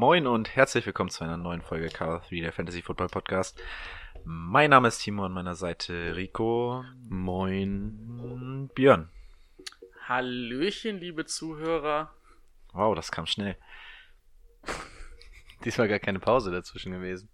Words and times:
Moin 0.00 0.28
und 0.28 0.54
herzlich 0.54 0.86
willkommen 0.86 1.10
zu 1.10 1.24
einer 1.24 1.36
neuen 1.36 1.60
Folge 1.60 1.88
Cover 1.88 2.22
3, 2.28 2.42
der 2.42 2.52
Fantasy 2.52 2.82
Football 2.82 3.08
Podcast. 3.08 3.60
Mein 4.22 4.70
Name 4.70 4.86
ist 4.86 5.00
Timo, 5.00 5.24
an 5.24 5.32
meiner 5.32 5.56
Seite 5.56 6.14
Rico. 6.14 6.84
Moin. 7.08 8.70
Björn. 8.76 9.10
Hallöchen, 10.06 11.00
liebe 11.00 11.24
Zuhörer. 11.24 12.14
Wow, 12.72 12.94
das 12.94 13.10
kam 13.10 13.26
schnell. 13.26 13.56
Diesmal 15.64 15.88
gar 15.88 15.98
keine 15.98 16.20
Pause 16.20 16.52
dazwischen 16.52 16.92
gewesen. 16.92 17.28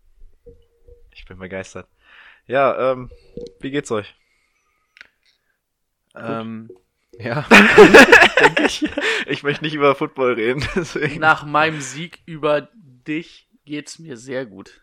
Ich 1.10 1.26
bin 1.26 1.38
begeistert. 1.38 1.86
Ja, 2.46 2.92
ähm, 2.92 3.10
wie 3.60 3.72
geht's 3.72 3.90
euch? 3.90 4.14
Ähm, 6.14 6.70
ja, 7.18 7.42
denke 8.40 8.64
ich. 8.64 8.88
Ich 9.26 9.42
möchte 9.42 9.64
nicht 9.64 9.74
über 9.74 9.94
Football 9.94 10.34
reden, 10.34 10.66
deswegen. 10.74 11.20
Nach 11.20 11.44
meinem 11.44 11.80
Sieg 11.80 12.22
über 12.26 12.68
dich 12.74 13.48
geht's 13.64 13.98
mir 13.98 14.16
sehr 14.16 14.46
gut. 14.46 14.80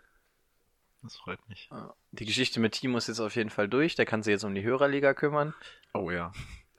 Das 1.03 1.15
freut 1.15 1.39
mich. 1.49 1.69
Die 2.11 2.25
Geschichte 2.25 2.59
mit 2.59 2.73
Timo 2.73 2.97
ist 2.97 3.07
jetzt 3.07 3.19
auf 3.19 3.35
jeden 3.35 3.49
Fall 3.49 3.67
durch. 3.67 3.95
Der 3.95 4.05
kann 4.05 4.21
sich 4.21 4.31
jetzt 4.31 4.43
um 4.43 4.53
die 4.53 4.63
Hörerliga 4.63 5.13
kümmern. 5.13 5.53
Oh 5.93 6.11
ja, 6.11 6.31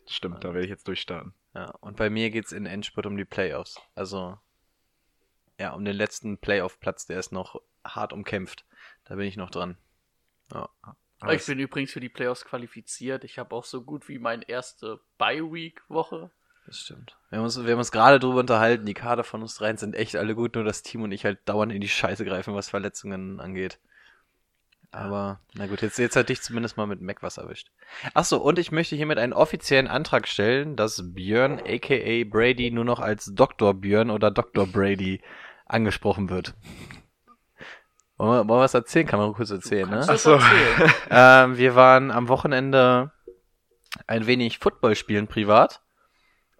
stimmt, 0.06 0.44
da 0.44 0.54
werde 0.54 0.64
ich 0.64 0.70
jetzt 0.70 0.86
durchstarten. 0.86 1.34
Ja, 1.54 1.70
und 1.80 1.96
bei 1.96 2.08
mir 2.08 2.30
geht's 2.30 2.52
in 2.52 2.66
Endspurt 2.66 3.06
um 3.06 3.16
die 3.16 3.24
Playoffs. 3.24 3.80
Also, 3.94 4.38
ja, 5.58 5.72
um 5.72 5.84
den 5.84 5.96
letzten 5.96 6.38
Playoff-Platz, 6.38 7.06
der 7.06 7.18
ist 7.18 7.32
noch 7.32 7.60
hart 7.84 8.12
umkämpft. 8.12 8.64
Da 9.04 9.16
bin 9.16 9.26
ich 9.26 9.36
noch 9.36 9.50
dran. 9.50 9.76
Ja. 10.52 10.68
Aber 11.22 11.34
ich 11.34 11.46
bin 11.46 11.58
übrigens 11.58 11.92
für 11.92 12.00
die 12.00 12.08
Playoffs 12.08 12.44
qualifiziert. 12.44 13.24
Ich 13.24 13.38
habe 13.38 13.54
auch 13.54 13.64
so 13.64 13.82
gut 13.82 14.08
wie 14.08 14.18
meine 14.18 14.48
erste 14.48 15.00
Bye-Week-Woche. 15.18 16.30
Das 16.66 16.78
stimmt. 16.78 17.16
Wir 17.30 17.38
haben 17.38 17.44
uns, 17.44 17.62
wir 17.62 17.72
haben 17.72 17.78
uns 17.78 17.92
gerade 17.92 18.20
drüber 18.20 18.40
unterhalten, 18.40 18.86
die 18.86 18.94
Kader 18.94 19.24
von 19.24 19.42
uns 19.42 19.56
dreien 19.56 19.76
sind 19.76 19.94
echt 19.94 20.16
alle 20.16 20.34
gut, 20.34 20.54
nur 20.54 20.64
das 20.64 20.82
Team 20.82 21.02
und 21.02 21.12
ich 21.12 21.24
halt 21.24 21.40
dauernd 21.44 21.72
in 21.72 21.80
die 21.80 21.88
Scheiße 21.88 22.24
greifen, 22.24 22.54
was 22.54 22.70
Verletzungen 22.70 23.40
angeht. 23.40 23.78
Aber, 24.94 25.40
na 25.54 25.66
gut, 25.66 25.80
jetzt, 25.80 25.98
jetzt 25.98 26.16
hat 26.16 26.28
dich 26.28 26.42
zumindest 26.42 26.76
mal 26.76 26.86
mit 26.86 27.00
Mac 27.00 27.22
was 27.22 27.38
erwischt. 27.38 27.70
Achso, 28.12 28.36
und 28.36 28.58
ich 28.58 28.72
möchte 28.72 28.94
hiermit 28.94 29.18
einen 29.18 29.32
offiziellen 29.32 29.88
Antrag 29.88 30.28
stellen, 30.28 30.76
dass 30.76 31.14
Björn 31.14 31.60
aka 31.60 32.24
Brady 32.24 32.70
nur 32.70 32.84
noch 32.84 33.00
als 33.00 33.32
Dr. 33.34 33.72
Björn 33.72 34.10
oder 34.10 34.30
Dr. 34.30 34.66
Brady 34.66 35.22
angesprochen 35.64 36.28
wird. 36.28 36.54
Wollen 38.22 38.34
wir, 38.34 38.48
wollen 38.48 38.60
wir 38.60 38.64
was 38.64 38.74
erzählen? 38.74 39.08
Kann 39.08 39.18
man 39.18 39.32
kurz 39.32 39.50
erzählen, 39.50 39.90
ne? 39.90 39.96
Das 40.06 40.26
erzählen? 40.26 40.40
Ähm, 41.10 41.58
wir 41.58 41.74
waren 41.74 42.12
am 42.12 42.28
Wochenende 42.28 43.10
ein 44.06 44.28
wenig 44.28 44.60
Football 44.60 44.94
spielen 44.94 45.26
privat. 45.26 45.80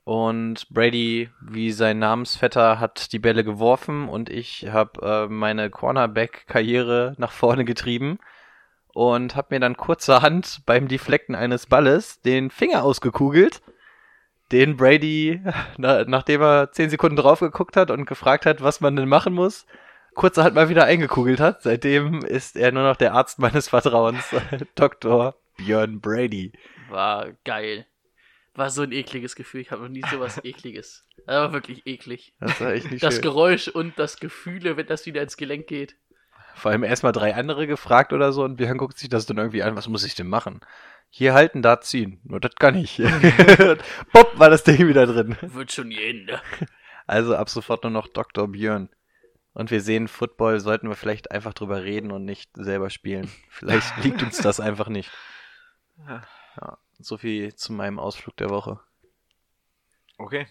Und 0.03 0.69
Brady, 0.71 1.31
wie 1.41 1.71
sein 1.71 2.01
Namensvetter, 2.01 2.81
hat 2.81 3.13
die 3.13 3.21
Bälle 3.21 3.45
geworfen 3.45 4.09
und 4.09 4.29
ich 4.29 4.71
habe 4.73 5.03
äh, 5.07 5.33
meine 5.33 5.71
Cornerback-Karriere 5.71 7.15
nach 7.19 7.31
vorne 7.31 7.65
getrieben 7.65 8.19
und 8.93 9.37
habe 9.37 9.55
mir 9.55 9.61
dann 9.61 9.77
kurzerhand 9.77 10.63
beim 10.67 10.89
Deflecken 10.89 11.37
eines 11.37 11.67
Balles 11.67 12.21
den 12.23 12.51
Finger 12.51 12.83
ausgekugelt, 12.83 13.63
den 14.51 14.77
Brady, 14.77 15.41
na, 15.77 16.03
nachdem 16.09 16.43
er 16.43 16.73
zehn 16.73 16.91
Sekunden 16.91 17.15
drauf 17.15 17.39
geguckt 17.39 17.77
hat 17.77 17.93
und 17.93 18.07
gefragt 18.07 18.47
hat, 18.47 18.65
was 18.65 18.81
man 18.81 18.97
denn 18.97 19.09
machen 19.09 19.33
muss, 19.33 19.65
kurzerhand 20.15 20.55
mal 20.55 20.69
wieder 20.69 20.85
eingekugelt 20.85 21.41
hat. 21.41 21.63
Seitdem 21.63 22.25
ist 22.25 22.57
er 22.57 22.73
nur 22.73 22.83
noch 22.83 22.97
der 22.97 23.15
Arzt 23.15 23.39
meines 23.39 23.69
Vertrauens, 23.69 24.25
Dr. 24.75 25.35
Björn 25.57 26.01
Brady. 26.01 26.53
War 26.89 27.33
geil. 27.45 27.87
War 28.55 28.69
so 28.71 28.83
ein 28.83 28.93
ekliges 28.93 29.35
Gefühl. 29.35 29.61
Ich 29.63 29.71
habe 29.71 29.83
noch 29.83 29.89
nie 29.89 30.03
sowas 30.11 30.39
ekliges. 30.45 31.07
Das 31.27 31.37
war 31.37 31.53
wirklich 31.53 31.87
eklig. 31.87 32.35
Das 32.41 32.61
war 32.61 32.73
echt 32.73 32.91
nicht 32.91 33.03
Das 33.03 33.15
schön. 33.15 33.23
Geräusch 33.23 33.69
und 33.69 33.99
das 33.99 34.19
Gefühle, 34.19 34.77
wenn 34.77 34.87
das 34.87 35.07
wieder 35.07 35.23
ins 35.23 35.37
Gelenk 35.37 35.67
geht. 35.67 35.97
Vor 36.55 36.71
allem 36.71 36.83
erstmal 36.85 37.13
drei 37.13 37.35
andere 37.35 37.67
gefragt 37.67 38.13
oder 38.13 38.31
so 38.33 38.45
und 38.45 38.57
Björn 38.57 38.77
guckt 38.77 38.99
sich 38.99 39.09
das 39.09 39.25
dann 39.25 39.39
irgendwie 39.39 39.63
an, 39.63 39.75
was 39.75 39.89
muss 39.89 40.05
ich 40.05 40.15
denn 40.15 40.29
machen? 40.29 40.61
Hier 41.09 41.33
halten, 41.33 41.63
da 41.63 41.81
ziehen. 41.81 42.21
Nur 42.25 42.41
das 42.41 42.55
kann 42.57 42.75
ich. 42.75 42.97
Pop, 44.13 44.39
war 44.39 44.51
das 44.51 44.65
Ding 44.65 44.87
wieder 44.87 45.07
drin. 45.07 45.37
Wird 45.41 45.73
schon 45.73 45.89
gehen. 45.91 46.27
ne? 46.27 46.41
Also 47.07 47.37
ab 47.37 47.49
sofort 47.49 47.85
nur 47.85 47.91
noch 47.91 48.07
Dr. 48.09 48.49
Björn. 48.49 48.91
Und 49.55 49.71
wir 49.71 49.83
sehen, 49.83 50.09
Football 50.09 50.61
sollten 50.61 50.89
wir 50.89 50.97
vielleicht 50.97 51.31
einfach 51.31 51.53
drüber 51.53 51.83
reden 51.83 52.11
und 52.11 52.25
nicht 52.25 52.51
selber 52.55 52.91
spielen. 52.91 53.31
Vielleicht 53.51 53.97
liegt 54.05 54.23
uns 54.23 54.39
das 54.39 54.61
einfach 54.61 54.89
nicht. 54.89 55.11
Ja, 55.99 56.79
so 56.99 57.19
viel 57.19 57.55
zu 57.55 57.73
meinem 57.73 57.99
Ausflug 57.99 58.37
der 58.37 58.51
Woche. 58.51 58.81
Okay, 60.17 60.47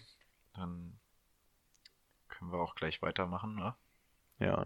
dann 0.54 1.00
können 2.28 2.52
wir 2.52 2.60
auch 2.60 2.76
gleich 2.76 3.02
weitermachen, 3.02 3.56
ne? 3.56 3.76
Ja. 4.40 4.66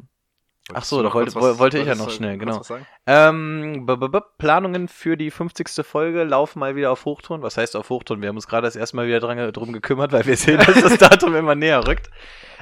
Ach 0.73 0.83
so, 0.83 1.03
da 1.03 1.13
wollte- 1.13 1.35
was- 1.35 1.59
wollte 1.59 1.77
ich 1.77 1.85
ja 1.85 1.93
noch 1.93 2.09
schnell, 2.09 2.37
genau. 2.39 2.57
Ähm, 3.05 3.85
b 3.85 3.93
-b 3.93 4.07
-b 4.09 4.23
Planungen 4.39 4.87
für 4.87 5.15
die 5.15 5.29
50. 5.29 5.83
Folge 5.85 6.23
laufen 6.23 6.57
mal 6.59 6.75
wieder 6.75 6.91
auf 6.91 7.05
Hochton. 7.05 7.43
Was 7.43 7.57
heißt 7.57 7.75
auf 7.75 7.89
Hochton? 7.89 8.21
Wir 8.21 8.29
haben 8.29 8.35
uns 8.35 8.47
gerade 8.47 8.65
das 8.65 8.75
erste 8.75 8.95
Mal 8.95 9.05
wieder 9.05 9.19
dran, 9.19 9.51
drum 9.53 9.73
gekümmert, 9.73 10.11
weil 10.11 10.25
wir 10.25 10.35
sehen, 10.35 10.57
dass 10.57 10.81
das 10.81 10.97
Datum 10.97 11.35
immer 11.35 11.53
näher 11.53 11.87
rückt. 11.87 12.09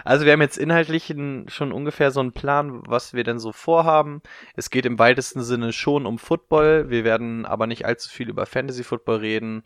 Also 0.03 0.25
wir 0.25 0.33
haben 0.33 0.41
jetzt 0.41 0.57
inhaltlich 0.57 1.09
ein, 1.11 1.47
schon 1.47 1.71
ungefähr 1.71 2.11
so 2.11 2.19
einen 2.19 2.33
Plan, 2.33 2.81
was 2.87 3.13
wir 3.13 3.23
denn 3.23 3.39
so 3.39 3.53
vorhaben. 3.53 4.21
Es 4.57 4.69
geht 4.69 4.85
im 4.85 4.99
weitesten 4.99 5.41
Sinne 5.41 5.71
schon 5.71 6.05
um 6.05 6.19
Football. 6.19 6.89
Wir 6.89 7.05
werden 7.05 7.45
aber 7.45 7.67
nicht 7.67 7.85
allzu 7.85 8.09
viel 8.09 8.27
über 8.29 8.45
Fantasy 8.45 8.83
Football 8.83 9.17
reden. 9.17 9.63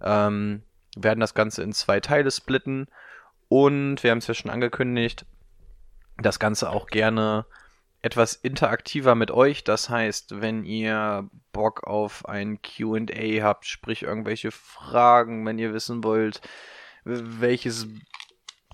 Ähm, 0.00 0.62
werden 0.96 1.18
das 1.18 1.34
Ganze 1.34 1.64
in 1.64 1.72
zwei 1.72 1.98
Teile 1.98 2.30
splitten. 2.30 2.86
Und 3.48 4.04
wir 4.04 4.12
haben 4.12 4.18
es 4.18 4.28
ja 4.28 4.34
schon 4.34 4.52
angekündigt, 4.52 5.26
das 6.18 6.38
Ganze 6.38 6.70
auch 6.70 6.86
gerne 6.86 7.44
etwas 8.02 8.34
interaktiver 8.34 9.14
mit 9.14 9.30
euch. 9.30 9.64
Das 9.64 9.88
heißt, 9.88 10.40
wenn 10.40 10.64
ihr 10.64 11.30
Bock 11.52 11.84
auf 11.84 12.26
ein 12.26 12.60
QA 12.60 13.42
habt, 13.42 13.66
sprich 13.66 14.02
irgendwelche 14.02 14.50
Fragen, 14.50 15.46
wenn 15.46 15.58
ihr 15.58 15.72
wissen 15.72 16.02
wollt, 16.02 16.40
welches 17.04 17.86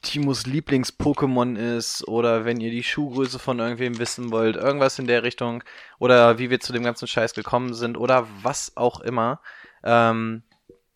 Timos 0.03 0.47
Lieblings-Pokémon 0.47 1.57
ist 1.57 2.07
oder 2.07 2.45
wenn 2.45 2.61
ihr 2.61 2.71
die 2.71 2.83
Schuhgröße 2.83 3.39
von 3.39 3.59
irgendwem 3.59 3.99
wissen 3.99 4.31
wollt, 4.31 4.57
irgendwas 4.57 4.99
in 4.99 5.07
der 5.07 5.23
Richtung 5.23 5.65
oder 5.99 6.39
wie 6.39 6.51
wir 6.51 6.61
zu 6.61 6.73
dem 6.73 6.85
ganzen 6.85 7.09
Scheiß 7.09 7.35
gekommen 7.35 7.75
sind 7.75 7.97
oder 7.97 8.27
was 8.43 8.77
auch 8.77 9.01
immer. 9.01 9.41
Ähm, 9.83 10.43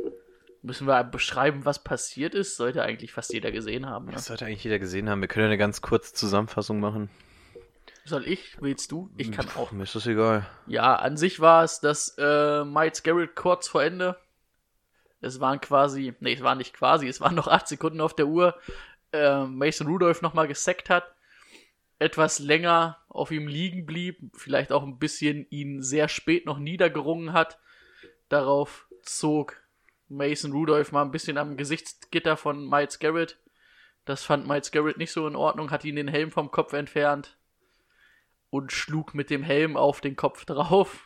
müssen 0.62 0.88
wir 0.88 1.04
beschreiben, 1.04 1.66
was 1.66 1.84
passiert 1.84 2.36
ist? 2.36 2.58
Sollte 2.58 2.84
eigentlich 2.84 3.14
fast 3.14 3.34
jeder 3.34 3.52
gesehen 3.52 3.88
haben. 3.88 4.06
Ne? 4.06 4.14
Das 4.14 4.26
sollte 4.26 4.46
eigentlich 4.46 4.64
jeder 4.64 4.80
gesehen 4.80 5.10
haben. 5.10 5.22
Wir 5.22 5.28
können 5.28 5.48
eine 5.48 5.58
ganz 5.58 5.82
kurze 5.82 6.14
Zusammenfassung 6.14 6.80
machen. 6.80 7.10
Soll 8.04 8.28
ich? 8.28 8.58
Willst 8.60 8.92
du? 8.92 9.12
Ich 9.18 9.32
kann 9.32 9.48
auch. 9.56 9.72
Mir 9.72 9.84
ist 9.84 9.94
das 9.96 10.08
egal. 10.08 10.48
Ja, 10.66 10.96
an 10.96 11.18
sich 11.18 11.40
war 11.40 11.64
es, 11.64 11.80
dass 11.80 12.16
äh, 12.18 12.66
Miles 12.66 13.04
Garrett 13.04 13.36
kurz 13.36 13.68
vor 13.68 13.84
Ende, 13.84 14.18
es 15.21 15.39
waren 15.39 15.62
quasi, 15.62 16.13
nee, 16.19 16.33
es 16.33 16.41
waren 16.41 16.57
nicht 16.57 16.73
quasi, 16.73 17.07
es 17.07 17.21
waren 17.21 17.35
noch 17.35 17.47
acht 17.47 17.68
Sekunden 17.68 18.01
auf 18.01 18.15
der 18.15 18.27
Uhr, 18.27 18.59
äh, 19.13 19.45
Mason 19.45 19.88
Rudolph 19.88 20.21
nochmal 20.21 20.47
gesackt 20.47 20.89
hat, 20.89 21.15
etwas 22.00 22.39
länger 22.39 22.97
auf 23.09 23.31
ihm 23.31 23.47
liegen 23.47 23.85
blieb, 23.85 24.19
vielleicht 24.35 24.71
auch 24.71 24.83
ein 24.83 24.97
bisschen 24.97 25.45
ihn 25.51 25.83
sehr 25.83 26.07
spät 26.07 26.45
noch 26.45 26.57
niedergerungen 26.57 27.31
hat. 27.33 27.59
Darauf 28.27 28.88
zog 29.03 29.62
Mason 30.09 30.51
Rudolph 30.51 30.91
mal 30.91 31.03
ein 31.03 31.12
bisschen 31.12 31.38
am 31.38 31.57
Gesichtsgitter 31.57 32.38
von 32.38 32.68
Miles 32.68 32.97
Garrett. 32.97 33.38
Das 34.06 34.23
fand 34.23 34.47
Miles 34.47 34.71
Garrett 34.71 34.97
nicht 34.97 35.12
so 35.12 35.27
in 35.27 35.35
Ordnung, 35.35 35.69
hat 35.69 35.85
ihn 35.85 35.95
den 35.95 36.07
Helm 36.07 36.31
vom 36.31 36.50
Kopf 36.50 36.73
entfernt 36.73 37.38
und 38.50 38.71
schlug 38.71 39.13
mit 39.13 39.29
dem 39.29 39.44
Helm 39.44 39.77
auf 39.77 40.01
den 40.01 40.15
Kopf 40.15 40.45
drauf. 40.45 41.06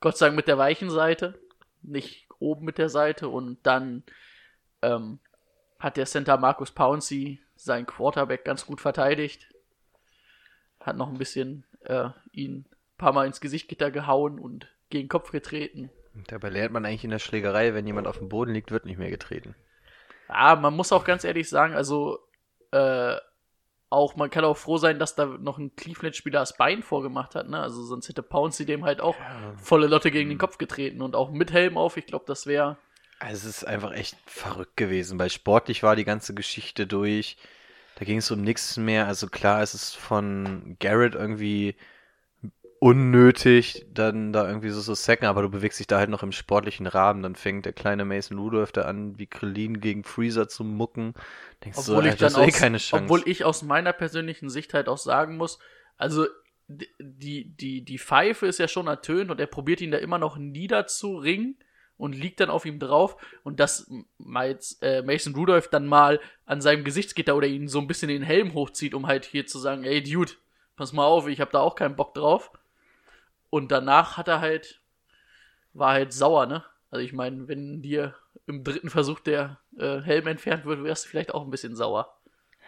Gott 0.00 0.18
sei 0.18 0.26
Dank 0.26 0.36
mit 0.36 0.48
der 0.48 0.58
weichen 0.58 0.90
Seite, 0.90 1.40
nicht 1.82 2.21
oben 2.42 2.64
mit 2.64 2.78
der 2.78 2.88
Seite. 2.88 3.28
Und 3.28 3.58
dann 3.62 4.02
ähm, 4.82 5.18
hat 5.78 5.96
der 5.96 6.06
Center 6.06 6.36
Markus 6.36 6.70
Pouncey 6.70 7.40
seinen 7.56 7.86
Quarterback 7.86 8.44
ganz 8.44 8.66
gut 8.66 8.80
verteidigt. 8.80 9.48
Hat 10.80 10.96
noch 10.96 11.08
ein 11.08 11.18
bisschen 11.18 11.64
äh, 11.84 12.10
ihn 12.32 12.66
ein 12.68 12.98
paar 12.98 13.12
Mal 13.12 13.26
ins 13.26 13.40
Gesichtgitter 13.40 13.90
gehauen 13.90 14.38
und 14.38 14.68
gegen 14.90 15.04
den 15.04 15.08
Kopf 15.08 15.30
getreten. 15.30 15.90
Dabei 16.26 16.50
lernt 16.50 16.72
man 16.72 16.84
eigentlich 16.84 17.04
in 17.04 17.10
der 17.10 17.18
Schlägerei, 17.18 17.72
wenn 17.74 17.86
jemand 17.86 18.06
auf 18.06 18.18
dem 18.18 18.28
Boden 18.28 18.52
liegt, 18.52 18.70
wird 18.70 18.84
nicht 18.84 18.98
mehr 18.98 19.10
getreten. 19.10 19.54
Ja, 20.28 20.56
man 20.56 20.74
muss 20.74 20.92
auch 20.92 21.04
ganz 21.04 21.24
ehrlich 21.24 21.48
sagen, 21.48 21.74
also 21.74 22.18
äh, 22.70 23.16
auch, 23.92 24.16
man 24.16 24.30
kann 24.30 24.44
auch 24.44 24.56
froh 24.56 24.78
sein, 24.78 24.98
dass 24.98 25.14
da 25.14 25.26
noch 25.26 25.58
ein 25.58 25.76
Cleveland-Spieler 25.76 26.40
das 26.40 26.56
Bein 26.56 26.82
vorgemacht 26.82 27.34
hat, 27.34 27.48
ne? 27.48 27.60
Also 27.60 27.82
sonst 27.84 28.08
hätte 28.08 28.22
Pouncey 28.22 28.66
dem 28.66 28.84
halt 28.84 29.00
auch 29.00 29.16
volle 29.62 29.86
Lotte 29.86 30.10
gegen 30.10 30.28
den 30.28 30.38
Kopf 30.38 30.58
getreten 30.58 31.02
und 31.02 31.14
auch 31.14 31.30
mit 31.30 31.52
Helm 31.52 31.76
auf. 31.76 31.96
Ich 31.96 32.06
glaube, 32.06 32.24
das 32.26 32.46
wäre. 32.46 32.78
Also 33.18 33.48
es 33.48 33.58
ist 33.58 33.64
einfach 33.64 33.92
echt 33.92 34.16
verrückt 34.26 34.76
gewesen, 34.76 35.18
weil 35.18 35.30
sportlich 35.30 35.82
war 35.82 35.94
die 35.94 36.04
ganze 36.04 36.34
Geschichte 36.34 36.86
durch. 36.86 37.36
Da 37.96 38.04
ging 38.04 38.18
es 38.18 38.30
um 38.30 38.42
nichts 38.42 38.76
mehr. 38.76 39.06
Also 39.06 39.28
klar, 39.28 39.62
es 39.62 39.74
ist 39.74 39.94
von 39.94 40.76
Garrett 40.80 41.14
irgendwie 41.14 41.76
unnötig, 42.82 43.86
dann 43.94 44.32
da 44.32 44.48
irgendwie 44.48 44.70
so 44.70 44.80
so 44.80 44.94
sacken, 44.94 45.26
aber 45.26 45.42
du 45.42 45.48
bewegst 45.48 45.78
dich 45.78 45.86
da 45.86 45.98
halt 45.98 46.10
noch 46.10 46.24
im 46.24 46.32
sportlichen 46.32 46.88
Rahmen. 46.88 47.22
Dann 47.22 47.36
fängt 47.36 47.64
der 47.64 47.72
kleine 47.72 48.04
Mason 48.04 48.38
Rudolph 48.38 48.72
da 48.72 48.82
an, 48.82 49.16
wie 49.20 49.26
Krillin 49.26 49.78
gegen 49.78 50.02
Freezer 50.02 50.48
zu 50.48 50.64
mucken. 50.64 51.14
Denkst 51.64 51.78
Obwohl 51.78 52.02
du, 52.02 52.08
ich 52.08 52.20
Alter, 52.20 52.30
dann 52.30 52.42
ist 52.42 52.48
eh 52.48 52.56
aus, 52.56 52.60
keine 52.60 52.78
Chance. 52.78 53.04
obwohl 53.04 53.22
ich 53.26 53.44
aus 53.44 53.62
meiner 53.62 53.92
persönlichen 53.92 54.50
Sicht 54.50 54.74
halt 54.74 54.88
auch 54.88 54.98
sagen 54.98 55.36
muss, 55.36 55.60
also 55.96 56.26
die, 56.66 57.54
die, 57.54 57.84
die 57.84 57.98
Pfeife 58.00 58.46
ist 58.46 58.58
ja 58.58 58.66
schon 58.66 58.88
ertönt 58.88 59.30
und 59.30 59.38
er 59.38 59.46
probiert 59.46 59.80
ihn 59.80 59.92
da 59.92 59.98
immer 59.98 60.18
noch 60.18 60.36
niederzuringen 60.36 61.58
und 61.96 62.16
liegt 62.16 62.40
dann 62.40 62.50
auf 62.50 62.64
ihm 62.64 62.80
drauf 62.80 63.16
und 63.44 63.60
dass 63.60 63.88
äh, 64.80 65.02
Mason 65.02 65.36
Rudolph 65.36 65.68
dann 65.68 65.86
mal 65.86 66.18
an 66.46 66.60
seinem 66.60 66.82
Gesichtsgitter 66.82 67.36
oder 67.36 67.46
ihn 67.46 67.68
so 67.68 67.78
ein 67.78 67.86
bisschen 67.86 68.08
den 68.08 68.24
Helm 68.24 68.54
hochzieht, 68.54 68.92
um 68.92 69.06
halt 69.06 69.24
hier 69.24 69.46
zu 69.46 69.60
sagen, 69.60 69.84
ey 69.84 70.02
Dude, 70.02 70.32
pass 70.74 70.92
mal 70.92 71.06
auf, 71.06 71.28
ich 71.28 71.40
hab 71.40 71.52
da 71.52 71.60
auch 71.60 71.76
keinen 71.76 71.94
Bock 71.94 72.14
drauf. 72.14 72.50
Und 73.52 73.70
danach 73.70 74.16
hat 74.16 74.28
er 74.28 74.40
halt, 74.40 74.80
war 75.74 75.92
halt 75.92 76.14
sauer, 76.14 76.46
ne? 76.46 76.64
Also 76.90 77.04
ich 77.04 77.12
meine, 77.12 77.48
wenn 77.48 77.82
dir 77.82 78.14
im 78.46 78.64
dritten 78.64 78.88
Versuch 78.88 79.20
der 79.20 79.58
äh, 79.78 80.00
Helm 80.00 80.26
entfernt 80.26 80.64
wird, 80.64 80.82
wärst 80.82 81.04
du 81.04 81.10
vielleicht 81.10 81.34
auch 81.34 81.44
ein 81.44 81.50
bisschen 81.50 81.76
sauer. 81.76 82.16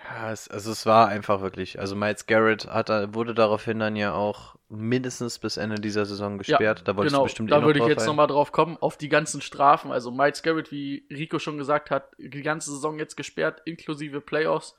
Ja, 0.06 0.30
es, 0.30 0.46
also 0.46 0.70
es 0.70 0.84
war 0.84 1.08
einfach 1.08 1.40
wirklich. 1.40 1.80
Also 1.80 1.96
Miles 1.96 2.26
Garrett 2.26 2.66
hat, 2.66 2.90
wurde 3.14 3.32
daraufhin 3.32 3.78
dann 3.78 3.96
ja 3.96 4.12
auch 4.12 4.56
mindestens 4.68 5.38
bis 5.38 5.56
Ende 5.56 5.76
dieser 5.76 6.04
Saison 6.04 6.36
gesperrt. 6.36 6.82
da 6.84 6.96
wolltest 6.96 7.14
genau, 7.14 7.22
du 7.22 7.28
bestimmt 7.28 7.50
da 7.50 7.62
eh 7.62 7.64
würde 7.64 7.78
ich 7.78 7.86
jetzt 7.86 8.04
nochmal 8.04 8.26
drauf 8.26 8.52
kommen, 8.52 8.76
auf 8.76 8.98
die 8.98 9.08
ganzen 9.08 9.40
Strafen. 9.40 9.90
Also 9.90 10.10
Miles 10.10 10.42
Garrett, 10.42 10.70
wie 10.70 11.06
Rico 11.10 11.38
schon 11.38 11.56
gesagt 11.56 11.90
hat, 11.90 12.10
die 12.18 12.42
ganze 12.42 12.72
Saison 12.72 12.98
jetzt 12.98 13.16
gesperrt, 13.16 13.62
inklusive 13.64 14.20
Playoffs, 14.20 14.76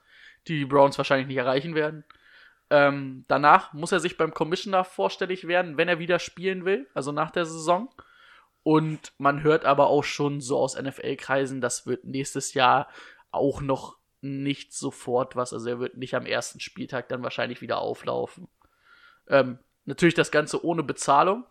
die 0.47 0.59
die 0.59 0.65
Browns 0.65 0.99
wahrscheinlich 0.99 1.25
nicht 1.25 1.37
erreichen 1.37 1.73
werden. 1.73 2.03
Ähm, 2.69 3.25
danach 3.27 3.73
muss 3.73 3.91
er 3.91 3.99
sich 3.99 4.17
beim 4.17 4.33
Commissioner 4.33 4.83
vorstellig 4.83 5.47
werden, 5.47 5.77
wenn 5.77 5.87
er 5.87 5.99
wieder 5.99 6.19
spielen 6.19 6.65
will, 6.65 6.87
also 6.93 7.11
nach 7.11 7.31
der 7.31 7.45
Saison. 7.45 7.89
Und 8.63 9.13
man 9.19 9.43
hört 9.43 9.65
aber 9.65 9.87
auch 9.87 10.03
schon 10.03 10.41
so 10.41 10.57
aus 10.57 10.75
NFL-Kreisen, 10.75 11.61
das 11.61 11.85
wird 11.85 12.05
nächstes 12.05 12.55
Jahr 12.55 12.89
auch 13.31 13.61
noch 13.61 13.97
nicht 14.21 14.73
sofort 14.73 15.35
was. 15.35 15.53
Also 15.53 15.69
er 15.69 15.79
wird 15.79 15.97
nicht 15.97 16.15
am 16.15 16.25
ersten 16.25 16.59
Spieltag 16.59 17.07
dann 17.09 17.21
wahrscheinlich 17.21 17.61
wieder 17.61 17.77
auflaufen. 17.77 18.47
Ähm, 19.27 19.59
natürlich 19.85 20.15
das 20.15 20.31
Ganze 20.31 20.65
ohne 20.65 20.81
Bezahlung. 20.81 21.45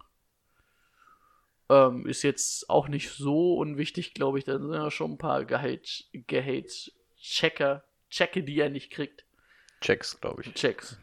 Ähm, 1.70 2.06
ist 2.06 2.22
jetzt 2.22 2.68
auch 2.68 2.88
nicht 2.88 3.10
so 3.10 3.54
unwichtig, 3.54 4.12
glaube 4.14 4.38
ich. 4.38 4.44
Da 4.44 4.58
sind 4.58 4.72
ja 4.72 4.90
schon 4.90 5.12
ein 5.12 5.18
paar 5.18 5.44
Gehalt, 5.44 6.08
Gehalt-Checker, 6.12 7.84
Checke, 8.10 8.42
die 8.42 8.58
er 8.58 8.70
nicht 8.70 8.90
kriegt. 8.90 9.24
Checks, 9.80 10.20
glaube 10.20 10.42
ich. 10.42 10.52
Checks. 10.54 10.98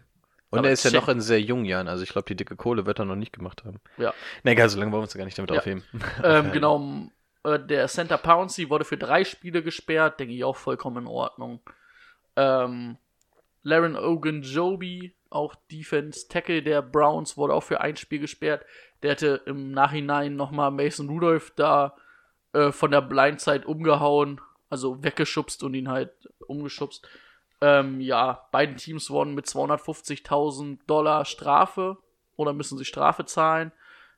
Und 0.51 0.59
Aber 0.59 0.67
er 0.67 0.73
ist 0.73 0.83
ja 0.83 0.91
check- 0.91 1.01
noch 1.01 1.07
in 1.09 1.21
sehr 1.21 1.41
jungen 1.41 1.65
Jahren. 1.65 1.87
Also 1.87 2.03
ich 2.03 2.09
glaube, 2.09 2.27
die 2.27 2.35
dicke 2.35 2.55
Kohle 2.55 2.85
wird 2.85 2.99
er 2.99 3.05
noch 3.05 3.15
nicht 3.15 3.33
gemacht 3.33 3.63
haben. 3.65 3.79
Ja. 3.97 4.13
Na 4.43 4.51
egal, 4.51 4.69
so 4.69 4.77
lange 4.79 4.91
wollen 4.91 4.99
wir 5.01 5.05
uns 5.05 5.13
gar 5.15 5.25
nicht 5.25 5.37
damit 5.37 5.51
Ja. 5.51 5.57
aufheben. 5.59 5.83
Ähm, 6.23 6.51
genau, 6.53 7.07
äh, 7.43 7.57
der 7.59 7.87
Center 7.87 8.17
Pouncey 8.17 8.69
wurde 8.69 8.85
für 8.85 8.97
drei 8.97 9.23
Spiele 9.23 9.63
gesperrt, 9.63 10.19
denke 10.19 10.33
ich 10.35 10.43
auch 10.43 10.57
vollkommen 10.57 11.03
in 11.05 11.07
Ordnung. 11.07 11.61
Ähm, 12.35 12.97
Laren 13.63 13.95
Ogunjobi, 13.95 15.15
auch 15.29 15.55
Defense 15.71 16.27
Tackle 16.27 16.61
der 16.63 16.81
Browns, 16.81 17.37
wurde 17.37 17.53
auch 17.53 17.63
für 17.63 17.79
ein 17.81 17.95
Spiel 17.95 18.19
gesperrt. 18.19 18.65
Der 19.03 19.11
hätte 19.11 19.41
im 19.45 19.71
Nachhinein 19.71 20.35
nochmal 20.35 20.71
Mason 20.71 21.07
Rudolph 21.09 21.51
da 21.55 21.95
äh, 22.53 22.71
von 22.71 22.91
der 22.91 23.01
Blindside 23.01 23.65
umgehauen, 23.65 24.41
also 24.69 25.03
weggeschubst 25.03 25.63
und 25.63 25.73
ihn 25.73 25.89
halt 25.89 26.11
umgeschubst. 26.47 27.07
Ähm, 27.61 28.01
ja, 28.01 28.47
beiden 28.51 28.77
Teams 28.77 29.09
wurden 29.09 29.35
mit 29.35 29.45
250.000 29.45 30.79
Dollar 30.87 31.25
Strafe 31.25 31.97
oder 32.35 32.53
müssen 32.53 32.77
sie 32.77 32.85
Strafe 32.85 33.25
zahlen. 33.25 33.71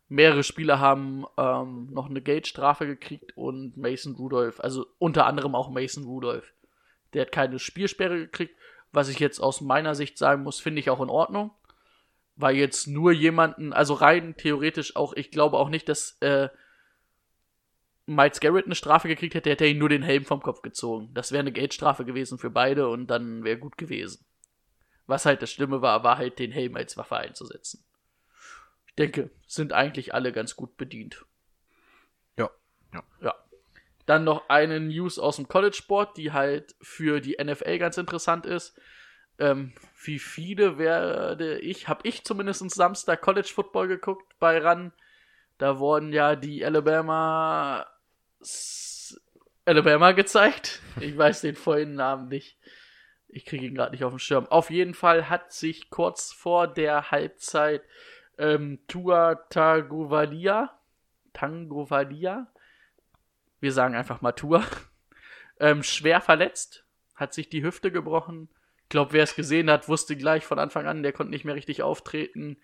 Mehrere 0.08 0.44
Spieler 0.44 0.80
haben 0.80 1.26
ähm, 1.38 1.90
noch 1.92 2.10
eine 2.10 2.22
Geldstrafe 2.22 2.86
gekriegt 2.86 3.36
und 3.36 3.78
Mason 3.78 4.16
Rudolph, 4.16 4.60
also 4.60 4.86
unter 5.00 5.26
anderem 5.26 5.56
auch 5.56 5.70
Mason 5.70 6.06
Rudolph. 6.06 6.54
Der 7.14 7.24
hat 7.24 7.32
keine 7.32 7.60
Spielsperre 7.60 8.18
gekriegt, 8.18 8.56
was 8.92 9.10
ich 9.10 9.20
jetzt 9.20 9.40
aus 9.40 9.60
meiner 9.60 9.96
Sicht 9.96 10.18
sagen 10.18 10.44
muss, 10.44 10.60
finde 10.60 10.80
ich 10.80 10.90
auch 10.90 11.02
in 11.02 11.10
Ordnung. 11.10 11.52
Weil 12.36 12.56
jetzt 12.56 12.88
nur 12.88 13.12
jemanden, 13.12 13.74
also 13.74 13.94
rein 13.94 14.36
theoretisch 14.38 14.96
auch, 14.96 15.14
ich 15.14 15.32
glaube 15.32 15.58
auch 15.58 15.70
nicht, 15.70 15.88
dass 15.90 16.18
äh, 16.22 16.50
Miles 18.06 18.40
Garrett 18.40 18.66
eine 18.66 18.76
Strafe 18.76 19.08
gekriegt 19.08 19.34
hätte, 19.34 19.50
hätte 19.50 19.64
er 19.64 19.72
ihn 19.72 19.78
nur 19.78 19.90
den 19.90 20.04
Helm 20.04 20.26
vom 20.26 20.42
Kopf 20.42 20.62
gezogen. 20.62 21.14
Das 21.14 21.32
wäre 21.32 21.40
eine 21.40 21.52
Geldstrafe 21.52 22.04
gewesen 22.04 22.38
für 22.38 22.50
beide 22.50 22.90
und 22.90 23.08
dann 23.08 23.44
wäre 23.44 23.58
gut 23.58 23.78
gewesen. 23.78 24.26
Was 25.06 25.26
halt 25.26 25.42
das 25.42 25.52
Schlimme 25.52 25.82
war, 25.82 26.04
war 26.04 26.18
halt 26.18 26.40
den 26.40 26.52
Helm 26.52 26.76
als 26.76 26.98
Waffe 26.98 27.18
einzusetzen. 27.18 27.84
Ich 28.88 28.96
denke, 28.96 29.32
sind 29.48 29.74
eigentlich 29.74 30.14
alle 30.14 30.32
ganz 30.32 30.56
gut 30.56 30.78
bedient. 30.78 31.26
Ja. 32.38 32.50
Ja. 32.94 33.04
Ja. 33.22 33.36
Dann 34.06 34.24
noch 34.24 34.50
eine 34.50 34.80
News 34.80 35.18
aus 35.18 35.38
dem 35.38 35.48
College-Sport, 35.48 36.18
die 36.18 36.32
halt 36.32 36.76
für 36.82 37.22
die 37.22 37.38
NFL 37.42 37.80
ganz 37.80 37.98
interessant 37.98 38.46
ist. 38.46 38.80
Ähm, 39.40 39.74
wie 40.04 40.20
viele 40.20 40.78
werde 40.78 41.60
ich, 41.60 41.88
habe 41.88 42.08
ich 42.08 42.24
zumindest 42.24 42.70
Samstag 42.70 43.22
College 43.22 43.52
Football 43.54 43.88
geguckt 43.88 44.38
bei 44.40 44.58
RAN. 44.58 44.94
Da 45.58 45.80
wurden 45.80 46.14
ja 46.14 46.36
die 46.36 46.64
Alabama 46.66 47.88
Alabama 49.66 50.12
gezeigt. 50.12 50.82
Ich 51.00 51.18
weiß 51.18 51.42
den 51.42 51.56
vollen 51.56 51.96
Namen 51.96 52.28
nicht. 52.28 52.58
Ich 53.28 53.46
kriege 53.46 53.66
ihn 53.66 53.76
gerade 53.76 53.92
nicht 53.92 54.04
auf 54.04 54.12
dem 54.12 54.20
Schirm. 54.20 54.48
Auf 54.48 54.70
jeden 54.70 54.94
Fall 54.94 55.30
hat 55.30 55.54
sich 55.54 55.90
kurz 55.90 56.32
vor 56.32 56.68
der 56.68 57.12
Halbzeit 57.12 57.82
ähm, 58.38 58.80
Tua 58.88 59.36
Tagovailoa, 59.50 60.80
Tangovalia, 61.34 62.48
wir 63.60 63.72
sagen 63.72 63.96
einfach 63.96 64.22
mal 64.22 64.34
Tua, 64.34 64.64
ähm, 65.60 65.84
schwer 65.84 66.22
verletzt, 66.22 66.86
hat 67.16 67.34
sich 67.34 67.50
die 67.50 67.64
Hüfte 67.64 67.92
gebrochen. 67.92 68.50
Ich 68.84 68.90
glaube, 68.90 69.14
wer 69.14 69.24
es 69.24 69.36
gesehen 69.36 69.70
hat, 69.72 69.88
wusste 69.88 70.16
gleich 70.16 70.46
von 70.46 70.60
Anfang 70.60 70.86
an, 70.86 71.04
der 71.04 71.14
konnte 71.14 71.32
nicht 71.32 71.46
mehr 71.46 71.56
richtig 71.56 71.82
auftreten. 71.82 72.58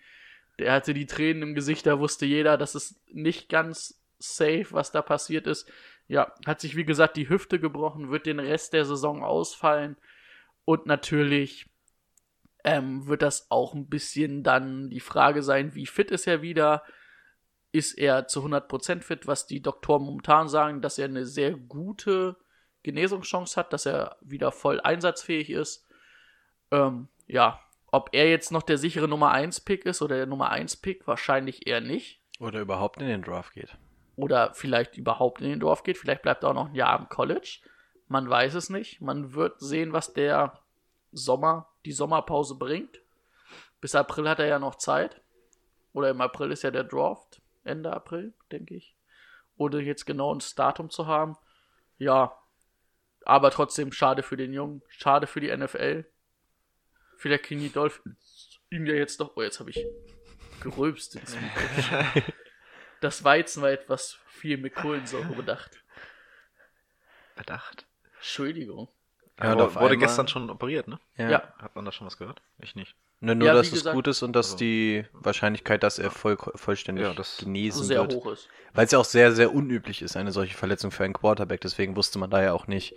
Der 0.58 0.72
hatte 0.72 0.94
die 0.94 1.06
Tränen 1.06 1.42
im 1.42 1.54
Gesicht, 1.54 1.86
da 1.86 1.98
wusste 1.98 2.26
jeder, 2.26 2.56
das 2.58 2.74
ist 2.74 3.00
nicht 3.12 3.48
ganz 3.48 3.99
safe, 4.20 4.66
was 4.70 4.92
da 4.92 5.02
passiert 5.02 5.46
ist. 5.46 5.70
Ja, 6.06 6.34
hat 6.46 6.60
sich 6.60 6.76
wie 6.76 6.84
gesagt 6.84 7.16
die 7.16 7.28
Hüfte 7.28 7.60
gebrochen, 7.60 8.10
wird 8.10 8.26
den 8.26 8.40
Rest 8.40 8.72
der 8.72 8.84
Saison 8.84 9.22
ausfallen. 9.22 9.96
Und 10.64 10.86
natürlich 10.86 11.66
ähm, 12.64 13.06
wird 13.06 13.22
das 13.22 13.50
auch 13.50 13.74
ein 13.74 13.88
bisschen 13.88 14.42
dann 14.42 14.90
die 14.90 15.00
Frage 15.00 15.42
sein, 15.42 15.74
wie 15.74 15.86
fit 15.86 16.10
ist 16.10 16.26
er 16.26 16.42
wieder? 16.42 16.84
Ist 17.72 17.96
er 17.98 18.26
zu 18.26 18.44
100% 18.44 19.02
fit, 19.02 19.26
was 19.26 19.46
die 19.46 19.62
Doktoren 19.62 20.02
momentan 20.02 20.48
sagen, 20.48 20.82
dass 20.82 20.98
er 20.98 21.06
eine 21.06 21.26
sehr 21.26 21.52
gute 21.52 22.36
Genesungschance 22.82 23.56
hat, 23.56 23.72
dass 23.72 23.86
er 23.86 24.16
wieder 24.20 24.50
voll 24.52 24.80
einsatzfähig 24.80 25.50
ist. 25.50 25.86
Ähm, 26.70 27.08
ja, 27.26 27.60
ob 27.92 28.10
er 28.12 28.28
jetzt 28.28 28.52
noch 28.52 28.62
der 28.62 28.78
sichere 28.78 29.08
Nummer 29.08 29.30
1 29.30 29.60
Pick 29.60 29.84
ist 29.86 30.02
oder 30.02 30.16
der 30.16 30.26
Nummer 30.26 30.50
1 30.50 30.76
Pick, 30.78 31.06
wahrscheinlich 31.06 31.66
eher 31.66 31.80
nicht. 31.80 32.22
Oder 32.38 32.60
überhaupt 32.60 33.00
in 33.00 33.08
den 33.08 33.22
Draft 33.22 33.52
geht. 33.52 33.76
Oder 34.20 34.54
vielleicht 34.54 34.96
überhaupt 34.96 35.40
in 35.40 35.48
den 35.48 35.60
Dorf 35.60 35.82
geht. 35.82 35.98
Vielleicht 35.98 36.22
bleibt 36.22 36.42
er 36.42 36.50
auch 36.50 36.54
noch 36.54 36.68
ein 36.68 36.74
Jahr 36.74 36.98
am 36.98 37.08
College. 37.08 37.60
Man 38.08 38.28
weiß 38.28 38.54
es 38.54 38.70
nicht. 38.70 39.00
Man 39.00 39.34
wird 39.34 39.60
sehen, 39.60 39.92
was 39.92 40.12
der 40.12 40.58
Sommer, 41.12 41.68
die 41.84 41.92
Sommerpause 41.92 42.56
bringt. 42.56 43.00
Bis 43.80 43.94
April 43.94 44.28
hat 44.28 44.38
er 44.38 44.46
ja 44.46 44.58
noch 44.58 44.76
Zeit. 44.76 45.20
Oder 45.92 46.10
im 46.10 46.20
April 46.20 46.52
ist 46.52 46.62
ja 46.62 46.70
der 46.70 46.84
Draft. 46.84 47.40
Ende 47.64 47.92
April, 47.92 48.32
denke 48.52 48.74
ich. 48.74 48.94
Oder 49.56 49.80
jetzt 49.80 50.06
genau 50.06 50.34
ein 50.34 50.42
Datum 50.56 50.90
zu 50.90 51.06
haben. 51.06 51.36
Ja. 51.98 52.36
Aber 53.24 53.50
trotzdem 53.50 53.92
schade 53.92 54.22
für 54.22 54.36
den 54.36 54.52
Jungen. 54.52 54.82
Schade 54.88 55.26
für 55.26 55.40
die 55.40 55.54
NFL. 55.54 56.04
Vielleicht 57.16 57.44
kriegen 57.44 57.60
die 57.60 57.72
Dolphins 57.72 58.40
ihn 58.70 58.86
ja 58.86 58.94
jetzt 58.94 59.20
doch. 59.20 59.36
Oh, 59.36 59.42
jetzt 59.42 59.60
habe 59.60 59.70
ich 59.70 59.84
gerülpst. 60.62 61.18
Das 63.00 63.24
Weizen 63.24 63.62
war 63.62 63.70
etwas 63.70 64.18
viel 64.26 64.56
mit 64.58 64.74
Kohlensäure 64.74 65.32
bedacht. 65.34 65.82
Bedacht. 67.36 67.86
Entschuldigung. 68.18 68.88
Ja, 69.42 69.54
auf 69.54 69.74
wurde 69.74 69.84
einmal- 69.84 69.96
gestern 69.96 70.28
schon 70.28 70.50
operiert, 70.50 70.86
ne? 70.86 71.00
Ja. 71.16 71.54
Hat 71.58 71.74
man 71.74 71.86
da 71.86 71.92
schon 71.92 72.06
was 72.06 72.18
gehört? 72.18 72.42
Ich 72.58 72.74
nicht. 72.74 72.94
Ne, 73.22 73.34
nur, 73.34 73.48
Ja, 73.48 73.54
dass 73.54 73.66
es 73.68 73.72
gesagt- 73.72 73.94
gut 73.94 74.06
ist 74.06 74.22
und 74.22 74.34
dass 74.34 74.46
Also- 74.52 74.58
die 74.58 75.04
Wahrscheinlichkeit, 75.12 75.82
dass 75.82 75.98
er 75.98 76.10
voll, 76.10 76.36
vollständig 76.36 77.04
Ja, 77.06 77.12
das- 77.14 77.38
genesen 77.38 77.84
sehr 77.84 78.00
wird. 78.02 78.14
hoch 78.14 78.32
ist. 78.32 78.48
Weil 78.74 78.84
es 78.86 78.92
ja 78.92 78.98
auch 78.98 79.04
sehr, 79.04 79.32
sehr 79.32 79.54
unüblich 79.54 80.00
ist, 80.02 80.16
eine 80.16 80.32
solche 80.32 80.56
Verletzung 80.56 80.90
für 80.90 81.04
einen 81.04 81.12
Quarterback. 81.14 81.60
Deswegen 81.62 81.96
wusste 81.96 82.18
man 82.18 82.30
da 82.30 82.42
ja 82.42 82.52
auch 82.52 82.66
nicht, 82.66 82.94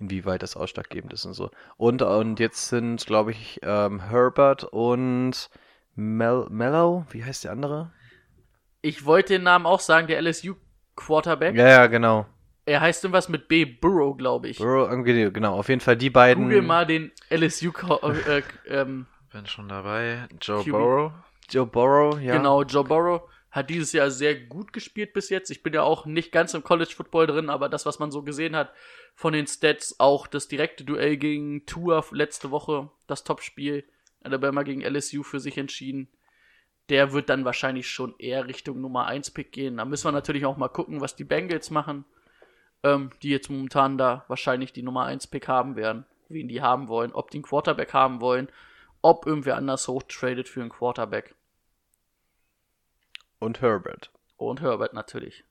inwieweit 0.00 0.42
das 0.42 0.56
ausschlaggebend 0.56 1.12
ist 1.12 1.24
und 1.24 1.34
so. 1.34 1.50
Und, 1.76 2.02
und 2.02 2.38
jetzt 2.40 2.68
sind, 2.68 3.04
glaube 3.06 3.30
ich, 3.32 3.60
ähm, 3.62 4.00
Herbert 4.00 4.64
und 4.64 5.48
Mel 5.96 6.46
Mellow, 6.50 7.06
wie 7.10 7.24
heißt 7.24 7.44
der 7.44 7.52
andere? 7.52 7.92
Ich 8.84 9.06
wollte 9.06 9.32
den 9.32 9.44
Namen 9.44 9.64
auch 9.64 9.80
sagen, 9.80 10.08
der 10.08 10.20
LSU 10.20 10.56
Quarterback. 10.94 11.56
Ja, 11.56 11.66
ja, 11.68 11.86
genau. 11.86 12.26
Er 12.66 12.82
heißt 12.82 13.02
irgendwas 13.02 13.30
mit 13.30 13.48
B. 13.48 13.64
Burrow, 13.64 14.14
glaube 14.14 14.48
ich. 14.48 14.58
Burrow, 14.58 14.90
irgendwie, 14.90 15.30
genau, 15.32 15.54
auf 15.58 15.70
jeden 15.70 15.80
Fall 15.80 15.96
die 15.96 16.10
beiden. 16.10 16.44
Google 16.44 16.60
mal 16.60 16.84
den 16.84 17.10
LSU 17.30 17.72
Qua- 17.72 17.98
äh, 18.28 18.42
ähm, 18.68 19.06
Bin 19.32 19.46
schon 19.46 19.68
dabei. 19.70 20.28
Joe 20.38 20.62
QB. 20.62 20.70
Burrow. 20.70 21.12
Joe 21.48 21.64
Burrow, 21.66 22.20
ja. 22.20 22.36
Genau, 22.36 22.62
Joe 22.62 22.84
Burrow 22.84 23.22
hat 23.50 23.70
dieses 23.70 23.92
Jahr 23.92 24.10
sehr 24.10 24.34
gut 24.38 24.74
gespielt 24.74 25.14
bis 25.14 25.30
jetzt. 25.30 25.48
Ich 25.50 25.62
bin 25.62 25.72
ja 25.72 25.82
auch 25.82 26.04
nicht 26.04 26.30
ganz 26.30 26.52
im 26.52 26.62
College 26.62 26.92
Football 26.94 27.26
drin, 27.26 27.48
aber 27.48 27.70
das, 27.70 27.86
was 27.86 27.98
man 27.98 28.10
so 28.10 28.22
gesehen 28.22 28.54
hat 28.54 28.70
von 29.14 29.32
den 29.32 29.46
Stats, 29.46 29.98
auch 29.98 30.26
das 30.26 30.46
direkte 30.46 30.84
Duell 30.84 31.16
gegen 31.16 31.64
Tua 31.64 32.04
letzte 32.10 32.50
Woche, 32.50 32.90
das 33.06 33.24
Topspiel, 33.24 33.84
Alabama 34.22 34.62
gegen 34.62 34.82
LSU 34.82 35.22
für 35.22 35.40
sich 35.40 35.56
entschieden. 35.56 36.08
Der 36.88 37.12
wird 37.12 37.30
dann 37.30 37.44
wahrscheinlich 37.44 37.88
schon 37.88 38.14
eher 38.18 38.46
Richtung 38.46 38.80
Nummer 38.80 39.06
1 39.06 39.30
Pick 39.30 39.52
gehen. 39.52 39.78
Da 39.78 39.84
müssen 39.84 40.06
wir 40.06 40.12
natürlich 40.12 40.44
auch 40.44 40.56
mal 40.56 40.68
gucken, 40.68 41.00
was 41.00 41.16
die 41.16 41.24
Bengals 41.24 41.70
machen, 41.70 42.04
ähm, 42.82 43.10
die 43.22 43.30
jetzt 43.30 43.50
momentan 43.50 43.96
da 43.96 44.24
wahrscheinlich 44.28 44.72
die 44.72 44.82
Nummer 44.82 45.04
1 45.04 45.28
Pick 45.28 45.48
haben 45.48 45.76
werden, 45.76 46.04
wen 46.28 46.48
die 46.48 46.60
haben 46.60 46.88
wollen, 46.88 47.12
ob 47.12 47.30
die 47.30 47.38
einen 47.38 47.44
Quarterback 47.44 47.94
haben 47.94 48.20
wollen, 48.20 48.48
ob 49.00 49.26
irgendwer 49.26 49.56
anders 49.56 49.88
hochtradet 49.88 50.48
für 50.48 50.60
einen 50.60 50.70
Quarterback. 50.70 51.34
Und 53.38 53.60
Herbert. 53.60 54.10
Und 54.36 54.60
Herbert 54.60 54.94
natürlich. 54.94 55.44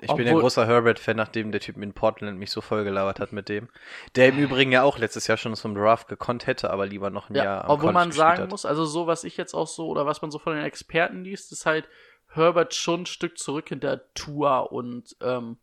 Ich 0.00 0.12
bin 0.14 0.26
ja 0.26 0.32
Obwohl- 0.32 0.42
großer 0.42 0.66
Herbert-Fan, 0.66 1.16
nachdem 1.16 1.50
der 1.50 1.60
Typ 1.60 1.76
in 1.76 1.92
Portland 1.92 2.38
mich 2.38 2.50
so 2.50 2.60
vollgelabert 2.60 3.18
hat 3.20 3.32
mit 3.32 3.48
dem. 3.48 3.68
Der 4.14 4.28
im 4.28 4.38
Übrigen 4.38 4.70
ja 4.72 4.82
auch 4.82 4.98
letztes 4.98 5.26
Jahr 5.26 5.36
schon 5.36 5.56
zum 5.56 5.74
Draft 5.74 6.08
gekonnt 6.08 6.46
hätte, 6.46 6.70
aber 6.70 6.86
lieber 6.86 7.10
noch 7.10 7.30
ein 7.30 7.34
Ja, 7.36 7.44
Jahr 7.44 7.64
am 7.64 7.70
obwohl 7.70 7.92
College 7.92 7.94
man 7.98 8.12
sagen 8.12 8.42
hat. 8.42 8.50
muss, 8.50 8.64
also 8.64 8.84
so, 8.84 9.06
was 9.06 9.24
ich 9.24 9.36
jetzt 9.36 9.54
auch 9.54 9.66
so, 9.66 9.88
oder 9.88 10.06
was 10.06 10.22
man 10.22 10.30
so 10.30 10.38
von 10.38 10.54
den 10.54 10.64
Experten 10.64 11.24
liest, 11.24 11.50
ist 11.52 11.66
halt 11.66 11.88
Herbert 12.28 12.74
schon 12.74 13.02
ein 13.02 13.06
Stück 13.06 13.38
zurück 13.38 13.68
hinter 13.70 14.02
Tua 14.14 14.60
und 14.60 15.16
ähm, 15.20 15.56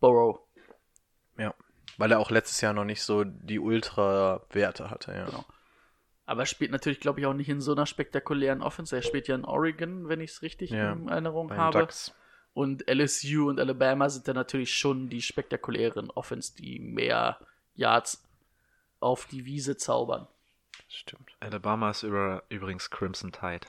Burrow. 0.00 0.38
Ja, 1.36 1.52
weil 1.98 2.12
er 2.12 2.18
auch 2.20 2.30
letztes 2.30 2.60
Jahr 2.60 2.72
noch 2.72 2.84
nicht 2.84 3.02
so 3.02 3.24
die 3.24 3.58
Ultra-Werte 3.58 4.88
hatte, 4.90 5.12
ja. 5.12 5.24
Genau. 5.26 5.44
Aber 6.24 6.42
er 6.42 6.46
spielt 6.46 6.70
natürlich, 6.72 6.98
glaube 7.00 7.20
ich, 7.20 7.26
auch 7.26 7.34
nicht 7.34 7.48
in 7.48 7.60
so 7.60 7.72
einer 7.72 7.86
spektakulären 7.86 8.62
Offense. 8.62 8.96
Er 8.96 9.02
spielt 9.02 9.28
ja 9.28 9.34
in 9.36 9.44
Oregon, 9.44 10.08
wenn 10.08 10.20
ich 10.20 10.30
es 10.32 10.42
richtig 10.42 10.70
Ja, 10.70 10.92
in 10.92 11.08
Erinnerung 11.08 11.54
habe. 11.56 11.80
Ducks. 11.80 12.14
Und 12.56 12.88
LSU 12.88 13.50
und 13.50 13.60
Alabama 13.60 14.08
sind 14.08 14.26
dann 14.28 14.34
natürlich 14.36 14.72
schon 14.72 15.10
die 15.10 15.20
spektakulären 15.20 16.10
Offense, 16.12 16.56
die 16.56 16.78
mehr 16.78 17.38
Yards 17.74 18.24
auf 18.98 19.26
die 19.26 19.44
Wiese 19.44 19.76
zaubern. 19.76 20.26
Stimmt. 20.88 21.32
Alabama 21.40 21.90
ist 21.90 22.02
über, 22.02 22.44
übrigens 22.48 22.88
Crimson 22.88 23.30
Tide. 23.30 23.66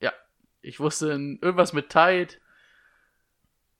Ja, 0.00 0.10
ich 0.62 0.80
wusste 0.80 1.10
in- 1.12 1.38
irgendwas 1.42 1.74
mit 1.74 1.90
Tide 1.90 2.28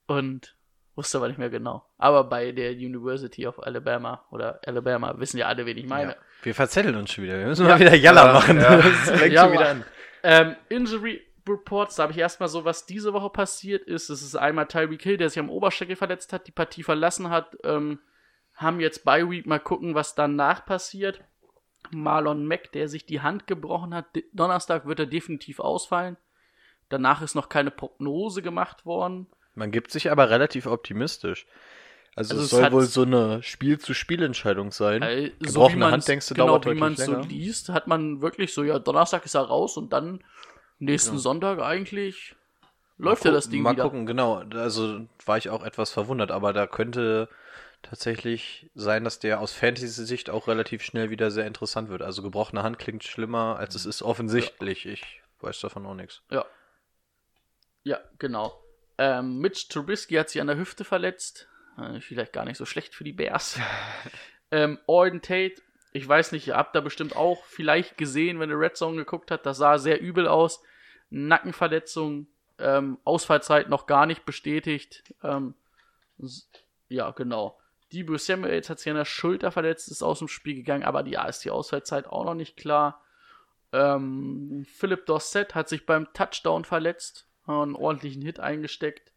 und 0.07 0.54
wusste 0.95 1.16
aber 1.19 1.28
nicht 1.28 1.38
mehr 1.38 1.49
genau. 1.49 1.83
Aber 1.97 2.25
bei 2.25 2.52
der 2.52 2.73
University 2.73 3.47
of 3.47 3.62
Alabama 3.62 4.25
oder 4.31 4.61
Alabama 4.66 5.19
wissen 5.19 5.38
ja 5.38 5.47
alle, 5.47 5.64
wen 5.64 5.78
ich 5.78 5.87
meine. 5.87 6.12
Ja. 6.12 6.16
Wir 6.42 6.54
verzetteln 6.54 6.97
uns 6.97 7.12
schon 7.12 7.25
wieder. 7.25 7.38
Wir 7.38 7.47
müssen 7.47 7.66
mal 7.66 7.81
wieder 7.81 7.95
Jalla 7.95 8.26
Ja, 8.26 8.33
machen. 8.35 8.61
ja. 8.61 8.76
Das 8.76 9.11
fängt 9.11 9.33
Ja, 9.33 9.45
schon 9.45 9.52
wieder 9.52 9.69
an. 9.71 9.85
Ähm, 10.23 10.57
Injury 10.69 11.23
Reports, 11.49 11.96
da 11.96 12.04
habe 12.04 12.12
ich 12.12 12.18
erstmal 12.18 12.49
so, 12.49 12.64
was 12.64 12.87
diese 12.87 13.12
Woche 13.12 13.30
passiert 13.30 13.84
ist. 13.84 14.11
Es 14.11 14.22
ist 14.22 14.37
einmal 14.37 14.66
Tyreek 14.66 15.02
Hill, 15.02 15.16
der 15.16 15.28
sich 15.28 15.38
am 15.38 15.50
Oberschenkel 15.50 15.96
verletzt 15.96 16.32
hat, 16.32 16.46
die 16.46 16.52
Partie 16.52 16.82
verlassen 16.82 17.30
hat. 17.30 17.56
Ähm, 17.64 17.99
haben 18.54 18.80
jetzt 18.80 19.04
bei 19.04 19.28
Week 19.28 19.46
mal 19.46 19.58
gucken, 19.58 19.94
was 19.94 20.14
danach 20.14 20.64
passiert. 20.64 21.20
Marlon 21.90 22.46
Mack, 22.46 22.72
der 22.72 22.88
sich 22.88 23.06
die 23.06 23.20
Hand 23.20 23.46
gebrochen 23.46 23.94
hat. 23.94 24.06
Donnerstag 24.32 24.87
wird 24.87 25.00
er 25.00 25.06
definitiv 25.06 25.58
ausfallen. 25.61 26.16
Danach 26.88 27.22
ist 27.22 27.34
noch 27.34 27.49
keine 27.49 27.70
Prognose 27.70 28.42
gemacht 28.42 28.87
worden. 28.87 29.26
Man 29.54 29.70
gibt 29.70 29.90
sich 29.90 30.11
aber 30.11 30.30
relativ 30.30 30.66
optimistisch. 30.66 31.46
Also, 32.14 32.34
Also 32.34 32.44
es 32.44 32.52
es 32.52 32.58
soll 32.58 32.72
wohl 32.72 32.84
so 32.84 33.02
eine 33.02 33.42
Spiel-zu-Spiel-Entscheidung 33.42 34.70
sein. 34.70 35.00
So 35.00 35.08
wie 35.08 35.46
Gebrochene 35.46 35.78
man 35.78 35.92
Hand, 35.92 36.08
denkst 36.08 36.28
du, 36.28 36.34
genau, 36.34 36.46
dauert 36.46 36.66
wie 36.66 36.75
man 36.75 36.94
deutlich 36.94 37.06
so 37.06 37.20
liest, 37.22 37.68
hat 37.70 37.87
man 37.87 38.20
wirklich 38.20 38.52
so, 38.52 38.62
ja, 38.62 38.78
Donnerstag 38.78 39.25
ist 39.25 39.34
er 39.34 39.42
raus 39.42 39.76
und 39.78 39.92
dann 39.92 40.22
nächsten 40.84 41.18
Sonntag 41.18 41.60
eigentlich 41.60 42.34
läuft 42.98 43.24
ja 43.24 43.30
Mal 43.30 43.36
das 43.36 43.48
Ding 43.48 43.62
Mal 43.62 43.72
wieder. 43.72 43.84
gucken, 43.84 44.06
genau. 44.06 44.42
Also 44.54 45.06
war 45.24 45.38
ich 45.38 45.50
auch 45.50 45.64
etwas 45.64 45.90
verwundert, 45.90 46.30
aber 46.30 46.52
da 46.52 46.66
könnte 46.66 47.28
tatsächlich 47.82 48.70
sein, 48.74 49.04
dass 49.04 49.18
der 49.18 49.40
aus 49.40 49.52
Fantasy-Sicht 49.52 50.30
auch 50.30 50.46
relativ 50.48 50.82
schnell 50.82 51.10
wieder 51.10 51.30
sehr 51.30 51.46
interessant 51.46 51.88
wird. 51.88 52.02
Also 52.02 52.22
gebrochene 52.22 52.62
Hand 52.62 52.78
klingt 52.78 53.04
schlimmer, 53.04 53.56
als 53.58 53.74
es 53.74 53.86
ist 53.86 54.02
offensichtlich. 54.02 54.86
Ich 54.86 55.22
weiß 55.40 55.60
davon 55.60 55.84
auch 55.86 55.94
nichts. 55.94 56.22
Ja. 56.30 56.44
Ja, 57.84 57.98
genau. 58.18 58.62
Ähm, 58.98 59.38
Mitch 59.38 59.68
Trubisky 59.68 60.14
hat 60.14 60.30
sich 60.30 60.40
an 60.40 60.46
der 60.46 60.56
Hüfte 60.56 60.84
verletzt. 60.84 61.48
Äh, 61.76 62.00
vielleicht 62.00 62.32
gar 62.32 62.44
nicht 62.44 62.56
so 62.56 62.66
schlecht 62.66 62.94
für 62.94 63.02
die 63.02 63.12
Bears. 63.12 63.58
ähm, 64.52 64.78
Auden 64.86 65.20
Tate, 65.20 65.60
ich 65.92 66.06
weiß 66.06 66.30
nicht, 66.32 66.46
ihr 66.46 66.56
habt 66.56 66.76
da 66.76 66.80
bestimmt 66.80 67.16
auch 67.16 67.44
vielleicht 67.44 67.98
gesehen, 67.98 68.38
wenn 68.38 68.50
ihr 68.50 68.58
Red 68.58 68.76
Zone 68.76 68.96
geguckt 68.96 69.32
habt, 69.32 69.44
das 69.44 69.58
sah 69.58 69.78
sehr 69.78 70.00
übel 70.00 70.28
aus. 70.28 70.62
Nackenverletzung, 71.12 72.26
ähm, 72.59 72.99
Ausfallzeit 73.04 73.69
noch 73.69 73.87
gar 73.87 74.07
nicht 74.07 74.25
bestätigt. 74.25 75.04
Ähm, 75.23 75.54
ja, 76.88 77.11
genau. 77.11 77.59
Debo 77.92 78.16
Samuels 78.16 78.71
hat 78.71 78.78
sich 78.78 78.90
an 78.90 78.97
der 78.97 79.04
Schulter 79.04 79.52
verletzt, 79.52 79.90
ist 79.90 80.02
aus 80.02 80.19
dem 80.21 80.28
Spiel 80.28 80.54
gegangen, 80.54 80.85
aber 80.85 81.07
ja, 81.07 81.26
ist 81.26 81.45
die 81.45 81.50
Ausfallzeit 81.50 82.07
auch 82.07 82.25
noch 82.25 82.35
nicht 82.35 82.57
klar. 82.57 83.02
Ähm, 83.73 84.66
Philipp 84.71 85.07
Dorset 85.07 85.54
hat 85.54 85.69
sich 85.69 85.85
beim 85.85 86.12
Touchdown 86.14 86.64
verletzt, 86.64 87.26
hat 87.47 87.62
einen 87.62 87.75
ordentlichen 87.75 88.23
Hit 88.23 88.40
eingesteckt. 88.40 89.12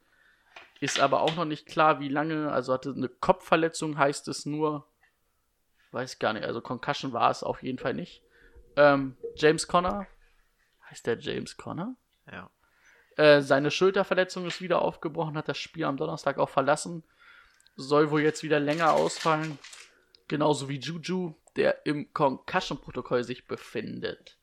Ist 0.81 0.99
aber 0.99 1.21
auch 1.21 1.35
noch 1.35 1.45
nicht 1.45 1.67
klar, 1.67 1.99
wie 1.99 2.09
lange. 2.09 2.51
Also 2.51 2.73
hatte 2.73 2.93
eine 2.95 3.07
Kopfverletzung, 3.07 3.97
heißt 3.97 4.27
es 4.27 4.45
nur. 4.45 4.85
Weiß 5.91 6.19
gar 6.19 6.33
nicht. 6.33 6.43
Also 6.43 6.59
Concussion 6.59 7.13
war 7.13 7.31
es 7.31 7.43
auf 7.43 7.63
jeden 7.63 7.79
Fall 7.79 7.93
nicht. 7.93 8.21
Ähm, 8.75 9.15
James 9.37 9.67
Conner. 9.67 10.07
Heißt 10.89 11.07
der 11.07 11.19
James 11.19 11.57
Conner? 11.57 11.95
Ja. 12.31 12.49
Äh, 13.17 13.41
seine 13.41 13.71
Schulterverletzung 13.71 14.45
ist 14.45 14.61
wieder 14.61 14.81
aufgebrochen, 14.81 15.37
hat 15.37 15.47
das 15.47 15.57
Spiel 15.57 15.85
am 15.85 15.97
Donnerstag 15.97 16.37
auch 16.37 16.49
verlassen. 16.49 17.03
Soll 17.75 18.11
wohl 18.11 18.21
jetzt 18.21 18.43
wieder 18.43 18.59
länger 18.59 18.93
ausfallen. 18.93 19.57
Genauso 20.27 20.69
wie 20.69 20.79
Juju, 20.79 21.33
der 21.55 21.85
im 21.85 22.13
Concussion-Protokoll 22.13 23.23
sich 23.23 23.47
befindet. 23.47 24.37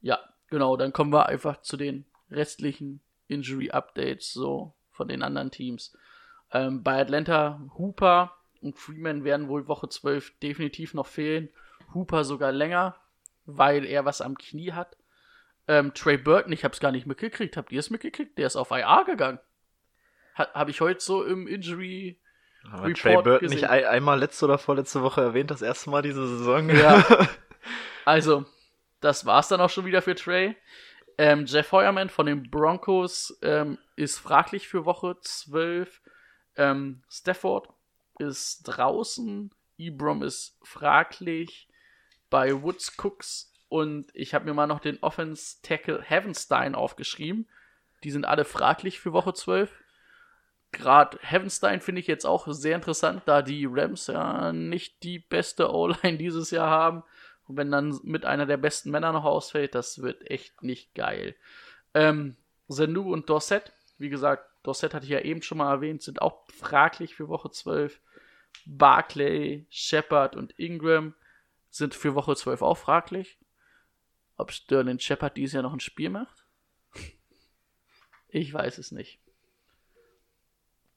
Ja, 0.00 0.18
genau, 0.48 0.76
dann 0.76 0.92
kommen 0.92 1.12
wir 1.12 1.26
einfach 1.26 1.60
zu 1.62 1.76
den 1.76 2.04
restlichen 2.30 3.00
Injury-Updates 3.28 4.32
so 4.32 4.74
von 4.90 5.08
den 5.08 5.22
anderen 5.22 5.50
Teams. 5.50 5.96
Ähm, 6.52 6.82
bei 6.82 7.00
Atlanta, 7.00 7.60
Hooper 7.78 8.36
und 8.60 8.78
Freeman 8.78 9.24
werden 9.24 9.48
wohl 9.48 9.68
Woche 9.68 9.88
12 9.88 10.38
definitiv 10.40 10.94
noch 10.94 11.06
fehlen. 11.06 11.48
Hooper 11.94 12.24
sogar 12.24 12.52
länger. 12.52 12.96
weil 13.44 13.84
er 13.84 14.04
was 14.04 14.20
am 14.20 14.38
Knie 14.38 14.72
hat. 14.72 14.96
Ähm, 15.72 15.94
Trey 15.94 16.18
Burton, 16.18 16.52
ich 16.52 16.64
habe 16.64 16.74
es 16.74 16.80
gar 16.80 16.92
nicht 16.92 17.06
mitgekriegt. 17.06 17.56
Habt 17.56 17.72
ihr 17.72 17.80
es 17.80 17.88
mitgekriegt? 17.88 18.36
Der 18.36 18.46
ist 18.46 18.56
auf 18.56 18.70
IA 18.72 19.04
gegangen. 19.04 19.38
Ha 20.36 20.48
habe 20.52 20.70
ich 20.70 20.82
heute 20.82 21.00
so 21.00 21.24
im 21.24 21.46
Injury 21.46 22.20
Aber 22.70 22.84
Report 22.84 22.98
Trey 22.98 23.14
Burton 23.14 23.38
gesehen. 23.40 23.56
nicht 23.56 23.70
ein, 23.70 23.84
einmal 23.86 24.18
letzte 24.18 24.44
oder 24.44 24.58
vorletzte 24.58 25.02
Woche 25.02 25.22
erwähnt, 25.22 25.50
das 25.50 25.62
erste 25.62 25.88
Mal 25.88 26.02
diese 26.02 26.26
Saison. 26.26 26.68
Ja. 26.68 27.28
Also, 28.04 28.44
das 29.00 29.26
war's 29.26 29.46
dann 29.46 29.60
auch 29.60 29.70
schon 29.70 29.84
wieder 29.84 30.02
für 30.02 30.16
Trey. 30.16 30.56
Ähm, 31.18 31.44
Jeff 31.46 31.70
Heuerman 31.70 32.08
von 32.08 32.26
den 32.26 32.50
Broncos 32.50 33.38
ähm, 33.42 33.78
ist 33.94 34.18
fraglich 34.18 34.66
für 34.66 34.84
Woche 34.84 35.16
12. 35.20 36.02
Ähm, 36.56 37.04
Stafford 37.08 37.68
ist 38.18 38.64
draußen. 38.64 39.54
Ibram 39.76 40.24
ist 40.24 40.58
fraglich. 40.64 41.68
Bei 42.28 42.60
Woods 42.60 42.98
Cooks 42.98 43.51
und 43.72 44.10
ich 44.12 44.34
habe 44.34 44.44
mir 44.44 44.52
mal 44.52 44.66
noch 44.66 44.80
den 44.80 44.98
Offense 45.02 45.62
Tackle 45.62 46.02
Heavenstein 46.02 46.74
aufgeschrieben. 46.74 47.48
Die 48.04 48.10
sind 48.10 48.26
alle 48.26 48.44
fraglich 48.44 49.00
für 49.00 49.14
Woche 49.14 49.32
12. 49.32 49.72
Gerade 50.72 51.18
Heavenstein 51.22 51.80
finde 51.80 52.02
ich 52.02 52.06
jetzt 52.06 52.26
auch 52.26 52.46
sehr 52.48 52.76
interessant, 52.76 53.22
da 53.24 53.40
die 53.40 53.66
Rams 53.66 54.08
ja 54.08 54.52
nicht 54.52 55.02
die 55.02 55.20
beste 55.20 55.72
O-Line 55.72 56.18
dieses 56.18 56.50
Jahr 56.50 56.68
haben. 56.68 57.02
Und 57.48 57.56
wenn 57.56 57.70
dann 57.70 57.98
mit 58.02 58.26
einer 58.26 58.44
der 58.44 58.58
besten 58.58 58.90
Männer 58.90 59.10
noch 59.10 59.24
ausfällt, 59.24 59.74
das 59.74 60.02
wird 60.02 60.30
echt 60.30 60.62
nicht 60.62 60.94
geil. 60.94 61.34
Ähm, 61.94 62.36
Senu 62.68 63.10
und 63.10 63.30
Dorset, 63.30 63.72
wie 63.96 64.10
gesagt, 64.10 64.50
Dorset 64.64 64.92
hatte 64.92 65.06
ich 65.06 65.12
ja 65.12 65.20
eben 65.20 65.40
schon 65.40 65.56
mal 65.56 65.72
erwähnt, 65.72 66.02
sind 66.02 66.20
auch 66.20 66.44
fraglich 66.52 67.14
für 67.14 67.28
Woche 67.28 67.50
12. 67.50 68.02
Barclay, 68.66 69.64
Shepard 69.70 70.36
und 70.36 70.58
Ingram 70.58 71.14
sind 71.70 71.94
für 71.94 72.14
Woche 72.14 72.36
12 72.36 72.60
auch 72.60 72.76
fraglich. 72.76 73.38
Ob 74.36 74.52
Sterling 74.52 74.98
Shepard 74.98 75.36
dieses 75.36 75.54
Jahr 75.54 75.62
noch 75.62 75.72
ein 75.72 75.80
Spiel 75.80 76.10
macht? 76.10 76.46
Ich 78.28 78.52
weiß 78.52 78.78
es 78.78 78.92
nicht. 78.92 79.20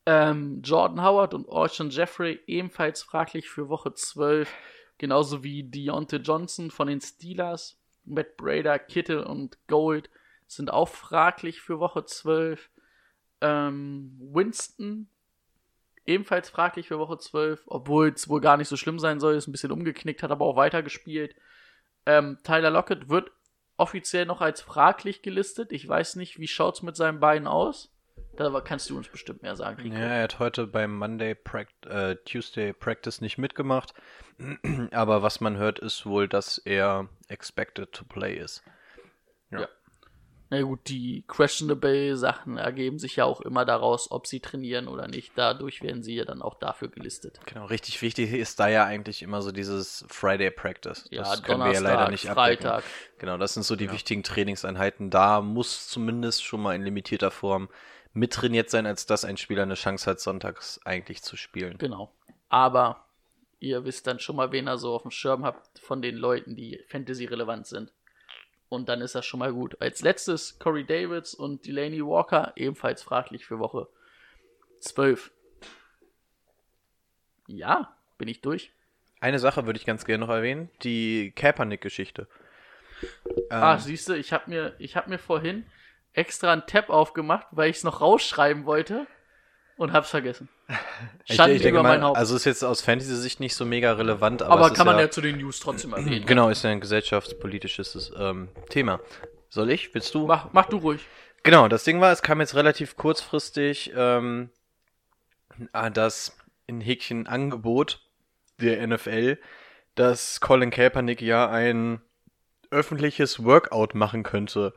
Ähm, 0.06 0.62
Jordan 0.62 1.04
Howard 1.04 1.34
und 1.34 1.48
Orson 1.48 1.90
Jeffrey 1.90 2.40
ebenfalls 2.48 3.04
fraglich 3.04 3.50
für 3.50 3.70
Woche 3.70 3.94
12. 3.94 4.50
Genauso 4.98 5.44
wie 5.44 5.64
Deontay 5.64 6.18
Johnson 6.18 6.72
von 6.72 6.88
den 6.88 7.02
Steelers. 7.02 7.78
Matt 8.06 8.38
Brader, 8.38 8.80
Kittle 8.80 9.28
und 9.28 9.58
Gold 9.68 10.10
sind 10.48 10.72
auch 10.72 10.88
fraglich 10.88 11.60
für 11.60 11.80
Woche 11.80 12.06
12. 12.06 12.70
Ähm, 13.42 14.16
Winston 14.20 15.10
ebenfalls 16.06 16.50
fraglich 16.50 16.88
für 16.88 17.00
Woche 17.00 17.18
12, 17.18 17.64
obwohl 17.66 18.10
es 18.10 18.30
wohl 18.30 18.42
gar 18.42 18.58
nicht 18.58 18.68
so 18.68 18.78
schlimm 18.78 19.00
sein 19.00 19.20
soll, 19.20 19.36
ist 19.36 19.48
ein 19.48 19.52
bisschen 19.52 19.72
umgeknickt, 19.72 20.24
hat 20.24 20.32
aber 20.32 20.46
auch 20.46 20.56
weitergespielt. 20.56 21.36
Ähm, 22.06 22.38
Tyler 22.44 22.70
Lockett 22.70 23.10
wird 23.10 23.32
offiziell 23.78 24.26
noch 24.26 24.42
als 24.42 24.62
fraglich 24.62 25.22
gelistet. 25.22 25.72
Ich 25.72 25.88
weiß 25.88 26.16
nicht, 26.16 26.40
wie 26.40 26.48
schaut's 26.48 26.82
mit 26.82 26.96
seinen 26.96 27.20
Beinen 27.20 27.48
aus? 27.48 27.92
Da 28.38 28.62
kannst 28.62 28.90
du 28.90 28.98
uns 28.98 29.08
bestimmt 29.08 29.44
mehr 29.44 29.56
sagen, 29.56 29.82
Rico. 29.82 29.96
Ja, 29.96 30.08
er 30.08 30.24
hat 30.24 30.40
heute 30.40 30.68
beim 30.68 30.98
Monday 30.98 31.36
Pract 31.36 31.86
äh, 31.86 32.18
Tuesday 32.18 32.74
Practice 32.74 33.22
nicht 33.22 33.38
mitgemacht. 33.38 33.94
Aber 34.92 35.22
was 35.22 35.40
man 35.40 35.58
hört, 35.58 35.80
ist 35.80 36.06
wohl, 36.06 36.28
dass 36.28 36.58
er 36.58 37.08
expected 37.30 37.92
to 37.94 38.04
play 38.04 38.36
ist. 38.36 38.64
Ja. 39.52 39.68
Na 40.50 40.62
gut, 40.62 40.88
die 40.90 41.24
questionable 41.28 42.16
Sachen 42.18 42.58
ergeben 42.58 43.00
sich 43.00 43.16
ja 43.16 43.26
auch 43.26 43.42
immer 43.42 43.66
daraus, 43.66 44.12
ob 44.12 44.28
sie 44.28 44.40
trainieren 44.40 44.88
oder 44.88 45.08
nicht. 45.08 45.32
Dadurch 45.36 45.82
werden 45.82 46.04
sie 46.04 46.16
ja 46.16 46.26
dann 46.26 46.44
auch 46.44 46.56
dafür 46.56 46.88
gelistet. 46.88 47.40
Genau, 47.46 47.66
richtig 47.66 48.02
wichtig 48.04 48.32
ist 48.32 48.60
da 48.60 48.68
ja 48.68 48.86
eigentlich 48.86 49.24
immer 49.24 49.42
so 49.42 49.52
dieses 49.52 50.06
Friday 50.08 50.52
Practice. 50.52 51.06
Ja, 51.10 51.24
das 51.24 51.42
können 51.42 51.62
wir 51.62 51.74
ja 51.74 51.80
leider 51.80 52.12
nicht 52.12 52.30
abdecken. 52.30 52.64
Freitag. 52.64 52.84
Genau, 53.18 53.38
das 53.38 53.56
sind 53.56 53.64
so 53.64 53.76
die 53.76 53.92
wichtigen 53.92 54.22
Trainingseinheiten. 54.22 55.10
Da 55.10 55.42
muss 55.42 55.88
zumindest 55.88 56.44
schon 56.44 56.62
mal 56.62 56.76
in 56.76 56.84
limitierter 56.84 57.32
Form 57.32 57.70
mittrainiert 58.14 58.70
sein, 58.70 58.86
als 58.86 59.08
dass 59.08 59.26
ein 59.26 59.38
Spieler 59.38 59.64
eine 59.64 59.74
Chance 59.74 60.10
hat, 60.10 60.20
sonntags 60.20 60.80
eigentlich 60.86 61.24
zu 61.24 61.38
spielen. 61.38 61.78
Genau. 61.80 62.14
Aber 62.50 63.06
ihr 63.60 63.84
wisst 63.84 64.06
dann 64.06 64.20
schon 64.20 64.36
mal, 64.36 64.52
wen 64.52 64.68
ihr 64.68 64.78
so 64.78 64.94
auf 64.94 65.02
dem 65.02 65.12
Schirm 65.12 65.44
habt 65.44 65.80
von 65.80 66.02
den 66.02 66.16
Leuten, 66.16 66.56
die 66.56 66.80
Fantasy-relevant 66.88 67.66
sind. 67.66 67.92
Und 68.70 68.90
dann 68.90 69.02
ist 69.02 69.16
das 69.16 69.26
schon 69.26 69.40
mal 69.40 69.54
gut. 69.54 69.80
Als 69.80 70.02
letztes 70.02 70.60
Corey 70.60 70.86
Davids 70.86 71.34
und 71.34 71.66
Delaney 71.66 72.06
Walker, 72.06 72.54
ebenfalls 72.56 73.04
fraglich 73.04 73.46
für 73.46 73.60
Woche 73.60 73.88
12. 74.80 75.32
Ja, 77.48 77.96
bin 78.18 78.28
ich 78.28 78.42
durch. 78.42 78.72
Eine 79.20 79.40
Sache 79.40 79.66
würde 79.66 79.78
ich 79.80 79.86
ganz 79.86 80.06
gerne 80.06 80.26
noch 80.26 80.34
erwähnen, 80.34 80.70
die 80.84 81.32
Kaepernick-Geschichte. 81.36 82.28
Ah, 83.50 83.74
Ähm, 83.74 83.80
siehst 83.80 84.10
du, 84.10 84.14
ich 84.14 84.34
habe 84.34 84.50
mir, 84.50 84.76
ich 84.80 84.96
hab 84.96 85.08
mir 85.08 85.20
vorhin 85.20 85.66
extra 86.14 86.54
einen 86.54 86.66
Tab 86.66 86.90
aufgemacht, 86.90 87.48
weil 87.52 87.70
ich 87.70 87.78
es 87.78 87.84
noch 87.84 88.02
rausschreiben 88.02 88.66
wollte 88.66 89.08
und 89.78 89.94
hab's 89.94 90.10
vergessen. 90.10 90.50
ich, 91.26 91.36
Schande 91.36 91.56
ich 91.56 91.62
denke 91.62 91.80
über 91.80 91.84
mal, 91.84 91.98
mein 91.98 92.04
Haupt. 92.04 92.18
also 92.18 92.36
ist 92.36 92.46
jetzt 92.46 92.64
aus 92.64 92.82
Fantasy-Sicht 92.82 93.40
nicht 93.40 93.56
so 93.56 93.66
mega 93.66 93.94
relevant, 93.94 94.42
aber, 94.42 94.54
aber 94.54 94.66
es 94.66 94.72
ist 94.72 94.78
kann 94.78 94.88
man 94.88 94.98
ja, 94.98 95.04
ja 95.04 95.12
zu 95.12 95.22
den 95.22 95.38
News 95.38 95.60
trotzdem 95.60 95.94
erwähnen. 95.94 96.26
Genau, 96.26 96.50
ist 96.50 96.64
ja 96.64 96.70
ein 96.70 96.82
gesellschaftspolitisches 96.82 98.12
ähm, 98.18 98.50
Thema. 98.70 99.00
Soll 99.50 99.72
ich? 99.72 99.94
Willst 99.94 100.14
du? 100.16 100.28
Mach, 100.28 100.50
mach 100.54 100.66
du 100.66 100.78
ruhig. 100.78 101.02
Genau, 101.44 101.68
das 101.68 101.84
Ding 101.84 102.02
war, 102.02 102.12
es 102.12 102.22
kam 102.22 102.40
jetzt 102.40 102.56
relativ 102.56 102.96
kurzfristig 102.96 103.94
ähm, 103.96 104.50
ah, 105.72 105.90
das 105.90 106.38
in 106.68 106.82
Häkchen 106.82 107.28
Angebot 107.28 108.02
der 108.60 108.86
NFL, 108.86 109.38
dass 109.96 110.42
Colin 110.42 110.72
Kaepernick 110.72 111.22
ja 111.22 111.50
ein 111.50 112.02
öffentliches 112.72 113.44
Workout 113.44 113.96
machen 113.96 114.24
könnte. 114.24 114.74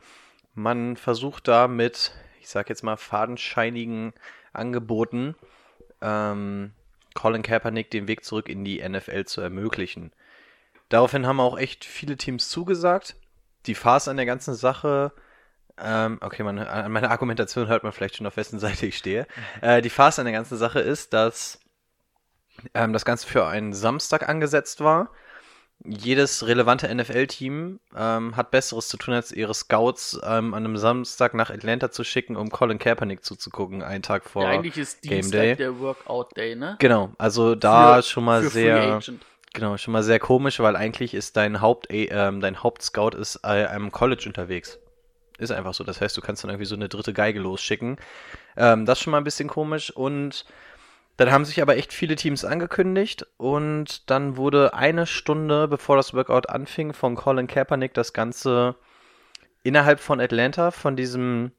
Man 0.55 0.97
versucht 0.97 1.49
da 1.49 1.69
mit, 1.69 2.13
ich 2.41 2.49
sag 2.49 2.69
jetzt 2.69 2.83
mal, 2.83 2.97
fadenscheinigen 2.97 4.13
Angeboten 4.59 5.35
ähm, 6.01 6.73
Colin 7.15 7.43
Kaepernick 7.43 7.91
den 7.91 8.09
Weg 8.09 8.25
zurück 8.25 8.49
in 8.49 8.65
die 8.65 8.87
NFL 8.87 9.25
zu 9.25 9.41
ermöglichen. 9.41 10.13
Daraufhin 10.89 11.27
haben 11.27 11.41
auch 11.41 11.59
echt 11.59 11.85
viele 11.85 12.17
Teams 12.17 12.49
zugesagt. 12.49 13.17
Die 13.67 13.75
Farce 13.75 14.09
an 14.09 14.17
der 14.17 14.27
ganzen 14.27 14.55
Sache 14.55 15.13
ähm, 15.81 16.19
okay, 16.21 16.43
man, 16.43 16.59
an 16.59 16.91
meiner 16.93 17.11
Argumentation 17.11 17.69
hört 17.69 17.85
man 17.85 17.93
vielleicht 17.93 18.17
schon, 18.17 18.27
auf 18.27 18.37
wessen 18.37 18.59
Seite 18.59 18.87
ich 18.87 18.99
stehe. 18.99 19.27
Äh, 19.61 19.83
die 19.83 19.91
Farce 19.91 20.19
an 20.19 20.25
der 20.25 20.33
ganzen 20.33 20.57
Sache 20.57 20.81
ist, 20.81 21.13
dass 21.13 21.61
ähm, 22.75 22.93
das 22.93 23.05
Ganze 23.05 23.27
für 23.27 23.47
einen 23.47 23.73
Samstag 23.73 24.29
angesetzt 24.29 24.81
war. 24.81 25.11
Jedes 25.85 26.47
relevante 26.47 26.93
NFL-Team 26.93 27.79
ähm, 27.97 28.37
hat 28.37 28.51
Besseres 28.51 28.89
zu 28.89 28.97
tun, 28.97 29.15
als 29.15 29.31
ihre 29.31 29.55
Scouts 29.55 30.19
ähm, 30.25 30.53
an 30.53 30.65
einem 30.65 30.77
Samstag 30.77 31.35
nach 31.35 31.51
Atlanta 31.51 31.91
zu 31.91 32.03
schicken, 32.03 32.37
um 32.37 32.51
Colin 32.51 32.79
Kaepernick 32.79 33.25
zuzugucken, 33.25 33.83
einen 33.83 34.03
Tag 34.03 34.25
vor 34.25 34.43
ja, 34.43 34.49
eigentlich 34.51 34.77
ist 34.77 35.03
Game 35.03 35.21
Dienstag 35.21 35.41
Day. 35.41 35.57
der 35.57 35.79
Workout 35.79 36.37
Day, 36.37 36.57
ne? 36.57 36.77
Genau, 36.81 37.11
also 37.19 37.55
da 37.55 37.97
Für- 37.97 38.03
schon 38.03 38.25
mal 38.25 38.43
sehr, 38.43 39.01
genau, 39.55 39.77
schon 39.77 39.93
mal 39.93 40.03
sehr 40.03 40.19
komisch, 40.19 40.59
weil 40.59 40.75
eigentlich 40.75 41.15
ist 41.15 41.37
dein 41.37 41.61
Haupt, 41.61 41.87
ähm, 41.91 42.41
dein 42.41 42.63
Hauptscout 42.63 43.11
ist 43.11 43.41
äh, 43.45 43.67
am 43.67 43.93
College 43.93 44.25
unterwegs. 44.27 44.79
Ist 45.39 45.53
einfach 45.53 45.73
so. 45.75 45.85
Das 45.85 46.01
heißt, 46.01 46.17
du 46.17 46.21
kannst 46.21 46.43
dann 46.43 46.51
irgendwie 46.51 46.67
so 46.67 46.75
eine 46.75 46.89
dritte 46.89 47.13
Geige 47.13 47.39
losschicken. 47.39 47.97
Ähm, 48.57 48.85
das 48.85 48.99
ist 48.99 49.05
schon 49.05 49.13
mal 49.13 49.19
ein 49.19 49.25
bisschen 49.25 49.49
komisch. 49.49 49.91
Und 49.91 50.45
dann 51.19 51.33
haben 51.33 51.45
sich 51.45 51.61
aber 51.61 51.77
echt 51.77 51.93
viele 51.93 52.15
Teams 52.15 52.45
angekündigt. 52.45 53.27
Und 53.37 54.09
dann 54.09 54.37
wurde 54.37 54.73
eine 54.73 55.05
Stunde, 55.05 55.67
bevor 55.67 55.97
das 55.97 56.15
Workout 56.15 56.49
anfing, 56.49 56.93
von 56.93 57.17
Colin 57.17 57.49
Kaepernick 57.49 57.93
das 57.93 58.13
Ganze 58.13 58.77
innerhalb 59.65 59.99
von 59.99 60.21
Atlanta, 60.21 60.71
von 60.71 60.95
diesem 60.95 61.51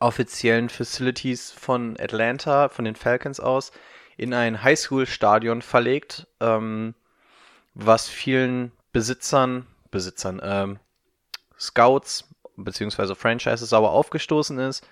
offiziellen 0.00 0.68
Facilities 0.68 1.50
von 1.50 1.96
Atlanta, 1.98 2.68
von 2.68 2.84
den 2.84 2.94
Falcons 2.94 3.40
aus, 3.40 3.72
in 4.18 4.34
ein 4.34 4.62
Highschool-Stadion 4.62 5.62
verlegt, 5.62 6.26
ähm, 6.40 6.94
was 7.72 8.06
vielen 8.06 8.72
Besitzern, 8.92 9.66
Besitzern, 9.90 10.42
ähm, 10.44 10.78
Scouts 11.58 12.28
beziehungsweise 12.56 13.14
Franchises 13.14 13.70
sauer 13.70 13.92
aufgestoßen 13.92 14.58
ist, 14.58 14.86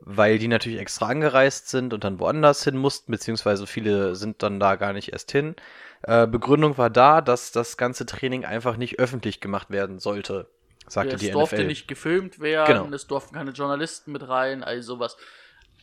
weil 0.00 0.38
die 0.38 0.48
natürlich 0.48 0.78
extra 0.78 1.06
angereist 1.08 1.68
sind 1.68 1.94
und 1.94 2.04
dann 2.04 2.18
woanders 2.20 2.62
hin 2.64 2.76
mussten, 2.76 3.12
beziehungsweise 3.12 3.66
viele 3.66 4.14
sind 4.14 4.42
dann 4.42 4.60
da 4.60 4.76
gar 4.76 4.92
nicht 4.92 5.12
erst 5.12 5.32
hin. 5.32 5.56
Äh, 6.02 6.26
Begründung 6.26 6.76
war 6.78 6.90
da, 6.90 7.20
dass 7.20 7.52
das 7.52 7.76
ganze 7.76 8.06
Training 8.06 8.44
einfach 8.44 8.76
nicht 8.76 8.98
öffentlich 8.98 9.40
gemacht 9.40 9.70
werden 9.70 9.98
sollte, 9.98 10.48
sagte 10.86 11.14
es 11.16 11.20
die 11.20 11.30
durfte 11.30 11.56
NFL. 11.56 11.66
nicht 11.66 11.88
gefilmt 11.88 12.38
werden, 12.40 12.84
Genau. 12.84 12.94
es 12.94 13.06
durften 13.06 13.34
keine 13.34 13.52
Journalisten 13.52 14.12
mit 14.12 14.28
rein, 14.28 14.62
all 14.62 14.82
sowas. 14.82 15.16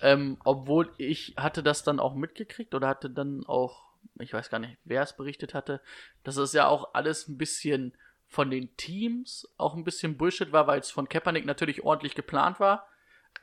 Ähm, 0.02 0.38
obwohl 0.44 0.92
ich 0.98 1.34
hatte 1.38 1.64
das 1.64 1.84
dann 1.84 2.00
auch 2.00 2.14
mitgekriegt 2.14 2.74
oder 2.76 2.88
hatte 2.88 3.10
dann 3.10 3.44
auch, 3.48 3.84
ich 4.20 4.34
weiß 4.34 4.50
gar 4.50 4.60
nicht, 4.60 4.78
wer 4.84 5.02
es 5.02 5.14
berichtet 5.16 5.54
hatte, 5.54 5.82
dass 6.24 6.38
es 6.38 6.54
ja 6.54 6.68
auch 6.68 6.94
alles 6.94 7.28
ein 7.28 7.38
bisschen 7.38 7.94
von 8.28 8.50
den 8.52 8.76
Teams 8.78 9.48
auch 9.58 9.76
ein 9.76 9.84
bisschen 9.84 10.18
Bullshit 10.18 10.52
war, 10.52 10.68
weil 10.68 10.80
es 10.80 10.92
von 10.92 11.08
Kaepernick 11.10 11.46
natürlich 11.46 11.84
ordentlich 11.84 12.16
geplant 12.16 12.60
war. 12.60 12.88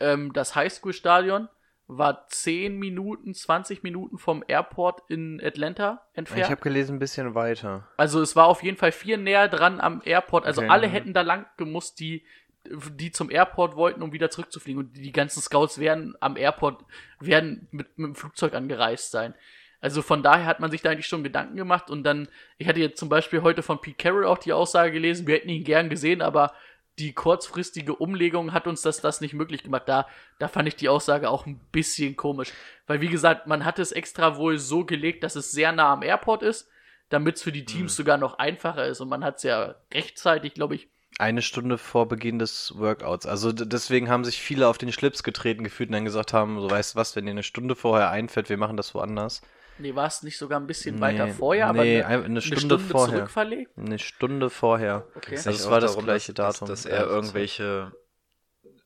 Ähm, 0.01 0.33
das 0.33 0.55
Highschool-Stadion 0.55 1.47
war 1.87 2.25
10 2.27 2.77
Minuten, 2.79 3.33
20 3.33 3.83
Minuten 3.83 4.17
vom 4.17 4.43
Airport 4.47 5.01
in 5.09 5.41
Atlanta 5.43 6.01
entfernt. 6.13 6.45
Ich 6.45 6.49
habe 6.51 6.61
gelesen, 6.61 6.95
ein 6.95 6.99
bisschen 6.99 7.35
weiter. 7.35 7.87
Also 7.97 8.21
es 8.21 8.35
war 8.35 8.45
auf 8.47 8.63
jeden 8.63 8.77
Fall 8.77 8.93
viel 8.93 9.17
näher 9.17 9.49
dran 9.49 9.81
am 9.81 10.01
Airport. 10.05 10.45
Also 10.45 10.61
Okay. 10.61 10.69
alle 10.71 10.87
hätten 10.87 11.13
da 11.13 11.21
lang 11.21 11.45
gemusst, 11.57 11.99
die, 11.99 12.25
die 12.65 13.11
zum 13.11 13.29
Airport 13.29 13.75
wollten, 13.75 14.01
um 14.03 14.13
wieder 14.13 14.29
zurückzufliegen. 14.29 14.81
Und 14.81 14.93
die 14.95 15.11
ganzen 15.11 15.41
Scouts 15.41 15.79
werden 15.79 16.15
am 16.21 16.37
Airport, 16.37 16.85
werden 17.19 17.67
mit, 17.71 17.97
mit 17.97 18.07
dem 18.07 18.15
Flugzeug 18.15 18.53
angereist 18.53 19.11
sein. 19.11 19.33
Also 19.81 20.01
von 20.03 20.21
daher 20.23 20.45
hat 20.45 20.59
man 20.59 20.69
sich 20.71 20.81
da 20.81 20.91
eigentlich 20.91 21.07
schon 21.07 21.23
Gedanken 21.23 21.57
gemacht. 21.57 21.89
Und 21.89 22.03
dann, 22.03 22.29
ich 22.57 22.67
hatte 22.69 22.79
jetzt 22.79 22.99
zum 22.99 23.09
Beispiel 23.09 23.41
heute 23.41 23.63
von 23.63 23.81
Pete 23.81 23.97
Carroll 23.97 24.25
auch 24.25 24.37
die 24.37 24.53
Aussage 24.53 24.91
gelesen, 24.93 25.27
wir 25.27 25.35
hätten 25.35 25.49
ihn 25.49 25.63
gern 25.63 25.89
gesehen, 25.89 26.21
aber 26.21 26.53
die 26.99 27.13
kurzfristige 27.13 27.95
Umlegung 27.95 28.53
hat 28.53 28.67
uns 28.67 28.81
das, 28.81 29.01
das 29.01 29.21
nicht 29.21 29.33
möglich 29.33 29.63
gemacht. 29.63 29.83
Da, 29.87 30.07
da 30.39 30.47
fand 30.47 30.67
ich 30.67 30.75
die 30.75 30.89
Aussage 30.89 31.29
auch 31.29 31.45
ein 31.45 31.59
bisschen 31.71 32.15
komisch. 32.15 32.51
Weil, 32.87 33.01
wie 33.01 33.07
gesagt, 33.07 33.47
man 33.47 33.65
hat 33.65 33.79
es 33.79 33.91
extra 33.91 34.37
wohl 34.37 34.57
so 34.59 34.85
gelegt, 34.85 35.23
dass 35.23 35.35
es 35.35 35.51
sehr 35.51 35.71
nah 35.71 35.93
am 35.93 36.03
Airport 36.03 36.43
ist, 36.43 36.69
damit 37.09 37.37
es 37.37 37.43
für 37.43 37.51
die 37.51 37.65
Teams 37.65 37.95
sogar 37.95 38.17
noch 38.17 38.39
einfacher 38.39 38.85
ist. 38.85 39.01
Und 39.01 39.09
man 39.09 39.23
hat 39.23 39.37
es 39.37 39.43
ja 39.43 39.75
rechtzeitig, 39.93 40.53
glaube 40.53 40.75
ich, 40.75 40.89
Eine 41.17 41.41
Stunde 41.41 41.77
vor 41.77 42.07
Beginn 42.07 42.39
des 42.39 42.73
Workouts. 42.77 43.25
Also 43.25 43.51
deswegen 43.51 44.09
haben 44.09 44.23
sich 44.23 44.39
viele 44.41 44.67
auf 44.67 44.77
den 44.77 44.91
Schlips 44.91 45.23
getreten 45.23 45.63
gefühlt 45.63 45.89
und 45.89 45.93
dann 45.93 46.05
gesagt 46.05 46.33
haben, 46.33 46.59
so 46.59 46.69
weißt 46.69 46.95
du 46.95 46.99
was, 46.99 47.15
wenn 47.15 47.25
dir 47.25 47.31
eine 47.31 47.43
Stunde 47.43 47.75
vorher 47.75 48.09
einfällt, 48.09 48.49
wir 48.49 48.57
machen 48.57 48.77
das 48.77 48.93
woanders. 48.95 49.41
Nee, 49.81 49.93
war 49.95 50.07
es 50.07 50.23
nicht 50.23 50.37
sogar 50.37 50.59
ein 50.59 50.67
bisschen 50.67 50.95
Nee, 50.95 51.01
weiter 51.01 51.27
vorher, 51.27 51.71
nee, 51.73 52.01
aber 52.01 52.09
ein- 52.13 52.23
eine 52.25 52.41
Stunde 52.41 52.79
vorher. 52.79 53.15
zurückverlegt? 53.17 53.77
Eine 53.77 53.99
Stunde 53.99 54.49
vorher. 54.49 55.05
Okay. 55.15 55.35
Also 55.35 55.49
es 55.49 55.69
war 55.69 55.79
das 55.81 55.97
gleiche 55.97 56.33
Datum. 56.33 56.67
Dass, 56.67 56.83
dass 56.83 56.91
er 56.91 57.05
irgendwelche, 57.07 57.91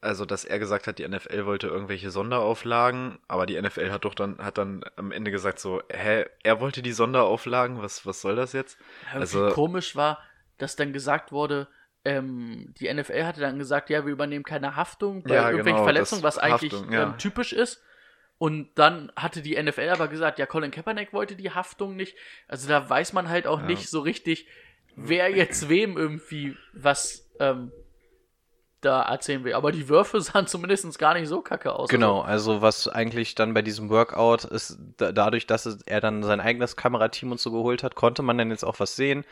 also 0.01 0.25
dass 0.25 0.45
er 0.45 0.59
gesagt 0.59 0.87
hat, 0.87 0.99
die 0.99 1.03
NFL 1.07 1.45
wollte 1.45 1.67
irgendwelche 1.67 2.11
Sonderauflagen, 2.11 3.19
aber 3.27 3.45
die 3.45 3.55
NFL 3.61 3.91
hat 3.91 4.05
doch 4.05 4.13
dann, 4.15 4.37
hat 4.39 4.57
dann 4.57 4.83
am 4.95 5.11
Ende 5.11 5.31
gesagt 5.31 5.59
so, 5.59 5.81
hä, 5.91 6.25
er 6.43 6.59
wollte 6.59 6.81
die 6.81 6.91
Sonderauflagen, 6.93 7.81
was, 7.81 8.05
was 8.05 8.21
soll 8.21 8.35
das 8.35 8.53
jetzt? 8.53 8.77
Ja, 9.13 9.19
Also- 9.19 9.49
komisch 9.49 9.95
war, 9.95 10.19
dass 10.57 10.75
dann 10.75 10.93
gesagt 10.93 11.31
wurde, 11.31 11.67
ähm, 12.05 12.73
die 12.79 12.87
NFL 12.87 13.23
hatte 13.25 13.41
dann 13.41 13.57
gesagt, 13.57 13.89
ja, 13.89 14.05
wir 14.05 14.11
übernehmen 14.13 14.43
keine 14.45 14.75
Haftung 14.75 15.23
bei 15.23 15.33
Ja, 15.35 15.41
irgendwelchen 15.49 15.77
genau, 15.77 15.83
Verletzungen, 15.85 16.21
was 16.23 16.37
eigentlich 16.37 16.71
Haftung, 16.71 16.91
ja. 16.93 17.03
ähm, 17.03 17.17
typisch 17.17 17.51
ist. 17.51 17.81
Und 18.37 18.69
dann 18.75 19.11
hatte 19.15 19.41
die 19.41 19.61
NFL 19.61 19.89
aber 19.89 20.07
gesagt, 20.07 20.39
ja, 20.39 20.45
Colin 20.45 20.71
Kaepernick 20.71 21.13
wollte 21.13 21.35
die 21.35 21.51
Haftung 21.51 21.95
nicht. 21.95 22.17
Also 22.47 22.67
da 22.67 22.89
weiß 22.89 23.13
man 23.13 23.29
halt 23.29 23.47
auch 23.47 23.61
Ja. 23.61 23.65
nicht 23.65 23.89
so 23.89 24.01
richtig, 24.01 24.47
wer 24.95 25.29
jetzt 25.29 25.69
wem 25.69 25.97
irgendwie 25.97 26.57
was 26.73 27.29
ähm, 27.39 27.71
da 28.81 29.03
erzählen 29.03 29.43
will. 29.43 29.53
Aber 29.53 29.71
die 29.71 29.87
Würfe 29.87 30.19
sahen 30.21 30.47
zumindest 30.47 30.99
gar 30.99 31.13
nicht 31.13 31.27
so 31.27 31.41
kacke 31.41 31.73
aus. 31.73 31.89
Genau, 31.89 32.21
also 32.21 32.61
was 32.61 32.87
eigentlich 32.87 33.35
dann 33.35 33.53
bei 33.53 33.61
diesem 33.61 33.89
Workout 33.89 34.43
ist, 34.43 34.77
da, 34.97 35.11
dadurch, 35.11 35.47
dass 35.47 35.65
er 35.85 36.01
dann 36.01 36.21
sein 36.23 36.41
eigenes 36.41 36.75
Kamerateam 36.75 37.31
und 37.31 37.39
so 37.39 37.51
geholt 37.51 37.83
hat, 37.83 37.95
konnte 37.95 38.21
man 38.21 38.37
dann 38.37 38.51
jetzt 38.51 38.63
auch 38.65 38.79
was 38.79 38.95
sehen. 38.95 39.25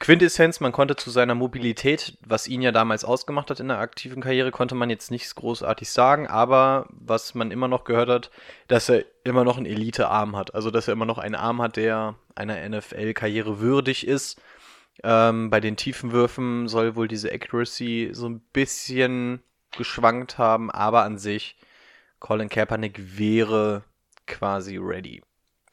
Quintessenz, 0.00 0.60
man 0.60 0.72
konnte 0.72 0.96
zu 0.96 1.10
seiner 1.10 1.34
Mobilität, 1.34 2.18
was 2.26 2.48
ihn 2.48 2.62
ja 2.62 2.72
damals 2.72 3.04
ausgemacht 3.04 3.50
hat 3.50 3.60
in 3.60 3.68
der 3.68 3.78
aktiven 3.78 4.22
Karriere, 4.22 4.50
konnte 4.50 4.74
man 4.74 4.90
jetzt 4.90 5.10
nichts 5.10 5.34
großartig 5.34 5.88
sagen, 5.88 6.26
aber 6.26 6.86
was 6.90 7.34
man 7.34 7.50
immer 7.50 7.68
noch 7.68 7.84
gehört 7.84 8.08
hat, 8.08 8.30
dass 8.68 8.88
er 8.88 9.04
immer 9.22 9.44
noch 9.44 9.56
einen 9.56 9.66
Elite-Arm 9.66 10.36
hat. 10.36 10.54
Also, 10.54 10.70
dass 10.70 10.88
er 10.88 10.92
immer 10.92 11.06
noch 11.06 11.18
einen 11.18 11.34
Arm 11.34 11.62
hat, 11.62 11.76
der 11.76 12.16
einer 12.34 12.68
NFL-Karriere 12.68 13.60
würdig 13.60 14.06
ist. 14.06 14.40
Ähm, 15.02 15.50
bei 15.50 15.60
den 15.60 15.76
tiefen 15.76 16.12
Würfen 16.12 16.68
soll 16.68 16.96
wohl 16.96 17.08
diese 17.08 17.32
Accuracy 17.32 18.10
so 18.12 18.28
ein 18.28 18.40
bisschen 18.52 19.42
geschwankt 19.76 20.38
haben, 20.38 20.70
aber 20.70 21.02
an 21.02 21.18
sich, 21.18 21.56
Colin 22.20 22.48
Kaepernick 22.48 23.18
wäre 23.18 23.84
quasi 24.26 24.76
ready. 24.76 25.22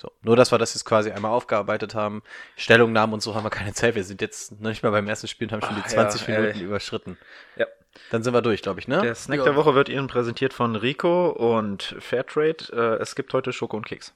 So, 0.02 0.12
nur, 0.24 0.36
dass 0.36 0.52
wir 0.52 0.58
das 0.58 0.74
jetzt 0.74 0.84
quasi 0.84 1.12
einmal 1.12 1.30
aufgearbeitet 1.32 1.94
haben. 1.94 2.24
Stellungnahmen 2.58 3.14
und 3.14 3.20
so 3.22 3.36
haben 3.36 3.44
wir 3.44 3.52
keine 3.52 3.72
Zeit. 3.74 3.94
Wir 3.94 4.04
sind 4.04 4.20
jetzt 4.20 4.60
noch 4.60 4.70
nicht 4.70 4.82
mal 4.82 4.90
beim 4.90 5.08
ersten 5.08 5.28
Spiel 5.28 5.48
und 5.48 5.54
haben 5.54 5.62
schon 5.62 5.76
die 5.76 5.84
Ach, 5.86 5.90
20 5.90 6.26
ja, 6.28 6.40
Minuten 6.40 6.58
ey. 6.58 6.66
überschritten. 6.66 7.20
Ja. 7.56 7.68
Dann 8.10 8.24
sind 8.24 8.34
wir 8.34 8.42
durch, 8.42 8.64
glaube 8.64 8.80
ich, 8.80 8.88
ne? 8.88 9.00
Der 9.02 9.14
Snack 9.14 9.38
Ja. 9.38 9.44
der 9.44 9.56
Woche 9.56 9.76
wird 9.76 9.90
Ihnen 9.90 10.08
präsentiert 10.08 10.54
von 10.54 10.76
Rico 10.76 11.30
und 11.30 11.96
Fairtrade. 12.00 12.66
Äh, 12.74 13.02
es 13.04 13.14
gibt 13.14 13.32
heute 13.36 13.54
Schoko 13.54 13.78
und 13.78 13.86
Keks. 13.86 14.12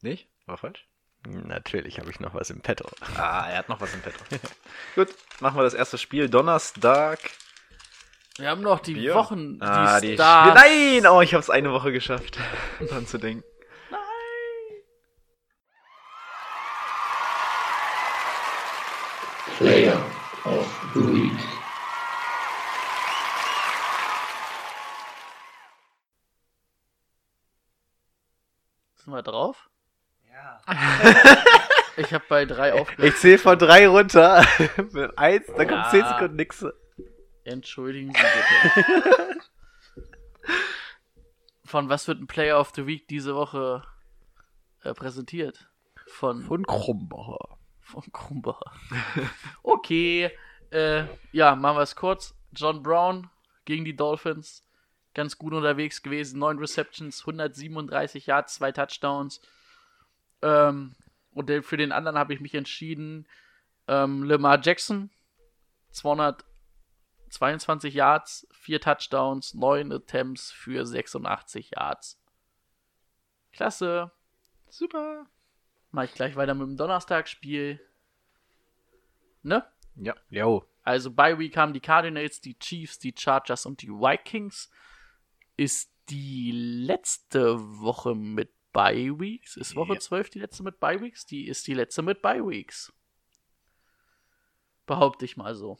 Nicht? 0.00 0.28
War 0.46 0.56
falsch? 0.56 0.86
Natürlich 1.28 1.98
habe 1.98 2.08
ich 2.10 2.20
noch 2.20 2.32
was 2.32 2.48
im 2.48 2.62
Petto. 2.62 2.88
Ah, 3.18 3.46
er 3.50 3.58
hat 3.58 3.68
noch 3.68 3.82
was 3.82 3.92
im 3.92 4.00
Petto. 4.00 4.18
Gut, 4.94 5.08
machen 5.40 5.58
wir 5.58 5.62
das 5.64 5.74
erste 5.74 5.98
Spiel. 5.98 6.30
Donnerstag. 6.30 7.18
Wir 8.38 8.48
haben 8.48 8.62
noch 8.62 8.80
die 8.80 8.94
Bier. 8.94 9.14
Wochen, 9.14 9.56
die 9.58 9.62
Ah, 9.66 10.00
die 10.00 10.14
Stars. 10.14 10.54
Nein! 10.54 11.06
Oh, 11.06 11.20
ich 11.20 11.34
habe 11.34 11.42
es 11.42 11.50
eine 11.50 11.70
Woche 11.70 11.92
geschafft, 11.92 12.38
dran 12.88 13.06
zu 13.06 13.18
denken. 13.18 13.44
Player 19.60 19.92
of 20.46 20.66
the 20.94 21.00
Week. 21.00 21.38
Sind 28.94 29.12
wir 29.12 29.20
drauf? 29.20 29.68
Ja. 30.32 30.62
ich 31.98 32.14
habe 32.14 32.24
bei 32.30 32.46
drei 32.46 32.72
aufgehört. 32.72 33.06
Ich 33.06 33.20
zähle 33.20 33.36
von 33.36 33.58
drei 33.58 33.86
runter. 33.86 34.46
Mit 34.92 35.18
eins, 35.18 35.44
dann 35.48 35.68
kommt 35.68 35.84
Ja. 35.84 35.90
10 35.90 36.06
Sekunden 36.06 36.36
nix. 36.36 36.64
Entschuldigen 37.44 38.14
Sie 38.14 38.18
bitte. 38.74 39.40
Von 41.66 41.90
was 41.90 42.08
wird 42.08 42.18
ein 42.22 42.28
Player 42.28 42.58
of 42.58 42.72
the 42.74 42.86
Week 42.86 43.06
diese 43.08 43.34
Woche 43.34 43.82
äh, 44.84 44.94
präsentiert? 44.94 45.70
Von, 46.06 46.44
Von 46.44 46.64
Krumbacher. 46.64 47.59
Von 47.90 48.12
Krumbacher. 48.12 48.72
okay, 49.62 50.30
äh, 50.70 51.04
ja, 51.32 51.54
machen 51.54 51.76
wir 51.76 51.82
es 51.82 51.96
kurz. 51.96 52.34
John 52.52 52.82
Brown 52.82 53.30
gegen 53.64 53.84
die 53.84 53.96
Dolphins. 53.96 54.64
Ganz 55.14 55.38
gut 55.38 55.52
unterwegs 55.52 56.02
gewesen. 56.02 56.38
Neun 56.38 56.58
Receptions, 56.58 57.20
137 57.20 58.26
Yards, 58.26 58.54
zwei 58.54 58.72
Touchdowns. 58.72 59.40
Ähm, 60.42 60.94
und 61.32 61.50
für 61.64 61.76
den 61.76 61.92
anderen 61.92 62.18
habe 62.18 62.34
ich 62.34 62.40
mich 62.40 62.54
entschieden. 62.54 63.26
Ähm, 63.88 64.22
Lamar 64.22 64.60
Jackson, 64.62 65.10
222 65.90 67.94
Yards, 67.94 68.46
vier 68.52 68.80
Touchdowns, 68.80 69.54
neun 69.54 69.92
Attempts 69.92 70.52
für 70.52 70.86
86 70.86 71.72
Yards. 71.76 72.20
Klasse. 73.52 74.12
Super. 74.68 75.26
Mach 75.92 76.04
ich 76.04 76.14
gleich 76.14 76.36
weiter 76.36 76.54
mit 76.54 76.68
dem 76.68 76.76
Donnerstagsspiel. 76.76 77.80
Ne? 79.42 79.66
Ja. 79.96 80.14
Jo. 80.28 80.64
Also 80.82 81.10
bei 81.10 81.38
Week 81.38 81.56
haben 81.56 81.72
die 81.72 81.80
Cardinals, 81.80 82.40
die 82.40 82.58
Chiefs, 82.58 82.98
die 82.98 83.14
Chargers 83.16 83.66
und 83.66 83.82
die 83.82 83.88
Vikings. 83.88 84.70
Ist 85.56 85.92
die 86.08 86.52
letzte 86.52 87.58
Woche 87.80 88.14
mit 88.14 88.50
Bye 88.72 89.18
Weeks? 89.18 89.56
Ist 89.56 89.76
Woche 89.76 89.94
Ja. 89.94 90.00
12 90.00 90.30
die 90.30 90.38
letzte 90.40 90.62
mit 90.62 90.80
Bye 90.80 91.00
Weeks? 91.00 91.26
Die 91.26 91.48
ist 91.48 91.66
die 91.66 91.74
letzte 91.74 92.02
mit 92.02 92.22
Bye 92.22 92.46
Weeks. 92.46 92.92
Behaupte 94.86 95.24
ich 95.24 95.36
mal 95.36 95.54
so. 95.54 95.78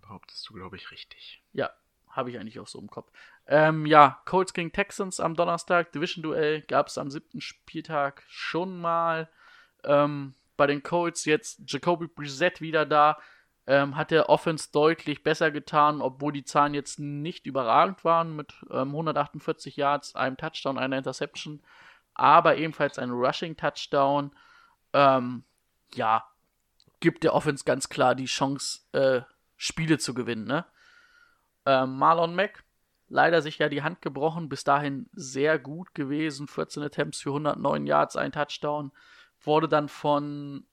Behauptest 0.00 0.48
du, 0.48 0.54
glaube 0.54 0.76
ich, 0.76 0.90
richtig. 0.90 1.42
Ja, 1.52 1.70
habe 2.10 2.30
ich 2.30 2.38
eigentlich 2.38 2.60
auch 2.60 2.66
so 2.66 2.78
im 2.78 2.90
Kopf. 2.90 3.10
Ähm, 3.46 3.86
ja, 3.86 4.20
Colts 4.24 4.52
gegen 4.52 4.72
Texans 4.72 5.20
am 5.20 5.34
Donnerstag, 5.34 5.92
Division-Duell 5.92 6.62
gab 6.62 6.88
es 6.88 6.98
am 6.98 7.10
siebten 7.10 7.40
Spieltag 7.40 8.22
schon 8.28 8.80
mal. 8.80 9.28
Ähm, 9.84 10.34
bei 10.56 10.66
den 10.66 10.82
Colts 10.82 11.24
jetzt 11.24 11.60
Jacoby 11.66 12.08
Brissett 12.08 12.60
wieder 12.60 12.84
da. 12.84 13.18
Ähm, 13.66 13.96
hat 13.96 14.10
der 14.10 14.30
Offense 14.30 14.70
deutlich 14.72 15.22
besser 15.22 15.50
getan, 15.50 16.00
obwohl 16.00 16.32
die 16.32 16.44
Zahlen 16.44 16.72
jetzt 16.72 16.98
nicht 16.98 17.46
überragend 17.46 18.02
waren 18.02 18.34
mit 18.34 18.54
ähm, 18.70 18.88
148 18.88 19.76
Yards, 19.76 20.14
einem 20.14 20.38
Touchdown, 20.38 20.78
einer 20.78 20.96
Interception, 20.96 21.62
aber 22.14 22.56
ebenfalls 22.56 22.98
ein 22.98 23.10
Rushing-Touchdown. 23.10 24.34
Ähm, 24.94 25.44
ja, 25.94 26.24
gibt 27.00 27.24
der 27.24 27.34
Offense 27.34 27.64
ganz 27.64 27.90
klar 27.90 28.14
die 28.14 28.24
Chance, 28.24 28.80
äh, 28.92 29.20
Spiele 29.56 29.98
zu 29.98 30.14
gewinnen, 30.14 30.44
ne? 30.44 30.64
Ähm, 31.68 31.98
Marlon 31.98 32.34
Mack, 32.34 32.64
leider 33.10 33.42
sich 33.42 33.58
ja 33.58 33.68
die 33.68 33.82
Hand 33.82 34.00
gebrochen, 34.00 34.48
bis 34.48 34.64
dahin 34.64 35.06
sehr 35.12 35.58
gut 35.58 35.94
gewesen, 35.94 36.48
14 36.48 36.82
Attempts 36.82 37.20
für 37.20 37.28
109 37.28 37.86
Yards, 37.86 38.16
ein 38.16 38.32
Touchdown, 38.32 38.90
wurde 39.42 39.68
dann 39.68 39.90
von, 39.90 40.66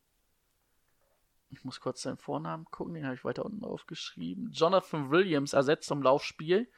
ich 1.50 1.66
muss 1.66 1.82
kurz 1.82 2.02
seinen 2.02 2.16
Vornamen 2.16 2.64
gucken, 2.72 2.94
den 2.94 3.04
habe 3.04 3.16
ich 3.16 3.26
weiter 3.26 3.44
unten 3.44 3.66
aufgeschrieben, 3.66 4.52
Jonathan 4.54 5.12
Williams 5.12 5.52
ersetzt 5.52 5.92
im 5.92 6.02
Laufspiel, 6.02 6.70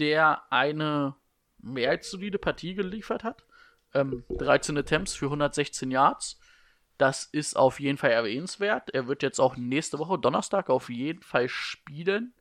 der 0.00 0.42
eine 0.50 1.14
mehr 1.58 1.90
als 1.90 2.10
solide 2.10 2.38
Partie 2.38 2.74
geliefert 2.74 3.22
hat, 3.22 3.44
ähm, 3.94 4.24
13 4.38 4.76
Attempts 4.76 5.14
für 5.14 5.26
116 5.26 5.92
Yards, 5.92 6.40
das 6.98 7.26
ist 7.26 7.56
auf 7.56 7.78
jeden 7.78 7.96
Fall 7.96 8.10
erwähnenswert. 8.10 8.90
Er 8.90 9.06
wird 9.06 9.22
jetzt 9.22 9.38
auch 9.38 9.56
nächste 9.56 10.00
Woche, 10.00 10.18
Donnerstag, 10.18 10.68
auf 10.68 10.90
jeden 10.90 11.22
Fall 11.22 11.48
spielen. 11.48 12.34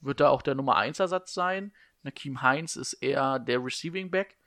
Wird 0.00 0.20
da 0.20 0.28
auch 0.28 0.42
der 0.42 0.54
Nummer 0.54 0.76
1 0.76 0.98
Ersatz 1.00 1.34
sein. 1.34 1.72
Nakeem 2.02 2.42
Heinz 2.42 2.76
ist 2.76 2.94
eher 2.94 3.38
der 3.38 3.62
Receiving 3.62 4.10
Back. 4.10 4.38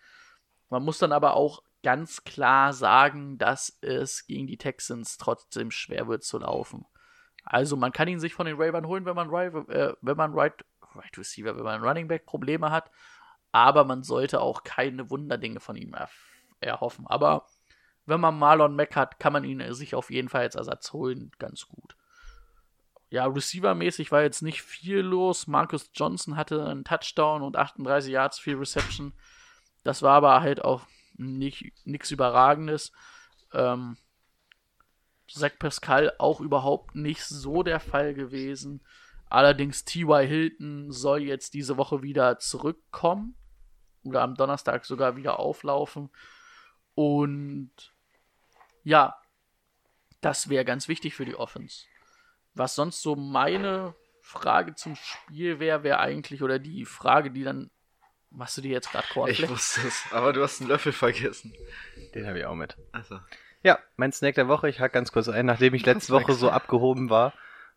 Man 0.70 0.84
muss 0.84 0.98
dann 0.98 1.12
aber 1.12 1.36
auch 1.36 1.62
ganz 1.84 2.24
klar 2.24 2.74
sagen, 2.74 3.38
dass 3.38 3.78
es 3.82 4.26
gegen 4.26 4.48
die 4.48 4.58
Texans 4.58 5.18
trotzdem 5.18 5.70
schwer 5.70 6.08
wird 6.08 6.24
zu 6.24 6.40
laufen. 6.40 6.86
Also 7.44 7.76
man 7.76 7.92
kann 7.92 8.08
ihn 8.08 8.20
sich 8.20 8.34
von 8.34 8.46
den 8.46 8.60
Ravens 8.60 8.88
holen, 8.88 9.06
wenn 9.06 9.16
man, 9.16 9.30
äh, 9.70 9.94
wenn 10.02 10.18
man 10.18 10.34
right, 10.34 10.66
right 10.96 11.18
Receiver, 11.18 11.56
wenn 11.56 11.64
man 11.64 11.84
Running 11.84 12.08
Back 12.08 12.26
Probleme 12.26 12.72
hat. 12.72 12.90
Aber 13.52 13.84
man 13.84 14.02
sollte 14.02 14.42
auch 14.42 14.64
keine 14.64 15.10
Wunderdinge 15.10 15.60
von 15.60 15.76
ihm 15.76 15.94
er 15.94 16.10
erhoffen. 16.60 17.06
Aber 17.08 17.46
wenn 18.06 18.20
man 18.20 18.40
Marlon 18.40 18.76
Mack 18.76 18.96
hat, 18.96 19.20
kann 19.20 19.34
man 19.34 19.44
ihn 19.44 19.74
sich 19.74 19.96
auf 19.96 20.10
jeden 20.10 20.30
Fall 20.30 20.42
als 20.42 20.56
Ersatz 20.56 20.92
holen. 20.94 21.32
Ganz 21.38 21.68
gut. 21.68 21.96
Ja, 23.14 23.28
Receiver-mäßig 23.28 24.12
war 24.12 24.24
jetzt 24.24 24.42
nicht 24.42 24.64
viel 24.64 24.98
los. 24.98 25.46
Marcus 25.46 25.92
Johnson 25.94 26.36
hatte 26.36 26.66
einen 26.66 26.84
Touchdown 26.84 27.44
und 27.44 27.58
38 27.58 28.12
Yards, 28.12 28.40
viel 28.40 28.56
Reception. 28.56 29.14
Das 29.84 30.02
war 30.02 30.16
aber 30.16 30.42
halt 30.42 30.66
auch 30.66 30.88
nichts 31.16 32.10
Überragendes. 32.10 32.92
Ähm, 33.54 33.98
Zach 35.30 35.52
Pascal 35.60 36.12
auch 36.18 36.42
überhaupt 36.42 36.96
nicht 36.96 37.24
so 37.24 37.62
der 37.62 37.80
Fall 37.80 38.16
gewesen. 38.16 38.82
Allerdings 39.30 39.86
T.Y. 39.86 40.26
Hilton 40.26 40.92
soll 40.92 41.22
jetzt 41.22 41.54
diese 41.54 41.78
Woche 41.78 42.02
wieder 42.02 42.40
zurückkommen. 42.40 43.36
Oder 44.04 44.24
am 44.24 44.34
Donnerstag 44.34 44.86
sogar 44.86 45.18
wieder 45.18 45.38
auflaufen. 45.38 46.10
Und 46.96 47.94
ja, 48.84 49.16
das 50.20 50.50
wäre 50.50 50.66
ganz 50.66 50.88
wichtig 50.88 51.14
für 51.14 51.26
die 51.26 51.36
Offense. 51.36 51.86
Was 52.54 52.76
sonst 52.76 53.02
so 53.02 53.16
meine 53.16 53.96
Frage 54.22 54.76
zum 54.76 54.96
Spiel 54.96 55.60
wäre, 55.60 55.84
wäre 55.84 56.00
eigentlich, 56.00 56.44
oder 56.44 56.60
die 56.60 56.86
Frage, 56.86 57.32
die 57.32 57.44
dann. 57.44 57.70
Machst 58.30 58.58
du 58.58 58.62
dir 58.62 58.72
jetzt 58.72 58.92
gerade 58.92 59.08
Cornflakes? 59.14 59.44
Ich 59.44 59.50
wusste 59.50 59.88
es, 59.88 60.06
aber 60.12 60.34
du 60.34 60.42
hast 60.42 60.60
einen 60.60 60.70
Löffel 60.70 60.92
vergessen. 60.92 61.54
Den 62.16 62.26
habe 62.26 62.40
ich 62.40 62.46
auch 62.46 62.56
mit. 62.56 62.76
Also. 62.92 63.20
Ja, 63.62 63.80
mein 63.96 64.12
Snack 64.12 64.36
der 64.36 64.48
Woche, 64.48 64.70
ich 64.70 64.80
hack 64.80 64.92
ganz 64.92 65.12
kurz 65.12 65.30
ein, 65.30 65.46
nachdem 65.46 65.76
ich 65.76 65.86
letzte 65.86 66.14
Woche 66.14 66.34
so 66.34 66.50
abgehoben 66.50 67.10
war 67.12 67.34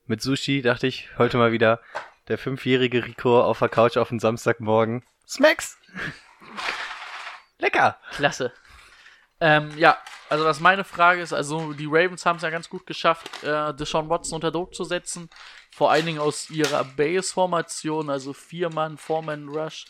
mit 0.07 0.23
Sushi, 0.23 0.63
dachte 0.63 0.87
ich, 0.87 1.11
heute 1.19 1.37
mal 1.37 1.53
wieder 1.53 1.81
der 2.29 2.39
fünfjährige 2.39 3.05
Rico 3.05 3.41
auf 3.41 3.59
der 3.59 3.69
Couch 3.69 3.97
auf 3.97 4.09
den 4.09 4.19
Samstagmorgen. 4.19 5.05
Smacks! 5.27 5.79
Lecker! 7.59 7.99
Klasse. 8.13 8.53
Ähm, 9.41 9.77
ja, 9.77 9.99
also 10.31 10.45
was 10.45 10.61
meine 10.61 10.85
Frage 10.85 11.21
ist, 11.21 11.33
also 11.33 11.73
die 11.73 11.87
Ravens 11.87 12.25
haben 12.25 12.37
es 12.37 12.43
ja 12.43 12.51
ganz 12.51 12.69
gut 12.71 12.87
geschafft, 12.87 13.43
äh, 13.45 13.75
Deshaun 13.75 14.09
Watson 14.09 14.37
unter 14.37 14.51
Druck 14.51 14.75
zu 14.75 14.85
setzen. 14.85 15.29
Vor 15.71 15.91
allen 15.91 16.07
Dingen 16.07 16.19
aus 16.19 16.49
ihrer 16.49 16.85
Base-Formation, 16.85 18.09
also 18.09 18.33
Vier-Mann, 18.33 18.97
Four-Man-Rush. 18.97 19.87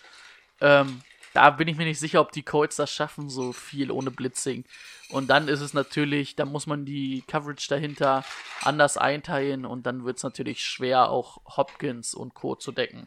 Ähm, 0.60 1.02
da 1.32 1.50
bin 1.50 1.68
ich 1.68 1.76
mir 1.76 1.84
nicht 1.84 2.00
sicher, 2.00 2.20
ob 2.20 2.32
die 2.32 2.42
Colts 2.42 2.76
das 2.76 2.90
schaffen, 2.90 3.28
so 3.28 3.52
viel 3.52 3.90
ohne 3.90 4.10
Blitzing. 4.10 4.64
Und 5.10 5.28
dann 5.28 5.48
ist 5.48 5.60
es 5.60 5.74
natürlich, 5.74 6.34
da 6.34 6.44
muss 6.44 6.66
man 6.66 6.84
die 6.84 7.22
Coverage 7.28 7.68
dahinter 7.68 8.24
anders 8.62 8.96
einteilen 8.96 9.64
und 9.64 9.86
dann 9.86 10.04
wird 10.04 10.16
es 10.16 10.22
natürlich 10.22 10.64
schwer, 10.64 11.10
auch 11.10 11.38
Hopkins 11.56 12.14
und 12.14 12.34
Co. 12.34 12.56
zu 12.56 12.72
decken. 12.72 13.06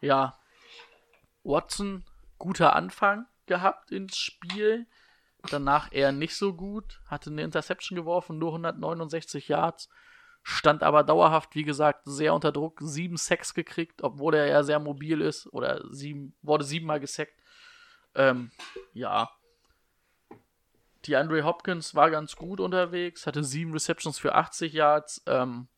Ja, 0.00 0.38
Watson, 1.42 2.04
guter 2.38 2.74
Anfang 2.74 3.26
gehabt 3.46 3.90
ins 3.90 4.16
Spiel 4.16 4.86
danach 5.52 5.92
eher 5.92 6.12
nicht 6.12 6.36
so 6.36 6.54
gut, 6.54 7.00
hatte 7.06 7.30
eine 7.30 7.42
Interception 7.42 7.96
geworfen, 7.96 8.38
nur 8.38 8.50
169 8.50 9.48
Yards, 9.48 9.88
stand 10.42 10.82
aber 10.82 11.02
dauerhaft, 11.02 11.54
wie 11.54 11.64
gesagt, 11.64 12.02
sehr 12.04 12.32
unter 12.32 12.52
Druck, 12.52 12.78
sieben 12.80 13.16
Sacks 13.16 13.54
gekriegt, 13.54 14.02
obwohl 14.02 14.34
er 14.34 14.46
ja 14.46 14.62
sehr 14.62 14.78
mobil 14.78 15.20
ist, 15.20 15.52
oder 15.52 15.82
sieben, 15.90 16.34
wurde 16.42 16.64
siebenmal 16.64 17.00
gesackt. 17.00 17.34
Ähm, 18.14 18.50
ja. 18.92 19.30
Die 21.04 21.16
Andre 21.16 21.44
Hopkins 21.44 21.94
war 21.94 22.10
ganz 22.10 22.36
gut 22.36 22.60
unterwegs, 22.60 23.26
hatte 23.26 23.44
sieben 23.44 23.72
Receptions 23.72 24.18
für 24.18 24.34
80 24.34 24.72
Yards. 24.72 25.22
Ähm, 25.26 25.68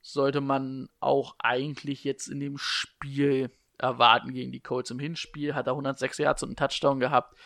sollte 0.00 0.40
man 0.40 0.88
auch 1.00 1.36
eigentlich 1.38 2.04
jetzt 2.04 2.26
in 2.26 2.40
dem 2.40 2.58
Spiel 2.58 3.50
erwarten 3.78 4.32
gegen 4.32 4.52
die 4.52 4.60
Colts 4.60 4.90
im 4.90 4.98
Hinspiel. 4.98 5.54
Hat 5.54 5.66
er 5.66 5.72
106 5.72 6.18
Yards 6.18 6.42
und 6.42 6.50
einen 6.50 6.56
Touchdown 6.56 7.00
gehabt. 7.00 7.36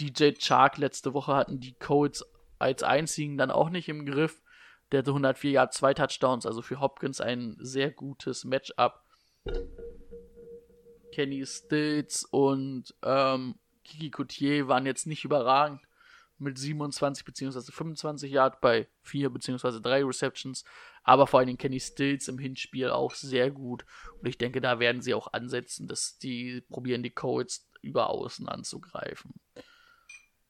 DJ 0.00 0.32
Chark 0.38 0.78
letzte 0.78 1.14
Woche 1.14 1.34
hatten 1.34 1.60
die 1.60 1.74
Colts 1.74 2.24
als 2.58 2.82
einzigen 2.82 3.36
dann 3.36 3.50
auch 3.50 3.70
nicht 3.70 3.88
im 3.88 4.06
Griff. 4.06 4.42
Der 4.90 4.98
hatte 4.98 5.10
104 5.10 5.50
Yards, 5.50 5.76
zwei 5.78 5.94
Touchdowns, 5.94 6.46
also 6.46 6.62
für 6.62 6.80
Hopkins 6.80 7.20
ein 7.20 7.56
sehr 7.58 7.90
gutes 7.90 8.44
Matchup. 8.44 9.02
Kenny 11.12 11.44
Stills 11.46 12.24
und 12.24 12.94
ähm, 13.02 13.56
Kiki 13.84 14.10
Coutier 14.10 14.68
waren 14.68 14.86
jetzt 14.86 15.06
nicht 15.06 15.24
überragend 15.24 15.80
mit 16.38 16.58
27 16.58 17.24
bzw. 17.24 17.72
25 17.72 18.30
Yards 18.30 18.58
bei 18.60 18.88
4 19.02 19.30
bzw. 19.30 19.80
3 19.80 20.04
Receptions, 20.04 20.64
aber 21.04 21.26
vor 21.26 21.40
allem 21.40 21.56
Kenny 21.56 21.80
Stills 21.80 22.28
im 22.28 22.38
Hinspiel 22.38 22.90
auch 22.90 23.14
sehr 23.14 23.50
gut 23.50 23.84
und 24.20 24.28
ich 24.28 24.38
denke, 24.38 24.60
da 24.60 24.78
werden 24.78 25.02
sie 25.02 25.14
auch 25.14 25.32
ansetzen, 25.32 25.86
dass 25.86 26.18
die 26.18 26.62
probieren 26.68 27.02
die 27.02 27.10
Colts 27.10 27.70
über 27.80 28.10
außen 28.10 28.48
anzugreifen. 28.48 29.34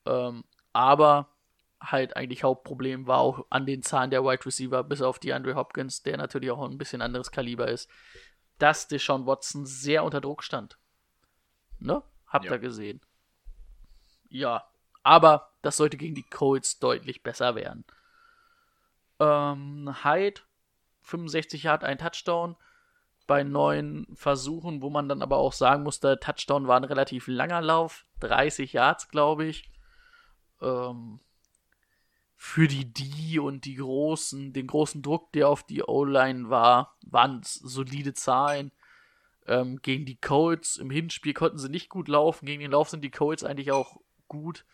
Ähm, 0.06 0.44
aber 0.72 1.28
halt 1.90 2.16
eigentlich 2.16 2.44
Hauptproblem 2.44 3.06
war 3.06 3.18
auch 3.18 3.46
an 3.50 3.66
den 3.66 3.82
Zahlen 3.82 4.10
der 4.10 4.24
Wide 4.24 4.46
Receiver, 4.46 4.84
bis 4.84 5.02
auf 5.02 5.18
die 5.18 5.32
Andre 5.32 5.54
Hopkins, 5.54 6.02
der 6.02 6.16
natürlich 6.16 6.50
auch 6.50 6.62
ein 6.62 6.78
bisschen 6.78 7.02
anderes 7.02 7.30
Kaliber 7.30 7.68
ist, 7.68 7.90
dass 8.58 8.88
Deshaun 8.88 9.26
Watson 9.26 9.66
sehr 9.66 10.04
unter 10.04 10.20
Druck 10.20 10.44
stand. 10.44 10.78
Ne? 11.78 12.02
Habt 12.28 12.44
ihr 12.44 12.58
gesehen. 12.58 13.00
Ja, 14.28 14.64
aber 15.02 15.50
das 15.62 15.76
sollte 15.76 15.96
gegen 15.96 16.14
die 16.14 16.22
Colts 16.22 16.78
deutlich 16.78 17.22
besser 17.22 17.54
werden. 17.54 17.84
Ähm, 19.18 19.94
Hyde, 20.04 20.40
65 21.02 21.64
Yard, 21.64 21.84
ein 21.84 21.98
Touchdown 21.98 22.56
bei 23.26 23.42
neun 23.42 24.06
Versuchen, 24.14 24.82
wo 24.82 24.90
man 24.90 25.08
dann 25.08 25.22
aber 25.22 25.36
auch 25.36 25.52
sagen 25.52 25.82
musste, 25.82 26.18
Touchdown 26.18 26.66
war 26.66 26.76
ein 26.76 26.84
relativ 26.84 27.26
langer 27.26 27.60
Lauf, 27.60 28.06
30 28.20 28.72
Yards, 28.72 29.08
glaube 29.08 29.44
ich 29.44 29.71
ähm, 30.62 31.20
für 32.36 32.66
die 32.66 32.92
D 32.92 33.38
und 33.38 33.64
die 33.64 33.76
großen, 33.76 34.52
den 34.52 34.66
großen 34.66 35.02
Druck, 35.02 35.32
der 35.32 35.48
auf 35.48 35.62
die 35.62 35.82
O-Line 35.82 36.50
war, 36.50 36.96
waren 37.06 37.40
solide 37.44 38.14
Zahlen. 38.14 38.72
Ähm, 39.46 39.80
gegen 39.82 40.06
die 40.06 40.20
Colts 40.20 40.76
im 40.76 40.90
Hinspiel 40.90 41.34
konnten 41.34 41.58
sie 41.58 41.68
nicht 41.68 41.88
gut 41.88 42.08
laufen. 42.08 42.46
Gegen 42.46 42.62
den 42.62 42.72
Lauf 42.72 42.88
sind 42.88 43.02
die 43.02 43.10
Colts 43.10 43.44
eigentlich 43.44 43.70
auch 43.72 44.00
gut. 44.28 44.64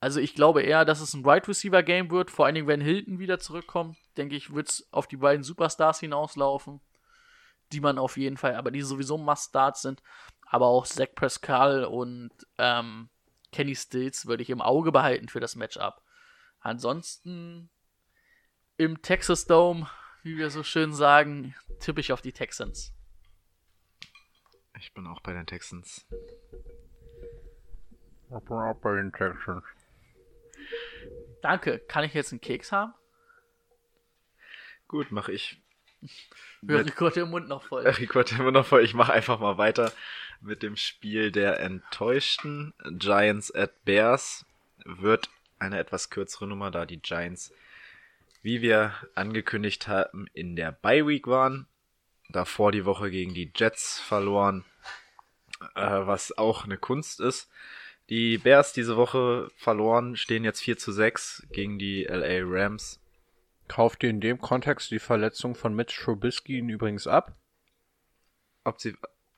Also 0.00 0.20
ich 0.20 0.34
glaube 0.34 0.62
eher, 0.62 0.84
dass 0.84 1.00
es 1.00 1.14
ein 1.14 1.24
Right 1.24 1.48
Receiver 1.48 1.82
Game 1.82 2.10
wird. 2.10 2.30
Vor 2.30 2.46
allen 2.46 2.54
Dingen, 2.54 2.66
wenn 2.66 2.80
Hilton 2.80 3.18
wieder 3.18 3.38
zurückkommt, 3.38 3.96
denke 4.16 4.36
ich, 4.36 4.54
wird 4.54 4.68
es 4.68 4.88
auf 4.92 5.06
die 5.06 5.16
beiden 5.16 5.42
Superstars 5.42 6.00
hinauslaufen, 6.00 6.80
die 7.72 7.80
man 7.80 7.98
auf 7.98 8.16
jeden 8.16 8.36
Fall, 8.36 8.54
aber 8.54 8.70
die 8.70 8.82
sowieso 8.82 9.16
Must-Starts 9.18 9.82
sind. 9.82 10.02
Aber 10.46 10.66
auch 10.66 10.86
Zach 10.86 11.08
Pascal 11.14 11.84
und 11.84 12.30
ähm, 12.58 13.08
Kenny 13.54 13.76
Stills 13.76 14.26
würde 14.26 14.42
ich 14.42 14.50
im 14.50 14.60
Auge 14.60 14.90
behalten 14.90 15.28
für 15.28 15.38
das 15.38 15.54
Matchup. 15.54 16.02
Ansonsten 16.58 17.70
im 18.76 19.00
Texas 19.00 19.46
Dome, 19.46 19.88
wie 20.24 20.36
wir 20.36 20.50
so 20.50 20.64
schön 20.64 20.92
sagen, 20.92 21.54
tippe 21.78 22.00
ich 22.00 22.12
auf 22.12 22.20
die 22.20 22.32
Texans. 22.32 22.92
Ich 24.80 24.92
bin 24.92 25.06
auch 25.06 25.20
bei 25.20 25.32
den 25.32 25.46
Texans. 25.46 26.04
Ich 28.24 28.44
bin 28.44 28.56
auch 28.56 28.74
bei 28.80 28.96
den 28.96 29.12
Texans. 29.12 29.64
Danke. 31.40 31.78
Kann 31.78 32.02
ich 32.02 32.12
jetzt 32.12 32.32
einen 32.32 32.40
Keks 32.40 32.72
haben? 32.72 32.92
Gut, 34.88 35.12
mache 35.12 35.30
ich. 35.30 35.63
Hör 36.66 36.84
Rico 36.84 37.10
den 37.10 37.30
Mund 37.30 37.48
noch 37.48 37.64
voll. 37.64 37.86
Rico 37.86 38.20
hat 38.20 38.30
den 38.30 38.42
Mund 38.42 38.54
noch 38.54 38.66
voll. 38.66 38.84
Ich 38.84 38.94
mache 38.94 39.12
einfach 39.12 39.38
mal 39.38 39.58
weiter 39.58 39.92
mit 40.40 40.62
dem 40.62 40.76
Spiel 40.76 41.30
der 41.30 41.60
Enttäuschten. 41.60 42.74
Giants 42.98 43.54
at 43.54 43.84
Bears 43.84 44.44
wird 44.84 45.30
eine 45.58 45.78
etwas 45.78 46.10
kürzere 46.10 46.46
Nummer, 46.46 46.70
da 46.70 46.86
die 46.86 47.00
Giants, 47.00 47.52
wie 48.42 48.60
wir 48.60 48.94
angekündigt 49.14 49.88
haben, 49.88 50.26
in 50.32 50.56
der 50.56 50.72
Bye 50.72 51.06
Week 51.06 51.26
waren. 51.26 51.66
Davor 52.30 52.72
die 52.72 52.84
Woche 52.84 53.10
gegen 53.10 53.34
die 53.34 53.50
Jets 53.54 54.00
verloren, 54.00 54.64
äh, 55.74 55.82
was 55.82 56.36
auch 56.36 56.64
eine 56.64 56.78
Kunst 56.78 57.20
ist. 57.20 57.48
Die 58.10 58.38
Bears 58.38 58.72
diese 58.72 58.96
Woche 58.96 59.50
verloren, 59.56 60.16
stehen 60.16 60.44
jetzt 60.44 60.60
4 60.60 60.76
zu 60.76 60.92
6 60.92 61.46
gegen 61.52 61.78
die 61.78 62.04
LA 62.04 62.40
Rams. 62.42 63.00
Kauft 63.68 64.02
ihr 64.02 64.10
in 64.10 64.20
dem 64.20 64.40
Kontext 64.40 64.90
die 64.90 64.98
Verletzung 64.98 65.54
von 65.54 65.74
Mitch 65.74 66.02
Trubisky 66.02 66.58
übrigens 66.58 67.06
ab? 67.06 67.36
Ob 68.64 68.80
sie, 68.80 68.96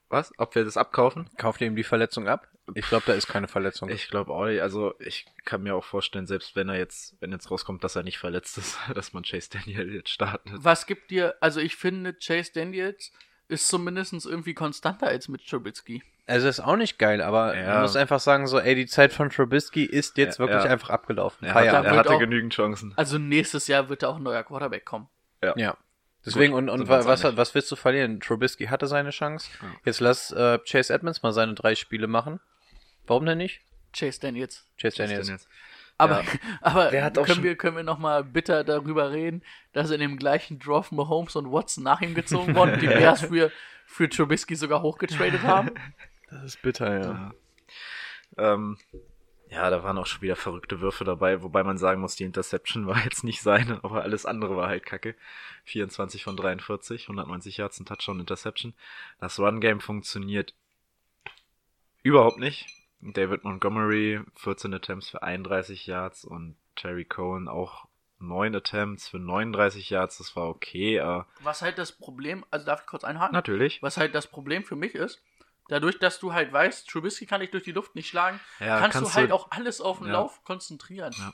was? 0.09 0.33
Ob 0.39 0.55
wir 0.55 0.65
das 0.65 0.77
abkaufen? 0.77 1.31
Kauft 1.37 1.61
ihr 1.61 1.67
ihm 1.67 1.77
die 1.77 1.85
Verletzung 1.85 2.29
ab? 2.29 2.49
Ich 2.75 2.87
glaube, 2.89 3.05
da 3.07 3.15
ist 3.15 3.29
keine 3.29 3.47
Verletzung. 3.47 3.89
Ich 3.89 4.09
glaube 4.09 4.33
auch 4.33 4.47
nicht. 4.47 4.61
Also 4.61 4.95
ich 4.99 5.27
kann 5.45 5.63
mir 5.63 5.77
auch 5.77 5.85
vorstellen, 5.85 6.27
selbst 6.27 6.57
wenn 6.57 6.69
er 6.69 6.77
jetzt, 6.77 7.17
wenn 7.21 7.31
jetzt 7.31 7.51
rauskommt, 7.51 7.85
dass 7.85 7.95
er 7.95 8.03
nicht 8.03 8.19
verletzt 8.19 8.59
ist, 8.59 8.79
dass 8.95 9.13
man 9.13 9.23
Chase 9.23 9.51
Daniel 9.51 9.95
jetzt 9.95 10.11
startet. 10.11 10.53
Was 10.57 10.87
gibt 10.87 11.11
dir, 11.11 11.37
also 11.41 11.61
ich 11.61 11.77
finde 11.77 12.15
Chase 12.15 12.53
Daniels 12.53 13.13
ist 13.49 13.69
zumindest 13.69 14.13
irgendwie 14.27 14.55
konstanter 14.55 15.07
als 15.07 15.29
mit 15.29 15.47
Trubisky. 15.47 16.03
Also 16.29 16.49
ist 16.49 16.59
auch 16.61 16.77
nicht 16.77 16.99
geil, 16.99 17.23
aber 17.23 17.57
Ja. 17.57 17.75
man 17.75 17.83
muss 17.83 17.95
einfach 17.95 18.19
sagen, 18.19 18.47
so, 18.49 18.59
ey, 18.59 18.75
die 18.75 18.87
Zeit 18.87 19.13
von 19.13 19.31
Trubisky 19.31 19.85
ist 19.85 20.17
jetzt 20.19 20.39
Ja, 20.39 20.47
wirklich 20.47 20.65
ja. 20.65 20.71
einfach 20.71 20.91
abgelaufen. 20.91 21.47
Er 21.47 21.55
hatte, 21.55 21.67
er 21.69 21.97
hatte 21.97 22.11
auch- 22.11 22.19
genügend 22.19 22.53
Chancen. 22.53 22.93
Also 22.97 23.19
nächstes 23.19 23.69
Jahr 23.69 23.89
wird 23.89 24.03
da 24.03 24.09
auch 24.09 24.17
ein 24.17 24.23
neuer 24.25 24.43
Quarterback 24.43 24.85
kommen. 24.85 25.09
Ja. 25.55 25.77
Deswegen, 26.25 26.55
und, 26.55 26.69
und 26.69 26.81
uns 26.81 26.89
was, 26.89 27.23
was 27.37 27.55
willst 27.55 27.71
du 27.71 27.77
verlieren? 27.77 28.19
Trubisky 28.19 28.67
hatte 28.67 28.89
seine 28.89 29.11
Chance. 29.11 29.49
Ja. 29.63 29.69
Jetzt 29.85 30.01
lass 30.01 30.33
äh, 30.33 30.59
Chase 30.69 30.93
Edmonds 30.93 31.23
mal 31.23 31.33
seine 31.33 31.55
drei 31.55 31.77
Spiele 31.77 32.09
machen. 32.09 32.41
Warum 33.07 33.25
denn 33.27 33.39
nicht? 33.39 33.61
Chase 33.97 34.19
Daniels. 34.21 34.67
Chase 34.77 34.87
Was 34.89 34.95
denn 34.97 35.07
Daniels. 35.11 35.29
jetzt? 35.29 35.49
Aber, 35.99 36.23
Ja. 36.23 36.27
aber 36.63 36.91
hat 37.03 37.15
können, 37.25 37.45
wir, 37.45 37.55
können 37.55 37.77
wir 37.77 37.85
noch 37.85 37.99
mal 37.99 38.25
bitter 38.25 38.65
darüber 38.65 39.13
reden, 39.13 39.43
dass 39.73 39.91
in 39.93 40.01
dem 40.01 40.17
gleichen 40.17 40.59
Draft 40.59 40.91
Mahomes 40.91 41.37
und 41.37 41.53
Watson 41.53 41.85
nach 41.85 42.01
ihm 42.01 42.15
gezogen 42.17 42.57
wurden, 42.57 42.81
die 42.81 42.87
Bears 42.89 43.21
für, 43.21 43.53
für 43.87 44.09
Trubisky 44.09 44.57
sogar 44.57 44.83
hochgetradet 44.83 45.45
haben? 45.45 45.71
Das 46.31 46.43
ist 46.45 46.63
bitter, 46.63 47.01
Ja. 47.01 47.35
Ähm, 48.37 48.79
ja, 49.49 49.71
da 49.71 49.85
waren 49.85 49.97
auch 49.99 50.07
schon 50.07 50.23
wieder 50.23 50.35
verrückte 50.35 50.81
Würfe 50.81 51.05
dabei, 51.05 51.41
wobei 51.43 51.63
man 51.63 51.79
sagen 51.79 52.01
muss, 52.01 52.17
die 52.17 52.25
Interception 52.25 52.87
war 52.87 53.03
jetzt 53.05 53.23
nicht 53.23 53.43
seine, 53.43 53.83
aber 53.85 54.03
alles 54.03 54.27
andere 54.27 54.57
war 54.57 54.69
halt 54.69 54.85
kacke. 54.85 55.15
24 55.65 56.25
von 56.25 56.37
43, 56.37 57.05
190 57.05 57.57
Yards, 57.59 57.79
ein 57.81 57.87
Touchdown, 57.87 58.21
Interception. 58.21 58.75
Das 59.21 59.39
Run-Game 59.39 59.81
funktioniert 59.81 60.55
überhaupt 62.03 62.39
nicht. 62.39 62.67
David 63.01 63.45
Montgomery, 63.45 64.21
14 64.35 64.75
Attempts 64.75 65.11
für 65.11 65.23
31 65.23 65.87
Yards 65.87 66.25
und 66.25 66.57
Terry 66.75 67.05
Cohen 67.05 67.47
auch 67.49 67.87
9 68.19 68.55
Attempts 68.55 69.09
für 69.09 69.19
39 69.19 69.91
Yards, 69.91 70.19
das 70.19 70.35
war 70.35 70.49
okay, 70.49 70.97
äh, 70.97 71.23
Was 71.43 71.63
halt 71.63 71.79
das 71.79 71.93
Problem, 71.93 72.45
also 72.51 72.65
darf 72.67 72.81
ich 72.81 72.87
kurz 72.87 73.05
einhaken? 73.05 73.35
natürlich. 73.35 73.83
Was 73.83 73.97
halt 73.97 74.15
das 74.15 74.27
Problem 74.27 74.65
für 74.65 74.77
mich 74.77 74.95
ist, 74.95 75.23
dadurch, 75.69 75.99
dass 75.99 76.19
du 76.19 76.33
halt 76.33 76.53
weißt, 76.53 76.89
Trubisky 76.89 77.27
kann 77.27 77.41
dich 77.41 77.51
durch 77.51 77.65
die 77.65 77.73
Luft 77.73 77.95
nicht 77.95 78.09
schlagen, 78.09 78.41
Ja, 78.61 78.79
kannst, 78.79 78.95
kannst 78.97 79.11
du 79.13 79.15
halt 79.17 79.31
du- 79.31 79.35
auch 79.35 79.51
alles 79.51 79.81
auf 79.81 79.99
den 79.99 80.09
Ja. 80.09 80.15
Lauf 80.15 80.43
konzentrieren. 80.45 81.15
Ja. 81.19 81.33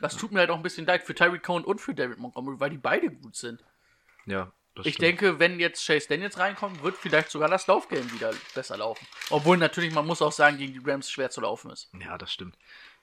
Das 0.00 0.16
tut 0.16 0.32
mir 0.32 0.40
halt 0.40 0.50
auch 0.50 0.56
ein 0.56 0.62
bisschen 0.62 0.86
leid 0.86 1.04
für 1.04 1.14
Tyreek 1.14 1.42
Cohen 1.42 1.64
und 1.64 1.80
für 1.80 1.94
David 1.94 2.18
Montgomery, 2.18 2.58
weil 2.58 2.70
die 2.70 2.78
beide 2.78 3.10
gut 3.10 3.36
sind. 3.36 3.62
Ja, 4.26 4.50
das 4.74 4.86
Ich 4.86 4.94
stimmt. 4.94 5.06
denke, 5.06 5.38
wenn 5.38 5.60
jetzt 5.60 5.86
Chase 5.86 6.08
Daniels 6.08 6.36
reinkommt, 6.38 6.82
wird 6.82 6.96
vielleicht 6.96 7.30
sogar 7.30 7.48
das 7.48 7.66
Laufgame 7.68 8.10
wieder 8.12 8.32
besser 8.54 8.76
laufen. 8.76 9.06
Obwohl 9.30 9.56
natürlich, 9.56 9.92
man 9.94 10.04
muss 10.06 10.20
auch 10.20 10.32
sagen, 10.32 10.58
gegen 10.58 10.72
die 10.72 10.90
Rams 10.90 11.10
schwer 11.10 11.30
zu 11.30 11.40
laufen 11.42 11.70
ist. 11.70 11.90
Ja, 12.00 12.18
das 12.18 12.32
stimmt. 12.32 12.56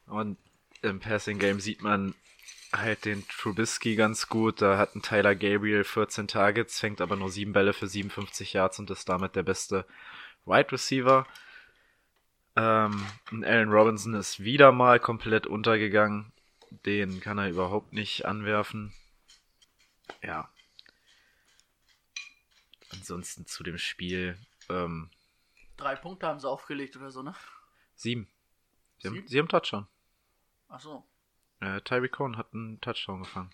Und 0.08 0.38
im 0.82 1.00
Passing 1.00 1.40
Game 1.40 1.62
sieht 1.62 1.82
man 1.82 2.14
halt 2.74 3.06
den 3.06 3.26
Trubisky 3.28 3.96
ganz 3.96 4.28
gut. 4.28 4.62
Da 4.62 4.78
hat 4.78 4.96
ein 4.96 5.02
Tyler 5.02 5.36
Gabriel 5.36 5.84
14 5.86 6.28
Targets, 6.28 6.80
fängt 6.80 7.00
aber 7.00 7.16
nur 7.16 7.30
7 7.30 7.54
Bälle 7.54 7.72
für 7.74 7.88
57 7.88 8.52
Yards 8.54 8.80
und 8.80 8.90
ist 8.90 9.08
damit 9.08 9.36
der 9.38 9.44
beste 9.44 9.86
Wide 10.46 10.72
Receiver. 10.72 11.26
Ähm, 12.56 13.06
und 13.32 13.44
Allen 13.46 13.70
Robinson 13.70 14.14
ist 14.14 14.42
wieder 14.42 14.72
mal 14.72 15.00
komplett 15.00 15.48
untergegangen. 15.48 16.32
Den 16.86 17.20
kann 17.20 17.38
er 17.38 17.50
überhaupt 17.50 17.94
nicht 17.94 18.26
anwerfen. 18.26 18.94
Ja. 20.22 20.50
Ansonsten 22.92 23.46
zu 23.46 23.64
dem 23.64 23.78
Spiel. 23.78 24.38
Ähm, 24.70 25.10
Drei 25.78 25.96
Punkte 25.96 26.28
haben 26.28 26.40
sie 26.40 26.50
aufgelegt 26.50 26.96
oder 26.98 27.12
so, 27.12 27.24
ne? 27.24 27.34
sieben. 27.96 28.28
Sie 29.00 29.08
haben, 29.08 29.16
Sieben? 29.16 29.28
sie 29.28 29.40
haben 29.40 29.48
Touchdown. 29.48 29.88
Achso. 30.68 31.06
Äh, 31.60 31.82
Tyreek 31.82 32.12
Cohen 32.14 32.38
hat 32.38 32.54
einen 32.54 32.80
Touchdown 32.82 33.24
gefangen. 33.24 33.52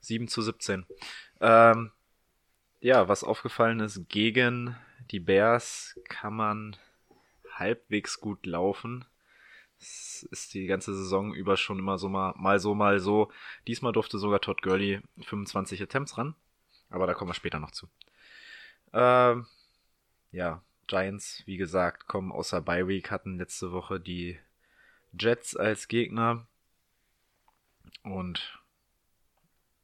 7 0.00 0.28
zu 0.28 0.42
17. 0.42 0.86
Ähm, 1.40 1.90
ja, 2.80 3.08
was 3.08 3.24
aufgefallen 3.24 3.80
ist, 3.80 4.08
gegen 4.08 4.76
die 5.10 5.20
Bears 5.20 5.98
kann 6.08 6.34
man 6.34 6.76
halbwegs 7.52 8.20
gut 8.20 8.46
laufen. 8.46 9.04
Es 9.78 10.26
ist 10.30 10.54
die 10.54 10.66
ganze 10.66 10.94
Saison 10.94 11.34
über 11.34 11.56
schon 11.56 11.78
immer 11.78 11.98
so 11.98 12.08
mal, 12.08 12.34
mal 12.36 12.58
so, 12.58 12.74
mal 12.74 12.98
so. 12.98 13.30
Diesmal 13.66 13.92
durfte 13.92 14.18
sogar 14.18 14.40
Todd 14.40 14.62
Gurley 14.62 15.00
25 15.22 15.82
Attempts 15.82 16.16
ran. 16.16 16.34
Aber 16.88 17.06
da 17.06 17.14
kommen 17.14 17.30
wir 17.30 17.34
später 17.34 17.58
noch 17.58 17.72
zu. 17.72 17.88
Ähm, 18.92 19.46
ja, 20.32 20.62
Giants, 20.86 21.42
wie 21.46 21.56
gesagt, 21.56 22.06
kommen 22.06 22.32
außer 22.32 22.60
Bye 22.60 22.88
Week, 22.88 23.10
hatten 23.10 23.38
letzte 23.38 23.72
Woche 23.72 24.00
die 24.00 24.38
Jets 25.18 25.56
als 25.56 25.88
Gegner 25.88 26.46
und 28.02 28.60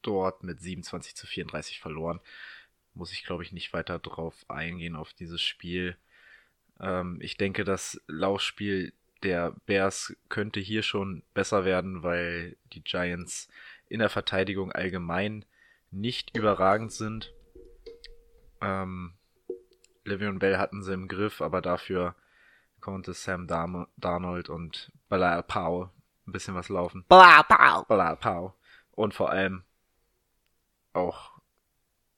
dort 0.03 0.43
mit 0.43 0.61
27 0.61 1.15
zu 1.17 1.27
34 1.27 1.81
verloren. 1.81 2.21
Muss 2.95 3.13
ich, 3.13 3.25
glaube 3.25 3.43
ich, 3.43 3.53
nicht 3.53 3.73
weiter 3.73 3.99
drauf 3.99 4.45
eingehen 4.49 4.97
auf 4.97 5.13
dieses 5.15 5.41
Spiel. 5.41 5.97
Ähm, 6.81 7.19
ich 7.21 7.37
denke, 7.37 7.65
das 7.65 8.01
Laufspiel 8.07 8.93
der 9.23 9.55
Bears 9.67 10.15
könnte 10.29 10.61
hier 10.61 10.83
schon 10.83 11.23
besser 11.33 11.65
werden, 11.65 12.03
weil 12.03 12.57
die 12.73 12.83
Giants 12.83 13.49
in 13.89 14.01
der 14.01 14.09
Verteidigung 14.09 14.73
allgemein 14.73 15.45
nicht 15.91 16.37
überragend 16.37 16.93
sind. 16.93 17.33
Ähm, 18.61 19.15
Le'Veon 20.05 20.39
Bell 20.39 20.59
hatten 20.59 20.83
sie 20.83 20.93
im 20.93 21.09
Griff, 21.09 21.41
aber 21.41 21.61
dafür 21.61 22.15
konnte 22.81 23.13
Sam 23.15 23.47
Darm 23.47 23.87
Darnold 23.97 24.49
und 24.49 24.91
Balal 25.09 25.43
Powell 25.43 25.91
ein 26.27 26.33
bisschen 26.33 26.55
was 26.55 26.69
laufen. 26.69 27.05
Bla, 27.09 27.43
bla. 27.43 27.83
Balal 27.83 28.17
Powell. 28.17 28.53
Und 28.93 29.15
vor 29.15 29.31
allem 29.31 29.65
auch, 30.93 31.32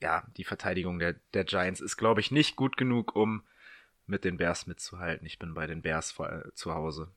ja, 0.01 0.27
die 0.37 0.45
Verteidigung 0.45 0.99
der, 0.99 1.15
der 1.33 1.45
Giants 1.45 1.81
ist, 1.81 1.97
glaube 1.97 2.21
ich, 2.21 2.31
nicht 2.31 2.57
gut 2.57 2.77
genug, 2.77 3.15
um 3.17 3.47
mit 4.07 4.25
den 4.25 4.37
Bears 4.37 4.67
mitzuhalten. 4.67 5.27
Ich 5.27 5.39
bin 5.39 5.55
bei 5.55 5.67
den 5.67 5.83
Bears 5.83 6.13
vor, 6.13 6.31
äh, 6.31 6.55
zu 6.55 6.75
Hause. 6.75 7.13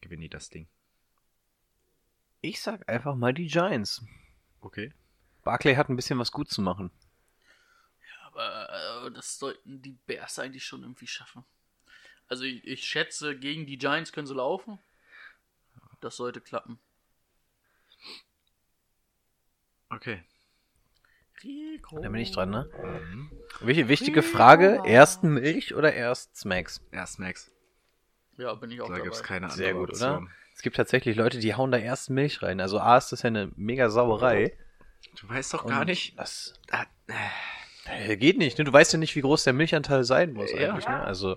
Gewinne 0.00 0.22
die 0.22 0.28
das 0.28 0.50
Ding. 0.50 0.68
Ich 2.40 2.60
sag 2.60 2.88
einfach 2.88 3.14
mal 3.14 3.32
die 3.32 3.46
Giants. 3.46 4.04
Okay. 4.60 4.92
Barclay 5.44 5.76
hat 5.76 5.88
ein 5.88 5.96
bisschen 5.96 6.18
was 6.18 6.32
gut 6.32 6.50
zu 6.50 6.60
machen. 6.60 6.90
Aber 8.24 9.06
äh, 9.06 9.10
das 9.12 9.38
sollten 9.38 9.80
die 9.82 9.96
Bears 10.06 10.38
eigentlich 10.38 10.64
schon 10.64 10.82
irgendwie 10.82 11.06
schaffen. 11.06 11.44
Also 12.28 12.44
ich, 12.44 12.64
ich 12.66 12.84
schätze, 12.84 13.38
gegen 13.38 13.66
die 13.66 13.78
Giants 13.78 14.12
können 14.12 14.26
sie 14.26 14.34
laufen. 14.34 14.78
Das 16.00 16.16
sollte 16.16 16.40
klappen. 16.40 16.78
Okay. 19.90 20.24
Rico. 21.44 21.98
Da 22.00 22.08
bin 22.08 22.20
ich 22.20 22.32
dran, 22.32 22.50
ne? 22.50 22.68
Mhm. 22.82 23.30
Welche 23.60 23.88
wichtige 23.88 24.22
Frage? 24.22 24.82
Erst 24.84 25.22
Milch 25.24 25.74
oder 25.74 25.92
erst 25.92 26.36
Smacks? 26.36 26.80
Erst 26.90 27.18
Max. 27.18 27.50
Ja, 28.38 28.54
bin 28.54 28.70
ich 28.70 28.80
auch 28.80 28.86
Da 28.88 28.94
dabei. 28.94 29.04
gibt 29.04 29.14
es 29.16 29.22
keine 29.22 29.46
andere 29.46 29.56
Sehr 29.58 29.74
gut, 29.74 29.90
Option. 29.90 30.10
oder? 30.24 30.26
Es 30.54 30.62
gibt 30.62 30.76
tatsächlich 30.76 31.16
Leute, 31.16 31.38
die 31.38 31.54
hauen 31.54 31.70
da 31.70 31.78
erst 31.78 32.10
Milch 32.10 32.42
rein. 32.42 32.60
Also 32.60 32.78
A 32.78 32.96
ist 32.96 33.10
das 33.12 33.22
ja 33.22 33.28
eine 33.28 33.50
mega 33.56 33.90
Sauerei. 33.90 34.56
Du 35.20 35.28
weißt 35.28 35.54
doch 35.54 35.64
Und 35.64 35.70
gar 35.70 35.84
nicht. 35.84 36.18
Das 36.18 36.54
Ah, 36.70 36.84
äh, 37.86 38.16
geht 38.16 38.38
nicht. 38.38 38.58
Ne? 38.58 38.64
Du 38.64 38.72
weißt 38.72 38.92
ja 38.92 38.98
nicht, 38.98 39.14
wie 39.16 39.20
groß 39.22 39.44
der 39.44 39.52
Milchanteil 39.52 40.04
sein 40.04 40.32
muss 40.32 40.52
Ja. 40.52 40.70
eigentlich. 40.70 40.86
Ne? 40.86 41.00
Also 41.02 41.36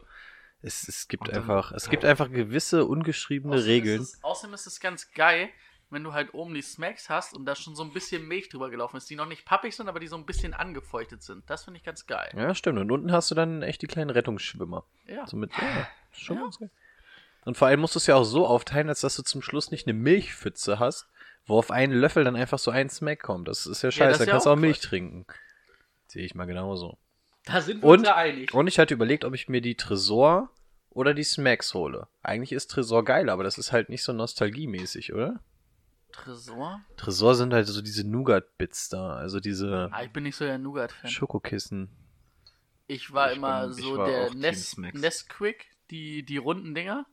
es, 0.61 0.87
es 0.87 1.07
gibt 1.07 1.23
Und 1.27 1.29
dann- 1.35 1.41
einfach, 1.43 1.71
es 1.71 1.89
gibt 1.89 2.05
einfach 2.05 2.31
gewisse 2.31 2.85
ungeschriebene 2.85 3.55
Außerdem 3.55 3.71
Regeln. 3.71 4.01
Ist 4.01 4.15
es, 4.15 4.23
außerdem 4.23 4.53
ist 4.53 4.67
es 4.67 4.79
ganz 4.79 5.11
geil, 5.11 5.49
wenn 5.89 6.03
du 6.03 6.13
halt 6.13 6.33
oben 6.33 6.53
die 6.53 6.61
Smacks 6.61 7.09
hast 7.09 7.33
und 7.33 7.45
da 7.45 7.55
schon 7.55 7.75
so 7.75 7.83
ein 7.83 7.93
bisschen 7.93 8.27
Milch 8.27 8.49
drüber 8.49 8.69
gelaufen 8.69 8.97
ist, 8.97 9.09
die 9.09 9.15
noch 9.15 9.27
nicht 9.27 9.45
pappig 9.45 9.75
sind, 9.75 9.87
aber 9.87 9.99
die 9.99 10.07
so 10.07 10.15
ein 10.17 10.25
bisschen 10.25 10.53
angefeuchtet 10.53 11.21
sind. 11.23 11.49
Das 11.49 11.63
finde 11.63 11.77
ich 11.79 11.83
ganz 11.85 12.07
geil. 12.07 12.29
Ja, 12.35 12.53
stimmt. 12.55 12.79
Und 12.79 12.91
unten 12.91 13.11
hast 13.11 13.29
du 13.31 13.35
dann 13.35 13.61
echt 13.61 13.81
die 13.81 13.87
kleinen 13.87 14.09
Rettungsschwimmer. 14.09 14.83
Ja. 15.07 15.27
So 15.27 15.37
mit, 15.37 15.51
ja, 15.53 15.87
schon 16.11 16.37
Ja. 16.37 16.43
ganz 16.43 16.59
geil. 16.59 16.69
Und 17.45 17.57
vor 17.57 17.67
allem 17.67 17.79
musst 17.79 17.93
du 17.95 17.99
es 17.99 18.07
ja 18.07 18.15
auch 18.15 18.23
so 18.23 18.47
aufteilen, 18.47 18.89
als 18.89 19.01
dass 19.01 19.15
du 19.15 19.21
zum 19.21 19.41
Schluss 19.43 19.69
nicht 19.69 19.85
eine 19.87 19.93
Milchpfütze 19.93 20.79
hast, 20.79 21.07
wo 21.45 21.59
auf 21.59 21.69
einen 21.69 21.93
Löffel 21.93 22.23
dann 22.23 22.35
einfach 22.35 22.57
so 22.57 22.71
ein 22.71 22.89
Smack 22.89 23.21
kommt. 23.21 23.47
Das 23.47 23.67
ist 23.67 23.83
ja 23.83 23.91
scheiße, 23.91 24.11
ist 24.13 24.19
dann 24.21 24.27
ja 24.27 24.31
kannst 24.33 24.47
du 24.47 24.49
auch 24.49 24.55
auch 24.55 24.59
Milch 24.59 24.79
trinken. 24.79 25.27
Sehe 26.07 26.25
ich 26.25 26.33
mal 26.33 26.45
genauso. 26.45 26.97
Da 27.45 27.61
sind 27.61 27.83
wir 27.83 27.89
Und- 27.89 27.99
uns 27.99 28.07
ja 28.07 28.15
einig. 28.15 28.51
Und 28.55 28.65
ich 28.67 28.79
hatte 28.79 28.95
überlegt, 28.95 29.23
ob 29.23 29.35
ich 29.35 29.47
mir 29.47 29.61
die 29.61 29.75
Tresor 29.75 30.49
oder 30.89 31.13
die 31.13 31.23
Smacks 31.23 31.75
hole. 31.75 32.07
Eigentlich 32.23 32.51
ist 32.51 32.71
Tresor 32.71 33.05
geil, 33.05 33.29
aber 33.29 33.43
das 33.43 33.59
ist 33.59 33.71
halt 33.71 33.89
nicht 33.89 34.01
so 34.03 34.11
nostalgiemäßig, 34.13 35.13
oder? 35.13 35.39
Tresor? 36.15 36.81
Tresor 36.97 37.35
sind 37.35 37.53
halt 37.53 37.67
so 37.67 37.81
diese 37.81 38.07
Nougat-Bits 38.07 38.89
da, 38.89 39.15
also 39.15 39.39
diese 39.39 39.89
Ah, 39.91 40.03
ich 40.03 40.11
bin 40.11 40.23
nicht 40.23 40.35
so 40.35 40.45
der 40.45 40.57
Nougat-Fan. 40.57 41.09
Schokokissen. 41.09 41.89
Ich 42.87 43.11
war 43.13 43.31
Ich 43.31 43.37
immer 43.37 43.67
bin- 43.67 43.77
ich 43.77 43.83
so 43.83 43.97
war 43.97 44.07
der 44.07 44.53
Smacks. 44.53 44.99
Nesquik, 44.99 45.67
die, 45.89 46.23
die 46.23 46.37
runden 46.37 46.73
Dinger 46.75 47.05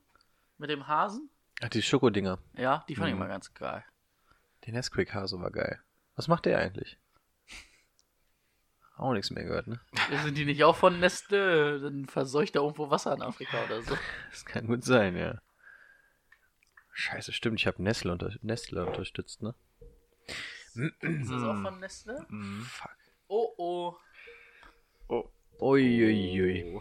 mit 0.58 0.70
dem 0.70 0.86
Hasen. 0.86 1.30
Ach, 1.62 1.68
die 1.68 1.82
Schokodinger. 1.82 2.38
Ja, 2.56 2.84
die 2.88 2.94
fand 2.96 3.08
ich 3.08 3.14
Mhm. 3.14 3.20
immer 3.22 3.28
ganz 3.28 3.52
geil. 3.54 3.84
Der 4.66 4.72
Nesquik-Hase 4.74 5.40
war 5.40 5.50
geil. 5.50 5.80
Was 6.16 6.28
macht 6.28 6.44
der 6.46 6.58
eigentlich? 6.58 6.98
Auch 8.96 9.12
nichts 9.14 9.30
mehr 9.30 9.44
gehört, 9.44 9.66
ne? 9.66 9.80
Sind 10.22 10.36
die 10.36 10.44
nicht 10.44 10.62
auch 10.64 10.76
von 10.76 11.00
Nestle? 11.00 11.80
Dann 11.80 12.06
verseucht 12.06 12.54
er 12.54 12.62
irgendwo 12.62 12.90
Wasser 12.90 13.14
in 13.14 13.22
Afrika 13.22 13.64
oder 13.64 13.82
so. 13.82 13.96
Das 14.30 14.44
kann 14.44 14.66
gut 14.66 14.84
sein, 14.84 15.16
ja. 15.16 15.40
Scheiße, 16.92 17.32
stimmt, 17.32 17.58
ich 17.60 17.66
habe 17.66 17.82
Nestle, 17.82 18.12
unter 18.12 18.30
Nestle 18.42 18.86
unterstützt, 18.86 19.42
ne? 19.42 19.54
Ist 20.74 21.30
das 21.30 21.42
auch 21.42 21.60
von 21.60 21.80
Nestle? 21.80 22.24
Mhm. 22.28 22.62
Fuck. 22.62 22.90
Oh 23.28 23.48
oh. 23.56 23.96
Oh. 25.08 25.28
Uiuiui. 25.60 26.80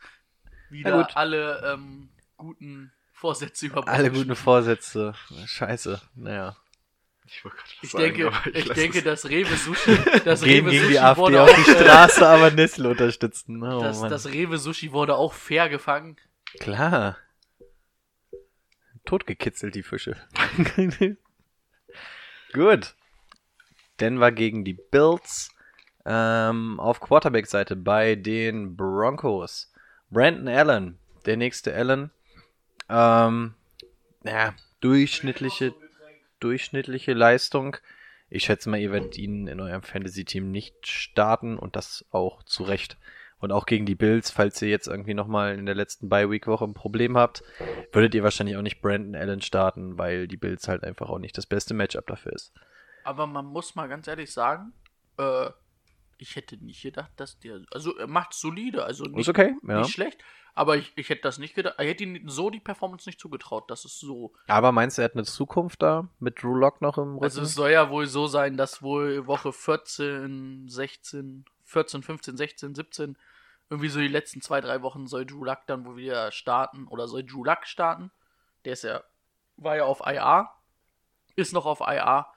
Wieder 0.70 1.04
gut. 1.04 1.16
alle 1.16 1.72
ähm, 1.72 2.10
guten 2.36 2.92
Vorsätze 3.12 3.66
über 3.66 3.76
Bord 3.76 3.88
Alle 3.88 4.10
guten 4.10 4.36
Vorsätze. 4.36 5.14
Scheiße. 5.46 6.00
Naja. 6.14 6.56
Ich, 7.26 7.44
wollte 7.44 7.58
gerade 7.58 7.68
was 7.70 7.84
Ich 7.84 7.90
sagen, 7.90 8.04
denke, 8.04 8.50
ich 8.58 8.66
lass 8.66 8.76
denke, 8.76 8.98
es. 8.98 9.04
das 9.04 9.28
Rewe 9.28 9.56
Sushi, 9.56 9.98
das 10.24 10.42
Gehen 10.42 10.66
Rewe 10.66 10.70
gegen 10.70 10.82
Sushi 10.82 10.92
die 10.92 10.98
AfD 11.00 11.20
wurde 11.20 11.42
auf 11.42 11.54
die 11.54 11.62
Straße, 11.70 12.26
aber 12.26 12.50
Nessel 12.50 12.86
unterstützen. 12.86 13.62
Oh, 13.62 13.80
das, 13.82 14.00
das 14.00 14.26
Rewe 14.26 14.58
Sushi 14.58 14.92
wurde 14.92 15.16
auch 15.16 15.32
fair 15.32 15.68
gefangen. 15.68 16.16
Klar. 16.60 17.18
Totgekitzelt, 19.08 19.74
die 19.74 19.82
Fische. 19.82 20.16
Gut. 22.52 22.94
Denver 24.00 24.32
gegen 24.32 24.66
die 24.66 24.74
Bills. 24.74 25.50
Ähm, 26.04 26.78
auf 26.78 27.00
Quarterback-Seite 27.00 27.74
bei 27.74 28.16
den 28.16 28.76
Broncos. 28.76 29.72
Brandon 30.10 30.48
Allen, 30.48 30.98
der 31.24 31.38
nächste 31.38 31.74
Allen. 31.74 32.10
Ähm, 32.90 33.54
ja, 34.24 34.54
durchschnittliche, 34.80 35.74
durchschnittliche 36.38 37.14
Leistung. 37.14 37.78
Ich 38.28 38.44
schätze 38.44 38.68
mal, 38.68 38.78
ihr 38.78 38.92
werdet 38.92 39.16
ihn 39.16 39.46
in 39.46 39.58
eurem 39.58 39.82
Fantasy-Team 39.82 40.50
nicht 40.50 40.86
starten 40.86 41.58
und 41.58 41.76
das 41.76 42.04
auch 42.10 42.42
zu 42.42 42.62
Recht. 42.62 42.98
Und 43.40 43.52
auch 43.52 43.66
gegen 43.66 43.86
die 43.86 43.94
Bills, 43.94 44.30
falls 44.30 44.60
ihr 44.62 44.68
jetzt 44.68 44.88
irgendwie 44.88 45.14
nochmal 45.14 45.56
in 45.56 45.66
der 45.66 45.74
letzten 45.74 46.08
Bye-Week-Woche 46.08 46.64
ein 46.64 46.74
Problem 46.74 47.16
habt, 47.16 47.42
würdet 47.92 48.14
ihr 48.14 48.24
wahrscheinlich 48.24 48.56
auch 48.56 48.62
nicht 48.62 48.80
Brandon 48.80 49.14
Allen 49.14 49.40
starten, 49.40 49.96
weil 49.96 50.26
die 50.26 50.36
Bills 50.36 50.66
halt 50.66 50.82
einfach 50.82 51.08
auch 51.08 51.20
nicht 51.20 51.38
das 51.38 51.46
beste 51.46 51.72
Matchup 51.74 52.06
dafür 52.06 52.32
ist. 52.32 52.52
Aber 53.04 53.26
man 53.26 53.46
muss 53.46 53.74
mal 53.74 53.88
ganz 53.88 54.08
ehrlich 54.08 54.32
sagen, 54.32 54.72
äh, 55.18 55.50
ich 56.18 56.36
hätte 56.36 56.56
nicht 56.56 56.82
gedacht, 56.82 57.12
dass 57.16 57.38
der. 57.38 57.60
Also 57.70 57.96
er 57.96 58.08
macht 58.08 58.34
solide, 58.34 58.84
also 58.84 59.04
nicht, 59.04 59.20
Ist 59.20 59.28
okay, 59.28 59.54
ja. 59.62 59.78
nicht 59.80 59.92
schlecht. 59.92 60.18
Aber 60.54 60.76
ich, 60.76 60.92
ich 60.96 61.08
hätte 61.08 61.22
das 61.22 61.38
nicht 61.38 61.54
gedacht. 61.54 61.76
Ich 61.78 61.86
hätte 61.86 62.02
ihm 62.02 62.28
so 62.28 62.50
die 62.50 62.58
Performance 62.58 63.08
nicht 63.08 63.20
zugetraut. 63.20 63.70
Das 63.70 63.84
ist 63.84 64.00
so. 64.00 64.32
Aber 64.48 64.72
meinst 64.72 64.98
du, 64.98 65.02
er 65.02 65.04
hat 65.04 65.14
eine 65.14 65.22
Zukunft 65.22 65.82
da 65.82 66.08
mit 66.18 66.42
Drew 66.42 66.56
Lock 66.56 66.80
noch 66.82 66.98
im 66.98 67.14
Rücken? 67.14 67.24
Also 67.24 67.42
es 67.42 67.54
soll 67.54 67.70
ja 67.70 67.90
wohl 67.90 68.06
so 68.06 68.26
sein, 68.26 68.56
dass 68.56 68.82
wohl 68.82 69.28
Woche 69.28 69.52
14, 69.52 70.68
16, 70.68 71.44
14, 71.62 72.02
15, 72.02 72.36
16, 72.36 72.74
17, 72.74 73.18
irgendwie 73.70 73.88
so 73.88 73.98
die 74.00 74.08
letzten 74.08 74.40
zwei, 74.40 74.60
drei 74.60 74.82
Wochen 74.82 75.06
soll 75.06 75.26
Drew 75.26 75.44
Luck 75.44 75.60
dann 75.66 75.84
wohl 75.84 75.96
wieder 75.96 76.32
starten 76.32 76.86
oder 76.88 77.06
soll 77.08 77.24
Drew 77.24 77.44
Luck 77.44 77.66
starten. 77.66 78.10
Der 78.64 78.72
ist 78.72 78.84
ja, 78.84 79.02
war 79.56 79.76
ja 79.76 79.84
auf 79.84 80.00
IA, 80.04 80.50
ist 81.36 81.52
noch 81.52 81.66
auf 81.66 81.80
IA, 81.80 82.32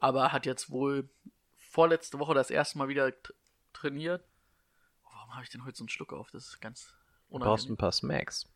aber 0.00 0.32
hat 0.32 0.46
jetzt 0.46 0.70
wohl 0.70 1.08
vorletzte 1.56 2.18
Woche 2.18 2.34
das 2.34 2.50
erste 2.50 2.78
Mal 2.78 2.88
wieder 2.88 3.12
trainiert. 3.72 4.24
Oh, 5.04 5.08
warum 5.12 5.34
habe 5.34 5.44
ich 5.44 5.50
denn 5.50 5.64
heute 5.64 5.76
so 5.76 5.84
einen 5.84 5.88
Schluck 5.90 6.12
auf? 6.12 6.30
Das 6.30 6.46
ist 6.46 6.60
ganz 6.60 6.94
Du 7.30 7.38
brauchst 7.38 7.66
unangenehm. 7.66 7.74
ein 7.74 7.76
paar 7.76 7.92
Smacks. 7.92 8.48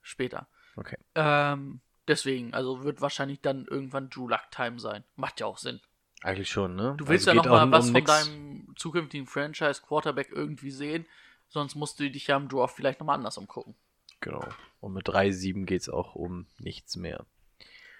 Später. 0.00 0.48
Okay. 0.76 0.96
Ähm, 1.14 1.80
deswegen, 2.08 2.54
also 2.54 2.82
wird 2.82 3.00
wahrscheinlich 3.00 3.40
dann 3.42 3.66
irgendwann 3.66 4.08
Drew 4.08 4.28
Luck 4.28 4.50
Time 4.50 4.78
sein. 4.80 5.04
Macht 5.16 5.40
ja 5.40 5.46
auch 5.46 5.58
Sinn. 5.58 5.80
Eigentlich 6.22 6.48
schon, 6.50 6.76
ne? 6.76 6.94
Du 6.96 7.08
willst 7.08 7.28
Also 7.28 7.36
ja 7.36 7.42
geht 7.42 7.50
noch 7.50 7.58
mal 7.58 7.68
auch 7.68 7.72
was 7.72 7.86
um 7.88 7.92
von 7.92 8.00
nix. 8.00 8.10
deinem 8.10 8.74
zukünftigen 8.76 9.26
Franchise-Quarterback 9.26 10.30
irgendwie 10.30 10.70
sehen. 10.70 11.04
Sonst 11.52 11.74
musst 11.74 12.00
du 12.00 12.10
dich 12.10 12.28
ja 12.28 12.36
im 12.38 12.48
Draft 12.48 12.74
vielleicht 12.74 12.98
nochmal 12.98 13.16
anders 13.16 13.36
umgucken. 13.36 13.74
Genau. 14.20 14.42
Und 14.80 14.94
mit 14.94 15.06
3-7 15.06 15.66
geht's 15.66 15.90
auch 15.90 16.14
um 16.14 16.46
nichts 16.58 16.96
mehr. 16.96 17.26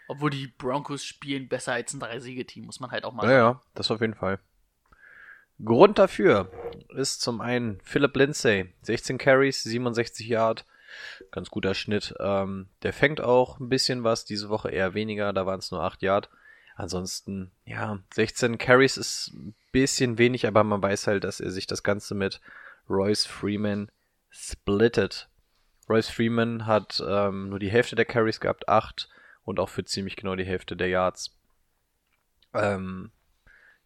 Obwohl 0.08 0.30
die 0.30 0.46
Broncos 0.46 1.04
spielen 1.04 1.48
besser 1.48 1.74
als 1.74 1.92
ein 1.92 2.00
Drei-Siege-Team, 2.00 2.64
muss 2.64 2.80
man 2.80 2.90
halt 2.90 3.04
auch 3.04 3.12
mal 3.12 3.28
Ja, 3.28 3.36
ja, 3.36 3.62
das 3.74 3.90
auf 3.90 4.00
jeden 4.00 4.14
Fall. 4.14 4.38
Grund 5.62 5.98
dafür 5.98 6.50
ist 6.96 7.20
zum 7.20 7.42
einen 7.42 7.78
Philip 7.82 8.16
Lindsay, 8.16 8.72
16 8.82 9.18
Carries, 9.18 9.62
67 9.62 10.26
Yard, 10.26 10.64
ganz 11.30 11.50
guter 11.50 11.74
Schnitt. 11.74 12.14
Ähm, 12.20 12.68
der 12.82 12.94
fängt 12.94 13.20
auch 13.20 13.60
ein 13.60 13.68
bisschen 13.68 14.02
was, 14.02 14.24
diese 14.24 14.48
Woche 14.48 14.70
eher 14.70 14.94
weniger, 14.94 15.32
da 15.34 15.44
waren 15.44 15.58
es 15.58 15.70
nur 15.70 15.82
8 15.82 16.00
Yard. 16.02 16.30
Ansonsten, 16.74 17.52
ja, 17.66 17.98
16 18.14 18.56
Carries 18.56 18.96
ist 18.96 19.32
ein 19.34 19.54
bisschen 19.72 20.16
wenig, 20.16 20.46
aber 20.46 20.64
man 20.64 20.82
weiß 20.82 21.06
halt, 21.06 21.24
dass 21.24 21.38
er 21.38 21.50
sich 21.50 21.66
das 21.66 21.82
Ganze 21.82 22.14
mit 22.14 22.40
Royce 22.92 23.26
Freeman 23.26 23.90
splittet. 24.28 25.28
Royce 25.88 26.10
Freeman 26.10 26.66
hat 26.66 27.02
ähm, 27.06 27.48
nur 27.48 27.58
die 27.58 27.70
Hälfte 27.70 27.96
der 27.96 28.04
Carries 28.04 28.40
gehabt, 28.40 28.68
8 28.68 29.08
und 29.44 29.58
auch 29.58 29.68
für 29.68 29.84
ziemlich 29.84 30.16
genau 30.16 30.36
die 30.36 30.44
Hälfte 30.44 30.76
der 30.76 30.88
Yards. 30.88 31.34
Ähm, 32.54 33.10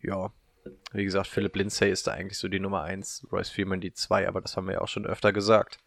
ja, 0.03 0.33
wie 0.93 1.05
gesagt, 1.05 1.29
Philip 1.29 1.55
Lindsay 1.55 1.91
ist 1.91 2.07
da 2.07 2.13
eigentlich 2.13 2.39
so 2.39 2.49
die 2.49 2.61
Nummer 2.61 2.83
1, 2.83 3.29
Royce 3.31 3.51
Freeman 3.51 3.81
die 3.81 3.93
2, 3.93 4.29
aber 4.29 4.41
das 4.41 4.57
haben 4.57 4.67
wir 4.67 4.75
ja 4.75 4.81
auch 4.81 4.89
schon 4.89 5.07
öfter 5.07 5.33
gesagt. 5.33 5.79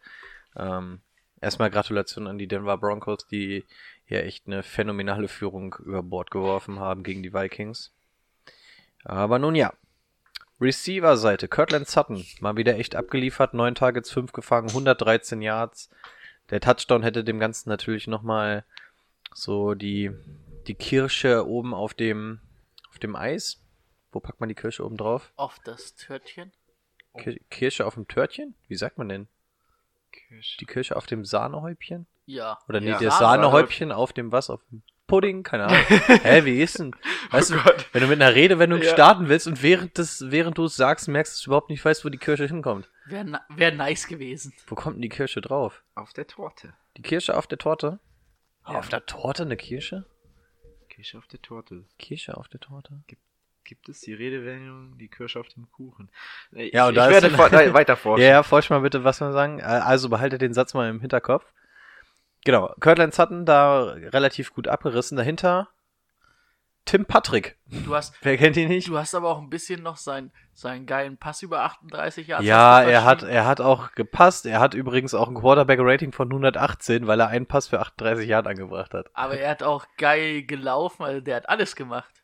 Ähm, 0.56 1.02
erstmal 1.42 1.70
Gratulation 1.70 2.28
an 2.28 2.38
die 2.38 2.48
Denver 2.48 2.78
Broncos, 2.78 3.28
die 3.28 3.66
ja 4.08 4.20
echt 4.20 4.48
eine 4.48 4.64
phänomenale 4.64 5.28
Führung 5.28 5.76
über 5.80 6.02
Bord 6.02 6.32
geworfen 6.32 6.80
haben 6.80 7.04
gegen 7.04 7.22
die 7.22 7.34
Vikings. 7.34 7.94
Aber 9.04 9.40
nun 9.40 9.56
ja. 9.56 9.74
Receiver-Seite, 10.62 11.48
Kirtland 11.48 11.88
Sutton, 11.88 12.26
mal 12.42 12.58
wieder 12.58 12.76
echt 12.78 12.96
abgeliefert, 12.96 13.54
9 13.54 13.76
Targets, 13.76 14.12
5 14.12 14.32
gefangen, 14.34 14.70
113 14.70 15.42
Yards. 15.42 15.90
Der 16.50 16.60
Touchdown 16.60 17.04
hätte 17.04 17.24
dem 17.24 17.40
Ganzen 17.40 17.70
natürlich 17.70 18.08
nochmal 18.08 18.66
so 19.34 19.74
die, 19.74 20.12
die 20.68 20.76
Kirsche 20.76 21.48
oben 21.48 21.74
auf 21.74 21.94
dem, 21.94 22.40
auf 22.90 23.00
dem 23.00 23.16
Eis. 23.16 23.62
Wo 24.12 24.20
packt 24.20 24.40
man 24.40 24.50
die 24.50 24.56
Kirsche 24.56 24.84
oben 24.86 24.98
drauf? 24.98 25.32
auf 25.36 25.60
das 25.64 25.96
Törtchen. 25.96 26.52
Ki- 27.18 27.42
Kirsche 27.50 27.86
auf 27.86 27.94
dem 27.94 28.08
Törtchen? 28.08 28.56
Wie 28.68 28.76
sagt 28.76 28.98
man 28.98 29.08
denn? 29.10 29.28
Die 30.60 30.66
Kirsche 30.66 30.96
auf 30.96 31.06
dem 31.06 31.24
Sahnehäubchen? 31.26 32.08
Ja. 32.26 32.58
Oder 32.68 32.80
nee, 32.82 32.90
Ja. 32.90 33.00
das 33.00 33.20
Sahne- 33.20 33.44
Sahnehäubchen 33.44 33.92
auf 33.92 34.12
dem 34.14 34.32
was? 34.32 34.50
Auf 34.50 34.62
dem 34.72 34.82
Pudding? 35.10 35.44
Keine 35.44 35.66
Ahnung. 35.66 35.82
Hä, 36.24 36.46
wie 36.46 36.62
ist 36.62 36.80
denn? 36.80 36.96
Weißt 37.32 37.52
Oh 37.52 37.56
du, 37.56 37.62
Gott. 37.64 37.86
wenn 37.92 38.02
du 38.02 38.08
mit 38.08 38.22
einer 38.22 38.34
Redewendung 38.34 38.82
Ja. 38.82 38.90
starten 38.94 39.28
willst 39.28 39.48
und 39.48 39.62
während, 39.62 39.98
des, 39.98 40.24
während 40.32 40.58
du 40.58 40.64
es 40.66 40.76
sagst, 40.78 41.08
merkst, 41.10 41.34
dass 41.34 41.42
du 41.42 41.50
überhaupt 41.50 41.70
nicht 41.70 41.84
weißt, 41.84 42.06
wo 42.06 42.10
die 42.10 42.18
Kirsche 42.18 42.46
hinkommt. 42.48 42.90
Wäre 43.06 43.42
wär 43.50 43.72
nice 43.74 44.08
gewesen. 44.08 44.54
Wo 44.68 44.76
kommt 44.76 44.96
denn 44.96 45.02
die 45.02 45.10
Kirsche 45.10 45.42
drauf? 45.42 45.84
Auf 45.96 46.14
der 46.14 46.28
Torte. 46.28 46.74
Die 46.96 47.02
Kirsche 47.02 47.36
auf 47.36 47.48
der 47.48 47.58
Torte? 47.58 48.00
Ja. 48.68 48.76
Auf 48.80 48.88
der 48.90 49.06
Torte 49.06 49.44
eine 49.44 49.58
Kirsche? 49.58 50.06
Kirsche 50.90 51.18
auf 51.18 51.28
der 51.28 51.42
Torte. 51.42 51.86
Kirsche 51.98 52.38
auf 52.38 52.48
der 52.48 52.60
Torte? 52.60 53.02
Gibt 53.64 53.88
es 53.90 54.02
die 54.02 54.14
Redewendung, 54.14 54.98
die 54.98 55.08
Kirsche 55.10 55.40
auf 55.40 55.48
dem 55.50 55.70
Kuchen? 55.72 56.10
Ich, 56.52 56.74
Ja, 56.74 56.86
und 56.88 56.94
ich 56.94 56.96
da 56.98 57.06
ist 57.08 57.12
werde 57.22 57.30
vor, 57.36 57.50
da, 57.52 57.74
weiter 57.74 57.96
forschen. 57.96 58.24
Ja, 58.24 58.30
ja, 58.30 58.44
forsch 58.44 58.70
mal 58.70 58.80
bitte, 58.82 59.04
was 59.04 59.20
wir 59.22 59.32
sagen. 59.32 59.60
Äh, 59.60 59.64
Also 59.64 60.10
behaltet 60.10 60.42
den 60.42 60.54
Satz 60.54 60.74
mal 60.74 60.90
im 60.90 61.00
Hinterkopf. 61.00 61.46
Genau, 62.46 62.74
Kirtland 62.80 63.14
Sutton 63.14 63.46
da 63.46 63.84
relativ 63.84 64.54
gut 64.54 64.68
abgerissen. 64.68 65.18
Dahinter 65.18 65.70
Tim 66.90 67.06
Patrick. 67.06 67.56
Du 67.68 67.94
hast, 67.94 68.16
Wer 68.24 68.36
kennt 68.38 68.58
ihn 68.58 68.68
nicht? 68.68 68.88
du 68.88 68.98
hast 68.98 69.14
aber 69.14 69.30
auch 69.30 69.38
ein 69.38 69.50
bisschen 69.52 69.84
noch 69.84 69.98
seinen, 69.98 70.32
seinen 70.54 70.88
geilen 70.88 71.18
Pass 71.18 71.44
über 71.44 71.62
38 71.62 72.26
Jahre. 72.26 72.44
Ja, 72.44 72.82
er 72.82 73.04
hat, 73.04 73.22
er 73.22 73.46
hat 73.46 73.62
auch 73.62 73.92
gepasst. 73.92 74.48
Er 74.48 74.60
hat 74.60 74.74
übrigens 74.74 75.14
auch 75.14 75.28
ein 75.28 75.36
Quarterback-Rating 75.36 76.14
von 76.14 76.30
118, 76.30 77.06
weil 77.06 77.20
er 77.20 77.28
einen 77.28 77.46
Pass 77.46 77.68
für 77.68 77.80
38 77.80 78.28
Yard 78.28 78.48
angebracht 78.48 78.96
hat. 78.96 79.08
Aber 79.14 79.38
er 79.38 79.52
hat 79.52 79.62
auch 79.62 79.86
geil 79.98 80.44
gelaufen, 80.44 81.04
also 81.04 81.22
der 81.22 81.36
hat 81.36 81.50
alles 81.50 81.76
gemacht. 81.76 82.24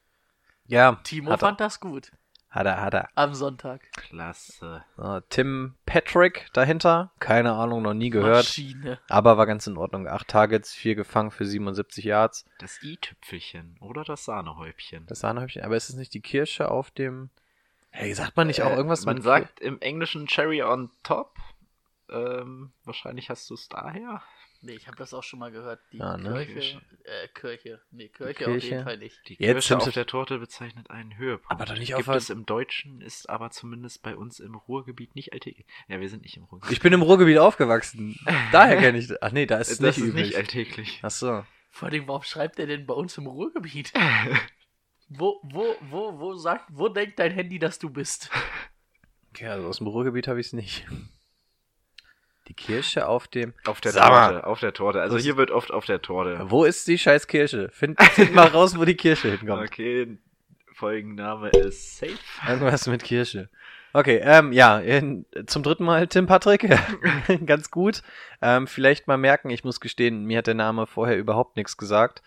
Ja, 0.65 0.99
Timo 1.03 1.29
hat 1.29 1.43
er, 1.43 1.47
fand 1.47 1.59
das 1.59 1.79
gut. 1.79 2.11
Hat 2.55 2.65
er, 2.65 2.81
hat 2.81 2.93
er. 2.93 3.09
Am 3.15 3.33
Sonntag. 3.33 3.81
Klasse. 3.91 4.83
So, 4.95 5.19
Tim 5.29 5.75
Patrick 5.85 6.47
dahinter. 6.53 7.11
Keine 7.19 7.51
Ahnung, 7.53 7.81
noch 7.81 7.93
nie 7.93 8.09
gehört. 8.09 8.45
Maschine. 8.45 8.99
Aber 9.09 9.37
war 9.37 9.45
ganz 9.45 9.67
in 9.67 9.75
Ordnung. 9.77 10.07
Acht 10.07 10.29
Targets, 10.29 10.73
vier 10.73 10.95
gefangen 10.95 11.31
für 11.31 11.45
77 11.45 12.05
Yards. 12.05 12.45
Das 12.59 12.81
i-Tüpfelchen 12.81 13.77
oder 13.81 14.03
das 14.05 14.23
Sahnehäubchen. 14.23 15.05
Das 15.07 15.19
Sahnehäubchen. 15.19 15.63
Aber 15.63 15.75
ist 15.75 15.89
es 15.89 15.95
nicht 15.95 16.13
die 16.13 16.21
Kirsche 16.21 16.71
auf 16.71 16.91
dem... 16.91 17.29
Hey, 17.91 18.13
sagt 18.13 18.35
man 18.37 18.47
nicht 18.47 18.61
auch 18.61 18.71
Äh, 18.71 18.75
irgendwas 18.75 19.05
Man 19.05 19.15
mit... 19.15 19.23
sagt 19.23 19.59
im 19.59 19.79
Englischen 19.81 20.27
Cherry 20.27 20.63
on 20.63 20.89
top. 21.03 21.35
Ähm, 22.09 22.71
wahrscheinlich 22.85 23.29
hast 23.29 23.49
du 23.49 23.53
es 23.55 23.67
daher. 23.67 24.21
Nee, 24.65 24.73
ich 24.73 24.87
habe 24.87 24.97
das 24.97 25.13
auch 25.13 25.23
schon 25.23 25.39
mal 25.39 25.51
gehört. 25.51 25.79
Die 25.91 25.97
Ja, 25.97 26.17
ne? 26.17 26.45
Kirche. 26.45 26.53
Kirche. 26.53 26.81
Äh, 27.03 27.27
Kirche. 27.29 27.81
Nee, 27.91 28.09
Kirche, 28.09 28.33
Kirche. 28.33 28.51
auf 28.57 28.63
jeden 28.63 28.83
Fall 28.83 28.97
nicht. 28.97 29.19
Die 29.27 29.33
Jetzt 29.33 29.39
Kirsche 29.53 29.67
sind 29.69 29.81
auf 29.83 29.93
der 29.93 30.05
Torte 30.07 30.39
bezeichnet 30.39 30.89
einen 30.89 31.17
Höhepunkt. 31.17 31.51
Aber 31.51 31.65
doch 31.65 31.77
nicht 31.77 31.95
Gibt 31.95 32.09
auf- 32.09 32.15
es 32.15 32.29
im 32.29 32.45
Deutschen, 32.45 33.01
ist 33.01 33.29
aber 33.29 33.51
zumindest 33.51 34.01
bei 34.01 34.15
uns 34.15 34.39
im 34.39 34.55
Ruhrgebiet 34.55 35.15
nicht 35.15 35.33
alltäglich. 35.33 35.65
Ja, 35.87 35.99
wir 35.99 36.09
sind 36.09 36.23
nicht 36.23 36.35
im 36.37 36.43
Ruhrgebiet. 36.45 36.71
Ich 36.73 36.81
bin 36.81 36.93
im 36.93 37.01
Ruhrgebiet 37.03 37.37
aufgewachsen. 37.37 38.19
Daher 38.51 38.77
kenne 38.77 38.97
ich... 38.97 39.11
Ach 39.21 39.31
nee, 39.31 39.45
da 39.45 39.57
ist 39.59 39.69
es 39.71 39.77
das 39.77 39.97
nicht 39.97 40.05
ist 40.05 40.09
üblich. 40.11 40.25
nicht 40.27 40.35
alltäglich. 40.37 40.99
Ach 41.03 41.11
so. 41.11 41.45
Vor 41.69 41.89
allem, 41.89 42.07
warum 42.07 42.23
schreibt 42.23 42.57
er 42.59 42.67
denn 42.67 42.85
bei 42.85 42.93
uns 42.93 43.17
im 43.17 43.27
Ruhrgebiet? 43.27 43.91
wo, 45.09 45.39
wo, 45.43 45.75
wo, 45.89 46.19
wo 46.19 46.33
sagt, 46.35 46.65
wo 46.71 46.89
denkt 46.89 47.19
dein 47.19 47.31
Handy, 47.31 47.59
dass 47.59 47.79
du 47.79 47.89
bist? 47.89 48.29
Okay, 49.31 49.47
also 49.49 49.67
aus 49.67 49.79
dem 49.79 49.87
Ruhrgebiet 49.87 50.29
habe 50.29 50.39
ich 50.39 50.47
es 50.47 50.53
nicht. 50.53 50.87
Die 52.47 52.53
Kirsche 52.53 53.07
auf 53.07 53.27
dem... 53.27 53.53
Auf 53.65 53.81
der 53.81 53.91
Sag 53.91 54.09
mal. 54.09 54.31
Torte, 54.31 54.47
auf 54.47 54.59
der 54.59 54.73
Torte. 54.73 55.01
Also 55.01 55.17
hier 55.17 55.37
wird 55.37 55.51
oft 55.51 55.71
auf 55.71 55.85
der 55.85 56.01
Torte. 56.01 56.39
Wo 56.49 56.63
ist 56.63 56.87
die 56.87 56.97
scheiß 56.97 57.27
Kirsche? 57.27 57.69
Find, 57.71 58.01
find 58.01 58.35
mal 58.35 58.47
raus, 58.47 58.77
wo 58.77 58.85
die 58.85 58.95
Kirsche 58.95 59.31
hinkommt. 59.31 59.63
Okay, 59.63 60.17
Folgenname 60.73 61.49
ist 61.49 61.97
Safe. 61.97 62.13
Irgendwas 62.47 62.87
mit 62.87 63.03
Kirsche. 63.03 63.49
Okay, 63.93 64.19
ähm, 64.21 64.51
ja, 64.51 64.81
zum 65.45 65.63
dritten 65.63 65.85
Mal 65.85 66.07
Tim 66.07 66.27
Patrick. 66.27 66.69
Ganz 67.45 67.71
gut. 67.71 68.03
Ähm, 68.41 68.67
vielleicht 68.67 69.07
mal 69.07 69.17
merken, 69.17 69.49
ich 69.49 69.63
muss 69.63 69.79
gestehen, 69.79 70.25
mir 70.25 70.39
hat 70.39 70.47
der 70.47 70.53
Name 70.53 70.85
vorher 70.85 71.17
überhaupt 71.17 71.55
nichts 71.55 71.77
gesagt. 71.77 72.21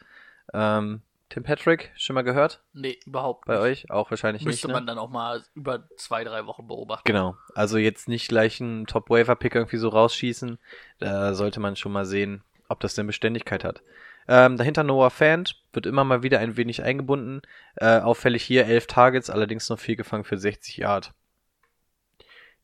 Ähm, 0.54 1.02
Tim 1.28 1.42
Patrick, 1.42 1.92
schon 1.96 2.14
mal 2.14 2.22
gehört? 2.22 2.62
Nee, 2.72 2.98
überhaupt 3.04 3.44
Bei 3.44 3.54
nicht. 3.54 3.62
euch? 3.84 3.90
Auch 3.90 4.10
wahrscheinlich 4.10 4.44
Müsste 4.44 4.66
nicht. 4.66 4.72
Ne? 4.72 4.80
man 4.80 4.86
dann 4.86 4.98
auch 4.98 5.10
mal 5.10 5.44
über 5.54 5.86
zwei, 5.96 6.24
drei 6.24 6.46
Wochen 6.46 6.66
beobachten. 6.66 7.04
Genau. 7.06 7.36
Also 7.54 7.76
jetzt 7.76 8.08
nicht 8.08 8.28
gleich 8.28 8.60
einen 8.62 8.86
Top-Waiver-Pick 8.86 9.54
irgendwie 9.54 9.76
so 9.76 9.90
rausschießen. 9.90 10.58
Da 10.98 11.34
sollte 11.34 11.60
man 11.60 11.76
schon 11.76 11.92
mal 11.92 12.06
sehen, 12.06 12.42
ob 12.68 12.80
das 12.80 12.94
denn 12.94 13.06
Beständigkeit 13.06 13.62
hat. 13.62 13.82
Ähm, 14.26 14.56
dahinter 14.56 14.84
Noah 14.84 15.10
Fant 15.10 15.62
wird 15.72 15.86
immer 15.86 16.04
mal 16.04 16.22
wieder 16.22 16.38
ein 16.38 16.56
wenig 16.56 16.82
eingebunden. 16.82 17.42
Äh, 17.76 17.98
auffällig 18.00 18.42
hier 18.42 18.66
11 18.66 18.86
Targets, 18.86 19.30
allerdings 19.30 19.68
noch 19.68 19.78
viel 19.78 19.96
gefangen 19.96 20.24
für 20.24 20.38
60 20.38 20.78
Yard. 20.78 21.12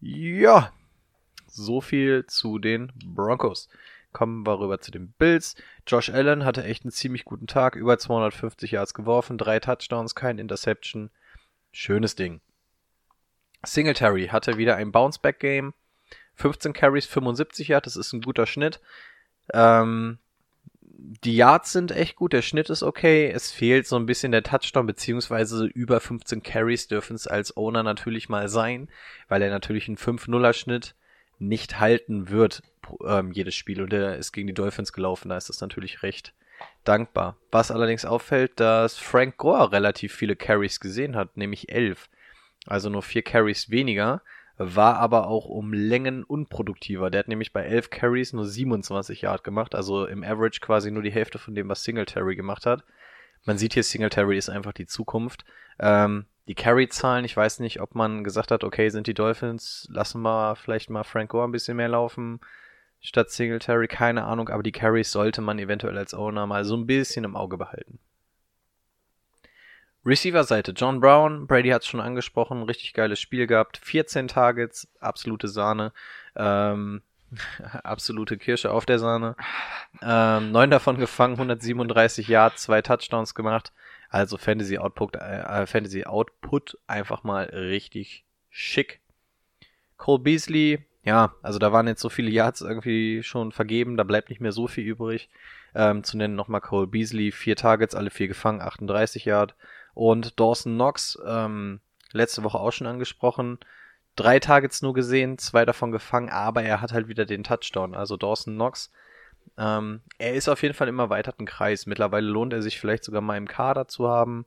Ja, 0.00 0.72
so 1.46 1.80
viel 1.80 2.26
zu 2.26 2.58
den 2.58 2.92
Broncos. 3.04 3.68
Kommen 4.14 4.46
wir 4.46 4.60
rüber 4.60 4.80
zu 4.80 4.92
den 4.92 5.12
Bills. 5.18 5.56
Josh 5.88 6.08
Allen 6.08 6.44
hatte 6.44 6.62
echt 6.62 6.84
einen 6.84 6.92
ziemlich 6.92 7.24
guten 7.24 7.48
Tag, 7.48 7.74
über 7.74 7.98
250 7.98 8.70
Yards 8.70 8.94
geworfen, 8.94 9.38
drei 9.38 9.58
Touchdowns, 9.58 10.14
kein 10.14 10.38
Interception. 10.38 11.10
Schönes 11.72 12.14
Ding. 12.14 12.40
Singletary 13.64 14.28
hatte 14.28 14.56
wieder 14.56 14.76
ein 14.76 14.92
Bounceback-Game. 14.92 15.74
15 16.36 16.72
Carries, 16.72 17.06
75 17.06 17.68
Yards, 17.68 17.86
das 17.86 17.96
ist 17.96 18.12
ein 18.12 18.20
guter 18.20 18.46
Schnitt. 18.46 18.80
Ähm, 19.52 20.18
die 20.80 21.34
Yards 21.34 21.72
sind 21.72 21.90
echt 21.90 22.14
gut, 22.14 22.32
der 22.32 22.42
Schnitt 22.42 22.70
ist 22.70 22.84
okay. 22.84 23.28
Es 23.30 23.50
fehlt 23.50 23.88
so 23.88 23.96
ein 23.96 24.06
bisschen 24.06 24.30
der 24.30 24.44
Touchdown, 24.44 24.86
beziehungsweise 24.86 25.66
über 25.66 25.98
15 25.98 26.44
Carries 26.44 26.86
dürfen 26.86 27.16
es 27.16 27.26
als 27.26 27.56
Owner 27.56 27.82
natürlich 27.82 28.28
mal 28.28 28.48
sein, 28.48 28.88
weil 29.26 29.42
er 29.42 29.50
natürlich 29.50 29.88
einen 29.88 29.98
5-0er-Schnitt 29.98 30.94
nicht 31.38 31.80
halten 31.80 32.28
wird, 32.28 32.62
ähm, 33.04 33.32
jedes 33.32 33.54
Spiel. 33.54 33.82
Und 33.82 33.92
er 33.92 34.16
ist 34.16 34.32
gegen 34.32 34.46
die 34.46 34.54
Dolphins 34.54 34.92
gelaufen, 34.92 35.28
da 35.28 35.36
ist 35.36 35.48
das 35.48 35.60
natürlich 35.60 36.02
recht 36.02 36.34
dankbar. 36.84 37.36
Was 37.50 37.70
allerdings 37.70 38.04
auffällt, 38.04 38.60
dass 38.60 38.96
Frank 38.98 39.36
Gore 39.36 39.72
relativ 39.72 40.14
viele 40.14 40.36
Carries 40.36 40.80
gesehen 40.80 41.16
hat, 41.16 41.36
nämlich 41.36 41.70
11. 41.70 42.08
Also 42.66 42.88
nur 42.88 43.02
vier 43.02 43.22
Carries 43.22 43.70
weniger, 43.70 44.22
war 44.56 44.98
aber 44.98 45.26
auch 45.26 45.46
um 45.46 45.72
Längen 45.72 46.22
unproduktiver. 46.22 47.10
Der 47.10 47.20
hat 47.20 47.28
nämlich 47.28 47.52
bei 47.52 47.64
11 47.64 47.90
Carries 47.90 48.32
nur 48.32 48.46
27 48.46 49.22
Yard 49.22 49.42
gemacht, 49.42 49.74
also 49.74 50.06
im 50.06 50.22
Average 50.22 50.60
quasi 50.60 50.90
nur 50.90 51.02
die 51.02 51.12
Hälfte 51.12 51.38
von 51.38 51.54
dem, 51.54 51.68
was 51.68 51.82
Singletary 51.82 52.36
gemacht 52.36 52.66
hat. 52.66 52.84
Man 53.44 53.58
sieht 53.58 53.74
hier, 53.74 53.82
Singletary 53.82 54.38
ist 54.38 54.48
einfach 54.48 54.72
die 54.72 54.86
Zukunft. 54.86 55.44
Ähm, 55.78 56.26
die 56.48 56.54
Carry-Zahlen, 56.54 57.24
ich 57.24 57.36
weiß 57.36 57.60
nicht, 57.60 57.80
ob 57.80 57.94
man 57.94 58.24
gesagt 58.24 58.50
hat, 58.50 58.64
okay, 58.64 58.88
sind 58.90 59.06
die 59.06 59.14
Dolphins, 59.14 59.88
lassen 59.90 60.22
wir 60.22 60.56
vielleicht 60.56 60.90
mal 60.90 61.04
Frank 61.04 61.30
Gore 61.30 61.48
ein 61.48 61.52
bisschen 61.52 61.76
mehr 61.76 61.88
laufen 61.88 62.40
statt 63.04 63.30
Singletary, 63.30 63.86
keine 63.86 64.24
Ahnung, 64.24 64.48
aber 64.48 64.62
die 64.62 64.72
Carries 64.72 65.12
sollte 65.12 65.42
man 65.42 65.58
eventuell 65.58 65.98
als 65.98 66.14
Owner 66.14 66.46
mal 66.46 66.64
so 66.64 66.74
ein 66.74 66.86
bisschen 66.86 67.24
im 67.24 67.36
Auge 67.36 67.58
behalten. 67.58 67.98
Receiver-Seite, 70.06 70.72
John 70.72 71.00
Brown, 71.00 71.46
Brady 71.46 71.68
hat 71.68 71.82
es 71.82 71.88
schon 71.88 72.00
angesprochen, 72.00 72.62
richtig 72.62 72.94
geiles 72.94 73.20
Spiel 73.20 73.46
gehabt, 73.46 73.76
14 73.76 74.28
Targets, 74.28 74.88
absolute 75.00 75.48
Sahne, 75.48 75.92
ähm, 76.34 77.02
absolute 77.82 78.38
Kirsche 78.38 78.70
auf 78.70 78.86
der 78.86 78.98
Sahne, 78.98 79.36
ähm, 80.02 80.50
9 80.52 80.70
davon 80.70 80.98
gefangen, 80.98 81.34
137 81.34 82.26
Yards, 82.26 82.62
zwei 82.62 82.80
Touchdowns 82.80 83.34
gemacht, 83.34 83.72
also 84.14 84.38
Fantasy 84.38 84.78
Output, 84.78 85.16
äh, 85.16 85.66
Fantasy 85.66 86.04
Output 86.04 86.78
einfach 86.86 87.24
mal 87.24 87.46
richtig 87.46 88.24
schick. 88.48 89.00
Cole 89.96 90.20
Beasley, 90.20 90.84
ja, 91.02 91.34
also 91.42 91.58
da 91.58 91.72
waren 91.72 91.88
jetzt 91.88 92.00
so 92.00 92.08
viele 92.08 92.30
Yards 92.30 92.60
irgendwie 92.60 93.24
schon 93.24 93.50
vergeben, 93.50 93.96
da 93.96 94.04
bleibt 94.04 94.28
nicht 94.28 94.40
mehr 94.40 94.52
so 94.52 94.68
viel 94.68 94.84
übrig. 94.84 95.28
Ähm, 95.74 96.04
zu 96.04 96.16
nennen 96.16 96.36
nochmal 96.36 96.60
Cole 96.60 96.86
Beasley, 96.86 97.32
vier 97.32 97.56
Targets, 97.56 97.96
alle 97.96 98.10
vier 98.10 98.28
gefangen, 98.28 98.60
38 98.60 99.24
Yard. 99.24 99.56
Und 99.94 100.38
Dawson 100.38 100.74
Knox, 100.74 101.18
ähm, 101.26 101.80
letzte 102.12 102.44
Woche 102.44 102.60
auch 102.60 102.70
schon 102.70 102.86
angesprochen, 102.86 103.58
drei 104.14 104.38
Targets 104.38 104.80
nur 104.80 104.94
gesehen, 104.94 105.38
zwei 105.38 105.64
davon 105.64 105.90
gefangen, 105.90 106.28
aber 106.30 106.62
er 106.62 106.80
hat 106.80 106.92
halt 106.92 107.08
wieder 107.08 107.24
den 107.24 107.42
Touchdown. 107.42 107.96
Also 107.96 108.16
Dawson 108.16 108.54
Knox, 108.54 108.92
ähm, 109.56 110.00
er 110.18 110.34
ist 110.34 110.48
auf 110.48 110.62
jeden 110.62 110.74
Fall 110.74 110.88
im 110.88 110.98
erweiterten 110.98 111.46
Kreis. 111.46 111.86
Mittlerweile 111.86 112.26
lohnt 112.26 112.52
er 112.52 112.62
sich 112.62 112.80
vielleicht 112.80 113.04
sogar 113.04 113.20
mal 113.20 113.36
im 113.36 113.48
Kader 113.48 113.88
zu 113.88 114.08
haben. 114.08 114.46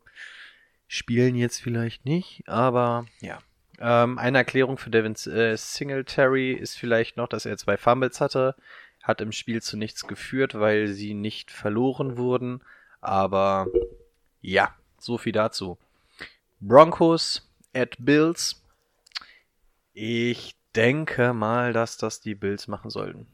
Spielen 0.88 1.36
jetzt 1.36 1.62
vielleicht 1.62 2.06
nicht, 2.06 2.44
aber 2.48 3.06
ja. 3.20 3.40
Ähm, 3.80 4.18
eine 4.18 4.40
Erklärung 4.40 4.78
für 4.78 4.90
Devin 4.90 5.14
äh, 5.14 5.56
Singletary 5.56 6.54
ist 6.54 6.78
vielleicht 6.78 7.16
noch, 7.16 7.28
dass 7.28 7.46
er 7.46 7.58
zwei 7.58 7.78
Fumbles 7.78 8.20
hatte. 8.22 8.56
Hat 9.04 9.22
im 9.22 9.32
Spiel 9.32 9.62
zu 9.62 9.78
nichts 9.78 10.08
geführt, 10.08 10.56
weil 10.60 10.88
sie 10.88 11.14
nicht 11.14 11.52
verloren 11.52 12.18
wurden. 12.18 12.62
Aber 13.02 13.68
ja, 14.42 14.74
so 14.98 15.18
viel 15.18 15.32
dazu. 15.32 15.78
Broncos 16.60 17.48
at 17.74 17.96
Bills. 18.00 18.64
Ich 19.94 20.56
denke 20.76 21.34
mal, 21.34 21.74
dass 21.74 21.98
das 21.98 22.20
die 22.20 22.36
Bills 22.36 22.68
machen 22.68 22.90
sollten. 22.90 23.28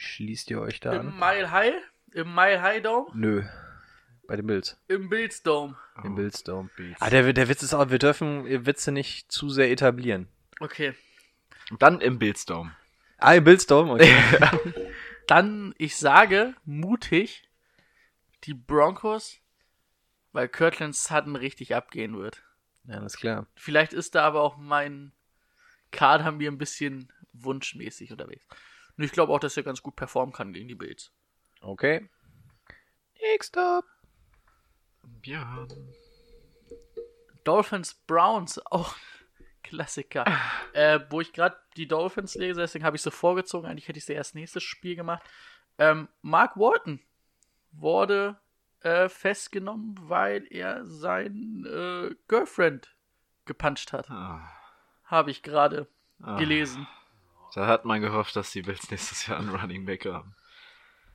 Schließt 0.00 0.50
ihr 0.50 0.62
euch 0.62 0.80
da 0.80 0.94
Im 0.94 1.08
an? 1.08 1.18
Mile 1.18 1.50
High? 1.50 1.74
Im 2.14 2.34
Mile 2.34 2.62
High 2.62 2.82
Dome? 2.82 3.10
Nö. 3.12 3.42
Bei 4.26 4.34
den 4.36 4.46
Bills. 4.46 4.80
Im 4.88 5.10
Bills 5.10 5.42
Dome. 5.42 5.76
Im 6.02 6.14
Bills 6.14 6.42
Dome. 6.42 6.70
Beats. 6.74 7.02
Ah, 7.02 7.10
der, 7.10 7.30
der 7.34 7.48
Witz 7.50 7.62
ist 7.62 7.74
auch, 7.74 7.90
wir 7.90 7.98
dürfen 7.98 8.46
Witze 8.64 8.92
nicht 8.92 9.30
zu 9.30 9.50
sehr 9.50 9.70
etablieren. 9.70 10.26
Okay. 10.58 10.94
Dann 11.78 12.00
im 12.00 12.18
Bildstorm. 12.18 12.74
Ah, 13.18 13.34
im 13.34 13.44
Bills 13.44 13.66
Dome? 13.66 13.92
Okay. 13.92 14.16
Dann, 15.26 15.74
ich 15.76 15.96
sage 15.96 16.54
mutig, 16.64 17.42
die 18.44 18.54
Broncos, 18.54 19.38
weil 20.32 20.48
Kirtland 20.48 20.96
Sutton 20.96 21.36
richtig 21.36 21.74
abgehen 21.74 22.16
wird. 22.16 22.42
ja, 22.84 22.94
alles 22.96 23.18
klar. 23.18 23.46
Vielleicht 23.54 23.92
ist 23.92 24.14
da 24.14 24.22
aber 24.22 24.40
auch 24.40 24.56
mein 24.56 25.12
Kader 25.90 26.32
mir 26.32 26.50
ein 26.50 26.56
bisschen 26.56 27.12
wunschmäßig 27.34 28.12
unterwegs. 28.12 28.46
Und 29.00 29.06
ich 29.06 29.12
glaube 29.12 29.32
auch, 29.32 29.40
dass 29.40 29.56
er 29.56 29.62
ganz 29.62 29.82
gut 29.82 29.96
performen 29.96 30.34
kann 30.34 30.52
gegen 30.52 30.68
die 30.68 30.74
Bills. 30.74 31.10
Okay. 31.62 32.06
Nächster. 33.18 33.82
Ja. 35.24 35.66
Dolphins 37.42 37.94
Browns, 37.94 38.60
auch 38.66 38.94
Klassiker. 39.62 40.26
äh, 40.74 41.00
wo 41.08 41.22
ich 41.22 41.32
gerade 41.32 41.56
die 41.78 41.88
Dolphins 41.88 42.34
lese, 42.34 42.60
deswegen 42.60 42.84
habe 42.84 42.94
ich 42.94 43.00
sie 43.00 43.10
vorgezogen. 43.10 43.66
Eigentlich 43.66 43.88
hätte 43.88 43.98
ich 43.98 44.04
sie 44.04 44.12
erst 44.12 44.34
nächstes 44.34 44.64
Spiel 44.64 44.96
gemacht. 44.96 45.22
Ähm, 45.78 46.10
Mark 46.20 46.58
Walton 46.58 47.00
wurde 47.72 48.38
äh, 48.80 49.08
festgenommen, 49.08 49.94
weil 49.98 50.46
er 50.50 50.84
sein 50.84 51.64
äh, 51.66 52.14
Girlfriend 52.28 52.94
gepuncht 53.46 53.94
hat. 53.94 54.10
Ah, 54.10 54.46
Habe 55.04 55.30
ich 55.30 55.42
gerade 55.42 55.88
ah. 56.20 56.36
gelesen. 56.36 56.86
Da 57.54 57.66
hat 57.66 57.84
man 57.84 58.00
gehofft, 58.00 58.36
dass 58.36 58.52
die 58.52 58.62
Bills 58.62 58.90
nächstes 58.90 59.26
Jahr 59.26 59.38
einen 59.38 59.50
Running 59.50 59.84
Back 59.84 60.06
haben. 60.06 60.34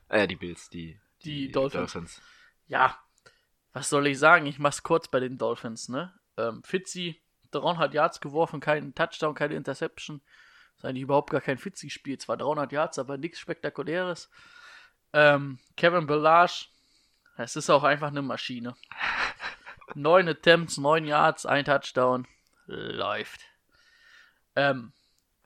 Äh, 0.08 0.26
die 0.26 0.36
Bills, 0.36 0.68
die, 0.68 0.98
Die 1.24 1.50
Dolphins. 1.50 2.20
Ja, 2.68 2.98
was 3.72 3.88
soll 3.88 4.06
ich 4.06 4.18
sagen? 4.18 4.46
Ich 4.46 4.58
mach's 4.58 4.82
kurz 4.82 5.08
bei 5.08 5.20
den 5.20 5.38
Dolphins, 5.38 5.88
ne? 5.88 6.12
Ähm, 6.36 6.62
Fitzy, 6.62 7.20
300 7.50 7.92
Yards 7.94 8.20
geworfen, 8.20 8.60
kein 8.60 8.94
Touchdown, 8.94 9.34
keine 9.34 9.54
Interception. 9.54 10.20
Das 10.74 10.78
ist 10.78 10.84
eigentlich 10.84 11.02
überhaupt 11.02 11.30
gar 11.30 11.40
kein 11.40 11.58
Fitzy-Spiel. 11.58 12.18
Zwar 12.18 12.36
300 12.36 12.72
Yards, 12.72 12.98
aber 12.98 13.16
nichts 13.16 13.38
Spektakuläres. 13.38 14.30
Ähm, 15.12 15.58
Kevin 15.76 16.06
Belage, 16.06 16.66
es 17.36 17.56
ist 17.56 17.70
auch 17.70 17.84
einfach 17.84 18.08
eine 18.08 18.22
Maschine. 18.22 18.76
Neun 19.94 20.28
Attempts, 20.28 20.76
neun 20.76 21.04
Yards, 21.04 21.46
ein 21.46 21.64
Touchdown. 21.64 22.26
Läuft. 22.66 23.40
Ähm, 24.56 24.92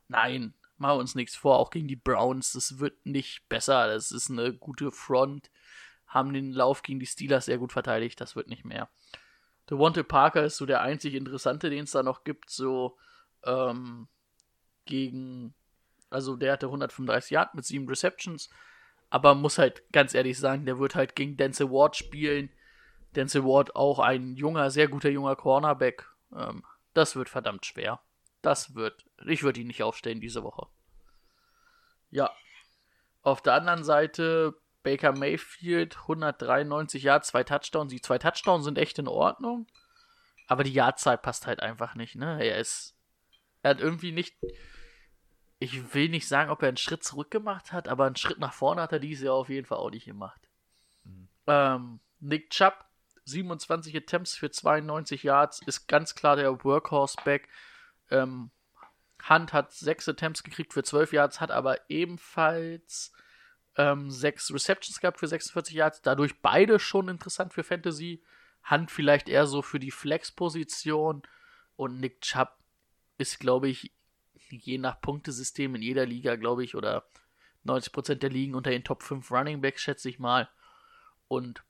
nein, 0.09 0.55
machen 0.81 0.97
wir 0.97 1.01
uns 1.01 1.14
nichts 1.14 1.37
vor. 1.37 1.59
Auch 1.59 1.70
gegen 1.70 1.89
die 1.89 1.97
Browns, 1.97 2.53
das 2.53 2.78
wird 2.78 3.07
nicht 3.07 3.49
besser. 3.49 3.89
Das 3.89 4.11
ist 4.11 4.31
eine 4.31 4.53
gute 4.53 4.91
Front. 4.91 5.51
Haben 6.07 6.33
den 6.33 6.53
Lauf 6.53 6.83
gegen 6.83 6.99
die 6.99 7.07
Steelers 7.07 7.45
sehr 7.45 7.59
gut 7.59 7.72
verteidigt. 7.72 8.20
Das 8.20 8.35
wird 8.35 8.49
nicht 8.49 8.64
mehr. 8.64 8.89
Devontae 9.70 10.03
Parker 10.03 10.45
ist 10.45 10.57
so 10.57 10.66
der 10.66 10.81
einzig 10.81 11.14
Interessante, 11.14 11.70
den 11.70 11.85
es 11.85 11.93
da 11.93 12.03
noch 12.03 12.24
gibt. 12.24 12.51
So 12.51 12.97
ähm, 13.45 14.09
gegen, 14.85 15.55
also 16.09 16.37
der 16.37 16.53
hatte 16.53 16.66
135 16.66 17.31
Yards 17.31 17.55
mit 17.55 17.64
sieben 17.64 17.89
Receptions. 17.89 18.51
Aber 19.11 19.35
muss 19.35 19.59
halt 19.59 19.83
ganz 19.93 20.14
ehrlich 20.14 20.39
sagen, 20.39 20.66
der 20.66 20.78
wird 20.78 20.95
halt 20.95 21.14
gegen 21.14 21.37
Denzel 21.37 21.70
Ward 21.70 21.97
spielen. 21.97 22.51
Denzel 23.14 23.45
Ward 23.45 23.76
auch 23.76 23.99
ein 23.99 24.37
junger, 24.37 24.70
sehr 24.70 24.89
guter 24.89 25.11
junger 25.11 25.37
Cornerback. 25.37 26.09
Ähm, 26.35 26.64
das 26.95 27.16
wird 27.16 27.28
verdammt 27.28 27.66
schwer. 27.66 28.01
Das 28.43 28.74
wird, 28.74 29.05
ich 29.27 29.43
würde 29.43 29.61
ihn 29.61 29.66
nicht 29.66 29.83
aufstellen 29.83 30.21
diese 30.21 30.43
Woche. 30.43 30.66
Ja. 32.11 32.31
Auf 33.23 33.43
der 33.43 33.55
anderen 33.55 33.85
Seite 33.85 34.55
Baker 34.83 35.12
Mayfield, 35.12 35.97
193 35.99 37.03
Yards, 37.03 37.29
zwei 37.29 37.45
Touchdowns. 37.45 37.91
Die 37.93 38.01
zwei 38.01 38.18
Touchdowns 38.18 38.64
sind 38.64 38.79
echt 38.79 38.99
in 38.99 39.09
Ordnung. 39.09 39.66
Aber 40.47 40.64
die 40.64 40.73
Jahrzahl 40.73 41.18
passt 41.18 41.47
halt 41.47 41.61
einfach 41.61 41.95
nicht, 41.95 42.16
ne? 42.16 42.45
Er 42.45 42.59
ist. 42.59 42.97
Er 43.62 43.71
hat 43.71 43.81
irgendwie 43.81 44.12
nicht. 44.12 44.35
Ich 45.59 45.95
will 45.95 46.09
nicht 46.09 46.27
sagen, 46.27 46.51
ob 46.51 46.62
er 46.62 46.68
einen 46.68 46.79
Schritt 46.79 47.05
zurück 47.05 47.31
gemacht 47.31 47.73
hat, 47.73 47.87
aber 47.87 48.07
einen 48.07 48.16
Schritt 48.16 48.39
nach 48.39 48.55
vorne 48.55 48.81
hat 48.81 48.93
er 48.93 48.99
dieses 48.99 49.25
Jahr 49.25 49.35
auf 49.35 49.51
jeden 49.51 49.66
Fall 49.66 49.79
auch 49.79 49.91
nicht 49.91 50.07
gemacht. 50.07 50.41
Ähm, 51.47 52.01
Nick 52.21 52.51
Chubb, 52.51 52.85
27 53.25 53.95
Attempts 53.95 54.37
für 54.37 54.51
92 54.51 55.23
Yards, 55.23 55.61
ist 55.66 55.87
ganz 55.87 56.14
klar 56.14 56.37
der 56.37 56.64
Workhorse-Back. 56.64 57.49
Ähm, 58.11 58.51
Hunt 59.29 59.53
hat 59.53 59.73
6 59.73 60.09
Attempts 60.09 60.43
gekriegt 60.43 60.73
für 60.73 60.83
12 60.83 61.12
Yards, 61.12 61.41
hat 61.41 61.51
aber 61.51 61.91
ebenfalls 61.91 63.12
ähm, 63.77 64.11
6 64.11 64.53
Receptions 64.53 65.01
gehabt 65.01 65.18
für 65.18 65.29
46 65.29 65.75
Yards. 65.75 66.03
Dadurch 66.03 66.41
beide 66.41 66.79
schon 66.79 67.09
interessant 67.09 67.53
für 67.53 67.64
Fantasy. 67.64 68.23
Hunt 68.71 68.91
vielleicht 68.91 69.29
eher 69.29 69.47
so 69.47 69.62
für 69.62 69.79
die 69.79 69.91
Flex-Position. 69.91 71.23
Und 71.77 72.01
Nick 72.01 72.21
Chubb 72.21 72.59
ist, 73.18 73.39
glaube 73.41 73.68
ich, 73.68 73.93
je 74.49 74.79
nach 74.79 75.01
Punktesystem 75.01 75.75
in 75.75 75.83
jeder 75.83 76.07
Liga, 76.07 76.37
glaube 76.37 76.64
ich, 76.64 76.75
oder 76.75 77.07
90% 77.64 78.16
der 78.16 78.31
Ligen 78.31 78.55
unter 78.55 78.71
den 78.71 78.85
Top 78.85 79.03
5 79.03 79.31
Running 79.31 79.61
Backs, 79.61 79.83
schätze 79.83 80.09
ich 80.09 80.18
mal. 80.18 80.49
Und 81.29 81.62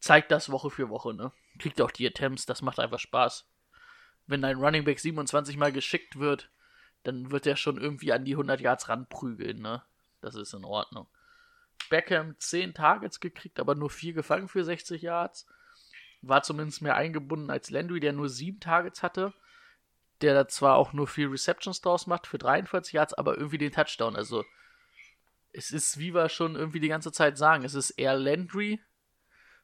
zeigt 0.00 0.30
das 0.30 0.50
Woche 0.50 0.70
für 0.70 0.88
Woche, 0.88 1.14
ne? 1.14 1.32
Kriegt 1.58 1.80
auch 1.80 1.90
die 1.90 2.06
Attempts, 2.06 2.46
das 2.46 2.62
macht 2.62 2.80
einfach 2.80 2.98
Spaß. 2.98 3.46
Wenn 4.32 4.46
ein 4.46 4.56
Running 4.56 4.84
Back 4.84 4.98
27 4.98 5.58
Mal 5.58 5.72
geschickt 5.72 6.18
wird, 6.18 6.48
dann 7.02 7.30
wird 7.30 7.46
er 7.46 7.56
schon 7.56 7.76
irgendwie 7.76 8.14
an 8.14 8.24
die 8.24 8.32
100 8.32 8.62
Yards 8.62 8.88
ranprügeln, 8.88 9.60
ne? 9.60 9.82
Das 10.22 10.36
ist 10.36 10.54
in 10.54 10.64
Ordnung. 10.64 11.06
Beckham 11.90 12.34
10 12.38 12.72
Targets 12.72 13.20
gekriegt, 13.20 13.60
aber 13.60 13.74
nur 13.74 13.90
4 13.90 14.14
gefangen 14.14 14.48
für 14.48 14.64
60 14.64 15.02
Yards. 15.02 15.46
War 16.22 16.42
zumindest 16.42 16.80
mehr 16.80 16.96
eingebunden 16.96 17.50
als 17.50 17.68
Landry, 17.68 18.00
der 18.00 18.14
nur 18.14 18.30
7 18.30 18.58
Targets 18.58 19.02
hatte. 19.02 19.34
Der 20.22 20.32
da 20.32 20.48
zwar 20.48 20.76
auch 20.76 20.94
nur 20.94 21.08
4 21.08 21.30
Receptions 21.30 21.82
draus 21.82 22.06
macht 22.06 22.26
für 22.26 22.38
43 22.38 22.94
Yards, 22.94 23.12
aber 23.12 23.36
irgendwie 23.36 23.58
den 23.58 23.72
Touchdown. 23.72 24.16
Also, 24.16 24.46
es 25.52 25.72
ist, 25.72 25.98
wie 25.98 26.14
wir 26.14 26.30
schon 26.30 26.56
irgendwie 26.56 26.80
die 26.80 26.88
ganze 26.88 27.12
Zeit 27.12 27.36
sagen, 27.36 27.64
es 27.64 27.74
ist 27.74 27.90
eher 27.90 28.16
Landry. 28.16 28.80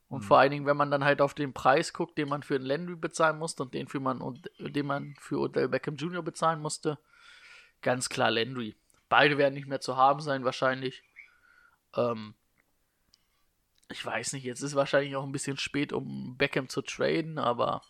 Und 0.08 0.22
vor 0.22 0.38
allen 0.38 0.50
Dingen, 0.50 0.66
wenn 0.66 0.76
man 0.76 0.90
dann 0.90 1.04
halt 1.04 1.20
auf 1.20 1.34
den 1.34 1.52
Preis 1.52 1.92
guckt, 1.92 2.16
den 2.16 2.28
man 2.28 2.42
für 2.42 2.54
einen 2.54 2.64
Landry 2.64 2.96
bezahlen 2.96 3.38
musste 3.38 3.62
und 3.62 3.74
den, 3.74 3.88
für 3.88 4.00
man, 4.00 4.22
und, 4.22 4.50
den 4.58 4.86
man 4.86 5.14
für 5.20 5.38
Odell 5.38 5.68
Beckham 5.68 5.96
Jr. 5.96 6.22
bezahlen 6.22 6.60
musste, 6.60 6.98
ganz 7.82 8.08
klar 8.08 8.30
Landry. 8.30 8.74
Beide 9.10 9.36
werden 9.36 9.54
nicht 9.54 9.68
mehr 9.68 9.80
zu 9.80 9.96
haben 9.96 10.20
sein, 10.20 10.44
wahrscheinlich. 10.44 11.02
Ähm, 11.94 12.34
ich 13.90 14.04
weiß 14.04 14.32
nicht, 14.32 14.44
jetzt 14.44 14.62
ist 14.62 14.74
wahrscheinlich 14.74 15.14
auch 15.16 15.24
ein 15.24 15.32
bisschen 15.32 15.58
spät, 15.58 15.92
um 15.92 16.36
Beckham 16.36 16.68
zu 16.68 16.82
traden, 16.82 17.38
aber 17.38 17.82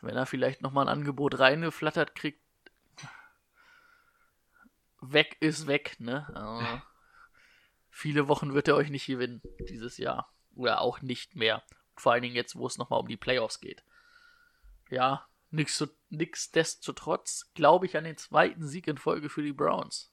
wenn 0.00 0.16
er 0.16 0.26
vielleicht 0.26 0.62
nochmal 0.62 0.86
ein 0.86 0.92
Angebot 0.92 1.38
reingeflattert 1.38 2.14
kriegt, 2.14 2.40
weg 5.00 5.36
ist 5.40 5.66
weg, 5.66 5.96
ne? 5.98 6.26
Also, 6.34 6.82
viele 7.90 8.28
Wochen 8.28 8.54
wird 8.54 8.68
er 8.68 8.76
euch 8.76 8.90
nicht 8.90 9.06
gewinnen 9.06 9.42
dieses 9.68 9.96
Jahr. 9.98 10.32
Oder 10.54 10.80
auch 10.80 11.02
nicht 11.02 11.36
mehr. 11.36 11.62
Vor 11.96 12.12
allen 12.12 12.22
Dingen 12.22 12.34
jetzt, 12.34 12.56
wo 12.56 12.66
es 12.66 12.78
nochmal 12.78 13.00
um 13.00 13.08
die 13.08 13.16
Playoffs 13.16 13.60
geht. 13.60 13.84
Ja, 14.90 15.26
nichtsdestotrotz 15.50 17.50
glaube 17.54 17.86
ich 17.86 17.96
an 17.96 18.04
den 18.04 18.16
zweiten 18.16 18.66
Sieg 18.66 18.88
in 18.88 18.98
Folge 18.98 19.28
für 19.28 19.42
die 19.42 19.52
Browns. 19.52 20.12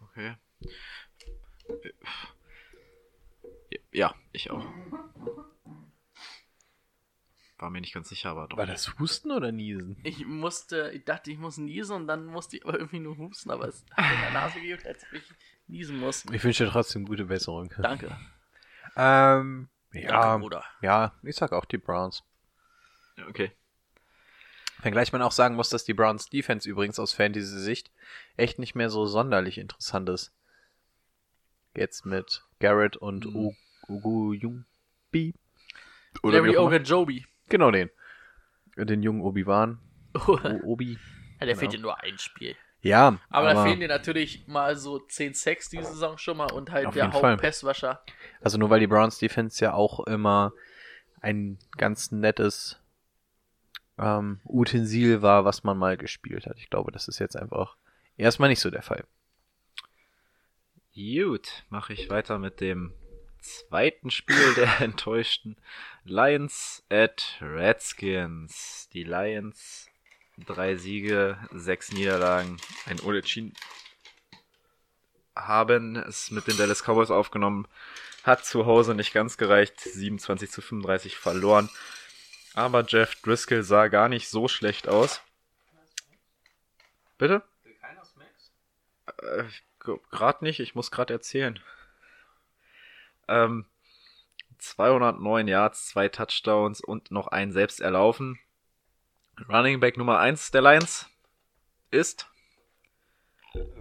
Okay. 0.00 0.36
Ja, 3.90 4.14
ich 4.32 4.50
auch. 4.50 4.64
War 7.58 7.70
mir 7.70 7.80
nicht 7.80 7.94
ganz 7.94 8.08
sicher, 8.08 8.30
aber 8.30 8.48
doch. 8.48 8.58
War 8.58 8.66
das 8.66 8.98
Husten 8.98 9.30
oder 9.30 9.52
Niesen? 9.52 9.96
Ich 10.02 10.26
musste, 10.26 10.90
ich 10.92 11.04
dachte, 11.04 11.30
ich 11.30 11.38
muss 11.38 11.58
niesen 11.58 11.94
und 11.94 12.08
dann 12.08 12.26
musste 12.26 12.56
ich 12.56 12.66
aber 12.66 12.78
irgendwie 12.78 12.98
nur 12.98 13.16
husten, 13.18 13.50
aber 13.50 13.68
es 13.68 13.84
hat 13.92 14.12
in 14.12 14.20
der 14.20 14.32
Nase 14.32 14.60
gejuckt, 14.60 14.86
als 14.86 15.04
ob 15.04 15.12
ich 15.12 15.22
niesen 15.68 16.00
muss. 16.00 16.24
Ich 16.32 16.42
wünsche 16.42 16.64
dir 16.64 16.70
trotzdem 16.70 17.06
gute 17.06 17.26
Besserung. 17.26 17.72
Danke. 17.78 18.18
Ähm, 18.96 19.68
ja, 19.92 20.08
Danke, 20.22 20.40
Bruder. 20.40 20.64
ja, 20.80 21.14
ich 21.22 21.36
sag 21.36 21.52
auch 21.52 21.64
die 21.64 21.78
Browns. 21.78 22.22
Okay. 23.28 23.52
Wenngleich 24.82 25.12
man 25.12 25.22
auch 25.22 25.32
sagen 25.32 25.54
muss, 25.54 25.68
dass 25.70 25.84
die 25.84 25.94
Browns 25.94 26.28
Defense 26.28 26.68
übrigens 26.68 26.98
aus 26.98 27.12
Fantasy-Sicht 27.12 27.90
echt 28.36 28.58
nicht 28.58 28.74
mehr 28.74 28.90
so 28.90 29.06
sonderlich 29.06 29.58
interessant 29.58 30.08
ist. 30.08 30.32
Jetzt 31.76 32.04
mit 32.04 32.42
Garrett 32.58 32.96
und 32.96 33.26
Mhm. 33.26 33.36
U- 33.36 33.54
Ugu 33.88 34.32
Jumbi. 34.32 35.34
Larry. 36.22 36.56
Ogunjobi. 36.56 37.26
Genau 37.48 37.70
den. 37.70 37.90
Den 38.76 39.02
jungen 39.02 39.20
Obi-Wan. 39.22 39.78
Obi. 40.64 40.92
ja, 40.94 40.98
der 41.40 41.48
Genau. 41.48 41.58
fehlt 41.58 41.72
dir 41.72 41.78
nur 41.80 42.00
ein 42.02 42.18
Spiel. 42.18 42.56
Ja, 42.82 43.18
Aber, 43.30 43.54
da 43.54 43.64
fehlen 43.64 43.78
dir 43.78 43.88
natürlich 43.88 44.46
mal 44.48 44.76
so 44.76 44.98
10 44.98 45.34
Sacks 45.34 45.70
diese 45.70 45.84
Saison 45.84 46.18
schon 46.18 46.36
mal 46.36 46.50
und 46.50 46.72
halt 46.72 46.92
der. 46.96 47.12
Hauptpasswascher. 47.12 48.02
Also 48.40 48.58
nur 48.58 48.70
weil 48.70 48.80
die 48.80 48.88
Browns 48.88 49.18
Defense 49.18 49.64
ja 49.64 49.72
auch 49.72 50.00
immer 50.00 50.52
ein 51.20 51.58
ganz 51.76 52.10
nettes 52.10 52.80
ähm, 53.98 54.40
Utensil 54.44 55.22
war, 55.22 55.44
was 55.44 55.62
man 55.62 55.78
mal 55.78 55.96
gespielt 55.96 56.46
hat. 56.46 56.58
Ich 56.58 56.70
glaube, 56.70 56.90
das 56.90 57.06
ist 57.06 57.20
jetzt 57.20 57.36
einfach 57.36 57.76
erstmal 58.16 58.48
nicht 58.48 58.60
so 58.60 58.70
der 58.70 58.82
Fall. 58.82 59.04
Gut, 60.94 61.64
mache 61.70 61.92
ich 61.92 62.10
weiter 62.10 62.38
mit 62.38 62.60
dem 62.60 62.92
zweiten 63.38 64.10
Spiel 64.10 64.54
der 64.54 64.80
enttäuschten 64.80 65.56
Lions 66.04 66.84
at 66.90 67.38
Redskins. 67.40 68.88
Die 68.92 69.04
Lions, 69.04 69.88
drei 70.44 70.76
Siege, 70.76 71.38
sechs 71.52 71.92
Niederlagen, 71.92 72.58
ein 72.86 73.00
Unentschieden 73.00 73.54
haben 75.36 75.96
es 75.96 76.30
mit 76.30 76.46
den 76.46 76.56
Dallas 76.56 76.82
Cowboys 76.82 77.10
aufgenommen, 77.10 77.66
hat 78.22 78.44
zu 78.44 78.66
Hause 78.66 78.94
nicht 78.94 79.12
ganz 79.12 79.36
gereicht, 79.36 79.80
27 79.80 80.50
zu 80.50 80.60
35 80.60 81.16
verloren. 81.16 81.70
Aber 82.54 82.84
Jeff 82.86 83.14
Driscoll 83.22 83.62
sah 83.62 83.88
gar 83.88 84.08
nicht 84.08 84.28
so 84.28 84.46
schlecht 84.46 84.88
aus. 84.88 85.22
Bitte? 87.18 87.42
Äh, 89.22 89.44
gerade 90.10 90.44
nicht, 90.44 90.60
ich 90.60 90.74
muss 90.74 90.90
gerade 90.90 91.14
erzählen. 91.14 91.58
Ähm, 93.28 93.64
209 94.58 95.48
Yards, 95.48 95.86
zwei 95.88 96.08
Touchdowns 96.08 96.80
und 96.80 97.10
noch 97.10 97.28
ein 97.28 97.52
selbst 97.52 97.80
erlaufen. 97.80 98.38
Running 99.48 99.80
Back 99.80 99.96
Nummer 99.96 100.18
1 100.18 100.50
der 100.50 100.62
Lions 100.62 101.08
ist 101.90 102.28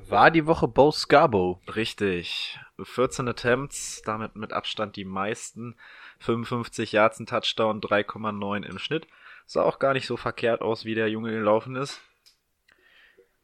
War 0.10 0.32
die 0.32 0.46
Woche 0.46 0.68
Bo 0.68 0.92
Scarborough. 0.92 1.60
richtig. 1.76 2.60
14 2.82 3.28
Attempts, 3.28 4.02
damit 4.04 4.36
mit 4.36 4.54
Abstand 4.54 4.96
die 4.96 5.06
meisten. 5.06 5.76
55 6.20 6.92
Yards, 6.92 7.20
ein 7.20 7.26
Touchdown, 7.28 7.80
3,9 7.82 8.66
im 8.66 8.80
Schnitt. 8.80 9.08
Sah 9.46 9.64
auch 9.64 9.80
gar 9.80 9.94
nicht 9.94 10.08
so 10.08 10.18
verkehrt 10.18 10.62
aus, 10.62 10.86
wie 10.86 10.96
der 10.96 11.10
Junge 11.10 11.32
gelaufen 11.32 11.76
ist. 11.76 12.02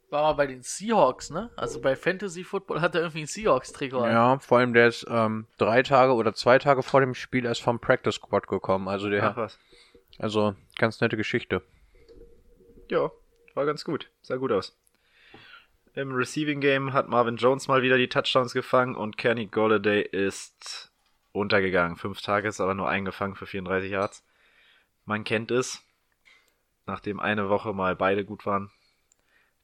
War 0.10 0.24
mal 0.24 0.34
bei 0.34 0.48
den 0.48 0.64
Seahawks, 0.64 1.30
ne? 1.30 1.50
Also 1.58 1.82
bei 1.82 1.96
Fantasy 1.96 2.44
Football 2.46 2.80
hat 2.82 2.96
er 2.96 3.02
irgendwie 3.02 3.22
ein 3.22 3.28
Seahawks-Trikot. 3.28 4.08
Ja, 4.08 4.40
vor 4.40 4.60
allem 4.60 4.74
der 4.74 4.88
ist 4.88 5.06
ähm, 5.10 5.48
drei 5.58 5.84
Tage 5.84 6.14
oder 6.14 6.34
zwei 6.34 6.60
Tage 6.60 6.82
vor 6.82 7.02
dem 7.02 7.14
Spiel 7.14 7.46
erst 7.46 7.62
vom 7.62 7.80
Practice 7.80 8.16
Squad 8.16 8.48
gekommen. 8.48 8.88
Also 8.88 9.10
der, 9.10 9.32
Ach 9.32 9.36
was. 9.38 9.60
also 10.18 10.56
ganz 10.78 11.02
nette 11.02 11.18
Geschichte. 11.18 11.62
Ja, 12.90 13.12
war 13.54 13.66
ganz 13.66 13.84
gut. 13.84 14.10
Sah 14.22 14.38
gut 14.38 14.52
aus. 14.52 14.78
Im 15.94 16.14
Receiving 16.14 16.62
Game 16.62 16.94
hat 16.94 17.10
Marvin 17.10 17.38
Jones 17.38 17.68
mal 17.68 17.82
wieder 17.82 17.98
die 17.98 18.08
Touchdowns 18.08 18.54
gefangen 18.54 18.96
und 18.96 19.18
Kenny 19.18 19.48
Golladay 19.48 20.02
ist 20.04 20.92
untergegangen. 21.32 21.98
Fünf 21.98 22.22
Tages, 22.22 22.62
aber 22.62 22.76
nur 22.76 22.88
eingefangen 22.88 23.36
für 23.36 23.48
34 23.48 23.92
Yards. 23.92 24.24
Man 25.06 25.24
kennt 25.24 25.52
es. 25.52 25.84
Nachdem 26.86 27.20
eine 27.20 27.50
Woche 27.50 27.74
mal 27.74 27.96
beide 27.96 28.24
gut 28.24 28.46
waren. 28.46 28.72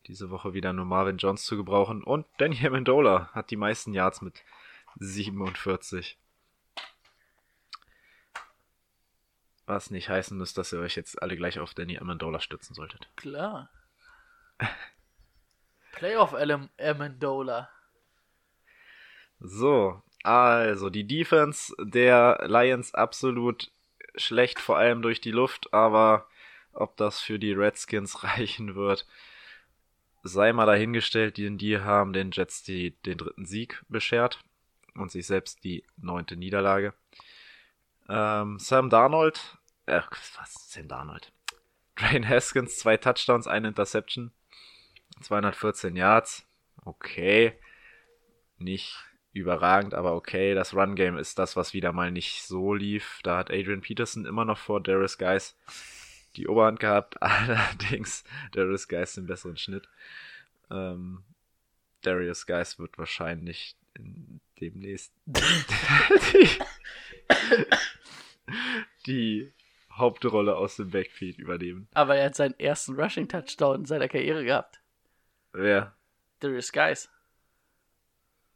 Diese 0.08 0.30
Woche 0.30 0.54
wieder 0.54 0.74
nur 0.74 0.86
Marvin 0.86 1.18
Jones 1.18 1.46
zu 1.46 1.56
gebrauchen. 1.56 2.04
Und 2.04 2.26
Danny 2.38 2.66
Amendola 2.66 3.30
hat 3.32 3.52
die 3.52 3.56
meisten 3.56 3.94
Yards 3.94 4.22
mit 4.22 4.44
47. 5.00 6.18
Was 9.66 9.92
nicht 9.92 10.10
heißen 10.10 10.38
muss, 10.38 10.54
dass 10.54 10.74
ihr 10.74 10.80
euch 10.80 10.96
jetzt 10.96 11.22
alle 11.22 11.38
gleich 11.38 11.60
auf 11.60 11.74
Danny 11.74 11.98
Amendola 11.98 12.40
stützen 12.40 12.74
solltet. 12.74 13.10
Klar. 13.16 13.70
Playoff 15.94 16.34
Amendola. 16.34 17.70
So, 19.40 20.02
also 20.24 20.90
die 20.90 21.06
Defense 21.06 21.76
der 21.80 22.46
Lions 22.48 22.94
absolut 22.94 23.72
schlecht, 24.16 24.60
vor 24.60 24.78
allem 24.78 25.02
durch 25.02 25.22
die 25.22 25.32
Luft, 25.32 25.74
aber 25.74 26.28
ob 26.74 26.98
das 26.98 27.20
für 27.20 27.40
die 27.40 27.54
Redskins 27.54 28.24
reichen 28.24 28.76
wird, 28.76 29.06
sei 30.24 30.54
mal 30.54 30.66
dahingestellt, 30.66 31.38
denn 31.38 31.58
die 31.58 31.80
haben 31.80 32.14
den 32.14 32.32
Jets 32.32 32.64
die, 32.64 32.92
den 33.02 33.18
dritten 33.18 33.46
Sieg 33.46 33.84
beschert 33.90 34.40
und 34.96 35.12
sich 35.12 35.28
selbst 35.28 35.64
die 35.64 35.84
neunte 35.98 36.38
Niederlage. 36.38 36.94
Ähm, 38.10 38.60
Sam 38.60 38.90
Darnold 38.90 39.58
Äh, 39.86 40.02
was 40.38 40.70
denn 40.76 40.88
Darnold? 40.88 41.32
Dwayne 41.98 42.28
Haskins, 42.28 42.78
zwei 42.80 42.98
Touchdowns, 42.98 43.48
eine 43.48 43.70
Interception. 43.70 44.32
214 45.22 45.96
Yards. 45.96 46.46
Okay. 46.84 47.54
Nicht 48.58 48.96
überragend, 49.34 49.94
aber 49.94 50.16
okay. 50.16 50.54
Das 50.54 50.74
Run-Game 50.74 51.18
ist 51.18 51.40
das, 51.40 51.56
was 51.56 51.74
wieder 51.74 51.92
mal 51.92 52.12
nicht 52.12 52.44
so 52.44 52.74
lief. 52.74 53.20
Da 53.24 53.38
hat 53.38 53.52
Adrian 53.52 53.82
Peterson 53.82 54.26
immer 54.26 54.46
noch 54.46 54.58
vor 54.58 54.82
Darius 54.82 55.18
Guys 55.18 55.56
die 56.36 56.48
Oberhand 56.48 56.80
gehabt. 56.80 57.16
Allerdings 57.22 58.24
Darius 58.52 58.88
Guys 58.88 59.14
den 59.14 59.28
besseren 59.28 59.58
Schnitt. 59.58 59.88
Ähm, 60.72 61.24
Darius 62.02 62.46
Guys 62.46 62.80
wird 62.80 62.98
wahrscheinlich 62.98 63.76
in 63.96 64.42
demnächst 64.60 65.14
die 69.06 69.52
Hauptrolle 69.92 70.56
aus 70.56 70.76
dem 70.78 70.90
Backfield 70.90 71.38
übernehmen. 71.38 71.88
Aber 71.94 72.16
er 72.16 72.26
hat 72.26 72.36
seinen 72.36 72.58
ersten 72.60 73.00
Rushing-Touchdown 73.00 73.82
in 73.82 73.86
seiner 73.86 74.08
Karriere 74.08 74.44
gehabt. 74.44 74.82
Wer? 75.54 75.94
Darius 76.40 76.72
Guys. 76.72 77.10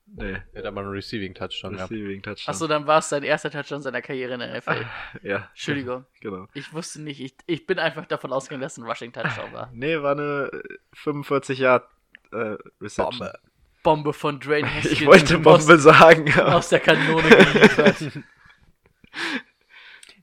Nee, 0.09 0.37
Er 0.53 0.59
hat 0.59 0.65
aber 0.65 0.81
einen 0.81 0.89
Receiving 0.91 1.33
Touchdown 1.33 1.73
gehabt. 1.73 1.91
Receiving 1.91 2.21
Touchdown. 2.23 2.53
Achso, 2.53 2.65
dann 2.67 2.87
war 2.87 2.99
es 2.99 3.09
sein 3.09 3.23
erster 3.23 3.51
Touchdown 3.51 3.81
seiner 3.81 4.01
Karriere 4.01 4.35
in 4.35 4.39
der 4.39 4.57
NFL. 4.57 4.85
ja. 5.21 5.49
Entschuldigung. 5.49 6.05
Genau. 6.21 6.47
Ich 6.53 6.73
wusste 6.73 7.01
nicht, 7.01 7.19
ich, 7.19 7.35
ich 7.45 7.67
bin 7.67 7.77
einfach 7.77 8.05
davon 8.05 8.31
ausgegangen, 8.31 8.61
dass 8.61 8.73
es 8.73 8.77
ein 8.79 8.85
Rushing-Touchdown 8.87 9.51
war. 9.53 9.69
Nee, 9.73 10.01
war 10.01 10.13
eine 10.13 10.49
45 10.93 11.59
Yard 11.59 11.87
äh, 12.31 12.55
Reception. 12.81 13.19
Bombe. 13.19 13.39
Bombe 13.83 14.13
von 14.13 14.39
Dwayne 14.39 14.67
Haskins. 14.75 14.93
Ich 14.93 15.05
wollte 15.05 15.37
Bombe 15.39 15.77
sagen. 15.77 16.29
Aus, 16.29 16.37
aber- 16.37 16.55
aus 16.55 16.69
der 16.69 16.79
Kanone 16.79 17.29
geliefert. 17.29 17.97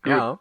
Ja. 0.06 0.38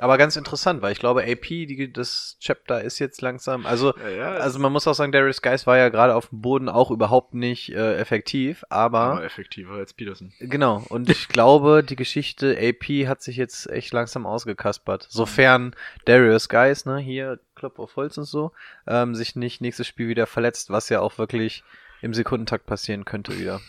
Aber 0.00 0.16
ganz 0.16 0.36
interessant, 0.36 0.80
weil 0.80 0.92
ich 0.92 0.98
glaube, 0.98 1.24
AP, 1.24 1.46
die, 1.46 1.92
das 1.92 2.38
Chapter 2.40 2.82
ist 2.82 2.98
jetzt 3.00 3.20
langsam. 3.20 3.66
Also, 3.66 3.94
Ja, 3.98 4.08
ja, 4.08 4.30
also 4.30 4.58
man 4.58 4.72
muss 4.72 4.88
auch 4.88 4.94
sagen, 4.94 5.12
Darius 5.12 5.42
Guys 5.42 5.66
war 5.66 5.76
ja 5.76 5.90
gerade 5.90 6.14
auf 6.14 6.30
dem 6.30 6.40
Boden 6.40 6.70
auch 6.70 6.90
überhaupt 6.90 7.34
nicht 7.34 7.70
äh, 7.74 7.98
effektiv, 7.98 8.64
aber, 8.70 9.00
aber 9.00 9.24
effektiver 9.24 9.74
als 9.74 9.92
Peterson. 9.92 10.32
genau. 10.40 10.82
Und 10.88 11.10
ich 11.10 11.28
glaube, 11.28 11.84
die 11.84 11.96
Geschichte 11.96 12.56
AP 12.58 13.06
hat 13.06 13.20
sich 13.20 13.36
jetzt 13.36 13.68
echt 13.68 13.92
langsam 13.92 14.24
ausgekaspert. 14.24 15.06
Sofern 15.10 15.76
Darius 16.06 16.48
Guys, 16.48 16.86
ne, 16.86 16.96
hier 16.96 17.38
Klopf 17.54 17.78
auf 17.78 17.96
Holz 17.96 18.16
und 18.16 18.24
so, 18.24 18.52
ähm, 18.86 19.14
sich 19.14 19.36
nicht 19.36 19.60
nächstes 19.60 19.86
Spiel 19.86 20.08
wieder 20.08 20.26
verletzt, 20.26 20.70
was 20.70 20.88
ja 20.88 21.00
auch 21.00 21.18
wirklich 21.18 21.62
im 22.00 22.14
Sekundentakt 22.14 22.64
passieren 22.64 23.04
könnte 23.04 23.38
wieder. 23.38 23.60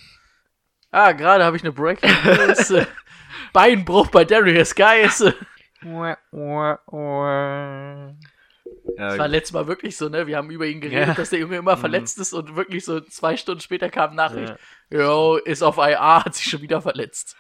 ah, 0.92 1.12
gerade 1.12 1.44
habe 1.44 1.58
ich 1.58 1.64
eine 1.64 1.74
Breaking 1.74 2.10
News. 2.24 2.74
Beinbruch 3.54 4.08
bei 4.08 4.26
Darius 4.26 4.74
Guys. 4.76 5.24
Das 5.84 6.18
war 8.98 9.18
Ja, 9.18 9.26
letztes 9.26 9.54
Mal 9.54 9.68
wirklich 9.68 9.98
so, 9.98 10.10
ne? 10.10 10.28
Wir 10.28 10.38
haben 10.38 10.52
über 10.52 10.66
ihn 10.68 10.80
geredet, 10.82 11.08
Ja. 11.10 11.14
dass 11.14 11.30
der 11.32 11.40
Junge 11.40 11.58
immer 11.58 11.78
verletzt 11.78 12.20
ist 12.20 12.34
und 12.34 12.56
wirklich 12.56 12.86
so 12.86 13.00
zwei 13.02 13.36
Stunden 13.38 13.62
später 13.62 13.90
kam 13.90 14.16
Nachricht. 14.16 14.54
Jo, 14.92 15.38
ist 15.38 15.64
auf 15.64 15.78
IR, 15.78 16.24
hat 16.26 16.36
sich 16.36 16.46
schon 16.50 16.62
wieder 16.62 16.82
verletzt. 16.82 17.36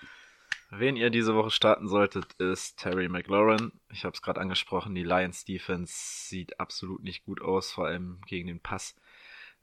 wen 0.72 0.95
ihr 0.95 1.10
diese 1.10 1.36
Woche 1.36 1.52
starten 1.52 1.88
solltet, 1.88 2.34
ist 2.39 2.80
Terry 2.80 3.10
McLaurin. 3.10 3.72
Ich 3.91 4.06
habe 4.06 4.16
es 4.16 4.22
gerade 4.22 4.39
angesprochen, 4.39 4.95
die 4.95 5.04
Lions 5.04 5.43
Defense 5.45 5.93
sieht 6.28 6.60
absolut 6.60 7.04
nicht 7.04 7.26
gut 7.26 7.41
aus, 7.41 7.72
vor 7.72 7.88
allem 7.88 8.22
gegen 8.26 8.47
den 8.47 8.60
Pass. 8.60 8.95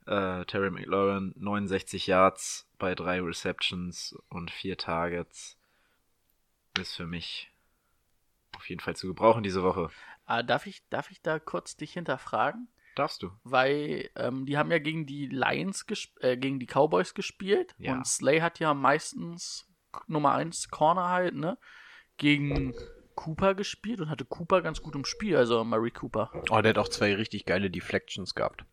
Äh, 0.05 0.45
Terry 0.45 0.69
McLaurin, 0.71 1.33
69 1.35 2.07
Yards 2.07 2.67
bei 2.77 2.95
drei 2.95 3.19
Receptions 3.21 4.15
und 4.29 4.51
vier 4.51 4.77
Targets. 4.77 5.57
Ist 6.79 6.95
für 6.95 7.05
mich 7.05 7.51
auf 8.55 8.69
jeden 8.69 8.81
Fall 8.81 8.95
zu 8.95 9.07
gebrauchen 9.07 9.43
diese 9.43 9.63
Woche. 9.63 9.89
Ah, 10.25 10.43
darf, 10.43 10.65
ich, 10.67 10.87
darf 10.89 11.11
ich 11.11 11.21
da 11.21 11.39
kurz 11.39 11.75
dich 11.75 11.93
hinterfragen? 11.93 12.67
Darfst 12.95 13.23
du? 13.23 13.31
Weil 13.43 14.09
ähm, 14.15 14.45
die 14.45 14.57
haben 14.57 14.71
ja 14.71 14.79
gegen 14.79 15.05
die 15.05 15.27
Lions, 15.27 15.85
gesp 15.85 16.17
äh, 16.21 16.37
gegen 16.37 16.59
die 16.59 16.67
Cowboys 16.67 17.13
gespielt. 17.13 17.75
Ja. 17.77 17.93
Und 17.93 18.05
Slay 18.05 18.39
hat 18.41 18.59
ja 18.59 18.73
meistens 18.73 19.67
Nummer 20.07 20.33
1 20.33 20.69
Corner 20.69 21.09
halt, 21.09 21.35
ne? 21.35 21.57
Gegen 22.17 22.73
Cooper 23.15 23.55
gespielt 23.55 24.01
und 24.01 24.09
hatte 24.09 24.25
Cooper 24.25 24.61
ganz 24.61 24.81
gut 24.81 24.95
im 24.95 25.05
Spiel, 25.05 25.35
also 25.37 25.63
Murray 25.63 25.91
Cooper. 25.91 26.31
Oh, 26.49 26.61
der 26.61 26.69
hat 26.69 26.77
auch 26.77 26.89
zwei 26.89 27.15
richtig 27.15 27.45
geile 27.45 27.69
Deflections 27.69 28.35
gehabt. 28.35 28.65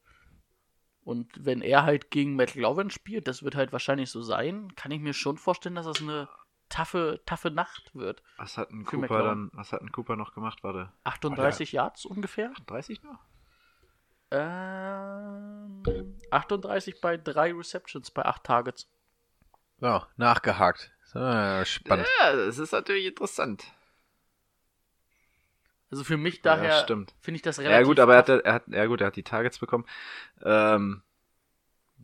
Und 1.02 1.32
wenn 1.38 1.62
er 1.62 1.84
halt 1.84 2.10
gegen 2.10 2.34
McLovin 2.34 2.90
spielt, 2.90 3.28
das 3.28 3.44
wird 3.44 3.54
halt 3.54 3.72
wahrscheinlich 3.72 4.10
so 4.10 4.22
sein, 4.22 4.74
kann 4.74 4.90
ich 4.90 5.00
mir 5.00 5.14
schon 5.14 5.38
vorstellen, 5.38 5.76
dass 5.76 5.86
das 5.86 6.02
eine 6.02 6.28
taffe, 6.68 7.20
taffe 7.26 7.50
Nacht 7.50 7.94
wird. 7.94 8.22
Was 8.36 8.58
hat 8.58 8.70
ein 8.70 8.84
Cooper 8.84 9.22
dann, 9.22 9.50
was 9.52 9.72
hat 9.72 9.82
ein 9.82 9.92
Cooper 9.92 10.16
noch 10.16 10.34
gemacht? 10.34 10.62
Warte, 10.62 10.92
38 11.04 11.72
Yards 11.72 12.04
ungefähr? 12.04 12.52
30 12.66 13.02
noch? 13.02 13.18
Ähm, 14.30 15.82
38 16.30 17.00
bei 17.00 17.16
drei 17.16 17.52
Receptions 17.52 18.10
bei 18.10 18.24
8 18.24 18.44
Targets. 18.44 18.88
So, 19.80 20.02
nachgehakt. 20.16 20.90
So, 21.04 21.20
spannend. 21.64 22.08
Ja, 22.20 22.34
das 22.34 22.58
ist 22.58 22.72
natürlich 22.72 23.06
interessant. 23.06 23.64
Also 25.90 26.02
für 26.02 26.16
mich 26.16 26.36
Ja, 26.36 26.42
daher 26.42 26.82
stimmt. 26.82 27.14
finde 27.20 27.36
ich 27.36 27.42
das 27.42 27.58
relativ. 27.58 27.76
Ja 27.76 27.82
gut, 27.84 28.00
aber 28.00 28.14
er 28.14 28.18
hat, 28.18 28.28
er 28.28 28.52
hat, 28.52 28.68
ja 28.68 28.86
gut, 28.86 29.00
er 29.00 29.06
hat 29.08 29.16
die 29.16 29.22
Targets 29.22 29.58
bekommen. 29.58 29.86
Ähm, 30.42 31.02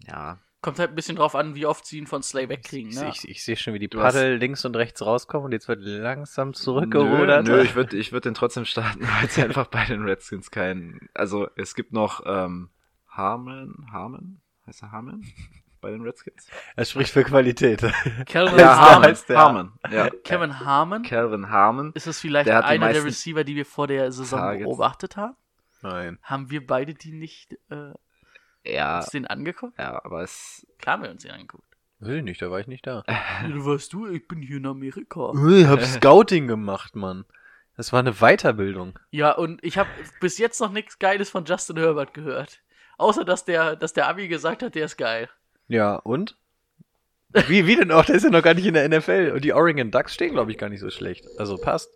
ja, 0.07 0.39
Kommt 0.63 0.79
halt 0.79 0.91
ein 0.91 0.95
bisschen 0.95 1.17
drauf 1.17 1.35
an, 1.35 1.55
wie 1.55 1.67
oft 1.67 1.85
sie 1.85 1.99
ihn 1.99 2.07
von 2.07 2.23
Slay 2.23 2.49
wegkriegen. 2.49 2.91
Ich, 2.91 3.01
Ne? 3.01 3.09
ich, 3.13 3.29
ich 3.29 3.45
sehe 3.45 3.57
schon, 3.57 3.75
wie 3.75 3.79
die 3.81 3.89
Du 3.89 4.01
hast- 4.01 4.15
Paddel 4.15 4.37
links 4.37 4.65
und 4.65 4.75
rechts 4.77 5.05
rauskommen 5.05 5.47
und 5.47 5.53
jetzt 5.53 5.69
wird 5.69 5.81
langsam 5.83 6.49
nö, 6.49 6.55
zurückgerudert. 6.55 7.47
nö, 7.47 7.61
ich 7.63 7.75
würde 7.75 7.97
ich 7.97 8.13
würd 8.13 8.25
den 8.25 8.35
trotzdem 8.35 8.65
starten, 8.65 9.01
weil 9.21 9.27
es 9.27 9.39
einfach 9.39 9.67
bei 9.67 9.85
den 9.85 10.03
Redskins 10.05 10.51
kein, 10.51 11.01
also 11.15 11.49
es 11.57 11.75
gibt 11.75 11.93
noch 11.93 12.23
ähm, 12.25 12.71
Harmon, 13.09 13.87
Harmon, 13.93 14.41
heißt 14.67 14.83
er 14.85 14.93
Harmon? 14.93 15.23
Bei 15.81 15.91
den 15.91 16.03
Redskins? 16.03 16.47
Er 16.77 16.85
spricht 16.85 17.11
für 17.13 17.25
Qualität. 17.25 17.81
Calvin, 18.27 18.57
Ja, 18.61 18.77
Harmon. 18.77 18.89
Harmon. 18.93 19.05
heißt 19.09 19.29
der. 19.29 19.39
Harmon, 19.39 19.73
ja. 19.91 20.11
Kevin 20.23 20.61
Harmon. 20.61 21.03
Calvin 21.03 21.51
Harmon. 21.51 21.91
Ist 21.95 22.07
es 22.07 22.21
vielleicht 22.21 22.47
Der 22.47 22.65
einer 22.65 22.93
der 22.93 23.05
Receiver, 23.05 23.43
die 23.43 23.57
wir 23.57 23.67
vor 23.67 23.89
der 23.89 24.13
Saison 24.13 24.39
Targets. 24.39 24.65
beobachtet 24.65 25.17
haben? 25.17 25.35
Nein. 25.83 26.21
Haben 26.23 26.51
wir 26.51 26.65
beide 26.65 26.95
die 26.95 27.11
nicht 27.11 27.55
äh, 27.71 27.91
Ja, 28.65 28.99
uns 28.99 29.11
den 29.11 29.27
angeguckt? 29.27 29.79
ja, 29.79 30.05
aber 30.05 30.23
es, 30.23 30.67
Klar 30.79 30.95
haben 30.95 31.03
wir 31.05 31.11
uns 31.11 31.23
den 31.23 31.33
angeguckt. 31.33 31.65
Will 31.99 32.17
ich 32.19 32.25
nicht, 32.25 32.43
da 32.43 32.51
war 32.51 32.59
ich 32.61 32.67
nicht 32.67 32.87
da. 32.87 33.05
Du 33.49 33.65
weißt 33.65 33.93
du, 33.93 34.09
ich 34.09 34.27
bin 34.27 34.43
hier 34.43 34.57
in 34.57 34.67
Amerika. 34.67 35.33
Ich 35.49 35.67
hab 35.67 35.83
Scouting 35.83 36.49
gemacht, 36.49 36.97
Mann. 36.97 37.25
Das 37.77 37.93
war 37.93 38.01
eine 38.01 38.15
Weiterbildung. 38.15 38.99
Ja, 39.11 39.33
und 39.33 39.63
ich 39.65 39.79
habe 39.79 39.89
bis 40.21 40.39
jetzt 40.39 40.61
noch 40.61 40.73
nichts 40.73 40.99
Geiles 40.99 41.31
von 41.31 41.45
Justin 41.45 41.79
Herbert 41.79 42.13
gehört. 42.13 42.61
Außer, 42.99 43.25
dass 43.25 43.45
der, 43.45 43.77
dass 43.77 43.93
der 43.93 44.09
Abi 44.09 44.29
gesagt 44.29 44.63
hat, 44.63 44.75
der 44.75 44.85
ist 44.85 44.97
geil. 44.97 45.29
Ja, 45.69 45.97
und? 45.97 46.37
Wie, 47.49 47.67
wie 47.67 47.77
denn 47.77 47.91
auch? 47.91 48.05
Der 48.05 48.17
ist 48.17 48.25
ja 48.25 48.31
noch 48.31 48.43
gar 48.43 48.55
nicht 48.55 48.67
in 48.67 48.75
der 48.75 48.89
NFL. 48.89 49.33
Und 49.35 49.43
die 49.43 49.55
Oregon 49.55 49.91
Ducks 49.91 50.13
stehen, 50.15 50.33
glaube 50.33 50.51
ich, 50.51 50.59
gar 50.59 50.69
nicht 50.69 50.81
so 50.81 50.91
schlecht. 50.91 51.25
Also 51.39 51.57
passt. 51.57 51.91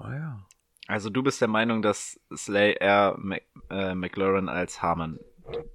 Oh 0.00 0.08
ja. 0.08 0.46
Also 0.86 1.10
du 1.10 1.22
bist 1.22 1.40
der 1.40 1.48
Meinung, 1.48 1.82
dass 1.82 2.20
Slay 2.34 2.76
eher 2.78 3.14
Mac, 3.18 3.42
äh, 3.70 3.94
McLaurin 3.94 4.48
als 4.48 4.82
Harmon 4.82 5.18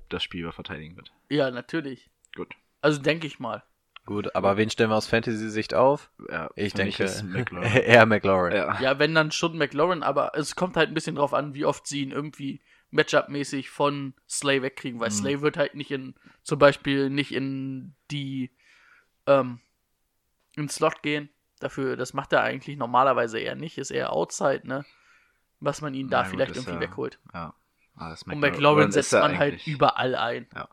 das 0.10 0.24
Spiel 0.24 0.42
über 0.42 0.52
verteidigen 0.52 0.96
wird. 0.96 1.12
Ja, 1.30 1.52
natürlich. 1.52 2.10
Gut. 2.36 2.54
Also 2.82 3.02
denke 3.02 3.28
ich 3.28 3.40
mal. 3.40 3.64
Gut, 4.06 4.34
aber 4.36 4.58
wen 4.58 4.70
stellen 4.72 4.90
wir 4.90 4.96
aus 4.96 5.06
Fantasy-Sicht 5.08 5.76
auf? 5.76 6.10
Ja, 6.32 6.50
Ich 6.56 6.74
denke, 6.74 7.04
ist 7.04 7.24
McLaurin. 7.26 7.70
eher 7.72 8.06
McLaurin. 8.08 8.56
ja. 8.56 8.82
Ja, 8.82 8.98
wenn 8.98 9.14
dann 9.14 9.32
schon 9.32 9.56
McLaurin, 9.58 10.02
aber 10.02 10.32
es 10.36 10.56
kommt 10.56 10.78
halt 10.78 10.90
ein 10.90 10.96
bisschen 10.96 11.16
drauf 11.16 11.34
an, 11.34 11.54
wie 11.54 11.66
oft 11.66 11.86
sie 11.86 12.02
ihn 12.02 12.12
irgendwie 12.12 12.62
Matchup-mäßig 12.92 13.70
von 13.70 14.16
Slay 14.28 14.64
wegkriegen, 14.64 15.00
weil 15.00 15.10
Mhm. 15.10 15.14
Slay 15.14 15.42
wird 15.42 15.58
halt 15.58 15.76
nicht 15.76 15.92
in, 15.92 16.16
zum 16.42 16.58
Beispiel 16.58 17.12
nicht 17.12 17.32
in 17.32 17.94
die, 18.10 18.50
ähm, 19.28 19.60
in 20.56 20.70
Slot 20.70 21.04
gehen. 21.04 21.30
Dafür, 21.60 21.98
das 21.98 22.14
macht 22.14 22.32
er 22.34 22.42
eigentlich 22.42 22.78
normalerweise 22.78 23.40
eher 23.40 23.56
nicht, 23.56 23.78
ist 23.78 23.92
eher 23.92 24.14
Outside, 24.14 24.62
ne? 24.68 24.86
Was 25.60 25.82
man 25.82 25.94
ihn 25.94 26.10
da 26.10 26.22
gut, 26.24 26.32
vielleicht 26.32 26.56
irgendwie 26.56 26.74
ja- 26.76 26.80
wegholt. 26.80 27.20
Ja. 27.34 27.54
Ah, 27.98 28.16
Und 28.28 28.40
McLaurin 28.40 28.92
setzt 28.94 29.12
man 29.12 29.38
halt 29.38 29.68
überall 29.68 30.16
ein. 30.16 30.48
Ja. 30.56 30.70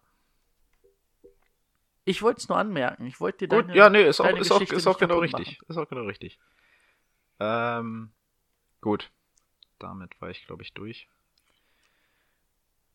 Ich 2.04 2.22
wollte 2.22 2.38
es 2.38 2.48
nur 2.48 2.56
anmerken. 2.56 3.04
Ich 3.06 3.18
wollte 3.20 3.38
dir 3.38 3.48
Gut, 3.56 3.64
deine, 3.68 3.76
ja, 3.76 3.90
nee, 3.90 4.04
ist 4.06 4.20
auch, 4.20 4.28
ist 4.36 4.52
auch, 4.52 4.60
ist 4.60 4.86
auch 4.86 4.96
genau 4.96 5.18
richtig. 5.18 5.58
Ist 5.66 5.76
auch 5.76 5.88
genau 5.88 6.04
richtig. 6.04 6.38
Ähm, 7.40 8.12
gut. 8.80 9.10
Damit 9.80 10.20
war 10.20 10.30
ich, 10.30 10.46
glaube 10.46 10.62
ich, 10.62 10.72
durch. 10.72 11.08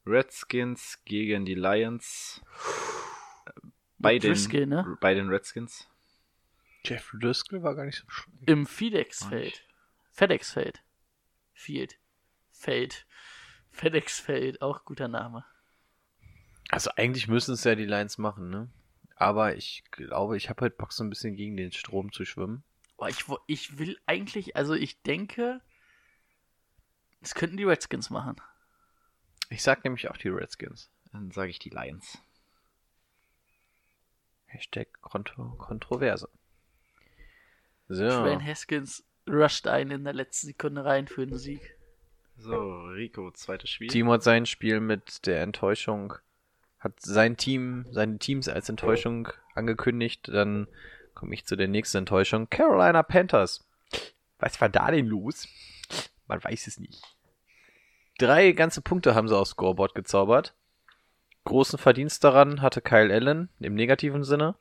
Redskins 0.06 1.00
gegen 1.04 1.44
die 1.46 1.54
Lions. 1.56 2.42
Äh, 3.46 3.52
Bei 4.00 4.18
den, 4.18 4.32
Driscoll, 4.32 4.66
ne? 4.66 4.98
bei 5.02 5.14
den 5.14 5.28
Redskins. 5.28 5.91
Jeff 6.84 7.12
Driscoll 7.20 7.64
war 7.64 7.76
gar 7.76 7.86
nicht 7.86 8.00
so 8.00 8.10
schlecht. 8.10 8.50
Im 8.50 8.66
FedEx-Feld. 8.66 9.64
FedEx-Feld. 10.12 10.84
Field. 11.54 12.00
Feld. 12.52 13.06
FedEx-Feld, 13.72 14.62
auch 14.62 14.84
guter 14.86 15.08
Name. 15.08 15.46
Also 16.70 16.92
eigentlich 16.96 17.28
müssen 17.28 17.54
es 17.54 17.64
ja 17.64 17.76
die 17.76 17.86
Lions 17.86 18.18
machen, 18.18 18.50
ne? 18.50 18.70
Aber 19.16 19.56
ich 19.56 19.84
glaube, 19.92 20.38
ich 20.38 20.50
habe 20.50 20.62
halt 20.62 20.78
Bock, 20.78 20.94
so 20.94 21.04
ein 21.04 21.10
bisschen 21.10 21.36
gegen 21.36 21.56
den 21.56 21.72
Strom 21.72 22.12
zu 22.12 22.26
schwimmen. 22.26 22.64
Boah, 22.98 23.10
ich, 23.10 23.26
ich 23.48 23.78
will 23.78 24.00
eigentlich, 24.06 24.56
also 24.56 24.74
ich 24.74 25.02
denke, 25.04 25.62
das 27.20 27.36
könnten 27.36 27.58
die 27.58 27.64
Redskins 27.64 28.10
machen. 28.10 28.36
Ich 29.50 29.62
sag 29.64 29.84
nämlich 29.84 30.10
auch 30.10 30.18
die 30.18 30.30
Redskins. 30.30 30.90
Dann 31.12 31.30
sage 31.32 31.52
ich 31.52 31.60
die 31.60 31.70
Lions. 31.70 32.18
Hashtag 34.46 34.88
Kontro 35.02 35.56
Kontroverse. 35.58 36.30
So. 37.92 38.06
Dwayne 38.06 38.44
Haskins 38.46 39.04
rusht 39.30 39.68
einen 39.68 39.92
in 39.92 40.04
der 40.06 40.14
letzten 40.14 40.48
Sekunde 40.48 40.86
rein 40.86 41.08
für 41.08 41.28
den 41.28 41.38
Sieg. 41.38 41.76
So, 42.38 42.86
Rico, 42.86 43.30
zweites 43.32 43.70
Spiel. 43.70 43.89
Timo 43.89 44.14
hat 44.14 44.24
sein 44.24 44.46
Spiel 44.46 44.80
mit 44.80 45.28
der 45.28 45.42
Enttäuschung, 45.42 46.14
hat 46.80 46.94
sein 47.00 47.38
Team, 47.38 47.86
seine 47.92 48.18
Teams 48.18 48.48
als 48.48 48.70
Enttäuschung 48.70 49.28
angekündigt. 49.54 50.30
Dann 50.30 50.68
komme 51.14 51.34
ich 51.34 51.46
zu 51.46 51.56
der 51.56 51.68
nächsten 51.68 52.00
Enttäuschung. 52.00 52.50
Carolina 52.50 53.04
Panthers. 53.04 53.68
Was 54.39 54.60
war 54.62 54.70
da 54.70 54.89
denn 54.89 55.06
los? 55.06 55.48
Man 56.28 56.44
weiß 56.44 56.68
es 56.68 56.80
nicht. 56.80 57.04
Drei 58.18 58.54
ganze 58.54 58.82
Punkte 58.82 59.16
haben 59.16 59.28
sie 59.28 59.38
aufs 59.38 59.52
Scoreboard 59.52 59.94
gezaubert. 59.94 60.56
Großen 61.44 61.80
Verdienst 61.80 62.24
daran 62.24 62.62
hatte 62.62 62.82
Kyle 62.82 63.14
Allen 63.14 63.50
im 63.60 63.74
negativen 63.74 64.24
Sinne. 64.24 64.56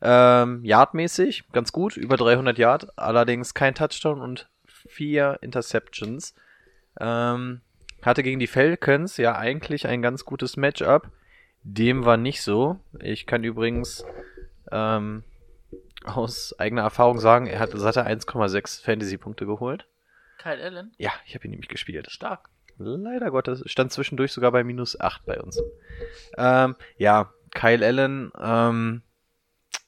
Ähm, 0.00 0.64
Yardmäßig 0.64 1.44
ganz 1.52 1.72
gut, 1.72 1.96
über 1.96 2.16
300 2.16 2.56
Yard, 2.56 2.98
allerdings 2.98 3.52
kein 3.54 3.74
Touchdown 3.74 4.20
und 4.20 4.48
vier 4.66 5.38
Interceptions. 5.42 6.34
Ähm, 6.98 7.60
hatte 8.02 8.22
gegen 8.22 8.38
die 8.40 8.46
Falcons 8.46 9.16
ja 9.16 9.36
eigentlich 9.36 9.86
ein 9.86 10.02
ganz 10.02 10.24
gutes 10.24 10.56
Matchup. 10.56 11.10
Dem 11.62 12.04
war 12.06 12.16
nicht 12.16 12.42
so. 12.42 12.78
Ich 13.00 13.26
kann 13.26 13.44
übrigens 13.44 14.04
ähm, 14.72 15.24
aus 16.04 16.58
eigener 16.58 16.82
Erfahrung 16.82 17.18
sagen, 17.20 17.46
er 17.46 17.58
hat 17.58 17.72
satte 17.74 18.06
1,6 18.06 18.82
Fantasy-Punkte 18.82 19.44
geholt. 19.44 19.86
Kyle 20.38 20.62
Allen, 20.62 20.92
Ja, 20.96 21.10
ich 21.26 21.34
habe 21.34 21.44
ihn 21.44 21.50
nämlich 21.50 21.68
gespielt. 21.68 22.10
stark. 22.10 22.48
Leider 22.82 23.30
Gottes 23.30 23.62
stand 23.66 23.92
zwischendurch 23.92 24.32
sogar 24.32 24.52
bei 24.52 24.64
minus 24.64 24.98
8 24.98 25.26
bei 25.26 25.38
uns. 25.38 25.60
Ähm, 26.38 26.76
ja, 26.96 27.32
Kyle 27.52 27.84
Allen 27.84 28.32
ähm, 28.40 29.02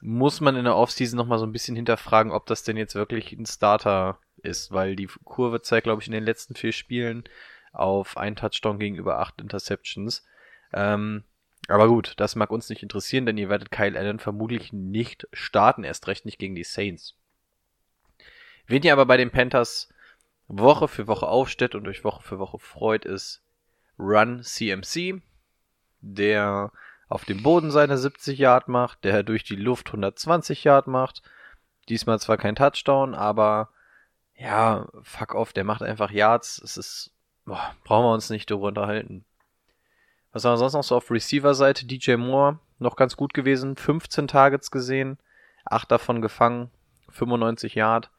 muss 0.01 0.43
man 0.43 0.57
in 0.57 0.65
der 0.65 0.77
Offseason 0.77 1.17
nochmal 1.17 1.39
so 1.39 1.47
ein 1.47 1.53
bisschen 1.53 1.75
hinterfragen, 1.75 2.33
ob 2.33 2.47
das 2.47 2.65
denn 2.65 2.77
jetzt 2.77 2.95
wirklich 2.95 3.33
ein 3.33 3.47
Starter 3.47 4.19
ist, 4.43 4.73
weil 4.73 4.95
die 4.95 5.09
Kurve 5.25 5.63
zeigt, 5.63 5.85
glaube 5.85 6.03
ich, 6.03 6.09
in 6.09 6.13
den 6.13 6.25
letzten 6.25 6.55
vier 6.55 6.73
Spielen 6.73 7.25
auf 7.73 8.19
ein 8.19 8.37
Touchdown 8.37 8.79
gegenüber 8.79 9.21
acht 9.21 9.41
Interceptions. 9.41 10.27
Ähm, 10.75 11.25
aber 11.69 11.89
gut, 11.89 12.13
das 12.19 12.37
mag 12.37 12.51
uns 12.51 12.69
nicht 12.69 12.83
interessieren, 12.83 13.25
denn 13.25 13.39
ihr 13.39 13.49
werdet 13.49 13.71
Kyle 13.71 13.99
Allen 13.99 14.19
vermutlich 14.19 14.73
nicht 14.73 15.27
starten, 15.33 15.85
erst 15.85 16.09
recht 16.09 16.27
nicht 16.27 16.39
gegen 16.39 16.55
die 16.55 16.65
Saints. 16.65 17.17
Wen 18.67 18.83
ihr 18.83 18.93
aber 18.93 19.07
bei 19.07 19.17
den 19.17 19.31
Panthers 19.31 19.89
Woche 20.53 20.87
für 20.87 21.07
Woche 21.07 21.29
aufstellt 21.29 21.75
und 21.75 21.89
euch 21.89 22.05
Woche 22.05 22.23
für 22.23 22.39
Woche 22.39 22.59
freut, 22.59 23.07
ist 23.07 23.43
Run 23.99 24.43
CMC, 24.43 25.23
der 26.01 26.71
auf 27.09 27.25
dem 27.25 27.43
Boden 27.43 27.71
seine 27.71 27.97
70 27.97 28.39
Yard 28.39 28.69
macht, 28.69 29.05
der 29.05 29.23
durch 29.23 29.45
die 29.45 29.57
Luft 29.57 29.89
120 29.89 30.65
Yard 30.65 30.87
macht. 30.87 31.23
Diesmal 31.89 32.21
zwar 32.21 32.37
kein 32.37 32.55
Touchdown, 32.55 33.15
aber 33.15 33.71
ja, 34.37 34.89
fuck 35.03 35.35
off, 35.35 35.55
der 35.55 35.65
macht 35.65 35.83
einfach 35.83 36.11
Yards. 36.11 36.61
Es 36.63 36.77
ist, 36.77 37.13
boah, 37.47 37.75
brauchen 37.85 38.05
wir 38.05 38.13
uns 38.13 38.29
nicht 38.29 38.51
darüber 38.51 38.69
unterhalten. 38.69 39.25
Was 40.33 40.45
haben 40.45 40.53
wir 40.53 40.59
sonst 40.59 40.75
noch 40.75 40.85
so 40.85 40.97
auf 40.97 41.11
Receiver-Seite? 41.11 41.87
DJ 41.87 42.17
Moore, 42.17 42.59
noch 42.79 42.97
ganz 42.97 43.17
gut 43.17 43.33
gewesen. 43.33 43.77
15 43.77 44.29
Targets 44.29 44.71
gesehen, 44.71 45.19
8 45.65 45.91
davon 45.91 46.21
gefangen, 46.21 46.71
95 47.11 47.75
Yard. 47.75 48.11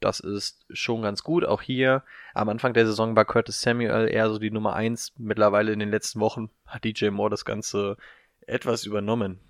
Das 0.00 0.18
ist 0.18 0.64
schon 0.70 1.02
ganz 1.02 1.22
gut. 1.22 1.44
Auch 1.44 1.60
hier 1.60 2.02
am 2.32 2.48
Anfang 2.48 2.72
der 2.72 2.86
Saison 2.86 3.14
war 3.16 3.26
Curtis 3.26 3.60
Samuel 3.60 4.08
eher 4.08 4.30
so 4.30 4.38
die 4.38 4.50
Nummer 4.50 4.74
1. 4.74 5.12
Mittlerweile 5.18 5.72
in 5.72 5.78
den 5.78 5.90
letzten 5.90 6.20
Wochen 6.20 6.50
hat 6.66 6.84
DJ 6.84 7.10
Moore 7.10 7.30
das 7.30 7.44
Ganze 7.44 7.98
etwas 8.46 8.86
übernommen. 8.86 9.40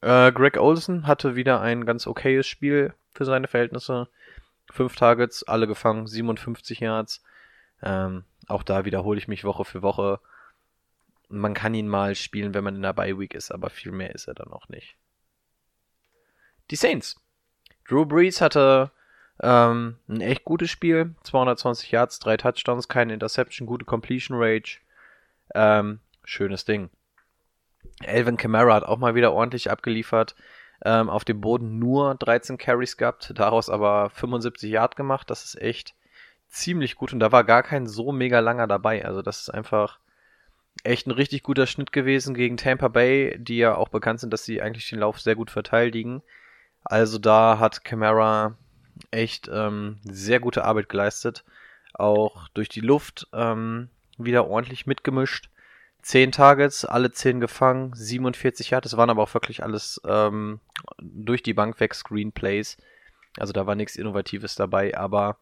Äh, 0.00 0.32
Greg 0.32 0.56
Olsen 0.56 1.06
hatte 1.06 1.36
wieder 1.36 1.60
ein 1.60 1.84
ganz 1.84 2.06
okayes 2.06 2.46
Spiel 2.46 2.94
für 3.12 3.26
seine 3.26 3.48
Verhältnisse. 3.48 4.08
Fünf 4.70 4.96
Targets, 4.96 5.42
alle 5.42 5.66
gefangen, 5.66 6.06
57 6.06 6.80
Yards. 6.80 7.22
Ähm, 7.82 8.24
auch 8.48 8.62
da 8.62 8.86
wiederhole 8.86 9.18
ich 9.18 9.28
mich 9.28 9.44
Woche 9.44 9.66
für 9.66 9.82
Woche. 9.82 10.20
Man 11.28 11.52
kann 11.52 11.74
ihn 11.74 11.88
mal 11.88 12.14
spielen, 12.14 12.54
wenn 12.54 12.64
man 12.64 12.76
in 12.76 12.82
der 12.82 12.94
Bye 12.94 13.18
Week 13.18 13.34
ist, 13.34 13.50
aber 13.50 13.68
viel 13.68 13.92
mehr 13.92 14.14
ist 14.14 14.28
er 14.28 14.34
dann 14.34 14.52
auch 14.52 14.68
nicht. 14.68 14.96
Die 16.70 16.76
Saints. 16.76 17.20
Drew 17.86 18.06
Brees 18.06 18.40
hatte 18.40 18.92
ähm, 19.42 19.96
ein 20.08 20.20
echt 20.20 20.44
gutes 20.44 20.70
Spiel. 20.70 21.14
220 21.24 21.90
Yards, 21.90 22.20
drei 22.20 22.36
Touchdowns, 22.36 22.88
keine 22.88 23.14
Interception, 23.14 23.66
gute 23.66 23.84
Completion 23.84 24.38
Rate. 24.40 24.78
Ähm, 25.54 26.00
schönes 26.24 26.64
Ding. 26.64 26.90
Elvin 28.02 28.36
Kamara 28.36 28.74
hat 28.74 28.84
auch 28.84 28.98
mal 28.98 29.14
wieder 29.14 29.32
ordentlich 29.32 29.70
abgeliefert. 29.70 30.36
Ähm, 30.84 31.10
auf 31.10 31.24
dem 31.24 31.40
Boden 31.40 31.78
nur 31.78 32.14
13 32.16 32.58
Carries 32.58 32.96
gehabt, 32.96 33.32
daraus 33.36 33.68
aber 33.68 34.10
75 34.10 34.70
Yard 34.70 34.96
gemacht. 34.96 35.30
Das 35.30 35.44
ist 35.44 35.60
echt 35.60 35.94
ziemlich 36.48 36.96
gut 36.96 37.12
und 37.12 37.20
da 37.20 37.32
war 37.32 37.44
gar 37.44 37.62
kein 37.62 37.86
so 37.86 38.12
mega 38.12 38.40
langer 38.40 38.66
dabei. 38.66 39.04
Also 39.04 39.22
das 39.22 39.40
ist 39.40 39.50
einfach 39.50 39.98
echt 40.84 41.06
ein 41.06 41.12
richtig 41.12 41.42
guter 41.42 41.66
Schnitt 41.66 41.92
gewesen 41.92 42.34
gegen 42.34 42.56
Tampa 42.56 42.88
Bay, 42.88 43.36
die 43.38 43.58
ja 43.58 43.74
auch 43.74 43.88
bekannt 43.88 44.20
sind, 44.20 44.32
dass 44.32 44.44
sie 44.44 44.60
eigentlich 44.60 44.88
den 44.88 44.98
Lauf 44.98 45.20
sehr 45.20 45.36
gut 45.36 45.50
verteidigen. 45.50 46.22
Also 46.84 47.18
da 47.18 47.58
hat 47.58 47.84
Kamara 47.84 48.56
echt 49.10 49.48
ähm, 49.52 49.98
sehr 50.04 50.40
gute 50.40 50.64
Arbeit 50.64 50.88
geleistet. 50.88 51.44
Auch 51.94 52.48
durch 52.48 52.68
die 52.68 52.80
Luft 52.80 53.28
ähm, 53.32 53.88
wieder 54.18 54.46
ordentlich 54.46 54.86
mitgemischt. 54.86 55.48
10 56.02 56.32
Targets, 56.32 56.84
alle 56.84 57.12
10 57.12 57.40
gefangen, 57.40 57.92
47 57.94 58.70
Yards. 58.70 58.90
Das 58.90 58.96
waren 58.96 59.10
aber 59.10 59.22
auch 59.22 59.34
wirklich 59.34 59.62
alles 59.62 60.00
ähm, 60.04 60.60
durch 61.00 61.42
die 61.42 61.54
Bank 61.54 61.78
weg 61.78 61.94
Screenplays. 61.94 62.76
Also 63.38 63.52
da 63.52 63.66
war 63.66 63.76
nichts 63.76 63.96
Innovatives 63.96 64.56
dabei, 64.56 64.96
aber 64.96 65.38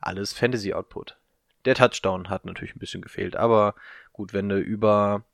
alles 0.00 0.32
Fantasy-Output. 0.32 1.16
Der 1.64 1.74
Touchdown 1.74 2.28
hat 2.28 2.44
natürlich 2.44 2.74
ein 2.74 2.80
bisschen 2.80 3.02
gefehlt, 3.02 3.36
aber 3.36 3.74
gut, 4.12 4.32
wenn 4.32 4.48
du 4.48 4.58
über 4.58 5.24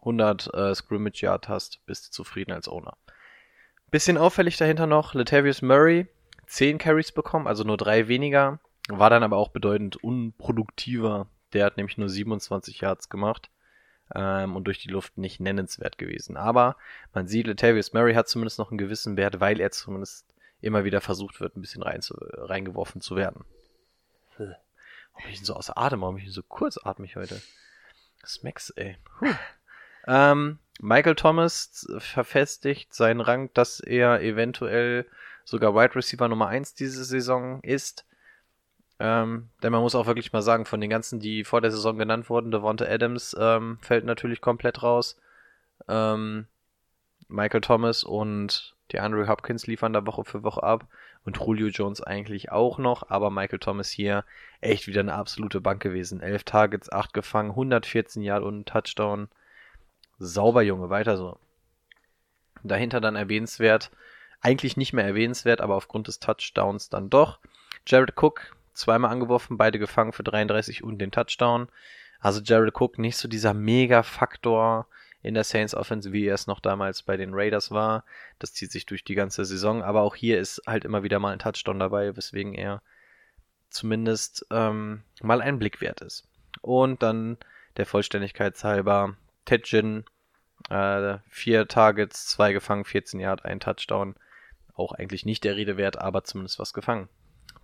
100 0.00 0.54
äh, 0.54 0.74
Scrimmage 0.74 1.22
Yard 1.22 1.48
hast, 1.48 1.84
bist 1.86 2.08
du 2.08 2.10
zufrieden 2.12 2.52
als 2.52 2.68
Owner. 2.68 2.96
Bisschen 3.90 4.18
auffällig 4.18 4.56
dahinter 4.56 4.86
noch, 4.86 5.14
Latavius 5.14 5.62
Murray, 5.62 6.06
10 6.50 6.78
Carries 6.78 7.12
bekommen, 7.12 7.46
also 7.46 7.62
nur 7.62 7.76
drei 7.76 8.08
weniger, 8.08 8.58
war 8.88 9.08
dann 9.08 9.22
aber 9.22 9.36
auch 9.36 9.50
bedeutend 9.50 10.02
unproduktiver. 10.02 11.28
Der 11.52 11.64
hat 11.64 11.76
nämlich 11.76 11.96
nur 11.96 12.08
27 12.08 12.80
Yards 12.80 13.08
gemacht 13.08 13.50
ähm, 14.16 14.56
und 14.56 14.64
durch 14.64 14.80
die 14.80 14.90
Luft 14.90 15.16
nicht 15.16 15.38
nennenswert 15.38 15.96
gewesen. 15.96 16.36
Aber 16.36 16.76
man 17.14 17.28
sieht, 17.28 17.46
Latavius 17.46 17.92
Murray 17.92 18.14
hat 18.14 18.28
zumindest 18.28 18.58
noch 18.58 18.72
einen 18.72 18.78
gewissen 18.78 19.16
Wert, 19.16 19.38
weil 19.38 19.60
er 19.60 19.70
zumindest 19.70 20.26
immer 20.60 20.82
wieder 20.82 21.00
versucht 21.00 21.40
wird, 21.40 21.56
ein 21.56 21.60
bisschen 21.60 21.84
rein 21.84 22.02
zu, 22.02 22.14
reingeworfen 22.18 23.00
zu 23.00 23.14
werden. 23.14 23.44
Warum 24.36 24.56
bin 25.22 25.30
ich 25.30 25.38
denn 25.38 25.46
so 25.46 25.54
außer 25.54 25.78
Atem? 25.78 26.00
Warum 26.00 26.16
bin 26.16 26.22
ich 26.24 26.30
denn 26.30 26.34
so 26.34 26.42
kurzatmig 26.42 27.14
heute? 27.14 27.40
Smacks, 28.26 28.70
ey. 28.70 28.96
Puh. 29.04 29.34
Ähm, 30.08 30.58
Michael 30.80 31.14
Thomas 31.14 31.86
verfestigt 31.98 32.92
seinen 32.92 33.20
Rang, 33.20 33.52
dass 33.54 33.78
er 33.78 34.20
eventuell 34.22 35.06
sogar 35.50 35.74
Wide 35.74 35.96
Receiver 35.96 36.28
Nummer 36.28 36.46
1 36.46 36.74
diese 36.74 37.04
Saison 37.04 37.60
ist. 37.62 38.06
Ähm, 39.00 39.48
denn 39.62 39.72
man 39.72 39.80
muss 39.80 39.96
auch 39.96 40.06
wirklich 40.06 40.32
mal 40.32 40.42
sagen, 40.42 40.64
von 40.64 40.80
den 40.80 40.90
ganzen, 40.90 41.18
die 41.18 41.42
vor 41.42 41.60
der 41.60 41.72
Saison 41.72 41.98
genannt 41.98 42.30
wurden, 42.30 42.52
Devonta 42.52 42.84
Adams 42.84 43.34
ähm, 43.38 43.78
fällt 43.80 44.04
natürlich 44.04 44.40
komplett 44.40 44.84
raus. 44.84 45.18
Ähm, 45.88 46.46
Michael 47.26 47.62
Thomas 47.62 48.04
und 48.04 48.76
der 48.92 49.02
Andrew 49.02 49.26
Hopkins 49.26 49.66
liefern 49.66 49.92
da 49.92 50.06
Woche 50.06 50.24
für 50.24 50.44
Woche 50.44 50.62
ab. 50.62 50.86
Und 51.24 51.38
Julio 51.38 51.68
Jones 51.68 52.00
eigentlich 52.00 52.52
auch 52.52 52.78
noch. 52.78 53.10
Aber 53.10 53.30
Michael 53.30 53.58
Thomas 53.58 53.90
hier 53.90 54.24
echt 54.60 54.86
wieder 54.86 55.00
eine 55.00 55.14
absolute 55.14 55.60
Bank 55.60 55.82
gewesen. 55.82 56.20
11 56.20 56.44
Targets, 56.44 56.92
8 56.92 57.12
gefangen, 57.12 57.50
114 57.50 58.22
Yard 58.22 58.44
und 58.44 58.60
ein 58.60 58.64
Touchdown. 58.66 59.28
Sauber, 60.18 60.62
Junge, 60.62 60.90
weiter 60.90 61.16
so. 61.16 61.38
Dahinter 62.62 63.00
dann 63.00 63.16
erwähnenswert, 63.16 63.90
eigentlich 64.40 64.76
nicht 64.76 64.92
mehr 64.92 65.04
erwähnenswert, 65.04 65.60
aber 65.60 65.76
aufgrund 65.76 66.08
des 66.08 66.18
Touchdowns 66.18 66.88
dann 66.88 67.10
doch. 67.10 67.38
Jared 67.86 68.14
Cook, 68.16 68.56
zweimal 68.74 69.10
angeworfen, 69.10 69.56
beide 69.56 69.78
gefangen 69.78 70.12
für 70.12 70.22
33 70.22 70.82
und 70.82 70.98
den 70.98 71.10
Touchdown. 71.10 71.68
Also 72.20 72.40
Jared 72.40 72.74
Cook 72.78 72.98
nicht 72.98 73.16
so 73.16 73.28
dieser 73.28 73.54
Mega-Faktor 73.54 74.86
in 75.22 75.34
der 75.34 75.44
Saints 75.44 75.74
Offense, 75.74 76.12
wie 76.12 76.26
er 76.26 76.34
es 76.34 76.46
noch 76.46 76.60
damals 76.60 77.02
bei 77.02 77.16
den 77.16 77.34
Raiders 77.34 77.70
war. 77.70 78.04
Das 78.38 78.54
zieht 78.54 78.72
sich 78.72 78.86
durch 78.86 79.04
die 79.04 79.14
ganze 79.14 79.44
Saison, 79.44 79.82
aber 79.82 80.02
auch 80.02 80.14
hier 80.14 80.38
ist 80.38 80.62
halt 80.66 80.84
immer 80.84 81.02
wieder 81.02 81.18
mal 81.18 81.32
ein 81.32 81.38
Touchdown 81.38 81.78
dabei, 81.78 82.16
weswegen 82.16 82.54
er 82.54 82.82
zumindest 83.68 84.46
ähm, 84.50 85.02
mal 85.22 85.40
ein 85.42 85.58
Blick 85.58 85.80
wert 85.80 86.00
ist. 86.00 86.26
Und 86.62 87.02
dann 87.02 87.38
der 87.76 87.86
Vollständigkeit 87.86 88.62
halber 88.64 89.16
Ted 89.44 89.64
Ginn, 89.64 90.04
äh, 90.68 91.18
vier 91.28 91.68
Targets, 91.68 92.26
zwei 92.26 92.52
gefangen, 92.52 92.84
14 92.84 93.20
Yard, 93.20 93.44
ein 93.44 93.60
Touchdown. 93.60 94.14
Auch 94.80 94.92
eigentlich 94.92 95.26
nicht 95.26 95.44
der 95.44 95.56
Rede 95.56 95.76
wert, 95.76 95.98
aber 95.98 96.24
zumindest 96.24 96.58
was 96.58 96.72
gefangen. 96.72 97.10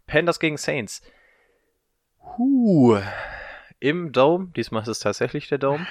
Panthers 0.06 0.38
gegen 0.38 0.58
Saints. 0.58 1.00
Huh. 2.36 2.98
Im 3.80 4.12
Dome, 4.12 4.52
diesmal 4.54 4.82
ist 4.82 4.88
es 4.88 4.98
tatsächlich 4.98 5.48
der 5.48 5.56
Dome. 5.56 5.86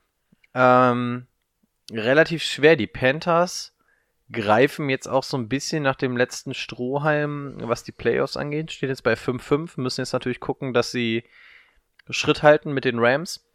ähm, 0.54 1.26
relativ 1.90 2.42
schwer. 2.42 2.76
Die 2.76 2.86
Panthers 2.86 3.74
greifen 4.30 4.90
jetzt 4.90 5.06
auch 5.06 5.22
so 5.22 5.38
ein 5.38 5.48
bisschen 5.48 5.82
nach 5.82 5.96
dem 5.96 6.14
letzten 6.14 6.52
Strohhalm, 6.52 7.56
was 7.60 7.82
die 7.82 7.92
Playoffs 7.92 8.36
angeht. 8.36 8.70
Steht 8.70 8.90
jetzt 8.90 9.02
bei 9.02 9.14
5-5. 9.14 9.80
Müssen 9.80 10.02
jetzt 10.02 10.12
natürlich 10.12 10.40
gucken, 10.40 10.74
dass 10.74 10.90
sie 10.90 11.24
Schritt 12.10 12.42
halten 12.42 12.72
mit 12.72 12.84
den 12.84 12.98
Rams 12.98 13.48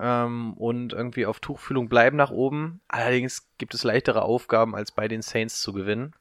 ähm, 0.00 0.54
und 0.54 0.94
irgendwie 0.94 1.26
auf 1.26 1.40
Tuchfühlung 1.40 1.90
bleiben 1.90 2.16
nach 2.16 2.30
oben. 2.30 2.80
Allerdings 2.88 3.50
gibt 3.58 3.74
es 3.74 3.84
leichtere 3.84 4.22
Aufgaben, 4.22 4.74
als 4.74 4.92
bei 4.92 5.08
den 5.08 5.20
Saints 5.20 5.60
zu 5.60 5.74
gewinnen. 5.74 6.14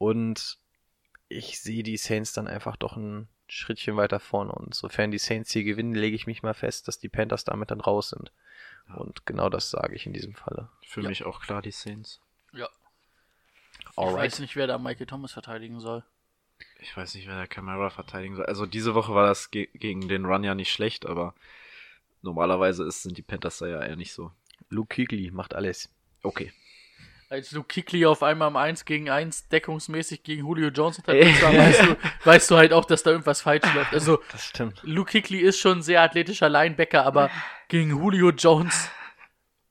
Und 0.00 0.56
ich 1.28 1.60
sehe 1.60 1.82
die 1.82 1.98
Saints 1.98 2.32
dann 2.32 2.48
einfach 2.48 2.74
doch 2.76 2.96
ein 2.96 3.28
Schrittchen 3.48 3.98
weiter 3.98 4.18
vorne. 4.18 4.50
Und 4.50 4.74
sofern 4.74 5.10
die 5.10 5.18
Saints 5.18 5.52
hier 5.52 5.62
gewinnen, 5.62 5.94
lege 5.94 6.16
ich 6.16 6.26
mich 6.26 6.42
mal 6.42 6.54
fest, 6.54 6.88
dass 6.88 6.98
die 6.98 7.10
Panthers 7.10 7.44
damit 7.44 7.70
dann 7.70 7.82
raus 7.82 8.08
sind. 8.08 8.32
Und 8.96 9.26
genau 9.26 9.50
das 9.50 9.68
sage 9.68 9.94
ich 9.94 10.06
in 10.06 10.14
diesem 10.14 10.34
Falle. 10.34 10.70
Für 10.86 11.02
mich 11.02 11.24
auch 11.26 11.42
klar 11.42 11.60
die 11.60 11.70
Saints. 11.70 12.18
Ja. 12.54 12.66
Ich 13.90 13.98
Alright. 13.98 14.16
weiß 14.16 14.38
nicht, 14.38 14.56
wer 14.56 14.66
da 14.66 14.78
Michael 14.78 15.06
Thomas 15.06 15.32
verteidigen 15.32 15.80
soll. 15.80 16.02
Ich 16.78 16.96
weiß 16.96 17.14
nicht, 17.14 17.28
wer 17.28 17.36
der 17.36 17.46
Camara 17.46 17.90
verteidigen 17.90 18.36
soll. 18.36 18.46
Also 18.46 18.64
diese 18.64 18.94
Woche 18.94 19.14
war 19.14 19.26
das 19.26 19.50
ge 19.50 19.68
gegen 19.74 20.08
den 20.08 20.24
Run 20.24 20.44
ja 20.44 20.54
nicht 20.54 20.72
schlecht, 20.72 21.04
aber 21.04 21.34
normalerweise 22.22 22.84
ist, 22.84 23.02
sind 23.02 23.18
die 23.18 23.22
Panthers 23.22 23.58
da 23.58 23.66
ja 23.66 23.82
eher 23.82 23.96
nicht 23.96 24.14
so. 24.14 24.32
Luke 24.70 24.94
Kuechly 24.94 25.30
macht 25.30 25.54
alles. 25.54 25.90
Okay. 26.22 26.54
Als 27.30 27.50
du 27.50 27.62
Kikli 27.62 28.04
auf 28.06 28.24
einmal 28.24 28.48
im 28.48 28.56
1 28.56 28.84
gegen 28.84 29.08
1 29.08 29.48
deckungsmäßig 29.48 30.24
gegen 30.24 30.40
Julio 30.42 30.68
Jones 30.68 30.98
unterwegs 30.98 31.40
war, 31.40 31.52
weißt 31.54 31.82
du, 31.82 31.96
weißt 32.24 32.50
du 32.50 32.56
halt 32.56 32.72
auch, 32.72 32.84
dass 32.84 33.04
da 33.04 33.12
irgendwas 33.12 33.40
falsch 33.40 33.62
läuft. 33.74 33.94
Also, 33.94 34.20
Das 34.32 34.44
stimmt. 34.44 34.80
Luke 34.82 35.12
Kikli 35.12 35.38
ist 35.38 35.58
schon 35.60 35.78
ein 35.78 35.82
sehr 35.82 36.02
athletischer 36.02 36.48
Linebacker, 36.48 37.06
aber 37.06 37.30
gegen 37.68 37.90
Julio 37.90 38.30
Jones 38.30 38.90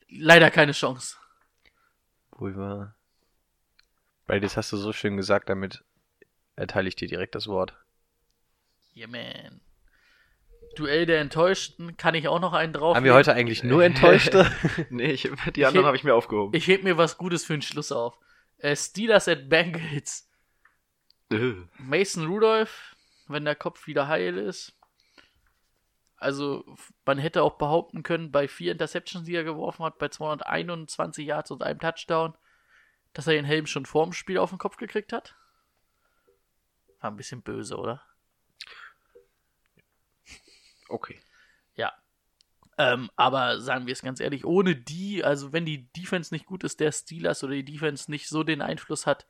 leider 0.08 0.50
keine 0.50 0.72
Chance. 0.72 1.18
Wahr. 2.32 2.96
Brady, 4.26 4.40
das 4.42 4.56
hast 4.56 4.72
du 4.72 4.78
so 4.78 4.94
schön 4.94 5.18
gesagt, 5.18 5.50
damit 5.50 5.84
erteile 6.56 6.88
ich 6.88 6.96
dir 6.96 7.10
direkt 7.10 7.36
das 7.36 7.48
Wort. 7.48 7.76
Yeah, 8.96 9.08
man. 9.08 9.60
Duell 10.76 11.06
der 11.06 11.20
Enttäuschten, 11.20 11.98
kann 11.98 12.16
ich 12.16 12.28
auch 12.28 12.40
noch 12.40 12.54
einen 12.54 12.74
drauf. 12.74 12.96
Haben 12.96 13.04
wir 13.04 13.14
heute 13.14 13.34
eigentlich 13.34 13.64
nur 13.64 13.84
Enttäuschte? 13.84 14.50
nee, 14.90 15.12
ich, 15.12 15.30
die 15.56 15.66
anderen 15.66 15.86
habe 15.86 15.98
ich 15.98 16.04
mir 16.04 16.16
aufgehoben. 16.16 16.56
Ich 16.56 16.68
heb 16.68 16.84
mir 16.84 16.98
was 16.98 17.18
Gutes 17.18 17.46
für 17.46 17.54
den 17.54 17.62
Schluss 17.62 17.92
auf. 17.92 18.18
Äh, 18.60 18.76
Steelers 18.76 19.28
at 19.28 19.50
Bengals. 19.50 20.30
Mason 21.78 22.26
Rudolph, 22.26 22.96
wenn 23.28 23.46
der 23.46 23.56
Kopf 23.56 23.88
wieder 23.88 24.08
heil 24.08 24.38
ist. 24.38 24.76
Also, 26.18 26.66
man 27.06 27.18
hätte 27.18 27.44
auch 27.44 27.58
behaupten 27.58 28.04
können, 28.04 28.32
bei 28.32 28.48
vier 28.48 28.74
Interceptions, 28.74 29.26
die 29.26 29.36
er 29.36 29.46
geworfen 29.46 29.86
hat, 29.86 30.00
bei 30.00 30.10
221 30.10 31.26
Yards 31.26 31.52
und 31.52 31.64
einem 31.64 31.80
Touchdown, 31.80 32.34
dass 33.14 33.28
er 33.28 33.34
den 33.34 33.46
Helm 33.46 33.68
schon 33.68 33.86
vorm 33.86 34.12
Spiel 34.12 34.38
auf 34.38 34.50
den 34.50 34.60
Kopf 34.60 34.76
gekriegt 34.76 35.14
hat. 35.14 35.36
War 37.00 37.12
ein 37.12 37.16
bisschen 37.16 37.42
böse, 37.42 37.78
oder? 37.78 38.02
Okay. 40.90 41.20
Ja. 41.76 41.94
Ähm, 42.78 43.10
aber 43.16 43.60
sagen 43.62 43.88
wir 43.88 43.94
es 43.94 44.02
ganz 44.02 44.20
ehrlich, 44.20 44.46
ohne 44.46 44.76
die, 44.76 45.24
also 45.24 45.54
wenn 45.54 45.66
die 45.66 45.92
Defense 45.94 46.34
nicht 46.34 46.46
gut 46.46 46.64
ist, 46.64 46.80
der 46.80 46.92
Steelers 46.92 47.44
oder 47.44 47.54
die 47.54 47.66
Defense 47.66 48.10
nicht 48.10 48.28
so 48.28 48.44
den 48.44 48.62
Einfluss 48.62 49.06
hat, 49.06 49.28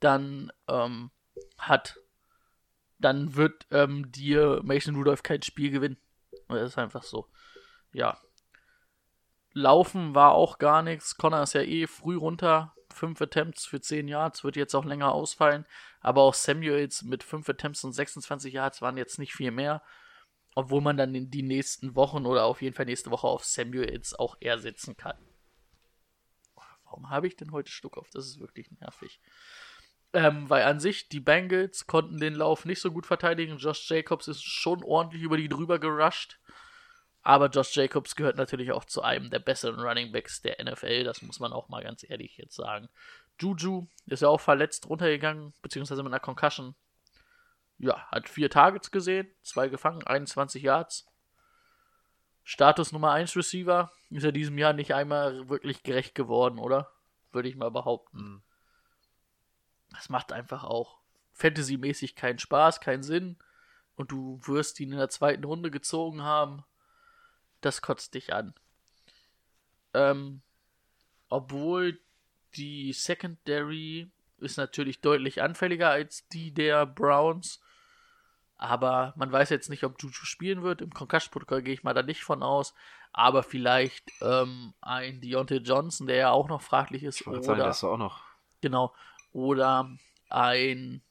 dann 0.00 0.52
ähm, 0.68 1.10
hat, 1.58 1.98
dann 2.98 3.36
wird 3.36 3.66
ähm, 3.70 4.10
dir 4.10 4.60
Mason 4.64 4.96
Rudolph 4.96 5.22
kein 5.22 5.42
Spiel 5.42 5.70
gewinnen. 5.70 5.96
Das 6.48 6.70
ist 6.70 6.78
einfach 6.78 7.02
so. 7.02 7.28
Ja. 7.92 8.18
Laufen 9.52 10.14
war 10.14 10.32
auch 10.32 10.58
gar 10.58 10.82
nichts. 10.82 11.16
Connor 11.16 11.42
ist 11.42 11.54
ja 11.54 11.62
eh 11.62 11.86
früh 11.86 12.16
runter. 12.16 12.74
Fünf 12.92 13.20
Attempts 13.20 13.66
für 13.66 13.80
10 13.80 14.08
Yards, 14.08 14.42
wird 14.42 14.56
jetzt 14.56 14.74
auch 14.74 14.84
länger 14.84 15.12
ausfallen. 15.12 15.66
Aber 16.00 16.22
auch 16.22 16.34
Samuels 16.34 17.02
mit 17.02 17.22
5 17.22 17.48
Attempts 17.48 17.84
und 17.84 17.92
26 17.92 18.54
Yards 18.54 18.80
waren 18.82 18.96
jetzt 18.96 19.18
nicht 19.18 19.34
viel 19.34 19.50
mehr. 19.50 19.82
Obwohl 20.56 20.80
man 20.80 20.96
dann 20.96 21.14
in 21.14 21.30
die 21.30 21.42
nächsten 21.42 21.94
Wochen 21.94 22.24
oder 22.24 22.46
auf 22.46 22.62
jeden 22.62 22.74
Fall 22.74 22.86
nächste 22.86 23.10
Woche 23.10 23.28
auf 23.28 23.44
Samuels 23.44 24.14
auch 24.14 24.38
eher 24.40 24.58
setzen 24.58 24.96
kann. 24.96 25.18
Warum 26.84 27.10
habe 27.10 27.26
ich 27.26 27.36
denn 27.36 27.52
heute 27.52 27.70
Stuck 27.70 27.98
auf? 27.98 28.08
Das 28.10 28.26
ist 28.26 28.40
wirklich 28.40 28.70
nervig. 28.80 29.20
Ähm, 30.14 30.48
weil 30.48 30.62
an 30.62 30.80
sich, 30.80 31.10
die 31.10 31.20
Bengals 31.20 31.86
konnten 31.86 32.18
den 32.18 32.34
Lauf 32.34 32.64
nicht 32.64 32.80
so 32.80 32.90
gut 32.90 33.04
verteidigen. 33.04 33.58
Josh 33.58 33.90
Jacobs 33.90 34.28
ist 34.28 34.44
schon 34.44 34.82
ordentlich 34.82 35.22
über 35.22 35.36
die 35.36 35.50
drüber 35.50 35.78
gerusht. 35.78 36.40
Aber 37.20 37.48
Josh 37.48 37.76
Jacobs 37.76 38.16
gehört 38.16 38.36
natürlich 38.36 38.72
auch 38.72 38.86
zu 38.86 39.02
einem 39.02 39.28
der 39.28 39.40
besseren 39.40 39.80
Running 39.80 40.10
Backs 40.10 40.40
der 40.40 40.64
NFL. 40.64 41.04
Das 41.04 41.20
muss 41.20 41.38
man 41.38 41.52
auch 41.52 41.68
mal 41.68 41.82
ganz 41.82 42.08
ehrlich 42.08 42.38
jetzt 42.38 42.54
sagen. 42.54 42.88
Juju 43.38 43.88
ist 44.06 44.22
ja 44.22 44.28
auch 44.28 44.40
verletzt 44.40 44.88
runtergegangen, 44.88 45.52
beziehungsweise 45.60 46.02
mit 46.02 46.12
einer 46.12 46.20
Concussion. 46.20 46.74
Ja, 47.78 48.06
hat 48.10 48.28
vier 48.28 48.50
Targets 48.50 48.90
gesehen, 48.90 49.28
zwei 49.42 49.68
gefangen, 49.68 50.02
21 50.06 50.62
Yards. 50.62 51.06
Status 52.44 52.92
Nummer 52.92 53.12
1 53.12 53.36
Receiver 53.36 53.90
ist 54.10 54.24
er 54.24 54.32
diesem 54.32 54.56
Jahr 54.56 54.72
nicht 54.72 54.94
einmal 54.94 55.48
wirklich 55.48 55.82
gerecht 55.82 56.14
geworden, 56.14 56.58
oder? 56.58 56.90
Würde 57.32 57.48
ich 57.48 57.56
mal 57.56 57.70
behaupten. 57.70 58.42
Das 59.90 60.08
macht 60.08 60.32
einfach 60.32 60.64
auch 60.64 60.98
Fantasy-mäßig 61.32 62.14
keinen 62.14 62.38
Spaß, 62.38 62.80
keinen 62.80 63.02
Sinn. 63.02 63.36
Und 63.96 64.12
du 64.12 64.40
wirst 64.44 64.78
ihn 64.80 64.92
in 64.92 64.98
der 64.98 65.08
zweiten 65.08 65.44
Runde 65.44 65.70
gezogen 65.70 66.22
haben. 66.22 66.64
Das 67.60 67.82
kotzt 67.82 68.14
dich 68.14 68.32
an. 68.32 68.54
Ähm, 69.92 70.42
obwohl 71.28 71.98
die 72.54 72.92
Secondary 72.92 74.10
ist 74.38 74.56
natürlich 74.56 75.00
deutlich 75.00 75.42
anfälliger 75.42 75.90
als 75.90 76.28
die 76.28 76.52
der 76.52 76.86
Browns. 76.86 77.60
Aber 78.58 79.12
man 79.16 79.30
weiß 79.30 79.50
jetzt 79.50 79.68
nicht, 79.68 79.84
ob 79.84 80.00
Juju 80.00 80.24
spielen 80.24 80.62
wird. 80.62 80.80
Im 80.80 80.92
Concussion-Protokoll 80.92 81.62
gehe 81.62 81.74
ich 81.74 81.82
mal 81.82 81.94
da 81.94 82.02
nicht 82.02 82.22
von 82.22 82.42
aus. 82.42 82.74
Aber 83.12 83.42
vielleicht 83.42 84.10
ähm, 84.22 84.74
ein 84.80 85.20
Deontay 85.20 85.58
Johnson, 85.58 86.06
der 86.06 86.16
ja 86.16 86.30
auch 86.30 86.48
noch 86.48 86.62
fraglich 86.62 87.02
ist. 87.02 87.20
Ich 87.20 87.26
wollte 87.26 87.42
sagen, 87.42 87.60
Oder, 87.60 87.68
das 87.68 87.78
ist 87.78 87.84
auch 87.84 87.98
noch. 87.98 88.22
genau. 88.60 88.94
Oder 89.32 89.90
ein 90.30 91.02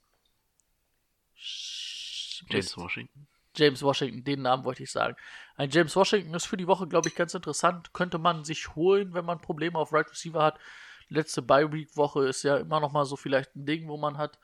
James 2.49 2.77
Washington. 2.77 3.27
James 3.55 3.81
Washington, 3.81 4.23
den 4.23 4.41
Namen 4.41 4.65
wollte 4.65 4.83
ich 4.83 4.91
sagen. 4.91 5.15
Ein 5.55 5.69
James 5.69 5.95
Washington 5.95 6.33
ist 6.33 6.45
für 6.45 6.57
die 6.57 6.67
Woche, 6.67 6.87
glaube 6.87 7.07
ich, 7.07 7.15
ganz 7.15 7.33
interessant. 7.33 7.93
Könnte 7.93 8.17
man 8.17 8.43
sich 8.43 8.75
holen, 8.75 9.13
wenn 9.13 9.25
man 9.25 9.39
Probleme 9.39 9.77
auf 9.77 9.93
Right 9.93 10.09
Receiver 10.09 10.43
hat. 10.43 10.59
Letzte 11.07 11.41
Bye-Week-Woche 11.41 12.27
ist 12.27 12.43
ja 12.43 12.57
immer 12.57 12.79
noch 12.79 12.91
mal 12.91 13.05
so 13.05 13.15
vielleicht 13.15 13.55
ein 13.55 13.65
Ding, 13.65 13.87
wo 13.87 13.97
man 13.97 14.17
hat. 14.17 14.39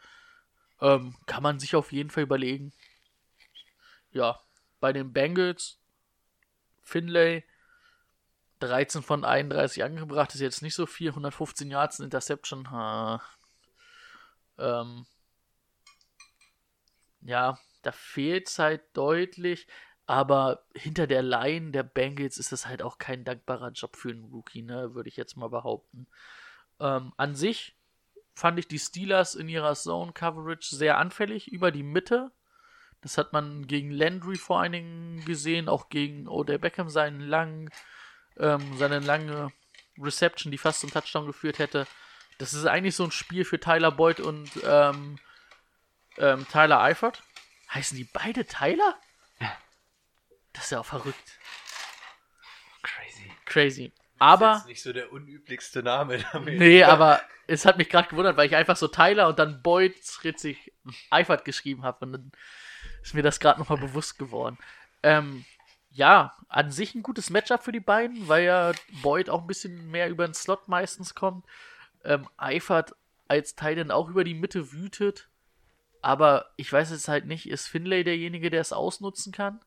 Ähm, 0.79 1.15
kann 1.25 1.43
man 1.43 1.59
sich 1.59 1.75
auf 1.75 1.91
jeden 1.91 2.09
Fall 2.09 2.23
überlegen. 2.23 2.71
Ja, 4.11 4.39
bei 4.79 4.93
den 4.93 5.13
Bengals, 5.13 5.79
Finlay, 6.81 7.43
13 8.59 9.01
von 9.01 9.25
31 9.25 9.83
angebracht, 9.83 10.33
ist 10.33 10.41
jetzt 10.41 10.61
nicht 10.61 10.75
so 10.75 10.85
viel. 10.85 11.09
115 11.09 11.69
Yards, 11.69 11.99
Interception. 11.99 12.69
Ha. 12.71 13.21
Ähm, 14.57 15.05
ja, 17.21 17.57
da 17.81 17.91
fehlt 17.91 18.49
es 18.49 18.59
halt 18.59 18.81
deutlich, 18.93 19.67
aber 20.05 20.63
hinter 20.75 21.07
der 21.07 21.21
Line 21.21 21.71
der 21.71 21.83
Bengals 21.83 22.37
ist 22.37 22.51
es 22.51 22.67
halt 22.67 22.81
auch 22.81 22.97
kein 22.97 23.23
dankbarer 23.23 23.71
Job 23.71 23.95
für 23.95 24.09
einen 24.09 24.25
Rookie, 24.25 24.61
ne, 24.61 24.93
würde 24.93 25.09
ich 25.09 25.17
jetzt 25.17 25.37
mal 25.37 25.49
behaupten. 25.49 26.07
Ähm, 26.79 27.13
an 27.17 27.35
sich 27.35 27.75
fand 28.33 28.59
ich 28.59 28.67
die 28.67 28.79
Steelers 28.79 29.35
in 29.35 29.49
ihrer 29.49 29.75
Zone 29.75 30.13
Coverage 30.13 30.75
sehr 30.75 30.97
anfällig 30.97 31.51
über 31.51 31.71
die 31.71 31.83
Mitte. 31.83 32.31
Das 33.01 33.17
hat 33.17 33.33
man 33.33 33.67
gegen 33.67 33.91
Landry 33.91 34.35
vor 34.35 34.61
allen 34.61 34.73
Dingen 34.73 35.25
gesehen, 35.25 35.67
auch 35.67 35.89
gegen 35.89 36.27
Odell 36.27 36.59
Beckham 36.59 36.89
seinen 36.89 37.19
langen, 37.19 37.71
ähm, 38.37 38.77
seine 38.77 38.99
lange 38.99 39.51
Reception, 39.97 40.51
die 40.51 40.57
fast 40.57 40.81
zum 40.81 40.91
Touchdown 40.91 41.25
geführt 41.25 41.59
hätte. 41.59 41.87
Das 42.37 42.53
ist 42.53 42.65
eigentlich 42.65 42.95
so 42.95 43.03
ein 43.03 43.11
Spiel 43.11 43.43
für 43.43 43.59
Tyler 43.59 43.91
Boyd 43.91 44.19
und 44.19 44.49
ähm, 44.63 45.17
ähm, 46.17 46.47
Tyler 46.47 46.81
Eifert. 46.81 47.23
Heißen 47.73 47.97
die 47.97 48.03
beide 48.03 48.45
Tyler? 48.45 48.97
Das 50.53 50.65
ist 50.65 50.71
ja 50.71 50.79
auch 50.81 50.85
verrückt. 50.85 51.39
Crazy. 52.83 53.31
Crazy. 53.45 53.93
Aber, 54.19 54.63
nicht 54.67 54.83
so 54.83 54.93
der 54.93 55.11
unüblichste 55.11 55.81
Name 55.81 56.23
damit. 56.31 56.59
nee, 56.59 56.83
aber 56.83 57.21
es 57.47 57.65
hat 57.65 57.77
mich 57.77 57.89
gerade 57.89 58.09
gewundert, 58.09 58.37
weil 58.37 58.47
ich 58.47 58.55
einfach 58.55 58.77
so 58.77 58.87
Tyler 58.87 59.27
und 59.27 59.39
dann 59.39 59.61
Boyd 59.61 59.95
Ritzig 60.23 60.73
Eifert 61.09 61.45
geschrieben 61.45 61.83
habe 61.83 62.05
und 62.05 62.11
dann 62.11 62.31
ist 63.01 63.13
mir 63.13 63.23
das 63.23 63.39
gerade 63.39 63.59
nochmal 63.59 63.79
bewusst 63.79 64.17
geworden. 64.19 64.57
Ähm, 65.03 65.45
ja, 65.89 66.35
an 66.47 66.71
sich 66.71 66.95
ein 66.95 67.03
gutes 67.03 67.29
Matchup 67.29 67.63
für 67.63 67.71
die 67.71 67.79
beiden, 67.79 68.27
weil 68.27 68.45
ja 68.45 68.71
Boyd 69.01 69.29
auch 69.29 69.41
ein 69.41 69.47
bisschen 69.47 69.89
mehr 69.91 70.09
über 70.09 70.25
den 70.25 70.33
Slot 70.33 70.67
meistens 70.67 71.15
kommt. 71.15 71.45
Ähm, 72.03 72.27
Eifert 72.37 72.95
als 73.27 73.55
Teil 73.55 73.75
dann 73.75 73.91
auch 73.91 74.09
über 74.09 74.23
die 74.23 74.33
Mitte 74.33 74.71
wütet. 74.71 75.29
Aber 76.01 76.51
ich 76.55 76.71
weiß 76.71 76.91
jetzt 76.91 77.07
halt 77.07 77.25
nicht, 77.25 77.47
ist 77.47 77.67
Finlay 77.67 78.03
derjenige, 78.03 78.49
der 78.49 78.61
es 78.61 78.73
ausnutzen 78.73 79.31
kann? 79.31 79.59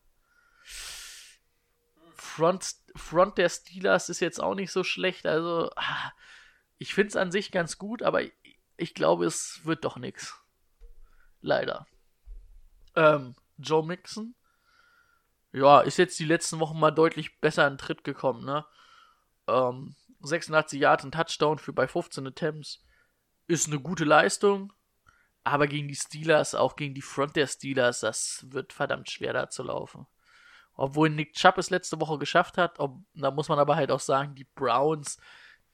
Front, 2.15 2.75
Front 2.95 3.37
der 3.37 3.49
Steelers 3.49 4.09
ist 4.09 4.19
jetzt 4.19 4.41
auch 4.41 4.55
nicht 4.55 4.71
so 4.71 4.83
schlecht. 4.83 5.25
Also, 5.25 5.71
ah, 5.75 6.11
ich 6.77 6.93
finde 6.93 7.09
es 7.09 7.15
an 7.15 7.31
sich 7.31 7.51
ganz 7.51 7.77
gut, 7.77 8.03
aber 8.03 8.23
ich, 8.23 8.33
ich 8.77 8.93
glaube, 8.93 9.25
es 9.25 9.61
wird 9.63 9.85
doch 9.85 9.97
nichts. 9.97 10.35
Leider. 11.41 11.87
Ähm, 12.95 13.35
Joe 13.57 13.85
Mixon. 13.85 14.35
Ja, 15.51 15.81
ist 15.81 15.97
jetzt 15.97 16.19
die 16.19 16.25
letzten 16.25 16.59
Wochen 16.59 16.79
mal 16.79 16.91
deutlich 16.91 17.39
besser 17.39 17.67
in 17.67 17.77
Tritt 17.77 18.03
gekommen, 18.03 18.43
ne? 18.45 18.65
Ähm, 19.47 19.95
86 20.21 20.79
Yards 20.79 21.05
und 21.05 21.13
Touchdown 21.13 21.59
für 21.59 21.73
bei 21.73 21.87
15 21.87 22.27
Attempts 22.27 22.83
ist 23.47 23.67
eine 23.67 23.79
gute 23.79 24.05
Leistung. 24.05 24.73
Aber 25.43 25.67
gegen 25.67 25.87
die 25.87 25.95
Steelers, 25.95 26.55
auch 26.55 26.75
gegen 26.75 26.95
die 26.95 27.03
Front 27.03 27.35
der 27.35 27.45
Steelers, 27.45 27.99
das 27.99 28.45
wird 28.49 28.73
verdammt 28.73 29.11
schwer 29.11 29.31
da 29.31 29.47
zu 29.47 29.61
laufen. 29.61 30.07
Obwohl 30.73 31.09
Nick 31.09 31.33
Chubb 31.33 31.59
es 31.59 31.69
letzte 31.69 32.01
Woche 32.01 32.17
geschafft 32.17 32.57
hat, 32.57 32.79
ob, 32.79 32.97
da 33.13 33.29
muss 33.29 33.47
man 33.47 33.59
aber 33.59 33.75
halt 33.75 33.91
auch 33.91 33.99
sagen, 33.99 34.33
die 34.33 34.47
Browns 34.55 35.19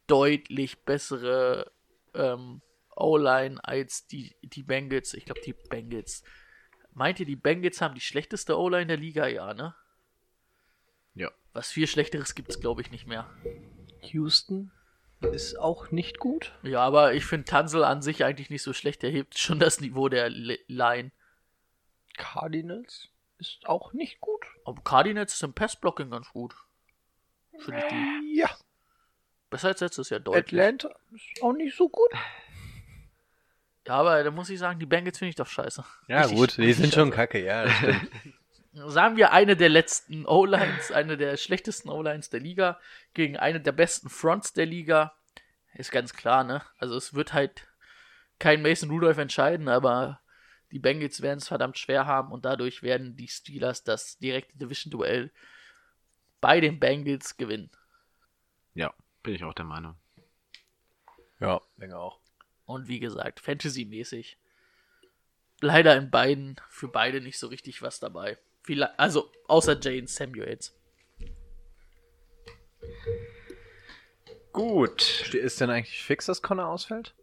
deutlich 0.07 0.83
bessere 0.83 1.71
ähm, 2.13 2.61
O-Line 2.95 3.63
als 3.63 4.07
die, 4.07 4.35
die 4.41 4.63
Bengals. 4.63 5.13
Ich 5.13 5.25
glaube, 5.25 5.41
die 5.41 5.53
Bengals. 5.53 6.23
Meint 6.93 7.19
ihr, 7.19 7.25
die 7.25 7.35
Bengals 7.35 7.81
haben 7.81 7.95
die 7.95 8.01
schlechteste 8.01 8.57
O-Line 8.57 8.87
der 8.87 8.97
Liga? 8.97 9.27
Ja, 9.27 9.53
ne? 9.53 9.73
Ja. 11.15 11.31
Was 11.53 11.71
viel 11.71 11.87
Schlechteres 11.87 12.35
gibt 12.35 12.49
es, 12.49 12.59
glaube 12.59 12.81
ich, 12.81 12.91
nicht 12.91 13.07
mehr. 13.07 13.29
Houston 14.01 14.71
ist 15.21 15.57
auch 15.57 15.91
nicht 15.91 16.19
gut. 16.19 16.51
Ja, 16.63 16.81
aber 16.81 17.13
ich 17.13 17.25
finde 17.25 17.45
Tansel 17.45 17.83
an 17.83 18.01
sich 18.01 18.23
eigentlich 18.23 18.49
nicht 18.49 18.63
so 18.63 18.73
schlecht. 18.73 19.03
Er 19.03 19.11
hebt 19.11 19.37
schon 19.37 19.59
das 19.59 19.79
Niveau 19.79 20.09
der 20.09 20.29
Line. 20.29 21.11
Cardinals 22.17 23.09
ist 23.37 23.65
auch 23.65 23.93
nicht 23.93 24.19
gut. 24.19 24.45
Aber 24.65 24.81
Cardinals 24.83 25.33
ist 25.33 25.43
im 25.43 25.53
Passblocking 25.53 26.09
ganz 26.09 26.29
gut. 26.29 26.55
Finde 27.59 27.79
ich 27.79 27.85
die. 27.87 28.37
Ja. 28.39 28.49
Besser 29.49 29.69
als 29.69 29.81
letztes 29.81 30.09
Jahr 30.09 30.19
deutlich. 30.19 30.59
Atlanta 30.59 30.95
ist 31.13 31.43
auch 31.43 31.53
nicht 31.53 31.75
so 31.75 31.89
gut. 31.89 32.11
Ja, 33.91 33.97
aber 33.97 34.23
da 34.23 34.31
muss 34.31 34.49
ich 34.49 34.57
sagen, 34.57 34.79
die 34.79 34.85
Bengals 34.85 35.17
finde 35.17 35.31
ich 35.31 35.35
doch 35.35 35.47
scheiße. 35.47 35.83
Ja, 36.07 36.21
Richtig- 36.21 36.37
gut, 36.37 36.55
die 36.55 36.61
richtig 36.61 36.77
sind 36.77 36.93
schon 36.93 37.11
kacke, 37.11 37.43
ja, 37.43 37.65
das 37.65 37.73
stimmt. 37.73 38.09
Sagen 38.93 39.17
wir 39.17 39.33
eine 39.33 39.57
der 39.57 39.67
letzten 39.67 40.25
O-Lines, 40.25 40.93
eine 40.93 41.17
der 41.17 41.35
schlechtesten 41.35 41.89
O-Lines 41.89 42.29
der 42.29 42.39
Liga 42.39 42.79
gegen 43.13 43.35
eine 43.35 43.59
der 43.59 43.73
besten 43.73 44.07
Fronts 44.07 44.53
der 44.53 44.65
Liga. 44.65 45.13
Ist 45.73 45.91
ganz 45.91 46.13
klar, 46.13 46.45
ne? 46.45 46.61
Also 46.77 46.95
es 46.95 47.13
wird 47.13 47.33
halt 47.33 47.67
kein 48.39 48.61
Mason 48.61 48.89
Rudolph 48.91 49.17
entscheiden, 49.17 49.67
aber 49.67 50.21
die 50.71 50.79
Bengals 50.79 51.21
werden 51.21 51.39
es 51.39 51.49
verdammt 51.49 51.77
schwer 51.77 52.05
haben 52.05 52.31
und 52.31 52.45
dadurch 52.45 52.83
werden 52.83 53.17
die 53.17 53.27
Steelers 53.27 53.83
das 53.83 54.17
direkte 54.19 54.57
Division-Duell 54.57 55.33
bei 56.39 56.61
den 56.61 56.79
Bengals 56.79 57.35
gewinnen. 57.35 57.71
Ja, 58.73 58.93
bin 59.21 59.35
ich 59.35 59.43
auch 59.43 59.53
der 59.53 59.65
Meinung. 59.65 59.97
ja, 61.41 61.59
denke 61.75 61.97
auch. 61.99 62.21
Und 62.71 62.87
wie 62.87 62.99
gesagt, 62.99 63.39
Fantasy-mäßig. 63.39 64.37
Leider 65.59 65.95
in 65.95 66.09
beiden, 66.09 66.55
für 66.69 66.87
beide 66.87 67.21
nicht 67.21 67.37
so 67.37 67.47
richtig 67.47 67.81
was 67.81 67.99
dabei. 67.99 68.37
Vielleicht, 68.63 68.99
also, 68.99 69.31
außer 69.47 69.79
Jane 69.79 70.07
Samuels. 70.07 70.75
Gut. 74.53 75.33
Ist 75.33 75.61
denn 75.61 75.69
eigentlich 75.69 76.03
fix, 76.03 76.25
dass 76.25 76.41
Connor 76.41 76.67
ausfällt? 76.67 77.13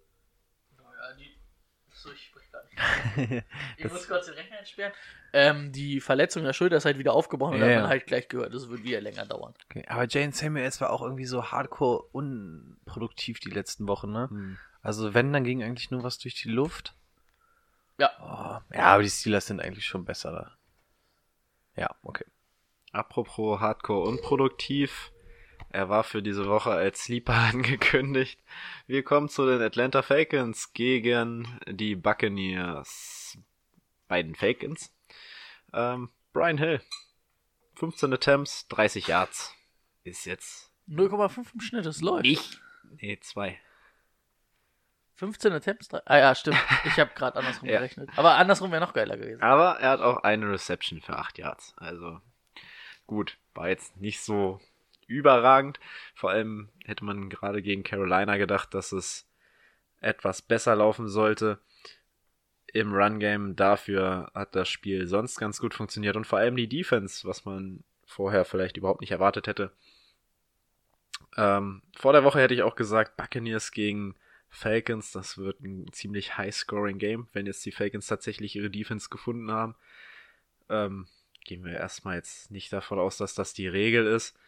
Ich 3.76 3.90
muss 3.90 4.08
kurz 4.08 4.26
den 4.26 4.34
Rechner 4.34 4.58
entsperren. 4.58 4.92
Ähm, 5.32 5.72
die 5.72 6.00
Verletzung 6.00 6.44
der 6.44 6.52
Schulter 6.52 6.76
ist 6.76 6.84
halt 6.84 6.98
wieder 6.98 7.12
aufgebrochen 7.12 7.54
und 7.54 7.60
Ja, 7.60 7.66
hat 7.66 7.72
ja. 7.72 7.80
man 7.80 7.90
halt 7.90 8.06
gleich 8.06 8.28
gehört, 8.28 8.54
das 8.54 8.68
wird 8.68 8.82
wieder 8.84 9.00
länger 9.00 9.26
dauern. 9.26 9.54
Okay. 9.68 9.84
Aber 9.88 10.06
Jane 10.08 10.32
Samuels 10.32 10.80
war 10.80 10.90
auch 10.90 11.02
irgendwie 11.02 11.26
so 11.26 11.50
hardcore 11.50 12.02
unproduktiv 12.12 13.40
die 13.40 13.50
letzten 13.50 13.86
Wochen, 13.88 14.10
ne? 14.10 14.28
Hm. 14.30 14.58
Also 14.82 15.12
wenn, 15.12 15.32
dann 15.32 15.44
ging 15.44 15.62
eigentlich 15.62 15.90
nur 15.90 16.02
was 16.02 16.18
durch 16.18 16.34
die 16.34 16.48
Luft. 16.48 16.94
Ja. 17.98 18.10
Oh, 18.20 18.74
ja, 18.74 18.84
aber 18.84 19.02
die 19.02 19.10
Steelers 19.10 19.46
sind 19.46 19.60
eigentlich 19.60 19.84
schon 19.84 20.04
besser 20.04 20.32
da. 20.32 20.56
Ja, 21.76 21.94
okay. 22.02 22.24
Apropos 22.92 23.60
Hardcore 23.60 24.08
unproduktiv. 24.08 25.12
Er 25.70 25.88
war 25.88 26.02
für 26.04 26.22
diese 26.22 26.46
Woche 26.46 26.70
als 26.70 27.04
Sleeper 27.04 27.34
angekündigt. 27.52 28.40
Wir 28.86 29.02
kommen 29.02 29.28
zu 29.28 29.46
den 29.46 29.60
Atlanta 29.60 30.02
Falcons 30.02 30.72
gegen 30.72 31.46
die 31.66 31.94
Buccaneers. 31.94 33.38
Beiden 34.08 34.34
Falcons. 34.34 34.92
Ähm, 35.72 36.10
Brian 36.32 36.58
Hill. 36.58 36.80
15 37.74 38.12
Attempts, 38.12 38.66
30 38.68 39.06
Yards. 39.08 39.54
Ist 40.04 40.24
jetzt 40.24 40.70
0,5 40.88 41.46
im 41.54 41.60
Schnitt, 41.60 41.84
das 41.86 42.00
läuft. 42.00 42.24
nicht. 42.24 42.60
Nee, 43.00 43.18
zwei. 43.20 43.60
15 45.16 45.52
Attempts? 45.52 45.92
Ah 45.92 46.16
ja, 46.18 46.34
stimmt. 46.34 46.56
Ich 46.84 46.98
habe 46.98 47.10
gerade 47.14 47.36
andersrum 47.38 47.68
Ja. 47.68 47.78
gerechnet. 47.78 48.08
Aber 48.16 48.36
andersrum 48.36 48.70
wäre 48.70 48.80
noch 48.80 48.94
geiler 48.94 49.16
gewesen. 49.16 49.42
Aber 49.42 49.78
er 49.80 49.90
hat 49.90 50.00
auch 50.00 50.18
eine 50.22 50.50
Reception 50.50 51.00
für 51.02 51.16
8 51.16 51.38
Yards. 51.38 51.74
Also 51.76 52.20
gut, 53.06 53.36
war 53.54 53.68
jetzt 53.68 53.96
nicht 53.98 54.20
so 54.22 54.60
überragend. 55.08 55.80
Vor 56.14 56.30
allem 56.30 56.68
hätte 56.84 57.04
man 57.04 57.28
gerade 57.28 57.62
gegen 57.62 57.82
Carolina 57.82 58.36
gedacht, 58.36 58.72
dass 58.74 58.92
es 58.92 59.28
etwas 60.00 60.42
besser 60.42 60.76
laufen 60.76 61.08
sollte 61.08 61.58
im 62.72 62.94
Run-Game. 62.94 63.56
Dafür 63.56 64.30
hat 64.34 64.54
das 64.54 64.68
Spiel 64.68 65.06
sonst 65.06 65.38
ganz 65.38 65.58
gut 65.58 65.74
funktioniert 65.74 66.16
und 66.16 66.26
vor 66.26 66.38
allem 66.38 66.56
die 66.56 66.68
Defense, 66.68 67.26
was 67.26 67.44
man 67.44 67.82
vorher 68.06 68.44
vielleicht 68.44 68.76
überhaupt 68.76 69.00
nicht 69.00 69.10
erwartet 69.10 69.46
hätte. 69.46 69.72
Ähm, 71.36 71.82
vor 71.96 72.12
der 72.12 72.24
Woche 72.24 72.40
hätte 72.40 72.54
ich 72.54 72.62
auch 72.62 72.76
gesagt, 72.76 73.16
Buccaneers 73.16 73.72
gegen 73.72 74.14
Falcons, 74.50 75.12
das 75.12 75.36
wird 75.36 75.60
ein 75.60 75.92
ziemlich 75.92 76.36
high-scoring-Game, 76.38 77.28
wenn 77.32 77.46
jetzt 77.46 77.64
die 77.66 77.72
Falcons 77.72 78.06
tatsächlich 78.06 78.56
ihre 78.56 78.70
Defense 78.70 79.08
gefunden 79.08 79.50
haben. 79.50 79.76
Ähm, 80.68 81.06
gehen 81.44 81.64
wir 81.64 81.74
erstmal 81.74 82.16
jetzt 82.16 82.50
nicht 82.50 82.72
davon 82.72 82.98
aus, 82.98 83.16
dass 83.16 83.34
das 83.34 83.52
die 83.54 83.68
Regel 83.68 84.06
ist. 84.06 84.38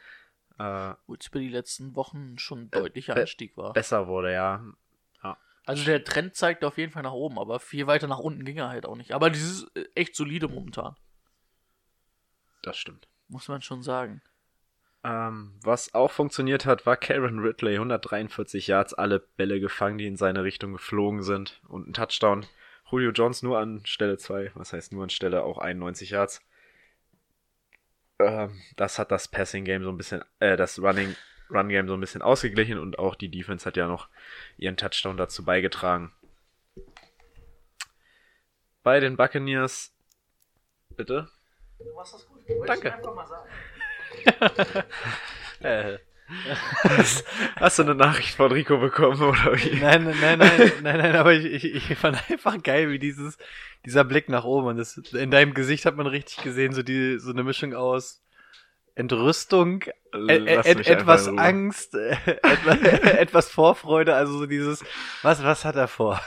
Äh, 0.60 0.94
Gut, 1.06 1.24
für 1.30 1.38
die 1.40 1.48
letzten 1.48 1.96
Wochen 1.96 2.38
schon 2.38 2.62
ein 2.64 2.70
deutlicher 2.70 3.14
be- 3.14 3.22
Anstieg 3.22 3.56
war. 3.56 3.72
besser 3.72 4.06
wurde, 4.06 4.32
ja. 4.32 4.62
Also 5.66 5.84
der 5.84 6.02
Trend 6.02 6.34
zeigt 6.34 6.64
auf 6.64 6.78
jeden 6.78 6.90
Fall 6.90 7.02
nach 7.04 7.12
oben, 7.12 7.38
aber 7.38 7.60
viel 7.60 7.86
weiter 7.86 8.08
nach 8.08 8.18
unten 8.18 8.44
ging 8.44 8.56
er 8.56 8.70
halt 8.70 8.86
auch 8.86 8.96
nicht. 8.96 9.12
Aber 9.12 9.30
dieses 9.30 9.62
ist 9.74 9.90
echt 9.94 10.16
solide 10.16 10.48
momentan, 10.48 10.96
Das 12.62 12.76
stimmt. 12.76 13.06
muss 13.28 13.46
man 13.48 13.62
schon 13.62 13.82
sagen. 13.82 14.20
Ähm, 15.04 15.58
was 15.62 15.94
auch 15.94 16.10
funktioniert 16.10 16.66
hat, 16.66 16.86
war 16.86 16.96
Karen 16.96 17.38
Ridley. 17.38 17.74
143 17.74 18.66
Yards, 18.66 18.94
alle 18.94 19.20
Bälle 19.20 19.60
gefangen, 19.60 19.98
die 19.98 20.06
in 20.06 20.16
seine 20.16 20.42
Richtung 20.44 20.72
geflogen 20.72 21.22
sind. 21.22 21.60
Und 21.68 21.88
ein 21.88 21.92
Touchdown. 21.94 22.46
Julio 22.90 23.10
Jones 23.12 23.42
nur 23.42 23.58
an 23.58 23.82
Stelle 23.86 24.18
2. 24.18 24.50
Was 24.54 24.72
heißt 24.72 24.92
nur 24.92 25.04
an 25.04 25.10
Stelle 25.10 25.42
auch 25.44 25.58
91 25.58 26.10
Yards. 26.10 26.42
Ähm, 28.20 28.60
das 28.76 28.98
hat 28.98 29.10
das 29.10 29.28
Passing 29.28 29.64
Game 29.64 29.82
so 29.82 29.90
ein 29.90 29.96
bisschen, 29.96 30.22
äh, 30.40 30.56
das 30.56 30.78
Running, 30.78 31.16
Run 31.50 31.68
Game 31.68 31.88
so 31.88 31.94
ein 31.94 32.00
bisschen 32.00 32.22
ausgeglichen 32.22 32.78
und 32.78 32.98
auch 32.98 33.14
die 33.14 33.30
Defense 33.30 33.64
hat 33.64 33.76
ja 33.76 33.86
noch 33.86 34.08
ihren 34.56 34.76
Touchdown 34.76 35.16
dazu 35.16 35.44
beigetragen. 35.44 36.12
Bei 38.82 39.00
den 39.00 39.16
Buccaneers, 39.16 39.92
bitte? 40.96 41.28
Du 41.78 41.94
machst 41.94 42.14
das 42.14 42.26
gut. 42.26 42.40
Danke. 42.66 42.94
einfach 42.94 43.14
mal 43.14 43.26
sagen. 43.26 43.48
Äh, 45.62 45.98
Hast 47.56 47.78
du 47.78 47.82
eine 47.82 47.94
Nachricht 47.94 48.36
von 48.36 48.52
Rico 48.52 48.78
bekommen 48.78 49.20
oder 49.20 49.56
wie? 49.56 49.80
nein, 49.80 50.04
nein, 50.04 50.38
nein, 50.38 50.72
nein, 50.82 50.98
nein, 50.98 51.16
aber 51.16 51.32
ich, 51.32 51.64
ich, 51.64 51.90
ich 51.90 51.98
fand 51.98 52.30
einfach 52.30 52.62
geil, 52.62 52.90
wie 52.90 52.98
dieses, 52.98 53.36
dieser 53.84 54.04
Blick 54.04 54.28
nach 54.28 54.44
oben. 54.44 54.68
Und 54.68 54.76
das, 54.76 54.96
in 54.96 55.30
deinem 55.30 55.54
Gesicht 55.54 55.86
hat 55.86 55.96
man 55.96 56.06
richtig 56.06 56.42
gesehen, 56.42 56.72
so 56.72 56.82
die, 56.82 57.18
so 57.18 57.30
eine 57.30 57.42
Mischung 57.42 57.74
aus 57.74 58.22
Entrüstung, 58.94 59.82
äh, 60.12 60.36
äh, 60.36 60.84
etwas. 60.84 61.28
Angst, 61.28 61.94
äh, 61.94 62.16
etwas, 62.26 62.78
etwas 63.02 63.50
Vorfreude, 63.50 64.14
also 64.14 64.38
so 64.38 64.46
dieses, 64.46 64.84
was, 65.22 65.42
was 65.42 65.64
hat 65.64 65.76
er 65.76 65.88
vor? 65.88 66.20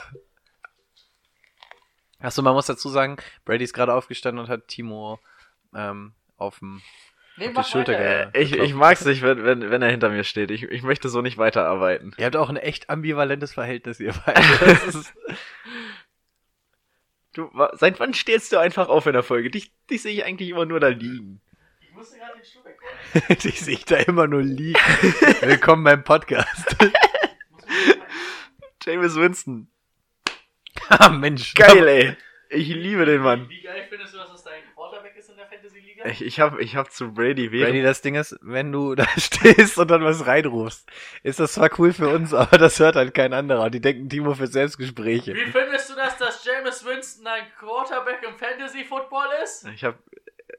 Achso, 2.18 2.42
man 2.42 2.54
muss 2.54 2.66
dazu 2.66 2.88
sagen, 2.88 3.18
Brady 3.44 3.64
ist 3.64 3.74
gerade 3.74 3.94
aufgestanden 3.94 4.44
und 4.44 4.50
hat 4.50 4.68
Timo 4.68 5.20
ähm, 5.74 6.14
auf 6.36 6.58
dem 6.58 6.80
Nee, 7.36 7.52
die 7.52 7.64
Schulter 7.64 7.94
ge 7.94 8.28
ich, 8.40 8.52
ich 8.52 8.74
mag's 8.74 9.04
nicht, 9.04 9.22
wenn, 9.22 9.44
wenn, 9.44 9.68
wenn 9.70 9.82
er 9.82 9.90
hinter 9.90 10.08
mir 10.08 10.22
steht. 10.22 10.52
Ich, 10.52 10.62
ich 10.62 10.82
möchte 10.82 11.08
so 11.08 11.20
nicht 11.20 11.36
weiterarbeiten. 11.36 12.14
Ihr 12.16 12.26
habt 12.26 12.36
auch 12.36 12.48
ein 12.48 12.56
echt 12.56 12.90
ambivalentes 12.90 13.52
Verhältnis, 13.54 13.98
ihr 13.98 14.14
beide. 14.24 14.40
Das 14.60 14.94
ist, 14.94 15.14
Du, 17.32 17.50
seit 17.72 17.98
wann 17.98 18.14
stehst 18.14 18.52
du 18.52 18.58
einfach 18.58 18.88
auf 18.88 19.06
in 19.06 19.12
der 19.12 19.24
Folge? 19.24 19.50
Dich, 19.50 19.72
dich 19.90 20.02
sehe 20.02 20.12
ich 20.12 20.24
eigentlich 20.24 20.50
immer 20.50 20.66
nur 20.66 20.78
da 20.78 20.86
liegen. 20.86 21.40
Ich 21.80 21.92
musste 21.92 22.16
gerade 22.16 22.38
den 22.38 22.44
Schluck 22.44 22.64
weg. 22.64 23.44
ich 23.44 23.60
sehe 23.60 23.80
da 23.88 23.96
immer 23.96 24.28
nur 24.28 24.42
liegen. 24.42 24.78
Willkommen 25.40 25.82
beim 25.82 26.04
Podcast. 26.04 26.76
James 28.84 29.16
Winston. 29.16 29.66
ah, 30.90 31.08
Mensch. 31.08 31.54
Geil, 31.54 31.88
ey. 31.88 32.16
Ich 32.50 32.68
liebe 32.68 33.04
den 33.04 33.22
Mann. 33.22 33.48
Wie 33.48 33.62
geil 33.62 33.84
findest 33.88 34.14
du, 34.14 34.18
das 34.18 34.44
dein 34.44 34.62
Quarterback 34.72 35.16
ist 35.16 35.30
in 35.30 35.36
Ich, 36.04 36.22
ich 36.22 36.38
habe 36.38 36.62
ich 36.62 36.76
hab 36.76 36.92
zu 36.92 37.12
Brady 37.12 37.50
während 37.50 37.70
Brady, 37.70 37.82
das 37.82 38.02
Ding 38.02 38.14
ist, 38.14 38.38
wenn 38.42 38.70
du 38.70 38.94
da 38.94 39.06
stehst 39.16 39.78
und 39.78 39.90
dann 39.90 40.04
was 40.04 40.26
reinrufst, 40.26 40.86
ist 41.22 41.40
das 41.40 41.54
zwar 41.54 41.70
cool 41.78 41.92
für 41.92 42.08
uns, 42.08 42.34
aber 42.34 42.58
das 42.58 42.78
hört 42.78 42.96
halt 42.96 43.14
kein 43.14 43.32
anderer. 43.32 43.70
Die 43.70 43.80
denken 43.80 44.08
Timo 44.08 44.34
für 44.34 44.46
Selbstgespräche. 44.46 45.34
Wie 45.34 45.50
findest 45.50 45.90
du 45.90 45.94
das, 45.94 46.18
dass 46.18 46.44
Jameis 46.44 46.84
Winston 46.84 47.26
ein 47.26 47.44
Quarterback 47.58 48.22
im 48.28 48.36
Fantasy-Football 48.36 49.26
ist? 49.42 49.66
Ich 49.74 49.84
habe 49.84 49.98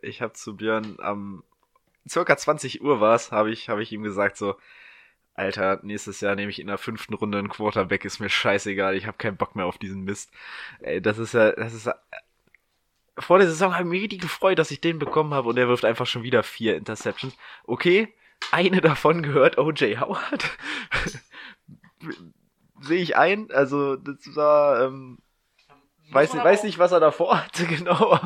ich 0.01 0.21
hab 0.21 0.35
zu 0.35 0.57
Björn 0.57 0.97
am 0.99 1.43
circa 2.07 2.37
20 2.37 2.81
Uhr 2.81 2.99
war's, 2.99 3.31
habe 3.31 3.51
ich, 3.51 3.69
hab 3.69 3.79
ich 3.79 3.91
ihm 3.91 4.03
gesagt 4.03 4.37
so, 4.37 4.55
Alter, 5.35 5.79
nächstes 5.83 6.21
Jahr 6.21 6.35
nehme 6.35 6.49
ich 6.49 6.59
in 6.59 6.67
der 6.67 6.77
fünften 6.77 7.13
Runde 7.13 7.37
einen 7.37 7.49
Quarterback, 7.49 8.05
ist 8.05 8.19
mir 8.19 8.29
scheißegal, 8.29 8.95
ich 8.95 9.05
habe 9.05 9.17
keinen 9.17 9.35
Bock 9.37 9.55
mehr 9.55 9.65
auf 9.65 9.77
diesen 9.77 10.03
Mist. 10.05 10.31
Ey, 10.79 11.01
das 11.01 11.17
ist 11.17 11.33
ja, 11.33 11.51
das 11.51 11.73
ist 11.73 11.87
ja, 11.87 11.95
vor 13.17 13.39
der 13.39 13.47
Saison 13.47 13.73
habe 13.73 13.83
ich 13.83 13.89
mich 13.89 14.01
richtig 14.03 14.21
gefreut, 14.21 14.59
dass 14.59 14.71
ich 14.71 14.81
den 14.81 14.99
bekommen 14.99 15.33
habe 15.33 15.49
und 15.49 15.57
er 15.57 15.67
wirft 15.67 15.85
einfach 15.85 16.05
schon 16.05 16.23
wieder 16.23 16.43
vier 16.43 16.75
Interceptions. 16.75 17.35
Okay, 17.65 18.13
eine 18.51 18.81
davon 18.81 19.23
gehört 19.23 19.57
OJ 19.57 19.97
Howard. 19.99 20.45
Sehe 22.81 23.01
ich 23.01 23.15
ein, 23.15 23.49
also 23.51 23.95
das 23.95 24.35
war, 24.35 24.83
ähm, 24.83 25.19
weiß, 26.11 26.33
nicht, 26.33 26.43
weiß 26.43 26.63
nicht, 26.63 26.77
was 26.77 26.91
er 26.91 26.99
davor 26.99 27.43
hatte, 27.45 27.65
genau. 27.67 28.19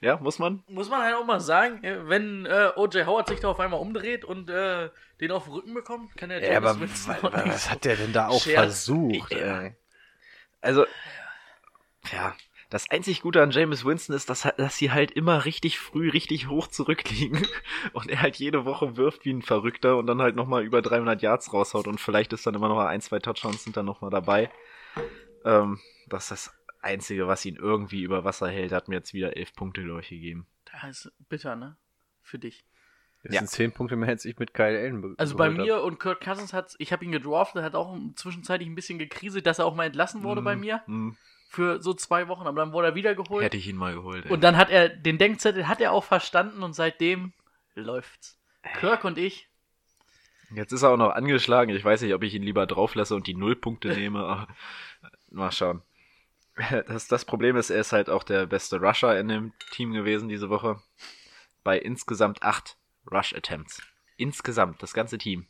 Ja, 0.00 0.16
muss 0.16 0.38
man? 0.38 0.64
Muss 0.66 0.90
man 0.90 1.00
halt 1.02 1.14
auch 1.14 1.24
mal 1.24 1.40
sagen, 1.40 1.82
äh, 1.84 2.08
wenn 2.08 2.44
äh, 2.44 2.72
O.J. 2.74 3.06
Howard 3.06 3.28
sich 3.28 3.38
da 3.38 3.48
auf 3.48 3.60
einmal 3.60 3.80
umdreht 3.80 4.24
und 4.24 4.50
äh, 4.50 4.90
den 5.20 5.30
auf 5.30 5.44
den 5.44 5.52
Rücken 5.52 5.74
bekommt, 5.74 6.16
kann 6.16 6.28
der 6.28 6.42
Ja, 6.42 6.56
aber 6.56 6.80
was 6.80 7.04
so 7.04 7.70
hat 7.70 7.84
der 7.84 7.96
denn 7.96 8.12
da 8.12 8.26
auch 8.26 8.42
Scherz. 8.42 8.56
versucht? 8.56 9.32
Ja. 9.32 9.70
Also, 10.60 10.86
ja, 12.12 12.34
das 12.72 12.90
einzig 12.90 13.22
Gute 13.22 13.42
an 13.42 13.50
James 13.50 13.84
Winston 13.84 14.14
ist, 14.16 14.28
dass, 14.30 14.42
dass 14.56 14.76
sie 14.76 14.90
halt 14.90 15.10
immer 15.12 15.44
richtig 15.44 15.78
früh, 15.78 16.10
richtig 16.10 16.48
hoch 16.48 16.66
zurückliegen 16.68 17.46
und 17.92 18.10
er 18.10 18.22
halt 18.22 18.36
jede 18.36 18.64
Woche 18.64 18.96
wirft 18.96 19.24
wie 19.24 19.32
ein 19.32 19.42
Verrückter 19.42 19.96
und 19.96 20.06
dann 20.06 20.20
halt 20.22 20.34
nochmal 20.36 20.64
über 20.64 20.82
300 20.82 21.22
Yards 21.22 21.52
raushaut 21.52 21.86
und 21.86 22.00
vielleicht 22.00 22.32
ist 22.32 22.46
dann 22.46 22.54
immer 22.54 22.68
noch 22.68 22.76
mal 22.76 22.88
ein, 22.88 23.00
zwei 23.00 23.18
Touchdowns 23.18 23.64
sind 23.64 23.76
dann 23.76 23.86
nochmal 23.86 24.10
dabei. 24.10 24.50
Ähm, 25.44 25.78
das 26.08 26.24
ist 26.24 26.30
das 26.30 26.54
Einzige, 26.80 27.26
was 27.28 27.44
ihn 27.44 27.56
irgendwie 27.56 28.02
über 28.02 28.24
Wasser 28.24 28.48
hält. 28.48 28.72
Hat 28.72 28.88
mir 28.88 28.96
jetzt 28.96 29.14
wieder 29.14 29.36
elf 29.36 29.54
Punkte, 29.54 29.82
glaube 29.84 30.00
ich, 30.00 30.08
gegeben. 30.08 30.46
Das 30.64 31.06
ist 31.06 31.12
bitter, 31.28 31.54
ne? 31.56 31.76
Für 32.22 32.38
dich. 32.38 32.64
Das 33.24 33.34
Ja. 33.34 33.40
sind 33.40 33.50
zehn 33.50 33.72
Punkte 33.72 33.94
mehr, 33.96 34.08
als 34.08 34.24
ich 34.24 34.38
mit 34.38 34.52
Kyle 34.52 34.76
Allen 34.78 35.00
be- 35.00 35.14
Also 35.16 35.36
bei 35.36 35.46
geholt 35.48 35.58
hab. 35.60 35.66
mir 35.66 35.82
und 35.84 36.00
Kurt 36.00 36.20
Cousins 36.20 36.52
hat, 36.52 36.74
ich 36.78 36.92
habe 36.92 37.04
ihn 37.04 37.12
gedraftet, 37.12 37.62
hat 37.62 37.74
auch 37.76 37.96
zwischenzeitlich 38.16 38.68
ein 38.68 38.74
bisschen 38.74 38.98
gekriselt, 38.98 39.46
dass 39.46 39.60
er 39.60 39.66
auch 39.66 39.74
mal 39.76 39.84
entlassen 39.84 40.24
wurde 40.24 40.42
bei 40.42 40.56
Mm, 40.56 40.60
mir 40.60 40.82
mm. 40.86 41.10
Für 41.52 41.82
so 41.82 41.92
zwei 41.92 42.28
Wochen, 42.28 42.46
aber 42.46 42.60
dann 42.60 42.72
wurde 42.72 42.88
er 42.88 42.94
wieder 42.94 43.14
geholt. 43.14 43.44
Hätte 43.44 43.58
ich 43.58 43.68
ihn 43.68 43.76
mal 43.76 43.92
geholt. 43.94 44.24
Ey. 44.24 44.32
Und 44.32 44.42
dann 44.42 44.56
hat 44.56 44.70
er 44.70 44.88
den 44.88 45.18
Denkzettel 45.18 45.68
hat 45.68 45.80
er 45.80 45.92
auch 45.92 46.04
verstanden 46.04 46.62
und 46.62 46.72
seitdem 46.72 47.34
läuft's. 47.74 48.38
Kirk 48.78 49.04
und 49.04 49.18
ich, 49.18 49.48
Jetzt 50.54 50.72
ist 50.72 50.82
er 50.82 50.90
auch 50.90 50.96
noch 50.96 51.10
angeschlagen. 51.10 51.74
Ich 51.74 51.84
weiß 51.84 52.02
nicht, 52.02 52.14
ob 52.14 52.22
ich 52.22 52.34
ihn 52.34 52.42
lieber 52.42 52.66
drauf 52.66 52.94
lasse 52.94 53.14
und 53.14 53.26
die 53.26 53.34
Nullpunkte 53.34 53.88
nehme. 53.88 54.20
Aber 54.26 54.48
mal 55.30 55.52
schauen. 55.52 55.82
Das, 56.86 57.08
das 57.08 57.24
Problem 57.24 57.56
ist, 57.56 57.70
er 57.70 57.80
ist 57.80 57.92
halt 57.92 58.10
auch 58.10 58.22
der 58.22 58.46
beste 58.46 58.78
Rusher 58.78 59.18
in 59.18 59.28
dem 59.28 59.52
Team 59.70 59.92
gewesen 59.92 60.28
diese 60.28 60.50
Woche. 60.50 60.82
Bei 61.64 61.78
insgesamt 61.78 62.42
acht 62.42 62.76
Rush 63.10 63.34
Attempts. 63.34 63.82
Insgesamt, 64.16 64.82
das 64.82 64.92
ganze 64.92 65.16
Team. 65.16 65.46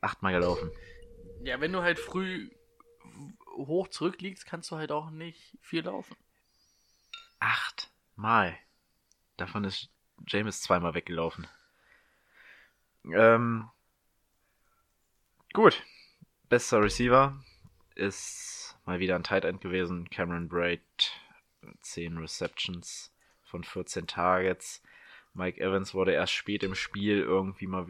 Achtmal 0.00 0.32
gelaufen. 0.32 0.72
ja, 1.44 1.60
wenn 1.60 1.72
du 1.72 1.82
halt 1.82 1.98
früh 1.98 2.50
hoch 3.56 3.88
zurückliegst, 3.88 4.46
kannst 4.46 4.70
du 4.70 4.76
halt 4.76 4.92
auch 4.92 5.10
nicht 5.10 5.58
viel 5.60 5.84
laufen. 5.84 6.16
Achtmal. 7.40 8.56
Davon 9.36 9.64
ist 9.64 9.90
James 10.26 10.62
zweimal 10.62 10.94
weggelaufen. 10.94 11.46
Ähm, 13.04 13.68
gut. 15.52 15.82
Bester 16.48 16.82
Receiver 16.82 17.42
ist 17.94 18.76
mal 18.84 18.98
wieder 19.00 19.16
ein 19.16 19.24
Tight 19.24 19.44
End 19.44 19.60
gewesen. 19.60 20.08
Cameron 20.10 20.48
Braid. 20.48 20.82
10 21.82 22.18
Receptions 22.18 23.12
von 23.42 23.64
14 23.64 24.06
Targets. 24.06 24.82
Mike 25.34 25.60
Evans 25.60 25.94
wurde 25.94 26.12
erst 26.12 26.32
spät 26.32 26.62
im 26.62 26.74
Spiel 26.74 27.20
irgendwie 27.20 27.66
mal 27.66 27.86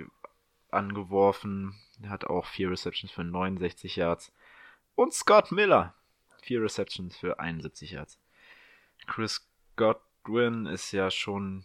angeworfen. 0.70 1.74
Er 2.02 2.10
hat 2.10 2.24
auch 2.24 2.46
4 2.46 2.70
Receptions 2.70 3.12
für 3.12 3.24
69 3.24 3.96
Yards. 3.96 4.32
Und 4.96 5.12
Scott 5.12 5.52
Miller. 5.52 5.94
4 6.42 6.62
Receptions 6.62 7.16
für 7.16 7.38
71 7.38 7.92
Yards. 7.92 8.18
Chris 9.06 9.46
Godwin 9.76 10.66
ist 10.66 10.90
ja 10.92 11.10
schon 11.10 11.64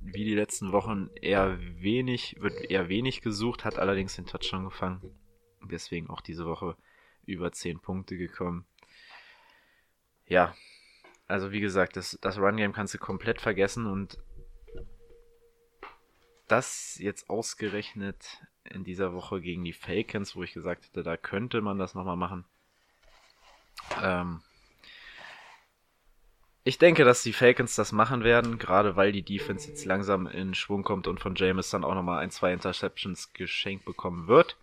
wie 0.00 0.24
die 0.24 0.34
letzten 0.34 0.72
Wochen 0.72 1.10
eher 1.20 1.58
wenig, 1.60 2.36
wird 2.40 2.70
eher 2.70 2.88
wenig 2.88 3.20
gesucht, 3.20 3.66
hat 3.66 3.78
allerdings 3.78 4.16
den 4.16 4.24
Touchdown 4.24 4.64
gefangen. 4.64 5.02
Deswegen 5.70 6.08
auch 6.08 6.22
diese 6.22 6.46
Woche 6.46 6.74
über 7.26 7.52
10 7.52 7.80
Punkte 7.80 8.16
gekommen. 8.16 8.64
Ja, 10.26 10.54
also 11.26 11.52
wie 11.52 11.60
gesagt, 11.60 11.96
das, 11.96 12.18
das 12.22 12.38
Run-Game 12.38 12.72
kannst 12.72 12.94
du 12.94 12.98
komplett 12.98 13.42
vergessen 13.42 13.86
und 13.86 14.16
das 16.48 16.96
jetzt 16.98 17.28
ausgerechnet 17.28 18.40
in 18.64 18.84
dieser 18.84 19.12
Woche 19.12 19.42
gegen 19.42 19.64
die 19.64 19.74
Falcons, 19.74 20.34
wo 20.34 20.42
ich 20.42 20.54
gesagt 20.54 20.86
hätte, 20.86 21.02
da 21.02 21.18
könnte 21.18 21.60
man 21.60 21.78
das 21.78 21.94
nochmal 21.94 22.16
machen. 22.16 22.46
Ähm, 24.02 24.42
ich 26.62 26.78
denke, 26.78 27.04
dass 27.04 27.22
die 27.22 27.32
Falcons 27.32 27.74
das 27.74 27.92
machen 27.92 28.22
werden, 28.22 28.58
gerade 28.58 28.94
weil 28.94 29.12
die 29.12 29.22
Defense 29.22 29.68
jetzt 29.68 29.84
langsam 29.84 30.26
in 30.26 30.54
Schwung 30.54 30.82
kommt 30.82 31.06
und 31.06 31.18
von 31.18 31.34
Jameis 31.34 31.70
dann 31.70 31.84
auch 31.84 31.94
nochmal 31.94 32.18
ein, 32.18 32.30
zwei 32.30 32.52
Interceptions 32.52 33.32
geschenkt 33.32 33.84
bekommen 33.84 34.28
wird. 34.28 34.56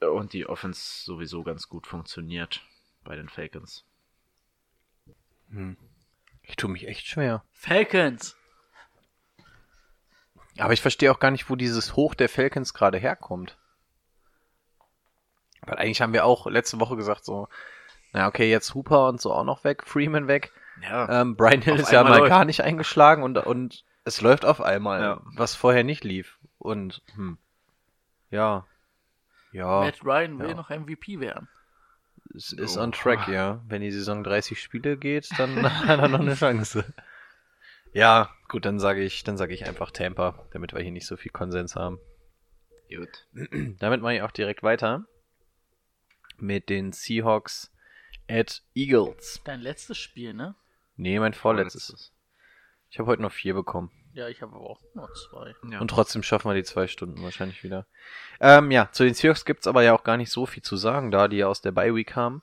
Und 0.00 0.32
die 0.32 0.46
Offense 0.46 1.04
sowieso 1.04 1.42
ganz 1.42 1.68
gut 1.68 1.86
funktioniert 1.86 2.62
bei 3.04 3.16
den 3.16 3.28
Falcons. 3.28 3.84
Ich 6.42 6.56
tue 6.56 6.70
mich 6.70 6.86
echt 6.88 7.06
schwer. 7.06 7.44
Falcons. 7.52 8.36
Aber 10.56 10.72
ich 10.72 10.80
verstehe 10.80 11.12
auch 11.12 11.20
gar 11.20 11.30
nicht, 11.30 11.50
wo 11.50 11.56
dieses 11.56 11.94
Hoch 11.94 12.14
der 12.14 12.28
Falcons 12.28 12.72
gerade 12.74 12.98
herkommt. 12.98 13.57
Weil 15.66 15.76
eigentlich 15.78 16.00
haben 16.00 16.12
wir 16.12 16.24
auch 16.24 16.46
letzte 16.46 16.80
Woche 16.80 16.96
gesagt 16.96 17.24
so, 17.24 17.48
na 18.12 18.26
okay, 18.28 18.50
jetzt 18.50 18.74
Hooper 18.74 19.08
und 19.08 19.20
so 19.20 19.32
auch 19.32 19.44
noch 19.44 19.64
weg, 19.64 19.82
Freeman 19.86 20.28
weg. 20.28 20.52
Ja, 20.82 21.20
Ähm, 21.22 21.36
Brian 21.36 21.60
Hill 21.60 21.76
ist 21.80 21.90
ja 21.92 22.04
mal 22.04 22.18
läuft. 22.18 22.30
gar 22.30 22.44
nicht 22.44 22.62
eingeschlagen 22.62 23.22
und, 23.22 23.36
und 23.38 23.84
es 24.04 24.20
läuft 24.20 24.44
auf 24.44 24.60
einmal, 24.60 25.00
Ja. 25.02 25.20
was 25.36 25.54
vorher 25.54 25.84
nicht 25.84 26.04
lief. 26.04 26.38
Und 26.58 27.02
hm, 27.14 27.36
ja, 28.30 28.64
ja, 29.52 29.80
Matt 29.80 30.04
Ryan 30.04 30.38
will 30.38 30.50
ja. 30.50 30.54
noch 30.54 30.70
MVP 30.70 31.20
werden. 31.20 31.48
es 32.34 32.52
ist 32.52 32.76
Oh. 32.76 32.82
on 32.82 32.92
track, 32.92 33.26
ja. 33.28 33.60
Wenn 33.66 33.80
die 33.82 33.90
Saison 33.90 34.22
30 34.22 34.60
Spiele 34.60 34.96
geht, 34.96 35.28
dann 35.38 35.62
hat 35.88 35.98
er 35.98 36.08
noch 36.08 36.20
eine 36.20 36.34
Chance. 36.34 36.84
Ja, 37.92 38.30
gut, 38.48 38.64
dann 38.66 38.78
sage 38.78 39.02
ich, 39.02 39.24
dann 39.24 39.36
sage 39.38 39.54
ich 39.54 39.66
einfach 39.66 39.90
Tampa, 39.90 40.34
damit 40.52 40.74
wir 40.74 40.80
hier 40.82 40.92
nicht 40.92 41.06
so 41.06 41.16
viel 41.16 41.32
Konsens 41.32 41.74
haben. 41.74 41.98
gut. 42.94 43.26
Damit 43.80 44.02
mache 44.02 44.14
ich 44.16 44.22
auch 44.22 44.30
direkt 44.30 44.62
weiter 44.62 45.04
mit 46.40 46.68
den 46.68 46.92
Seahawks 46.92 47.72
at 48.28 48.62
Eagles. 48.74 49.40
Dein 49.44 49.60
letztes 49.60 49.98
Spiel, 49.98 50.34
ne? 50.34 50.54
Nee, 50.96 51.18
mein 51.18 51.34
vorletztes. 51.34 52.12
Ich 52.90 52.98
habe 52.98 53.08
heute 53.08 53.22
noch 53.22 53.32
vier 53.32 53.54
bekommen. 53.54 53.90
Ja, 54.14 54.28
ich 54.28 54.42
habe 54.42 54.56
aber 54.56 54.70
auch 54.70 54.80
nur 54.94 55.12
zwei. 55.14 55.54
Ja. 55.70 55.80
Und 55.80 55.88
trotzdem 55.88 56.22
schaffen 56.22 56.50
wir 56.50 56.54
die 56.54 56.64
zwei 56.64 56.88
Stunden 56.88 57.22
wahrscheinlich 57.22 57.62
wieder. 57.62 57.86
Ähm, 58.40 58.70
ja, 58.70 58.88
zu 58.90 59.04
den 59.04 59.14
Seahawks 59.14 59.44
gibt's 59.44 59.66
aber 59.66 59.82
ja 59.82 59.94
auch 59.94 60.02
gar 60.02 60.16
nicht 60.16 60.32
so 60.32 60.46
viel 60.46 60.62
zu 60.62 60.76
sagen, 60.76 61.10
da 61.10 61.28
die 61.28 61.36
ja 61.36 61.46
aus 61.46 61.60
der 61.60 61.72
Bye 61.72 61.94
Week 61.94 62.08
kamen. 62.08 62.42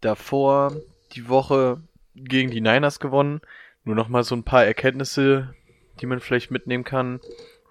Davor 0.00 0.76
die 1.12 1.28
Woche 1.28 1.80
gegen 2.14 2.50
die 2.50 2.60
Niners 2.60 3.00
gewonnen. 3.00 3.40
Nur 3.84 3.94
noch 3.94 4.08
mal 4.08 4.24
so 4.24 4.34
ein 4.34 4.44
paar 4.44 4.64
Erkenntnisse, 4.64 5.54
die 6.00 6.06
man 6.06 6.20
vielleicht 6.20 6.50
mitnehmen 6.50 6.84
kann. 6.84 7.20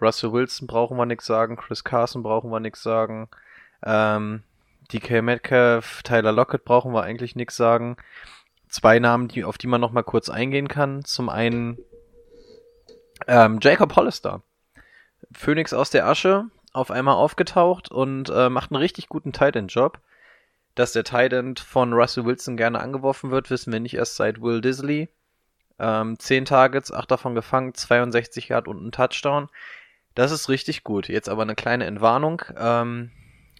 Russell 0.01 0.31
Wilson 0.31 0.67
brauchen 0.67 0.97
wir 0.97 1.05
nichts 1.05 1.25
sagen, 1.25 1.57
Chris 1.57 1.83
Carson 1.83 2.23
brauchen 2.23 2.49
wir 2.49 2.59
nichts 2.59 2.81
sagen. 2.81 3.29
Ähm, 3.83 4.43
DK 4.91 5.21
Metcalf, 5.21 6.03
Tyler 6.03 6.31
Lockett 6.31 6.65
brauchen 6.65 6.93
wir 6.93 7.03
eigentlich 7.03 7.35
nichts 7.35 7.55
sagen. 7.55 7.97
Zwei 8.67 8.99
Namen, 8.99 9.27
die, 9.27 9.43
auf 9.43 9.57
die 9.57 9.67
man 9.67 9.81
noch 9.81 9.91
mal 9.91 10.03
kurz 10.03 10.29
eingehen 10.29 10.67
kann. 10.67 11.03
Zum 11.03 11.29
einen 11.29 11.77
ähm, 13.27 13.59
Jacob 13.61 13.95
Hollister. 13.95 14.41
Phoenix 15.31 15.73
aus 15.73 15.89
der 15.89 16.07
Asche, 16.07 16.45
auf 16.73 16.91
einmal 16.91 17.15
aufgetaucht 17.15 17.91
und 17.91 18.29
äh, 18.29 18.49
macht 18.49 18.71
einen 18.71 18.81
richtig 18.81 19.09
guten 19.09 19.33
Tight 19.33 19.55
End 19.55 19.71
Job. 19.73 19.99
Dass 20.75 20.93
der 20.93 21.03
Tight 21.03 21.33
End 21.33 21.59
von 21.59 21.93
Russell 21.93 22.25
Wilson 22.25 22.57
gerne 22.57 22.79
angeworfen 22.79 23.31
wird, 23.31 23.49
wissen 23.49 23.73
wir 23.73 23.79
nicht 23.79 23.95
erst 23.95 24.15
seit 24.15 24.41
Will 24.41 24.61
Disley. 24.61 25.09
Ähm, 25.77 26.17
10 26.17 26.45
Targets, 26.45 26.91
8 26.91 27.09
davon 27.11 27.35
gefangen, 27.35 27.73
62 27.73 28.49
Yard 28.49 28.67
und 28.67 28.85
ein 28.85 28.91
Touchdown. 28.91 29.49
Das 30.15 30.31
ist 30.31 30.49
richtig 30.49 30.83
gut. 30.83 31.07
Jetzt 31.07 31.29
aber 31.29 31.43
eine 31.43 31.55
kleine 31.55 31.85
Entwarnung 31.85 32.41
ähm, 32.57 33.11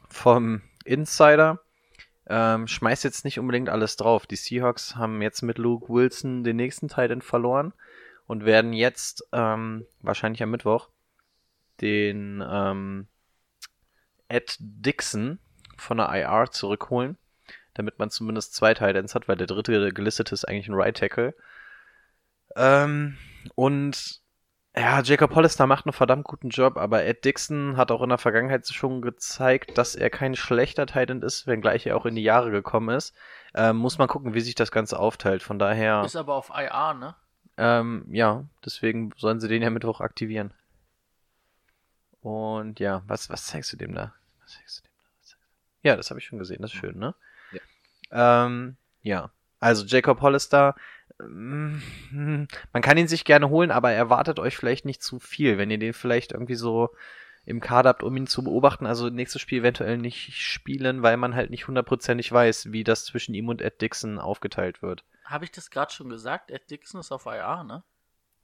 vom 0.10 0.62
Insider. 0.90 1.62
Ähm, 2.28 2.68
schmeißt 2.68 3.04
jetzt 3.04 3.26
nicht 3.26 3.40
unbedingt 3.40 3.70
alles 3.70 3.96
drauf. 3.96 4.28
Die 4.28 4.36
Seahawks 4.36 4.96
haben 4.96 5.22
jetzt 5.22 5.42
mit 5.42 5.58
Luke 5.58 5.92
Wilson 5.92 6.44
den 6.44 6.58
nächsten 6.58 6.88
Titan 6.88 7.22
verloren 7.22 7.74
und 8.28 8.46
werden 8.46 8.74
jetzt 8.74 9.24
ähm, 9.32 9.86
wahrscheinlich 10.02 10.44
am 10.44 10.52
Mittwoch 10.52 10.90
den 11.82 12.44
ähm, 12.48 13.08
Ed 14.28 14.58
Dixon 14.60 15.40
von 15.78 15.98
der 15.98 16.10
IR 16.10 16.52
zurückholen, 16.52 17.18
damit 17.74 17.98
man 17.98 18.12
zumindest 18.12 18.54
zwei 18.54 18.74
Titans 18.74 19.16
hat, 19.16 19.28
weil 19.28 19.38
der 19.38 19.48
dritte 19.48 19.92
gelistete 19.92 20.34
ist 20.36 20.46
eigentlich 20.46 20.68
ein 20.68 20.76
Right 20.76 20.98
Tackle. 20.98 21.34
Ähm, 22.56 23.18
und 23.56 24.19
ja, 24.80 25.02
Jacob 25.02 25.36
Hollister 25.36 25.68
macht 25.68 25.86
einen 25.86 25.94
verdammt 25.94 26.24
guten 26.24 26.50
Job, 26.50 26.78
aber 26.78 27.04
Ed 27.04 27.26
Dixon 27.26 27.76
hat 27.76 27.92
auch 27.92 28.02
in 28.02 28.10
der 28.10 28.18
Vergangenheit 28.18 28.66
schon 28.68 29.02
gezeigt, 29.02 29.78
dass 29.78 29.94
er 29.96 30.10
kein 30.10 30.36
schlechter 30.36 30.86
Titan 30.86 31.22
ist, 31.22 31.48
wenngleich 31.48 31.86
er 31.86 31.98
auch 31.98 32.06
in 32.06 32.16
die 32.16 32.24
Jahre 32.24 32.50
gekommen 32.50 32.96
ist. 32.96 33.14
Ähm, 33.54 33.76
muss 33.76 33.98
man 33.98 34.08
gucken, 34.08 34.34
wie 34.34 34.40
sich 34.42 34.56
das 34.56 34.72
Ganze 34.72 34.98
aufteilt. 34.98 35.44
Von 35.44 35.60
daher, 35.60 36.04
Ist 36.06 36.16
aber 36.16 36.36
auf 36.36 36.50
IR, 36.50 36.94
ne? 36.94 37.16
ähm, 37.58 38.06
ja, 38.10 38.46
deswegen 38.64 39.12
sollen 39.18 39.42
sie 39.42 39.50
den 39.50 39.62
ja 39.62 39.70
Mittwoch 39.70 40.00
aktivieren. 40.00 40.54
Und 42.22 42.80
ja, 42.80 43.04
was, 43.08 43.30
was 43.30 43.48
zeigst 43.48 43.74
du 43.74 43.78
dem 43.78 43.94
da? 43.94 44.14
Was 44.42 44.54
zeigst 44.54 44.80
du 44.80 44.84
dem 44.84 44.92
da? 44.98 45.36
Du? 45.36 45.88
Ja, 45.90 45.96
das 45.98 46.10
habe 46.10 46.20
ich 46.22 46.26
schon 46.26 46.40
gesehen, 46.40 46.62
das 46.62 46.72
ist 46.74 46.80
schön, 46.80 46.98
ne? 46.98 47.16
Ja. 47.52 48.46
Ähm, 48.46 48.78
ja, 49.02 49.32
also 49.60 49.86
Jacob 49.86 50.22
Hollister, 50.22 50.76
man 51.28 52.82
kann 52.82 52.98
ihn 52.98 53.08
sich 53.08 53.26
gerne 53.26 53.50
holen, 53.50 53.72
aber 53.72 53.92
erwartet 53.92 54.40
euch 54.40 54.58
vielleicht 54.58 54.86
nicht 54.86 55.04
zu 55.04 55.20
viel, 55.20 55.58
wenn 55.58 55.72
ihr 55.72 55.78
den 55.78 55.94
vielleicht 55.94 56.32
irgendwie 56.32 56.56
so 56.56 56.90
im 57.46 57.60
Kader 57.62 57.90
habt, 57.90 58.04
um 58.04 58.16
ihn 58.16 58.28
zu 58.28 58.44
beobachten. 58.44 58.86
Also 58.86 59.10
nächstes 59.10 59.42
Spiel 59.42 59.60
eventuell 59.60 59.98
nicht 59.98 60.34
spielen, 60.36 61.02
weil 61.02 61.18
man 61.18 61.36
halt 61.36 61.50
nicht 61.50 61.68
hundertprozentig 61.68 62.32
weiß, 62.32 62.72
wie 62.72 62.84
das 62.84 63.06
zwischen 63.06 63.34
ihm 63.34 63.50
und 63.50 63.62
Ed 63.62 63.82
Dixon 63.82 64.20
aufgeteilt 64.20 64.82
wird. 64.82 65.04
Habe 65.26 65.46
ich 65.46 65.52
das 65.52 65.70
gerade 65.70 65.92
schon 65.92 66.10
gesagt? 66.10 66.52
Ed 66.52 66.70
Dixon 66.70 67.00
ist 67.00 67.12
auf 67.12 67.26
IR, 67.26 67.64
ne? 67.64 67.84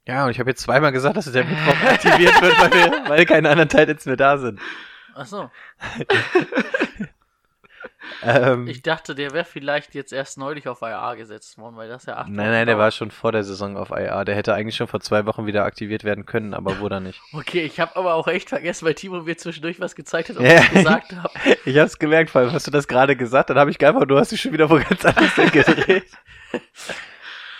Ja, 0.06 0.24
und 0.24 0.30
ich 0.30 0.38
habe 0.38 0.50
jetzt 0.50 0.62
zweimal 0.62 0.92
gesagt, 0.92 1.16
dass 1.16 1.30
der 1.30 1.44
Mittwoch 1.44 1.82
aktiviert 1.82 2.40
wird, 2.40 2.60
weil, 2.60 2.70
wir, 2.70 3.08
weil 3.08 3.26
keine 3.26 3.50
anderen 3.50 3.68
Titans 3.68 4.06
mehr 4.06 4.16
da 4.16 4.38
sind. 4.38 4.60
Achso. 5.14 5.50
Ähm, 8.22 8.66
Ich 8.68 8.82
dachte, 8.82 9.14
der 9.14 9.32
wäre 9.32 9.44
vielleicht 9.44 9.94
jetzt 9.94 10.12
erst 10.12 10.38
neulich 10.38 10.68
auf 10.68 10.82
IR 10.82 11.14
gesetzt 11.16 11.58
worden, 11.58 11.76
weil 11.76 11.88
das 11.88 12.06
ja 12.06 12.16
acht 12.16 12.28
nein, 12.28 12.46
Wochen 12.46 12.52
nein, 12.52 12.66
der 12.66 12.78
war 12.78 12.90
schon 12.90 13.10
vor 13.10 13.32
der 13.32 13.44
Saison 13.44 13.76
auf 13.76 13.90
IA. 13.90 14.24
Der 14.24 14.34
hätte 14.34 14.54
eigentlich 14.54 14.76
schon 14.76 14.86
vor 14.86 15.00
zwei 15.00 15.26
Wochen 15.26 15.46
wieder 15.46 15.64
aktiviert 15.64 16.04
werden 16.04 16.26
können, 16.26 16.54
aber 16.54 16.78
wurde 16.80 16.96
er 16.96 17.00
nicht. 17.00 17.20
Okay, 17.32 17.62
ich 17.64 17.80
habe 17.80 17.96
aber 17.96 18.14
auch 18.14 18.26
echt 18.28 18.48
vergessen, 18.48 18.86
weil 18.86 18.94
Timo 18.94 19.20
mir 19.22 19.36
zwischendurch 19.36 19.80
was 19.80 19.94
gezeigt 19.94 20.28
hat, 20.30 20.36
ob 20.36 20.42
Ja. 20.42 20.60
ich 20.60 20.70
gesagt 20.70 21.12
habe. 21.14 21.30
Ich 21.64 21.76
hab's 21.78 21.98
gemerkt, 21.98 22.30
vor 22.30 22.40
allem 22.42 22.52
hast 22.52 22.66
du 22.66 22.70
das 22.70 22.88
gerade 22.88 23.16
gesagt, 23.16 23.50
dann 23.50 23.58
habe 23.58 23.70
ich 23.70 23.84
einfach, 23.86 24.04
du 24.06 24.18
hast 24.18 24.32
dich 24.32 24.40
schon 24.40 24.52
wieder 24.52 24.70
wo 24.70 24.76
ganz 24.76 25.04
anders 25.04 25.34
gedreht. 25.52 26.06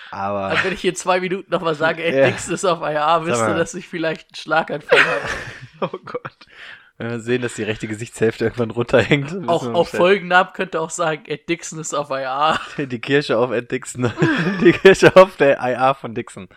Aber 0.09 0.45
Also 0.45 0.63
wenn 0.63 0.73
ich 0.73 0.85
in 0.85 0.95
zwei 0.95 1.19
Minuten 1.19 1.51
nochmal 1.51 1.75
sage, 1.75 2.01
Ed 2.03 2.15
Ja. 2.15 2.25
Dixon 2.27 2.53
ist 2.53 2.63
auf 2.65 2.81
IR, 2.81 3.25
wisst 3.25 3.41
ihr, 3.41 3.55
dass 3.55 3.73
ich 3.73 3.87
vielleicht 3.87 4.29
einen 4.29 4.35
Schlaganfall 4.35 4.99
habe. 4.99 5.91
Oh 5.93 5.97
Gott. 6.05 6.47
Wenn 6.97 7.11
wir 7.11 7.19
sehen, 7.19 7.41
dass 7.43 7.53
die 7.53 7.63
rechte 7.63 7.87
Gesichtshälfte 7.87 8.45
irgendwann 8.45 8.71
runterhängt. 8.71 9.47
Auch 9.47 9.67
auf. 9.73 9.89
Folgennamen 9.89 10.51
könnte 10.53 10.81
auch 10.81 10.89
sagen, 10.89 11.23
Ed 11.27 11.47
Dixon 11.47 11.79
ist 11.79 11.93
auf 11.93 12.09
IR. 12.09 12.59
Die 12.77 12.99
Kirche 12.99 13.37
auf 13.37 13.51
Ed 13.51 13.71
Dixon. 13.71 14.11
Die 14.61 14.71
Kirche 14.71 15.15
auf 15.15 15.35
der 15.37 15.57
IA 15.59 15.93
von 15.93 16.15
Dixon. 16.15 16.47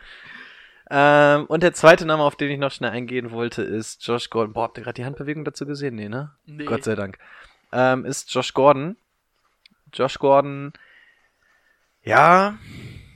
Ähm, 0.93 1.45
und 1.47 1.63
der 1.63 1.73
zweite 1.75 2.05
Name, 2.07 2.23
auf 2.25 2.37
den 2.37 2.51
ich 2.51 2.59
noch 2.59 2.73
schnell 2.73 2.91
eingehen 2.91 3.31
wollte, 3.31 3.63
ist 3.63 4.05
Josh 4.07 4.31
Gordon. 4.31 4.55
Boah, 4.55 4.65
habt 4.65 4.79
ihr 4.79 4.85
gerade 4.85 4.95
die 4.97 5.05
Handbewegung 5.05 5.45
dazu 5.45 5.67
gesehen? 5.67 5.95
Nee, 5.95 6.09
ne? 6.09 6.33
Nee. 6.47 6.65
Gott 6.65 6.85
sei 6.85 6.95
Dank. 6.97 7.19
Ähm, 7.73 8.05
ist 8.05 8.33
Josh 8.35 8.55
Gordon. 8.55 8.97
Josh 9.93 10.19
Gordon. 10.19 10.73
Ja, 12.03 12.59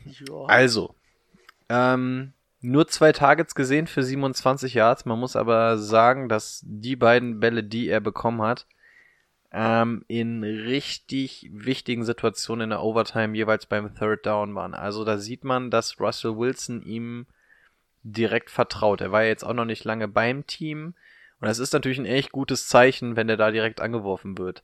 Ja. 0.05 0.45
also. 0.47 0.95
Ähm, 1.69 2.33
nur 2.65 2.89
zwei 2.89 3.13
Targets 3.13 3.55
gesehen 3.55 3.87
für 3.87 4.03
27 4.03 4.75
Yards. 4.75 5.05
Man 5.05 5.21
muss 5.21 5.37
aber 5.37 5.77
sagen, 5.79 6.29
dass 6.29 6.63
die 6.65 6.97
beiden 6.97 7.39
Bälle, 7.39 7.63
die 7.63 7.89
er 7.89 8.01
bekommen 8.01 8.43
hat, 8.43 8.67
ähm, 9.53 10.05
in 10.09 10.43
richtig 10.43 11.51
wichtigen 11.53 12.05
Situationen 12.05 12.65
in 12.65 12.71
der 12.71 12.83
Overtime 12.83 13.37
jeweils 13.37 13.67
beim 13.67 13.95
Third 13.95 14.25
Down 14.27 14.55
waren. 14.55 14.75
Also 14.75 15.05
da 15.05 15.19
sieht 15.19 15.45
man, 15.45 15.71
dass 15.71 16.01
Russell 16.01 16.39
Wilson 16.39 16.83
ihm 16.83 17.27
direkt 18.03 18.51
vertraut. 18.51 19.01
Er 19.01 19.13
war 19.13 19.23
ja 19.23 19.29
jetzt 19.29 19.45
auch 19.45 19.55
noch 19.55 19.67
nicht 19.67 19.85
lange 19.85 20.09
beim 20.09 20.47
Team. 20.47 20.95
Und 21.41 21.49
das 21.49 21.59
ist 21.59 21.75
natürlich 21.75 21.99
ein 21.99 22.07
echt 22.07 22.33
gutes 22.33 22.67
Zeichen, 22.67 23.17
wenn 23.17 23.29
er 23.29 23.37
da 23.37 23.51
direkt 23.51 23.81
angeworfen 23.81 24.39
wird. 24.39 24.63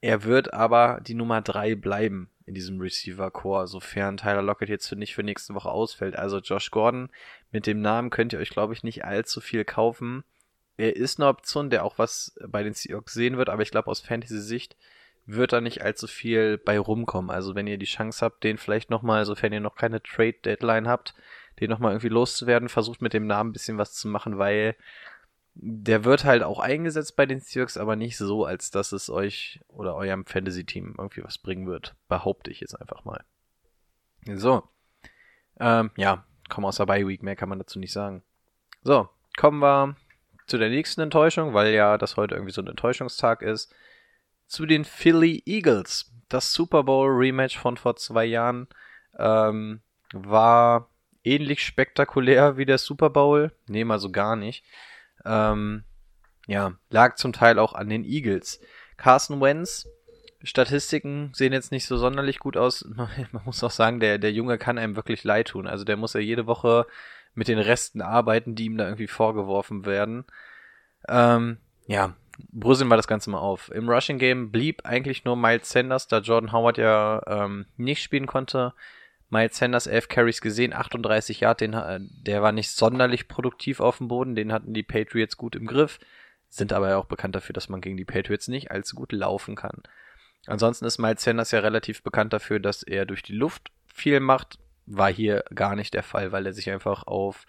Er 0.00 0.24
wird 0.24 0.52
aber 0.52 1.00
die 1.06 1.14
Nummer 1.14 1.42
drei 1.42 1.74
bleiben 1.74 2.28
in 2.50 2.54
diesem 2.54 2.80
Receiver-Core, 2.80 3.68
sofern 3.68 4.16
Tyler 4.16 4.42
Lockett 4.42 4.68
jetzt 4.68 4.88
für 4.88 4.96
nicht 4.96 5.14
für 5.14 5.22
nächste 5.22 5.54
Woche 5.54 5.70
ausfällt. 5.70 6.16
Also 6.16 6.38
Josh 6.38 6.72
Gordon, 6.72 7.08
mit 7.52 7.66
dem 7.68 7.80
Namen 7.80 8.10
könnt 8.10 8.32
ihr 8.32 8.40
euch, 8.40 8.50
glaube 8.50 8.74
ich, 8.74 8.82
nicht 8.82 9.04
allzu 9.04 9.40
viel 9.40 9.64
kaufen. 9.64 10.24
Er 10.76 10.96
ist 10.96 11.20
eine 11.20 11.28
Option, 11.28 11.70
der 11.70 11.84
auch 11.84 11.98
was 11.98 12.36
bei 12.48 12.64
den 12.64 12.74
Seahawks 12.74 13.14
sehen 13.14 13.36
wird, 13.36 13.48
aber 13.48 13.62
ich 13.62 13.70
glaube, 13.70 13.88
aus 13.88 14.00
Fantasy-Sicht 14.00 14.76
wird 15.26 15.52
da 15.52 15.60
nicht 15.60 15.82
allzu 15.82 16.08
viel 16.08 16.58
bei 16.58 16.76
rumkommen. 16.78 17.30
Also 17.30 17.54
wenn 17.54 17.68
ihr 17.68 17.78
die 17.78 17.86
Chance 17.86 18.24
habt, 18.24 18.42
den 18.42 18.58
vielleicht 18.58 18.90
nochmal, 18.90 19.24
sofern 19.24 19.52
ihr 19.52 19.60
noch 19.60 19.76
keine 19.76 20.02
Trade-Deadline 20.02 20.88
habt, 20.88 21.14
den 21.60 21.70
nochmal 21.70 21.92
irgendwie 21.92 22.08
loszuwerden, 22.08 22.68
versucht 22.68 23.00
mit 23.00 23.12
dem 23.12 23.28
Namen 23.28 23.50
ein 23.50 23.52
bisschen 23.52 23.78
was 23.78 23.92
zu 23.92 24.08
machen, 24.08 24.38
weil 24.38 24.74
der 25.54 26.04
wird 26.04 26.24
halt 26.24 26.42
auch 26.42 26.58
eingesetzt 26.58 27.16
bei 27.16 27.26
den 27.26 27.40
Seahawks, 27.40 27.76
aber 27.76 27.96
nicht 27.96 28.16
so, 28.16 28.44
als 28.44 28.70
dass 28.70 28.92
es 28.92 29.10
euch 29.10 29.60
oder 29.68 29.94
eurem 29.94 30.24
Fantasy-Team 30.24 30.94
irgendwie 30.98 31.24
was 31.24 31.38
bringen 31.38 31.66
wird. 31.66 31.94
Behaupte 32.08 32.50
ich 32.50 32.60
jetzt 32.60 32.80
einfach 32.80 33.04
mal. 33.04 33.24
So. 34.34 34.62
Ähm, 35.58 35.90
ja, 35.96 36.24
kommen 36.48 36.66
aus 36.66 36.76
der 36.76 36.86
Bye-Week, 36.86 37.22
mehr 37.22 37.36
kann 37.36 37.48
man 37.48 37.58
dazu 37.58 37.78
nicht 37.78 37.92
sagen. 37.92 38.22
So, 38.82 39.08
kommen 39.36 39.60
wir 39.60 39.96
zu 40.46 40.58
der 40.58 40.70
nächsten 40.70 41.00
Enttäuschung, 41.00 41.54
weil 41.54 41.72
ja 41.72 41.98
das 41.98 42.16
heute 42.16 42.34
irgendwie 42.34 42.52
so 42.52 42.62
ein 42.62 42.66
Enttäuschungstag 42.66 43.42
ist. 43.42 43.74
Zu 44.46 44.66
den 44.66 44.84
Philly 44.84 45.42
Eagles. 45.46 46.10
Das 46.28 46.52
Super 46.52 46.84
Bowl 46.84 47.10
Rematch 47.10 47.58
von 47.58 47.76
vor 47.76 47.96
zwei 47.96 48.24
Jahren 48.24 48.68
ähm, 49.18 49.80
war 50.12 50.88
ähnlich 51.24 51.64
spektakulär 51.64 52.56
wie 52.56 52.66
der 52.66 52.78
Super 52.78 53.10
Bowl. 53.10 53.52
Nee, 53.66 53.84
mal 53.84 53.98
so 53.98 54.10
gar 54.10 54.36
nicht. 54.36 54.64
Ähm, 55.24 55.84
ja, 56.46 56.72
lag 56.90 57.16
zum 57.16 57.32
Teil 57.32 57.58
auch 57.58 57.74
an 57.74 57.88
den 57.88 58.04
Eagles. 58.04 58.60
Carson 58.96 59.40
Wentz, 59.40 59.88
Statistiken 60.42 61.30
sehen 61.34 61.52
jetzt 61.52 61.70
nicht 61.70 61.86
so 61.86 61.96
sonderlich 61.96 62.38
gut 62.38 62.56
aus. 62.56 62.84
Man 62.94 63.44
muss 63.44 63.62
auch 63.62 63.70
sagen, 63.70 64.00
der, 64.00 64.18
der 64.18 64.32
Junge 64.32 64.58
kann 64.58 64.78
einem 64.78 64.96
wirklich 64.96 65.24
leid 65.24 65.48
tun. 65.48 65.66
Also 65.66 65.84
der 65.84 65.96
muss 65.96 66.14
ja 66.14 66.20
jede 66.20 66.46
Woche 66.46 66.86
mit 67.34 67.48
den 67.48 67.58
Resten 67.58 68.02
arbeiten, 68.02 68.54
die 68.54 68.64
ihm 68.64 68.76
da 68.76 68.84
irgendwie 68.84 69.06
vorgeworfen 69.06 69.86
werden. 69.86 70.24
Ähm, 71.08 71.58
ja, 71.86 72.14
bröseln 72.52 72.88
wir 72.88 72.96
das 72.96 73.08
Ganze 73.08 73.30
mal 73.30 73.38
auf. 73.38 73.70
Im 73.70 73.88
Rushing 73.88 74.18
Game 74.18 74.50
blieb 74.50 74.84
eigentlich 74.84 75.24
nur 75.24 75.36
Miles 75.36 75.70
Sanders, 75.70 76.08
da 76.08 76.18
Jordan 76.18 76.52
Howard 76.52 76.78
ja 76.78 77.22
ähm, 77.26 77.66
nicht 77.76 78.02
spielen 78.02 78.26
konnte. 78.26 78.74
Miles 79.30 79.56
Sanders 79.56 79.86
11 79.86 80.08
Carries 80.08 80.40
gesehen, 80.40 80.72
38 80.72 81.40
Yard, 81.40 81.60
den, 81.60 81.72
der 82.10 82.42
war 82.42 82.52
nicht 82.52 82.70
sonderlich 82.70 83.28
produktiv 83.28 83.80
auf 83.80 83.98
dem 83.98 84.08
Boden, 84.08 84.34
den 84.34 84.52
hatten 84.52 84.74
die 84.74 84.82
Patriots 84.82 85.36
gut 85.36 85.54
im 85.54 85.66
Griff, 85.66 86.00
sind 86.48 86.72
aber 86.72 86.90
ja 86.90 86.96
auch 86.96 87.06
bekannt 87.06 87.36
dafür, 87.36 87.52
dass 87.52 87.68
man 87.68 87.80
gegen 87.80 87.96
die 87.96 88.04
Patriots 88.04 88.48
nicht 88.48 88.70
allzu 88.72 88.96
gut 88.96 89.12
laufen 89.12 89.54
kann. 89.54 89.82
Ansonsten 90.46 90.84
ist 90.84 90.98
Miles 90.98 91.22
Sanders 91.22 91.52
ja 91.52 91.60
relativ 91.60 92.02
bekannt 92.02 92.32
dafür, 92.32 92.58
dass 92.58 92.82
er 92.82 93.06
durch 93.06 93.22
die 93.22 93.34
Luft 93.34 93.70
viel 93.86 94.20
macht, 94.20 94.58
war 94.86 95.12
hier 95.12 95.44
gar 95.54 95.76
nicht 95.76 95.94
der 95.94 96.02
Fall, 96.02 96.32
weil 96.32 96.46
er 96.46 96.52
sich 96.52 96.70
einfach 96.70 97.04
auf 97.06 97.46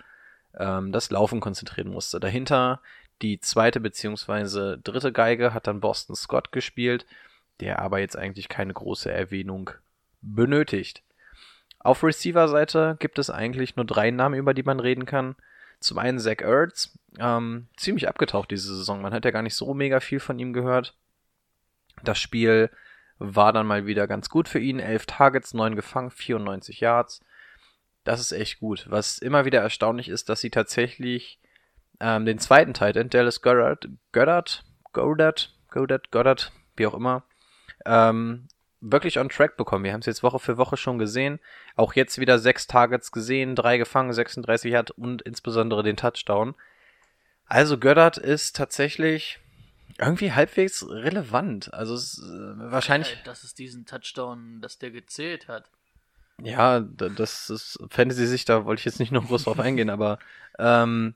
ähm, 0.58 0.92
das 0.92 1.10
Laufen 1.10 1.40
konzentrieren 1.40 1.90
musste. 1.90 2.20
Dahinter 2.20 2.82
die 3.22 3.40
zweite 3.40 3.80
beziehungsweise 3.80 4.80
dritte 4.84 5.12
Geige 5.12 5.54
hat 5.54 5.68
dann 5.68 5.80
Boston 5.80 6.16
Scott 6.16 6.52
gespielt, 6.52 7.06
der 7.60 7.80
aber 7.80 8.00
jetzt 8.00 8.18
eigentlich 8.18 8.50
keine 8.50 8.74
große 8.74 9.12
Erwähnung 9.12 9.72
benötigt. 10.22 11.04
Auf 11.84 12.04
Receiver-Seite 12.04 12.98
gibt 13.00 13.18
es 13.20 13.30
eigentlich 13.30 13.76
nur 13.76 13.86
drei 13.86 14.12
Namen, 14.12 14.36
über 14.36 14.54
die 14.54 14.64
man 14.64 14.80
reden 14.80 15.06
kann. 15.06 15.36
Zum 15.80 15.98
einen 15.98 16.20
Zach 16.20 16.42
Ertz, 16.42 16.98
ähm, 17.18 17.68
ziemlich 17.76 18.08
abgetaucht 18.08 18.52
diese 18.52 18.76
Saison. 18.76 19.02
Man 19.02 19.14
hat 19.14 19.26
ja 19.26 19.32
gar 19.32 19.42
nicht 19.42 19.56
so 19.56 19.74
mega 19.74 20.00
viel 20.00 20.20
von 20.20 20.38
ihm 20.38 20.54
gehört. 20.54 20.96
Das 22.04 22.20
Spiel 22.20 22.70
war 23.18 23.52
dann 23.52 23.66
mal 23.66 23.86
wieder 23.88 24.08
ganz 24.08 24.30
gut 24.30 24.48
für 24.48 24.60
ihn. 24.60 24.80
11 24.80 25.08
Targets, 25.08 25.54
9 25.54 25.76
gefangen, 25.76 26.12
94 26.12 26.80
Yards. 26.80 27.22
Das 28.04 28.20
ist 28.20 28.32
echt 28.32 28.60
gut. 28.60 28.86
Was 28.90 29.18
immer 29.18 29.46
wieder 29.46 29.62
erstaunlich 29.62 30.10
ist, 30.10 30.30
dass 30.30 30.42
sie 30.42 30.50
tatsächlich 30.52 31.40
ähm, 32.00 32.26
den 32.26 32.40
zweiten 32.40 32.74
Tight 32.74 32.96
End, 32.96 33.14
Dallas 33.14 33.42
Goddard, 33.42 33.90
Goddard, 34.12 34.64
Goddard, 34.94 35.54
Goddard, 35.70 36.12
Goddard, 36.12 36.52
wie 36.76 36.88
auch 36.88 36.94
immer, 36.94 37.24
ähm, 37.86 38.48
wirklich 38.82 39.20
on 39.20 39.30
track 39.30 39.58
bekommen. 39.58 39.84
Wir 39.86 39.94
haben 39.94 40.00
es 40.02 40.08
jetzt 40.08 40.24
Woche 40.24 40.40
für 40.40 40.58
Woche 40.58 40.76
schon 40.76 40.98
gesehen. 41.00 41.40
Auch 41.76 41.94
jetzt 41.94 42.18
wieder 42.20 42.40
sechs 42.40 42.68
Targets 42.68 43.12
gesehen, 43.12 43.56
drei 43.56 43.78
gefangen, 43.78 44.12
36 44.12 44.74
hat 44.76 44.92
und 44.92 45.22
insbesondere 45.22 45.84
den 45.84 45.98
Touchdown. 45.98 46.56
Also 47.46 47.78
Goddard 47.78 48.18
ist 48.18 48.56
tatsächlich 48.56 49.40
irgendwie 50.00 50.32
halbwegs 50.32 50.86
relevant. 50.90 51.74
Also 51.74 51.94
es, 51.96 52.18
äh, 52.20 52.72
wahrscheinlich. 52.72 53.14
Äh, 53.14 53.24
Dass 53.26 53.44
es 53.44 53.54
diesen 53.54 53.86
Touchdown, 53.86 54.62
dass 54.62 54.78
der 54.80 54.90
gezählt 54.92 55.48
hat. 55.48 55.70
Ja, 56.42 56.80
da- 56.80 57.10
das 57.10 57.50
ist 57.52 57.78
Fantasy-Sicht, 57.92 58.50
da 58.50 58.66
wollte 58.66 58.80
ich 58.80 58.86
jetzt 58.86 59.00
nicht 59.00 59.12
noch 59.12 59.28
groß 59.28 59.44
drauf 59.44 59.60
eingehen, 59.60 59.92
aber 59.92 60.18
ähm, 60.58 61.14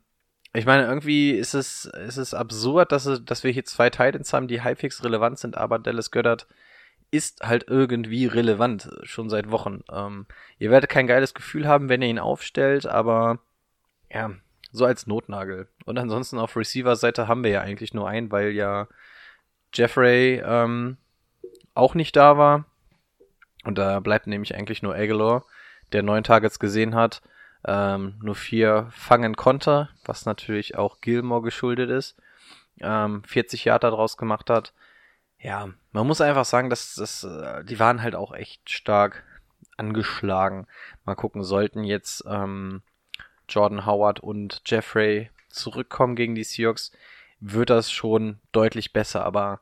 ich 0.53 0.65
meine, 0.65 0.85
irgendwie 0.85 1.31
ist 1.31 1.55
es, 1.55 1.85
ist 1.85 2.17
es 2.17 2.33
absurd, 2.35 2.91
dass, 2.91 3.07
es, 3.07 3.25
dass 3.25 3.43
wir 3.43 3.51
hier 3.51 3.65
zwei 3.65 3.89
Titans 3.89 4.31
haben, 4.33 4.47
die 4.47 4.61
halbwegs 4.61 5.03
relevant 5.03 5.39
sind, 5.39 5.57
aber 5.57 5.79
Dallas 5.79 6.11
Goddard 6.11 6.45
ist 7.15 7.41
halt 7.41 7.65
irgendwie 7.67 8.25
relevant, 8.25 8.89
schon 9.03 9.29
seit 9.29 9.51
Wochen. 9.51 9.83
Ähm, 9.91 10.25
ihr 10.59 10.71
werdet 10.71 10.89
kein 10.89 11.07
geiles 11.07 11.33
Gefühl 11.33 11.67
haben, 11.67 11.89
wenn 11.89 12.01
ihr 12.01 12.09
ihn 12.09 12.19
aufstellt, 12.19 12.85
aber 12.85 13.39
ja, 14.09 14.31
so 14.71 14.85
als 14.85 15.07
Notnagel. 15.07 15.67
Und 15.85 15.97
ansonsten 15.97 16.37
auf 16.37 16.55
Receiver-Seite 16.55 17.27
haben 17.27 17.43
wir 17.43 17.51
ja 17.51 17.61
eigentlich 17.61 17.93
nur 17.93 18.07
einen, 18.07 18.31
weil 18.31 18.51
ja 18.51 18.87
Jeffrey 19.73 20.41
ähm, 20.45 20.97
auch 21.73 21.95
nicht 21.95 22.15
da 22.15 22.37
war. 22.37 22.65
Und 23.63 23.77
da 23.77 23.99
bleibt 23.99 24.27
nämlich 24.27 24.55
eigentlich 24.55 24.83
nur 24.83 24.95
Aguilar, 24.95 25.45
der 25.91 26.03
neun 26.03 26.23
Targets 26.23 26.59
gesehen 26.59 26.95
hat, 26.95 27.21
ähm, 27.65 28.19
nur 28.21 28.35
vier 28.35 28.87
fangen 28.91 29.35
konnte, 29.35 29.89
was 30.05 30.25
natürlich 30.25 30.77
auch 30.77 31.01
Gilmore 31.01 31.41
geschuldet 31.41 31.89
ist, 31.89 32.15
ähm, 32.79 33.23
40 33.23 33.65
Jahre 33.65 33.79
daraus 33.79 34.17
gemacht 34.17 34.49
hat. 34.49 34.73
Ja, 35.39 35.69
man 35.91 36.07
muss 36.07 36.21
einfach 36.21 36.45
sagen, 36.45 36.69
dass 36.69 36.95
das, 36.95 37.23
äh, 37.23 37.63
die 37.63 37.79
waren 37.79 38.01
halt 38.01 38.15
auch 38.15 38.33
echt 38.33 38.69
stark 38.69 39.23
angeschlagen. 39.77 40.67
Mal 41.03 41.15
gucken, 41.15 41.43
sollten 41.43 41.83
jetzt 41.83 42.23
ähm, 42.27 42.81
Jordan 43.47 43.85
Howard 43.85 44.19
und 44.19 44.61
Jeffrey 44.65 45.29
zurückkommen 45.49 46.15
gegen 46.15 46.35
die 46.35 46.43
Seahawks, 46.43 46.91
wird 47.39 47.69
das 47.69 47.91
schon 47.91 48.39
deutlich 48.51 48.93
besser, 48.93 49.23
aber 49.23 49.59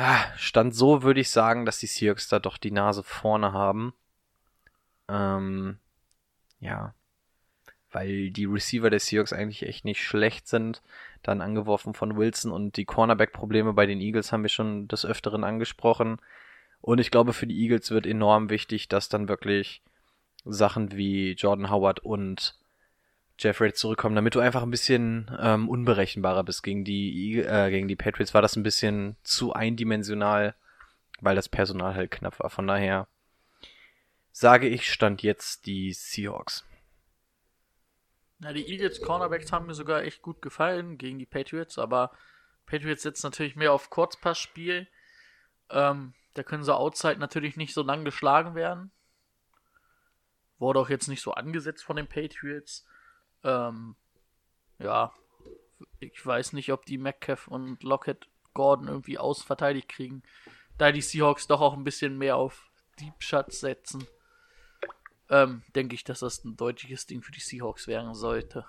Ah, 0.00 0.32
Stand 0.36 0.76
so 0.76 1.02
würde 1.02 1.18
ich 1.18 1.28
sagen, 1.28 1.66
dass 1.66 1.80
die 1.80 1.88
Seahawks 1.88 2.28
da 2.28 2.38
doch 2.38 2.56
die 2.56 2.70
Nase 2.70 3.02
vorne 3.02 3.52
haben. 3.52 3.92
Ähm, 5.08 5.80
ja. 6.60 6.94
Weil 7.90 8.30
die 8.30 8.44
Receiver 8.44 8.90
der 8.90 9.00
Seahawks 9.00 9.32
eigentlich 9.32 9.64
echt 9.64 9.84
nicht 9.84 10.00
schlecht 10.00 10.46
sind. 10.46 10.82
Dann 11.22 11.40
angeworfen 11.40 11.94
von 11.94 12.16
Wilson 12.16 12.52
und 12.52 12.76
die 12.76 12.84
Cornerback-Probleme 12.84 13.72
bei 13.72 13.86
den 13.86 14.00
Eagles 14.00 14.32
haben 14.32 14.42
wir 14.42 14.48
schon 14.48 14.88
des 14.88 15.04
Öfteren 15.04 15.44
angesprochen. 15.44 16.18
Und 16.80 17.00
ich 17.00 17.10
glaube, 17.10 17.32
für 17.32 17.46
die 17.46 17.60
Eagles 17.60 17.90
wird 17.90 18.06
enorm 18.06 18.50
wichtig, 18.50 18.88
dass 18.88 19.08
dann 19.08 19.28
wirklich 19.28 19.82
Sachen 20.44 20.92
wie 20.92 21.32
Jordan 21.32 21.70
Howard 21.70 22.00
und 22.00 22.56
Jeffrey 23.38 23.72
zurückkommen, 23.72 24.16
damit 24.16 24.34
du 24.34 24.40
einfach 24.40 24.62
ein 24.62 24.70
bisschen 24.70 25.30
ähm, 25.40 25.68
unberechenbarer 25.68 26.44
bist. 26.44 26.62
Gegen 26.62 26.84
die, 26.84 27.38
äh, 27.38 27.70
gegen 27.70 27.88
die 27.88 27.96
Patriots 27.96 28.34
war 28.34 28.42
das 28.42 28.56
ein 28.56 28.62
bisschen 28.62 29.16
zu 29.22 29.52
eindimensional, 29.52 30.54
weil 31.20 31.36
das 31.36 31.48
Personal 31.48 31.94
halt 31.94 32.10
knapp 32.10 32.40
war. 32.40 32.50
Von 32.50 32.66
daher 32.66 33.06
sage 34.32 34.68
ich, 34.68 34.90
stand 34.90 35.22
jetzt 35.22 35.66
die 35.66 35.92
Seahawks. 35.92 36.67
Na, 38.38 38.52
die 38.52 38.68
Eagles 38.68 39.02
Cornerbacks 39.02 39.50
haben 39.52 39.66
mir 39.66 39.74
sogar 39.74 40.02
echt 40.02 40.22
gut 40.22 40.40
gefallen 40.42 40.96
gegen 40.96 41.18
die 41.18 41.26
Patriots, 41.26 41.78
aber 41.78 42.12
Patriots 42.66 43.02
setzt 43.02 43.24
natürlich 43.24 43.56
mehr 43.56 43.72
auf 43.72 43.90
Kurzpassspiel. 43.90 44.86
Ähm, 45.70 46.14
da 46.34 46.42
können 46.42 46.62
sie 46.62 46.74
outside 46.74 47.18
natürlich 47.18 47.56
nicht 47.56 47.74
so 47.74 47.82
lang 47.82 48.04
geschlagen 48.04 48.54
werden. 48.54 48.92
Wurde 50.58 50.80
auch 50.80 50.88
jetzt 50.88 51.08
nicht 51.08 51.22
so 51.22 51.32
angesetzt 51.32 51.82
von 51.82 51.96
den 51.96 52.06
Patriots. 52.06 52.86
Ähm, 53.42 53.96
ja, 54.78 55.12
ich 55.98 56.24
weiß 56.24 56.52
nicht, 56.52 56.72
ob 56.72 56.86
die 56.86 56.98
Metcalf 56.98 57.48
und 57.48 57.82
Lockett 57.82 58.28
Gordon 58.54 58.88
irgendwie 58.88 59.18
ausverteidigt 59.18 59.88
kriegen, 59.88 60.22
da 60.78 60.92
die 60.92 61.00
Seahawks 61.00 61.46
doch 61.46 61.60
auch 61.60 61.74
ein 61.74 61.84
bisschen 61.84 62.18
mehr 62.18 62.36
auf 62.36 62.70
Deep 63.00 63.14
Shots 63.18 63.60
setzen. 63.60 64.06
Ähm, 65.30 65.62
denke 65.74 65.94
ich, 65.94 66.04
dass 66.04 66.20
das 66.20 66.44
ein 66.44 66.56
deutliches 66.56 67.06
Ding 67.06 67.22
für 67.22 67.32
die 67.32 67.40
Seahawks 67.40 67.86
werden 67.86 68.14
sollte. 68.14 68.66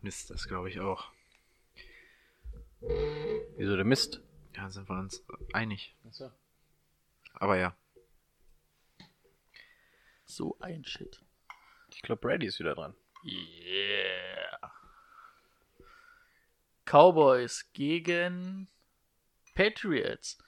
Mist, 0.00 0.30
das 0.30 0.48
glaube 0.48 0.70
ich 0.70 0.80
auch. 0.80 1.10
Wieso 3.56 3.76
der 3.76 3.84
Mist? 3.84 4.22
Ja, 4.54 4.70
sind 4.70 4.88
wir 4.88 4.98
uns 4.98 5.22
einig. 5.52 5.94
Aber 7.34 7.56
ja. 7.56 7.76
So 10.24 10.56
ein 10.60 10.84
Shit. 10.84 11.22
Ich 11.94 12.02
glaube, 12.02 12.20
Brady 12.20 12.46
ist 12.46 12.58
wieder 12.58 12.74
dran. 12.74 12.94
Yeah. 13.24 14.72
Cowboys 16.84 17.70
gegen 17.72 18.68
Patriots. 19.54 20.38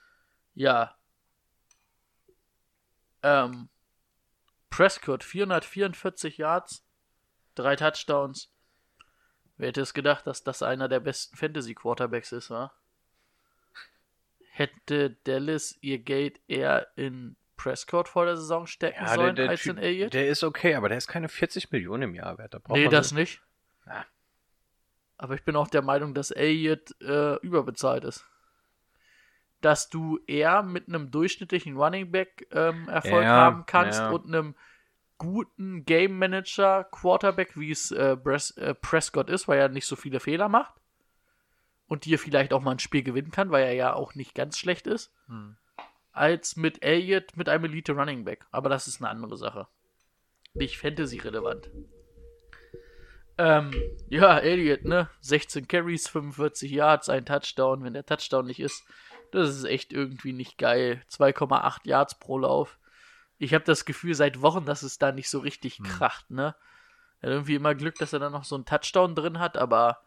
Ja. 0.55 0.97
Ähm. 3.21 3.69
Prescott 4.69 5.23
444 5.23 6.37
Yards, 6.37 6.85
drei 7.55 7.75
Touchdowns. 7.75 8.51
Wer 9.57 9.69
hätte 9.69 9.81
es 9.81 9.93
gedacht, 9.93 10.25
dass 10.27 10.43
das 10.43 10.63
einer 10.63 10.87
der 10.87 10.99
besten 11.01 11.35
Fantasy 11.35 11.73
Quarterbacks 11.75 12.31
ist, 12.31 12.49
wa? 12.49 12.71
Hätte 14.51 15.11
Dallas 15.25 15.77
ihr 15.81 15.99
Geld 15.99 16.39
eher 16.47 16.87
in 16.95 17.35
Prescott 17.57 18.07
vor 18.07 18.25
der 18.25 18.37
Saison 18.37 18.67
stecken 18.67 19.05
sollen 19.07 19.37
als 19.49 19.65
in 19.65 19.77
Elliott? 19.77 20.13
der 20.13 20.29
ist 20.29 20.43
okay, 20.43 20.75
aber 20.75 20.89
der 20.89 20.97
ist 20.97 21.07
keine 21.07 21.27
40 21.29 21.71
Millionen 21.71 22.03
im 22.03 22.15
Jahr 22.15 22.37
wert. 22.37 22.53
Da 22.53 22.59
braucht 22.59 22.77
Nee, 22.77 22.87
das 22.87 23.09
so- 23.09 23.15
nicht. 23.15 23.41
Ja. 23.85 24.05
Aber 25.17 25.35
ich 25.35 25.43
bin 25.43 25.55
auch 25.57 25.67
der 25.67 25.81
Meinung, 25.81 26.13
dass 26.13 26.31
Elliott 26.31 26.95
äh, 27.01 27.35
überbezahlt 27.41 28.05
ist. 28.05 28.25
Dass 29.61 29.89
du 29.89 30.19
eher 30.25 30.63
mit 30.63 30.87
einem 30.87 31.11
durchschnittlichen 31.11 31.75
Running 31.77 32.11
Back 32.11 32.47
ähm, 32.51 32.87
Erfolg 32.87 33.23
Ja, 33.23 33.29
haben 33.29 33.65
kannst 33.65 33.99
ja. 33.99 34.09
und 34.09 34.27
einem 34.27 34.55
guten 35.17 35.83
Game 35.83 36.17
Manager 36.17 36.85
Quarterback, 36.85 37.57
wie 37.59 37.71
es 37.71 37.91
äh, 37.91 38.15
Bres 38.21 38.51
äh, 38.51 38.73
Prescott 38.73 39.29
ist, 39.29 39.47
weil 39.47 39.59
er 39.59 39.69
nicht 39.69 39.85
so 39.85 39.95
viele 39.95 40.19
Fehler 40.19 40.47
macht 40.47 40.73
und 41.87 42.05
dir 42.05 42.17
vielleicht 42.17 42.53
auch 42.53 42.61
mal 42.61 42.71
ein 42.71 42.79
Spiel 42.79 43.03
gewinnen 43.03 43.31
kann, 43.31 43.51
weil 43.51 43.65
er 43.65 43.73
ja 43.73 43.93
auch 43.93 44.15
nicht 44.15 44.33
ganz 44.33 44.57
schlecht 44.57 44.87
ist, 44.87 45.11
als 46.11 46.55
mit 46.55 46.83
Elliott 46.83 47.35
mit 47.35 47.49
einem 47.49 47.65
Elite 47.65 47.91
Running 47.93 48.23
Back. 48.23 48.45
Aber 48.51 48.69
das 48.69 48.87
ist 48.87 49.01
eine 49.01 49.09
andere 49.09 49.35
Sache. 49.37 49.67
Nicht 50.53 50.77
Fantasy 50.77 51.17
relevant. 51.17 51.69
Ähm, 53.37 53.73
ja, 54.09 54.37
Elliott, 54.37 54.83
ne? 54.83 55.09
16 55.21 55.67
Carries, 55.67 56.07
45 56.09 56.71
Yards, 56.71 57.09
ein 57.09 57.25
Touchdown. 57.25 57.83
Wenn 57.83 57.93
der 57.93 58.05
Touchdown 58.05 58.45
nicht 58.45 58.59
ist, 58.59 58.83
das 59.31 59.55
ist 59.55 59.63
echt 59.63 59.93
irgendwie 59.93 60.33
nicht 60.33 60.57
geil. 60.57 61.03
2,8 61.09 61.87
Yards 61.87 62.19
pro 62.19 62.37
Lauf. 62.39 62.79
Ich 63.37 63.53
habe 63.53 63.63
das 63.63 63.85
Gefühl 63.85 64.15
seit 64.15 64.41
Wochen, 64.41 64.65
dass 64.65 64.83
es 64.83 64.97
da 64.97 65.11
nicht 65.11 65.29
so 65.29 65.39
richtig 65.39 65.81
kracht, 65.83 66.29
ne? 66.29 66.55
Er 67.21 67.29
hat 67.29 67.35
irgendwie 67.35 67.55
immer 67.55 67.75
Glück, 67.75 67.95
dass 67.95 68.13
er 68.13 68.19
da 68.19 68.29
noch 68.29 68.43
so 68.43 68.55
einen 68.55 68.65
Touchdown 68.65 69.15
drin 69.15 69.39
hat, 69.39 69.57
aber 69.57 70.01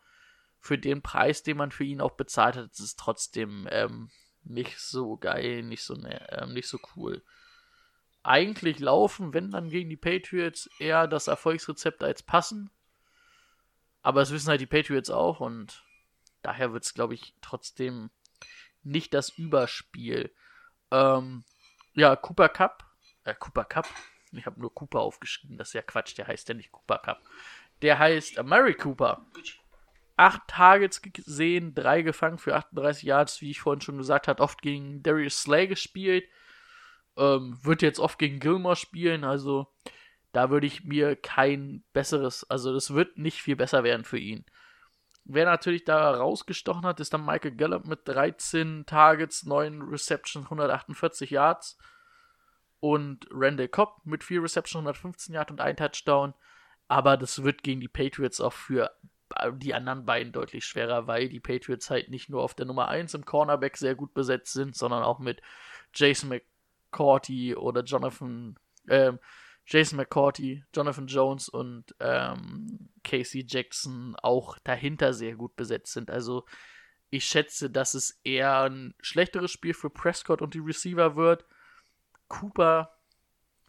für 0.61 0.79
den 0.79 1.03
Preis, 1.03 1.43
den 1.43 1.57
man 1.57 1.73
für 1.73 1.85
ihn 1.85 2.01
auch 2.01 2.13
bezahlt 2.13 2.57
hat, 2.57 2.71
ist 2.71 2.81
es 2.81 2.97
trotzdem 2.97 3.67
ähm, 3.71 4.11
nicht 4.45 4.79
so 4.79 5.17
geil, 5.17 5.63
nicht 5.63 5.83
so, 5.83 5.95
ne, 5.95 6.27
ähm, 6.31 6.53
nicht 6.53 6.69
so 6.69 6.79
cool. 6.97 7.23
Eigentlich 8.23 8.79
laufen, 8.79 9.35
wenn 9.35 9.51
dann 9.51 9.69
gegen 9.69 9.91
die 9.91 9.97
Patriots, 9.97 10.71
eher 10.79 11.09
das 11.09 11.27
Erfolgsrezept 11.27 12.05
als 12.05 12.23
passen. 12.23 12.71
Aber 14.03 14.23
es 14.23 14.31
wissen 14.31 14.49
halt 14.49 14.61
die 14.61 14.67
Patriots 14.67 15.11
auch 15.11 15.41
und 15.41 15.85
daher 16.43 16.73
wird 16.73 16.85
es, 16.85 16.95
glaube 16.95 17.15
ich, 17.15 17.35
trotzdem 17.41 18.11
nicht 18.85 19.15
das 19.15 19.31
Überspiel. 19.31 20.35
Ähm, 20.91 21.45
ja, 21.95 22.17
Cooper 22.17 22.49
Cup. 22.49 22.85
Äh, 23.25 23.35
Cooper 23.39 23.65
Cup? 23.65 23.89
Ich 24.33 24.47
habe 24.47 24.61
nur 24.61 24.75
Cooper 24.75 25.01
aufgeschrieben. 25.01 25.59
Das 25.59 25.69
ist 25.69 25.75
ja 25.75 25.83
Quatsch. 25.83 26.17
Der 26.17 26.27
heißt 26.27 26.49
ja 26.49 26.55
nicht 26.55 26.73
Cooper 26.73 26.99
Cup. 26.99 27.23
Der 27.83 27.99
heißt 27.99 28.39
äh, 28.39 28.43
Murray 28.43 28.75
Cooper. 28.75 29.27
Acht 30.17 30.43
Targets 30.47 31.03
gesehen, 31.03 31.75
drei 31.75 32.03
gefangen 32.03 32.39
für 32.39 32.55
38 32.55 33.03
Yards, 33.03 33.41
wie 33.41 33.51
ich 33.51 33.61
vorhin 33.61 33.81
schon 33.81 33.99
gesagt 33.99 34.29
habe, 34.29 34.43
oft 34.43 34.61
gegen 34.63 35.03
Darius 35.03 35.43
Slay 35.43 35.67
gespielt. 35.67 36.29
Ähm, 37.17 37.59
wird 37.63 37.83
jetzt 37.83 37.99
oft 37.99 38.19
gegen 38.19 38.39
Gilmore 38.39 38.77
spielen, 38.77 39.25
also 39.25 39.67
da 40.33 40.51
würde 40.51 40.67
ich 40.67 40.85
mir 40.85 41.15
kein 41.15 41.85
besseres, 41.93 42.49
also 42.51 42.73
das 42.73 42.95
wird 42.95 43.19
nicht 43.19 43.43
viel 43.43 43.57
besser 43.57 43.85
werden 43.85 44.05
für 44.05 44.19
ihn. 44.19 44.47
Wer 45.25 45.45
natürlich 45.45 45.85
da 45.85 46.11
rausgestochen 46.11 46.85
hat, 46.85 46.99
ist 47.01 47.15
dann 47.15 47.25
Michael 47.25 47.57
Gallup 47.57 47.87
mit 47.87 48.01
13 48.09 48.87
Targets, 48.87 49.45
9 49.45 49.83
Receptions, 49.83 50.47
148 50.47 51.31
Yards. 51.31 51.79
Und 52.81 53.29
Randall 53.31 53.69
Cobb 53.69 54.01
mit 54.05 54.25
4 54.25 54.43
Receptions, 54.43 54.81
115 54.81 55.35
Yards 55.35 55.53
und 55.53 55.61
1 55.61 55.79
Touchdown. 55.79 56.35
Aber 56.89 57.17
das 57.17 57.45
wird 57.45 57.63
gegen 57.63 57.81
die 57.81 57.89
Patriots 57.89 58.41
auch 58.41 58.53
für 58.53 58.91
die 59.55 59.75
anderen 59.75 60.05
beiden 60.05 60.33
deutlich 60.33 60.65
schwerer, 60.65 61.07
weil 61.07 61.29
die 61.29 61.41
Patriots 61.41 61.91
halt 61.91 62.11
nicht 62.11 62.29
nur 62.29 62.43
auf 62.43 62.55
der 62.55 62.67
Nummer 62.67 62.89
1 62.89 63.15
im 63.15 63.25
Cornerback 63.25 63.77
sehr 63.77 63.95
gut 63.95 64.15
besetzt 64.15 64.53
sind, 64.53 64.77
sondern 64.77 65.03
auch 65.03 65.19
mit 65.19 65.41
Jason 65.95 66.29
McCourty 66.29 67.57
oder 67.57 67.83
Jonathan, 67.83 68.59
ähm, 68.89 69.19
Jason 69.67 69.97
McCourty, 69.97 70.65
Jonathan 70.75 71.07
Jones 71.07 71.49
und 71.49 71.95
ähm, 72.01 72.91
Casey 73.05 73.45
Jackson 73.47 74.17
auch 74.23 74.59
dahinter 74.59 75.15
sehr 75.15 75.37
gut 75.37 75.57
besetzt 75.57 75.93
sind. 75.93 76.11
Also 76.11 76.45
ich 77.11 77.25
schätze, 77.27 77.71
dass 77.71 77.95
es 77.95 78.21
eher 78.25 78.63
ein 78.63 78.95
schlechteres 79.01 79.51
Spiel 79.51 79.75
für 79.75 79.91
Prescott 79.91 80.43
und 80.43 80.55
die 80.55 80.61
Receiver 80.61 81.15
wird. 81.15 81.45
Cooper, 82.29 82.97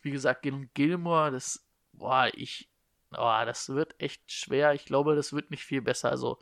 wie 0.02 0.11
gesagt, 0.11 0.44
gegen 0.44 0.72
Gilmore, 0.74 1.32
das, 1.32 1.68
boah, 1.91 2.30
ich, 2.34 2.70
boah, 3.10 3.45
das 3.45 3.70
wird 3.70 3.99
echt 3.99 4.32
schwer. 4.32 4.74
Ich 4.74 4.86
glaube, 4.86 5.15
das 5.15 5.34
wird 5.34 5.52
nicht 5.52 5.65
viel 5.65 5.82
besser. 5.82 6.10
Also 6.10 6.40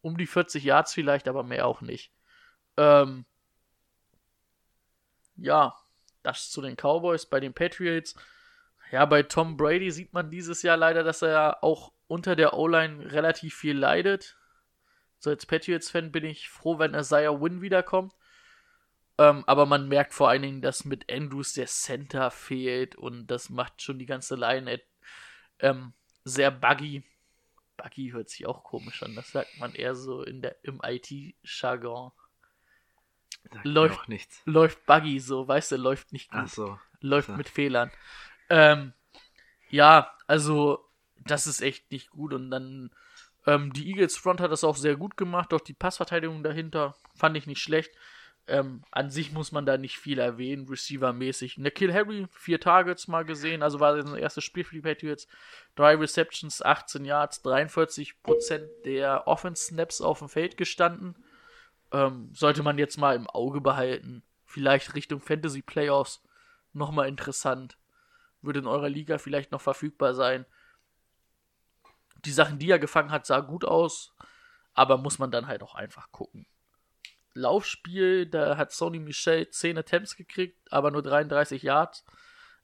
um 0.00 0.16
die 0.16 0.26
40 0.26 0.64
Yards 0.64 0.92
vielleicht, 0.92 1.28
aber 1.28 1.42
mehr 1.42 1.66
auch 1.66 1.82
nicht. 1.82 2.12
Ähm, 2.76 3.26
ja, 5.36 5.76
das 6.22 6.50
zu 6.50 6.62
den 6.62 6.76
Cowboys. 6.76 7.26
Bei 7.26 7.40
den 7.40 7.54
Patriots, 7.54 8.14
ja, 8.90 9.04
bei 9.04 9.22
Tom 9.22 9.56
Brady 9.56 9.90
sieht 9.90 10.12
man 10.12 10.30
dieses 10.30 10.62
Jahr 10.62 10.76
leider, 10.76 11.02
dass 11.02 11.22
er 11.22 11.62
auch 11.62 11.92
unter 12.06 12.36
der 12.36 12.54
O-Line 12.54 13.12
relativ 13.12 13.54
viel 13.54 13.76
leidet. 13.76 14.36
So 15.18 15.30
als 15.30 15.46
Patriots-Fan 15.46 16.12
bin 16.12 16.24
ich 16.24 16.48
froh, 16.48 16.78
wenn 16.78 16.94
Isaiah 16.94 17.40
Win 17.40 17.60
wiederkommt. 17.60 18.14
Ähm, 19.18 19.42
aber 19.46 19.66
man 19.66 19.88
merkt 19.88 20.14
vor 20.14 20.28
allen 20.28 20.42
Dingen, 20.42 20.62
dass 20.62 20.84
mit 20.84 21.12
Andrews 21.12 21.52
der 21.52 21.66
Center 21.66 22.30
fehlt 22.30 22.94
und 22.94 23.26
das 23.26 23.50
macht 23.50 23.82
schon 23.82 23.98
die 23.98 24.06
ganze 24.06 24.36
Line 24.36 24.80
ähm, 25.58 25.92
sehr 26.24 26.52
buggy. 26.52 27.02
Buggy 27.76 28.10
hört 28.10 28.28
sich 28.28 28.46
auch 28.46 28.62
komisch 28.62 29.02
an, 29.02 29.16
das 29.16 29.32
sagt 29.32 29.58
man 29.58 29.74
eher 29.74 29.96
so 29.96 30.22
in 30.22 30.40
der, 30.40 30.56
im 30.62 30.80
IT-Jargon. 30.84 32.12
Sagt 33.52 33.64
Läuft- 33.64 34.08
nichts. 34.08 34.42
Läuft 34.44 34.84
buggy 34.86 35.18
so, 35.20 35.46
weißt 35.48 35.72
du, 35.72 35.76
läuft 35.76 36.12
nicht 36.12 36.30
gut 36.30 36.40
Ach 36.44 36.48
so. 36.48 36.78
läuft 37.00 37.28
So. 37.28 37.34
mit 37.34 37.48
Fehlern. 37.48 37.90
Ähm, 38.50 38.92
ja, 39.70 40.12
also 40.26 40.84
das 41.26 41.46
ist 41.46 41.60
echt 41.60 41.90
nicht 41.90 42.10
gut. 42.10 42.32
Und 42.34 42.50
dann 42.50 42.90
ähm, 43.46 43.72
die 43.72 43.88
Eagles 43.88 44.16
Front 44.16 44.40
hat 44.40 44.52
das 44.52 44.64
auch 44.64 44.76
sehr 44.76 44.96
gut 44.96 45.16
gemacht, 45.16 45.52
auch 45.54 45.60
die 45.60 45.72
Passverteidigung 45.74 46.42
dahinter 46.42 46.94
fand 47.14 47.36
ich 47.36 47.46
nicht 47.46 47.62
schlecht. 47.62 47.90
Ähm, 48.46 48.82
an 48.90 49.10
sich 49.10 49.32
muss 49.32 49.52
man 49.52 49.66
da 49.66 49.76
nicht 49.76 49.98
viel 49.98 50.18
erwähnen, 50.18 50.66
Receiver-mäßig. 50.68 51.58
Nikhil 51.58 51.92
Harry, 51.92 52.26
vier 52.32 52.58
Targets 52.58 53.06
mal 53.06 53.24
gesehen, 53.26 53.62
also 53.62 53.78
war 53.78 53.94
das 53.96 54.10
erstes 54.14 54.42
Spiel 54.44 54.64
für 54.64 54.74
die 54.74 54.80
Patriots. 54.80 55.28
Drei 55.74 55.94
Receptions, 55.96 56.62
18 56.62 57.04
Yards, 57.04 57.44
43% 57.44 58.66
der 58.86 59.26
Offense-Snaps 59.28 60.00
auf 60.00 60.20
dem 60.20 60.30
Feld 60.30 60.56
gestanden. 60.56 61.14
Ähm, 61.92 62.30
sollte 62.34 62.62
man 62.62 62.78
jetzt 62.78 62.98
mal 62.98 63.16
im 63.16 63.26
Auge 63.26 63.60
behalten. 63.60 64.22
Vielleicht 64.44 64.94
Richtung 64.94 65.20
Fantasy 65.20 65.62
Playoffs 65.62 66.22
nochmal 66.72 67.08
interessant. 67.08 67.78
Würde 68.42 68.60
in 68.60 68.66
eurer 68.66 68.88
Liga 68.88 69.18
vielleicht 69.18 69.52
noch 69.52 69.60
verfügbar 69.60 70.14
sein. 70.14 70.46
Die 72.24 72.32
Sachen, 72.32 72.58
die 72.58 72.70
er 72.70 72.78
gefangen 72.78 73.10
hat, 73.10 73.26
sah 73.26 73.40
gut 73.40 73.64
aus, 73.64 74.14
aber 74.74 74.98
muss 74.98 75.18
man 75.18 75.30
dann 75.30 75.46
halt 75.46 75.62
auch 75.62 75.74
einfach 75.74 76.10
gucken. 76.10 76.46
Laufspiel, 77.34 78.26
da 78.26 78.56
hat 78.56 78.72
Sony 78.72 78.98
Michel 78.98 79.48
10 79.48 79.78
Attempts 79.78 80.16
gekriegt, 80.16 80.60
aber 80.72 80.90
nur 80.90 81.02
33 81.02 81.62
Yards. 81.62 82.04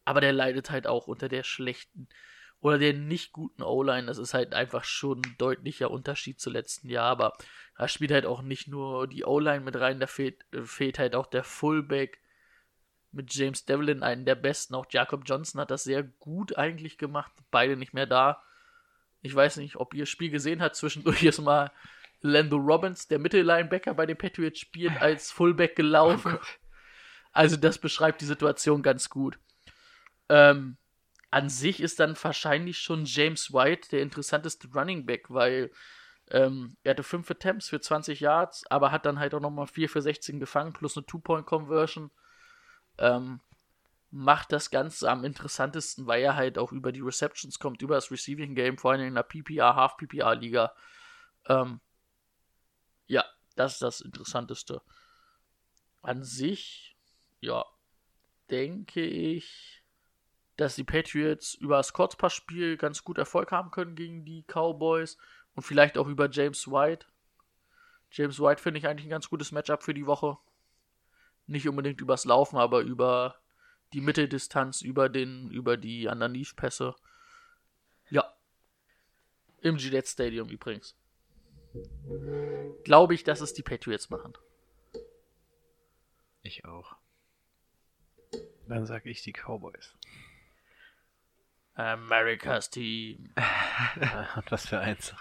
Aber 0.04 0.20
der 0.20 0.32
leidet 0.32 0.70
halt 0.70 0.86
auch 0.86 1.06
unter 1.06 1.28
der 1.28 1.44
schlechten 1.44 2.08
oder 2.60 2.78
der 2.78 2.94
nicht 2.94 3.32
guten 3.32 3.62
O-Line. 3.62 4.06
Das 4.06 4.18
ist 4.18 4.34
halt 4.34 4.54
einfach 4.54 4.84
schon 4.84 5.18
ein 5.18 5.34
deutlicher 5.38 5.90
Unterschied 5.90 6.40
zu 6.40 6.50
letzten 6.50 6.88
Jahr. 6.88 7.06
Aber 7.06 7.34
da 7.76 7.88
spielt 7.88 8.12
halt 8.12 8.26
auch 8.26 8.42
nicht 8.42 8.68
nur 8.68 9.08
die 9.08 9.24
O-Line 9.24 9.60
mit 9.60 9.78
rein, 9.78 10.00
da 10.00 10.06
fehlt, 10.06 10.44
äh, 10.52 10.62
fehlt 10.62 10.98
halt 10.98 11.14
auch 11.14 11.26
der 11.26 11.44
Fullback 11.44 12.20
mit 13.12 13.34
James 13.34 13.64
Devlin, 13.64 14.02
einen 14.02 14.24
der 14.24 14.34
besten. 14.34 14.74
Auch 14.74 14.86
Jacob 14.90 15.22
Johnson 15.24 15.60
hat 15.60 15.70
das 15.70 15.84
sehr 15.84 16.02
gut 16.02 16.56
eigentlich 16.56 16.98
gemacht. 16.98 17.32
Beide 17.50 17.76
nicht 17.76 17.94
mehr 17.94 18.06
da. 18.06 18.42
Ich 19.22 19.34
weiß 19.34 19.56
nicht, 19.56 19.76
ob 19.76 19.94
ihr 19.94 20.02
das 20.02 20.08
Spiel 20.08 20.30
gesehen 20.30 20.60
habt. 20.60 20.76
Zwischendurch 20.76 21.22
ist 21.22 21.40
mal 21.40 21.70
Lando 22.20 22.56
Robbins, 22.56 23.08
der 23.08 23.18
Mittellinebacker 23.18 23.94
bei 23.94 24.06
den 24.06 24.16
Patriots, 24.16 24.58
spielt 24.60 25.00
als 25.00 25.30
Fullback 25.30 25.76
gelaufen. 25.76 26.38
also 27.32 27.56
das 27.56 27.78
beschreibt 27.78 28.20
die 28.20 28.26
Situation 28.26 28.82
ganz 28.82 29.08
gut. 29.10 29.38
Ähm, 30.28 30.76
an 31.30 31.48
sich 31.48 31.80
ist 31.80 32.00
dann 32.00 32.16
wahrscheinlich 32.22 32.78
schon 32.78 33.04
James 33.04 33.52
White 33.52 33.90
der 33.90 34.02
interessanteste 34.02 34.68
Running 34.72 35.04
Back, 35.04 35.26
weil 35.28 35.70
ähm, 36.30 36.76
er 36.82 36.90
hatte 36.90 37.02
5 37.02 37.30
Attempts 37.30 37.68
für 37.68 37.80
20 37.80 38.20
Yards, 38.20 38.64
aber 38.70 38.90
hat 38.90 39.06
dann 39.06 39.18
halt 39.18 39.34
auch 39.34 39.40
nochmal 39.40 39.66
4 39.66 39.88
für 39.88 40.02
16 40.02 40.40
gefangen, 40.40 40.72
plus 40.72 40.96
eine 40.96 41.06
Two-Point-Conversion. 41.06 42.10
Ähm, 42.98 43.40
macht 44.10 44.52
das 44.52 44.70
Ganze 44.70 45.10
am 45.10 45.24
interessantesten, 45.24 46.06
weil 46.06 46.22
er 46.22 46.36
halt 46.36 46.56
auch 46.56 46.72
über 46.72 46.92
die 46.92 47.00
Receptions 47.00 47.58
kommt, 47.58 47.82
über 47.82 47.96
das 47.96 48.10
Receiving 48.10 48.54
Game, 48.54 48.78
vor 48.78 48.92
allem 48.92 49.08
in 49.08 49.14
der 49.16 49.24
PPR, 49.24 49.74
Half-PPR-Liga. 49.74 50.72
Ähm, 51.48 51.80
ja, 53.06 53.24
das 53.56 53.74
ist 53.74 53.82
das 53.82 54.00
Interessanteste. 54.00 54.82
An 56.02 56.22
sich, 56.22 56.96
ja, 57.40 57.64
denke 58.50 59.04
ich, 59.04 59.82
dass 60.56 60.76
die 60.76 60.84
Patriots 60.84 61.54
über 61.54 61.78
das 61.78 61.92
Kurzpassspiel 61.92 62.76
ganz 62.76 63.02
gut 63.02 63.18
Erfolg 63.18 63.50
haben 63.50 63.72
können 63.72 63.96
gegen 63.96 64.24
die 64.24 64.44
Cowboys 64.44 65.18
und 65.54 65.62
vielleicht 65.62 65.98
auch 65.98 66.06
über 66.06 66.28
James 66.30 66.68
White. 66.68 67.06
James 68.10 68.40
White 68.40 68.62
finde 68.62 68.78
ich 68.78 68.86
eigentlich 68.86 69.06
ein 69.06 69.10
ganz 69.10 69.28
gutes 69.28 69.52
Matchup 69.52 69.82
für 69.82 69.94
die 69.94 70.06
Woche. 70.06 70.38
Nicht 71.46 71.68
unbedingt 71.68 72.00
übers 72.00 72.24
Laufen, 72.24 72.56
aber 72.56 72.80
über 72.80 73.36
die 73.92 74.00
Mitteldistanz, 74.00 74.82
über 74.82 75.08
den, 75.08 75.50
über 75.50 75.76
die 75.76 76.06
Underneath-Pässe. 76.06 76.94
Ja. 78.10 78.34
Im 79.60 79.76
Gillette 79.76 80.08
Stadium 80.08 80.48
übrigens. 80.48 80.96
Glaube 82.84 83.14
ich, 83.14 83.24
dass 83.24 83.40
es 83.40 83.52
die 83.52 83.62
Patriots 83.62 84.10
machen. 84.10 84.34
Ich 86.42 86.64
auch. 86.64 86.96
Dann 88.68 88.86
sag 88.86 89.06
ich 89.06 89.22
die 89.22 89.32
Cowboys. 89.32 89.94
America's 91.74 92.70
Team. 92.70 93.30
Und 94.36 94.50
was 94.50 94.68
für 94.68 94.78
eins. 94.78 95.14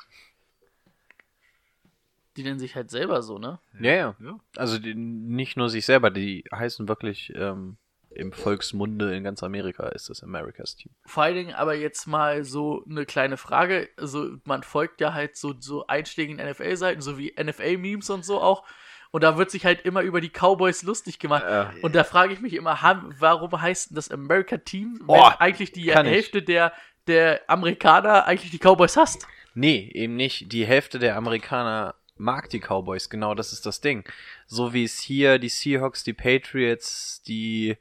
Die 2.36 2.44
nennen 2.44 2.60
sich 2.60 2.76
halt 2.76 2.90
selber 2.90 3.22
so, 3.22 3.38
ne? 3.38 3.60
Ja, 3.80 3.94
ja. 3.94 4.16
Ja. 4.20 4.40
Also 4.56 4.80
die, 4.80 4.96
nicht 4.96 5.56
nur 5.56 5.70
sich 5.70 5.86
selber, 5.86 6.10
die 6.10 6.44
heißen 6.52 6.88
wirklich 6.88 7.32
ähm, 7.36 7.78
im 8.10 8.32
Volksmunde 8.32 9.16
in 9.16 9.24
ganz 9.24 9.44
Amerika 9.44 9.88
ist 9.90 10.10
das 10.10 10.24
America's 10.24 10.76
Team. 10.76 10.92
Vor 11.06 11.24
allen 11.24 11.36
Dingen 11.36 11.54
aber 11.54 11.76
jetzt 11.76 12.08
mal 12.08 12.44
so 12.44 12.84
eine 12.90 13.06
kleine 13.06 13.38
Frage. 13.38 13.90
Also 13.98 14.38
man 14.46 14.64
folgt 14.64 15.02
ja 15.02 15.14
halt 15.14 15.36
so, 15.38 15.54
so 15.60 15.88
einschlägigen 15.88 16.44
NFL-Seiten, 16.44 17.02
so 17.02 17.18
wie 17.18 17.34
NFL-Memes 17.40 18.10
und 18.10 18.26
so 18.26 18.42
auch. 18.42 18.66
Und 19.14 19.22
da 19.24 19.38
wird 19.38 19.52
sich 19.52 19.64
halt 19.64 19.82
immer 19.86 20.02
über 20.02 20.22
die 20.22 20.32
Cowboys 20.32 20.82
lustig 20.82 21.20
gemacht. 21.20 21.44
Äh, 21.44 21.68
Und 21.84 21.94
da 21.94 22.04
frage 22.04 22.34
ich 22.34 22.42
mich 22.42 22.54
immer, 22.54 22.80
warum 23.20 23.62
heißt 23.62 23.92
denn 23.92 23.96
das 23.96 24.10
America 24.10 24.58
Team, 24.58 24.96
wenn 25.02 25.06
Boah, 25.06 25.40
eigentlich 25.40 25.72
die 25.72 25.86
ich. 25.86 26.10
Hälfte 26.10 26.42
der, 26.42 26.74
der 27.06 27.42
Amerikaner 27.46 28.26
eigentlich 28.26 28.50
die 28.50 28.58
Cowboys 28.58 28.98
hasst? 28.98 29.28
Nee, 29.54 29.92
eben 29.94 30.16
nicht. 30.16 30.52
Die 30.52 30.66
Hälfte 30.66 30.98
der 30.98 31.16
Amerikaner 31.16 31.94
mag 32.18 32.50
die 32.50 32.60
Cowboys, 32.60 33.08
genau 33.08 33.36
das 33.36 33.54
ist 33.54 33.68
das 33.68 33.82
Ding. 33.82 34.04
So 34.48 34.74
wie 34.74 34.84
es 34.84 35.00
hier 35.00 35.38
die 35.38 35.50
Seahawks, 35.50 36.04
die 36.04 36.14
Patriots, 36.14 37.22
die, 37.28 37.78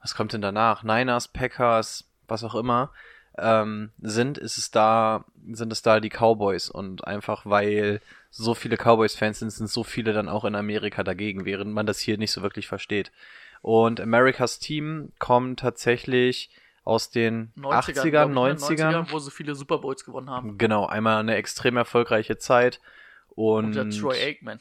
was 0.00 0.14
kommt 0.14 0.32
denn 0.32 0.40
danach? 0.40 0.84
Niners, 0.84 1.28
Packers, 1.28 2.08
was 2.28 2.44
auch 2.44 2.54
immer, 2.54 2.90
ähm, 3.36 3.90
sind, 4.00 4.38
ist 4.38 4.56
es 4.56 4.70
da, 4.70 5.26
sind 5.52 5.70
es 5.70 5.82
da 5.82 6.00
die 6.00 6.08
Cowboys 6.08 6.70
und 6.70 7.06
einfach 7.06 7.44
weil 7.44 8.00
so 8.34 8.54
viele 8.54 8.76
Cowboys-Fans 8.76 9.40
sind, 9.40 9.50
sind 9.50 9.68
so 9.68 9.84
viele 9.84 10.12
dann 10.12 10.28
auch 10.28 10.44
in 10.44 10.54
Amerika 10.54 11.04
dagegen, 11.04 11.44
während 11.44 11.72
man 11.72 11.86
das 11.86 12.00
hier 12.00 12.16
nicht 12.16 12.32
so 12.32 12.42
wirklich 12.42 12.66
versteht. 12.66 13.12
Und 13.60 14.00
Americas 14.00 14.58
Team 14.58 15.12
kommt 15.18 15.60
tatsächlich 15.60 16.50
aus 16.82 17.10
den 17.10 17.52
80ern, 17.56 18.10
glaub 18.10 18.28
ich, 18.30 18.34
ne? 18.34 18.54
90ern. 18.54 19.12
wo 19.12 19.18
sie 19.18 19.30
viele 19.30 19.54
Super 19.54 19.78
Bowls 19.78 20.04
gewonnen 20.04 20.30
haben. 20.30 20.58
Genau, 20.58 20.86
einmal 20.86 21.18
eine 21.20 21.36
extrem 21.36 21.76
erfolgreiche 21.76 22.38
Zeit 22.38 22.80
und, 23.28 23.76
Und 23.76 24.00
Troy 24.00 24.20
Aikman. 24.20 24.58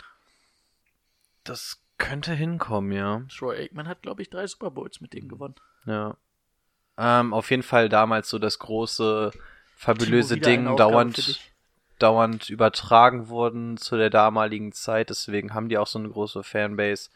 das 1.45 1.81
könnte 1.98 2.34
hinkommen, 2.34 2.91
ja. 2.91 3.23
Troy 3.35 3.57
Aikman 3.57 3.88
hat, 3.88 4.02
glaube 4.02 4.22
ich, 4.22 4.30
drei 4.30 4.45
Super 4.48 4.69
Bowls 4.69 5.02
mit 5.02 5.14
denen 5.14 5.30
gewonnen. 5.30 5.56
Ja. 5.85 6.18
Ähm, 6.98 7.34
auf 7.34 7.49
jeden 7.49 7.64
Fall 7.64 7.89
damals 7.89 8.30
so 8.30 8.38
das 8.38 8.60
große, 8.60 9.31
fabulöse 9.77 10.38
Ding, 10.38 10.76
dauernd. 10.76 11.39
Dauernd 12.02 12.49
übertragen 12.49 13.30
wurden 13.30 13.78
zu 13.78 13.98
der 13.98 14.10
damaligen 14.10 14.72
Zeit. 14.72 15.10
Deswegen 15.10 15.53
haben 15.53 15.69
die 15.69 15.78
auch 15.78 15.88
so 15.88 15.99
eine 15.99 16.10
große 16.10 16.44
Fanbase. 16.44 17.10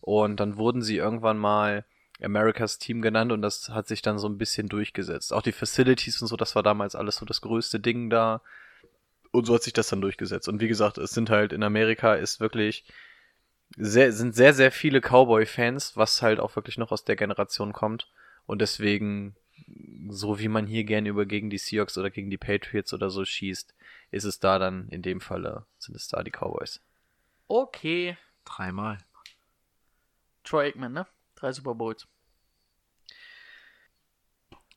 Und 0.00 0.40
dann 0.40 0.56
wurden 0.56 0.82
sie 0.82 0.96
irgendwann 0.96 1.38
mal 1.38 1.84
Americas 2.22 2.78
Team 2.78 3.02
genannt 3.02 3.32
und 3.32 3.42
das 3.42 3.70
hat 3.70 3.88
sich 3.88 4.02
dann 4.02 4.18
so 4.18 4.28
ein 4.28 4.38
bisschen 4.38 4.68
durchgesetzt. 4.68 5.32
Auch 5.32 5.42
die 5.42 5.52
Facilities 5.52 6.20
und 6.22 6.28
so, 6.28 6.36
das 6.36 6.54
war 6.54 6.62
damals 6.62 6.94
alles 6.94 7.16
so 7.16 7.26
das 7.26 7.40
größte 7.40 7.80
Ding 7.80 8.10
da. 8.10 8.40
Und 9.32 9.46
so 9.46 9.54
hat 9.54 9.62
sich 9.62 9.72
das 9.72 9.88
dann 9.88 10.00
durchgesetzt. 10.00 10.48
Und 10.48 10.60
wie 10.60 10.68
gesagt, 10.68 10.98
es 10.98 11.10
sind 11.10 11.30
halt 11.30 11.52
in 11.52 11.62
Amerika 11.62 12.14
ist 12.14 12.38
wirklich 12.38 12.84
sehr, 13.76 14.12
sind 14.12 14.34
sehr, 14.34 14.54
sehr 14.54 14.70
viele 14.70 15.00
Cowboy-Fans, 15.00 15.96
was 15.96 16.22
halt 16.22 16.38
auch 16.38 16.54
wirklich 16.54 16.78
noch 16.78 16.92
aus 16.92 17.04
der 17.04 17.16
Generation 17.16 17.72
kommt. 17.72 18.08
Und 18.46 18.60
deswegen, 18.60 19.34
so 20.08 20.38
wie 20.38 20.48
man 20.48 20.66
hier 20.66 20.84
gerne 20.84 21.08
über 21.08 21.26
gegen 21.26 21.50
die 21.50 21.58
Seahawks 21.58 21.96
oder 21.98 22.10
gegen 22.10 22.30
die 22.30 22.38
Patriots 22.38 22.92
oder 22.92 23.10
so 23.10 23.24
schießt, 23.24 23.74
ist 24.10 24.24
es 24.24 24.40
da 24.40 24.58
dann 24.58 24.88
in 24.88 25.02
dem 25.02 25.20
Falle, 25.20 25.66
sind 25.78 25.94
es 25.94 26.08
da 26.08 26.22
die 26.22 26.30
Cowboys. 26.30 26.80
Okay. 27.48 28.16
Dreimal. 28.44 28.98
Troy 30.44 30.66
Aikman, 30.66 30.92
ne? 30.92 31.06
Drei 31.36 31.52
Super 31.52 31.74
Bowls. 31.74 32.06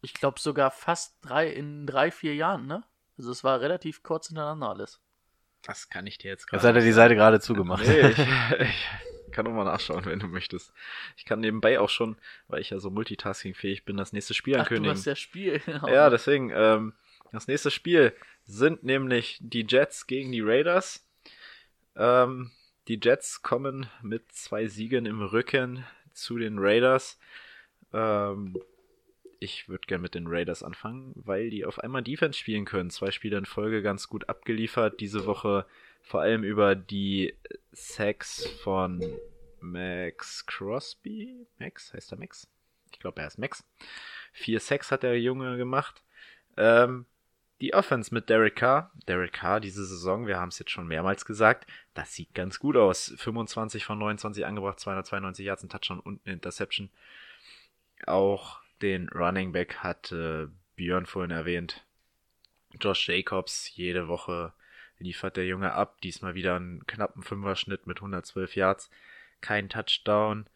Ich 0.01 0.13
glaube 0.13 0.39
sogar 0.39 0.71
fast 0.71 1.17
drei 1.21 1.49
in 1.49 1.85
drei, 1.85 2.11
vier 2.11 2.35
Jahren, 2.35 2.67
ne? 2.67 2.83
Also 3.17 3.31
es 3.31 3.43
war 3.43 3.61
relativ 3.61 4.03
kurz 4.03 4.27
hintereinander 4.27 4.69
alles. 4.69 5.01
Das 5.63 5.89
kann 5.89 6.07
ich 6.07 6.17
dir 6.17 6.29
jetzt 6.29 6.47
Jetzt 6.51 6.63
hat 6.63 6.75
er 6.75 6.81
die 6.81 6.91
Seite 6.91 7.15
gerade 7.15 7.39
zugemacht. 7.39 7.85
Nee, 7.85 8.09
ich, 8.09 8.17
ich 8.59 8.87
kann 9.37 9.45
auch 9.47 9.53
mal 9.53 9.63
nachschauen, 9.65 10.05
wenn 10.05 10.19
du 10.19 10.27
möchtest. 10.27 10.73
Ich 11.15 11.25
kann 11.25 11.39
nebenbei 11.39 11.79
auch 11.79 11.89
schon, 11.89 12.17
weil 12.47 12.61
ich 12.61 12.71
ja 12.71 12.79
so 12.79 12.89
multitaskingfähig 12.89 13.85
bin, 13.85 13.95
das 13.95 14.11
nächste 14.11 14.33
Spiel 14.33 14.55
Ach, 14.55 14.57
du 14.57 14.61
ankündigen. 14.63 14.97
hast 14.97 15.05
ja 15.05 15.15
Spiel. 15.15 15.59
genau. 15.65 15.87
Ja, 15.87 16.09
deswegen, 16.09 16.51
ähm, 16.53 16.93
das 17.31 17.47
nächste 17.47 17.69
Spiel 17.69 18.13
sind 18.45 18.83
nämlich 18.83 19.37
die 19.39 19.65
Jets 19.67 20.07
gegen 20.07 20.31
die 20.31 20.41
Raiders. 20.41 21.07
Ähm, 21.95 22.51
die 22.87 22.99
Jets 23.01 23.43
kommen 23.43 23.87
mit 24.01 24.31
zwei 24.31 24.67
Siegen 24.67 25.05
im 25.05 25.21
Rücken 25.21 25.85
zu 26.13 26.39
den 26.39 26.57
Raiders. 26.57 27.19
Ähm, 27.93 28.57
ich 29.39 29.69
würde 29.69 29.85
gerne 29.85 30.01
mit 30.01 30.15
den 30.15 30.25
Raiders 30.25 30.63
anfangen, 30.63 31.11
weil 31.15 31.51
die 31.51 31.63
auf 31.63 31.77
einmal 31.79 32.01
Defense 32.01 32.39
spielen 32.39 32.65
können. 32.65 32.89
Zwei 32.89 33.11
Spiele 33.11 33.37
in 33.37 33.45
Folge 33.45 33.83
ganz 33.83 34.07
gut 34.07 34.29
abgeliefert. 34.29 34.99
Diese 34.99 35.27
Woche 35.27 35.67
vor 36.07 36.21
allem 36.21 36.43
über 36.43 36.75
die 36.75 37.35
Sacks 37.71 38.47
von 38.63 39.03
Max 39.59 40.45
Crosby. 40.45 41.45
Max, 41.59 41.93
heißt 41.93 42.11
er 42.11 42.17
Max? 42.17 42.47
Ich 42.91 42.99
glaube, 42.99 43.21
er 43.21 43.27
ist 43.27 43.37
Max. 43.37 43.65
Vier 44.31 44.59
Sacks 44.59 44.91
hat 44.91 45.03
der 45.03 45.19
Junge 45.19 45.57
gemacht. 45.57 46.01
Ähm, 46.55 47.05
die 47.59 47.73
Offense 47.73 48.13
mit 48.13 48.29
Derek 48.29 48.55
Carr. 48.55 48.91
Derek 49.07 49.33
Carr 49.33 49.59
diese 49.59 49.85
Saison, 49.85 50.27
wir 50.27 50.39
haben 50.39 50.49
es 50.49 50.59
jetzt 50.59 50.71
schon 50.71 50.87
mehrmals 50.87 51.25
gesagt, 51.25 51.67
das 51.93 52.13
sieht 52.13 52.33
ganz 52.33 52.59
gut 52.59 52.77
aus. 52.77 53.13
25 53.17 53.83
von 53.83 53.99
29 53.99 54.45
angebracht, 54.45 54.79
292 54.79 55.45
Yards, 55.45 55.63
ein 55.63 55.69
Touchdown 55.69 55.99
und 55.99 56.21
eine 56.25 56.35
Interception. 56.35 56.89
Auch 58.05 58.61
den 58.81 59.09
Running 59.09 59.51
Back 59.51 59.77
hat 59.77 60.11
äh, 60.11 60.47
Björn 60.75 61.05
vorhin 61.05 61.31
erwähnt. 61.31 61.83
Josh 62.79 63.09
Jacobs, 63.09 63.75
jede 63.75 64.07
Woche 64.07 64.53
liefert 64.99 65.37
der 65.37 65.45
Junge 65.45 65.73
ab. 65.73 66.01
Diesmal 66.01 66.35
wieder 66.35 66.55
einen 66.55 66.85
knappen 66.87 67.23
Fünfer-Schnitt 67.23 67.87
mit 67.87 67.97
112 67.97 68.55
Yards. 68.55 68.89
Kein 69.41 69.69
Touchdown. 69.69 70.47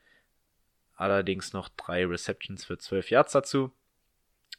Allerdings 0.96 1.54
noch 1.54 1.70
drei 1.70 2.06
Receptions 2.06 2.66
für 2.66 2.78
12 2.78 3.10
Yards 3.10 3.32
dazu. 3.34 3.72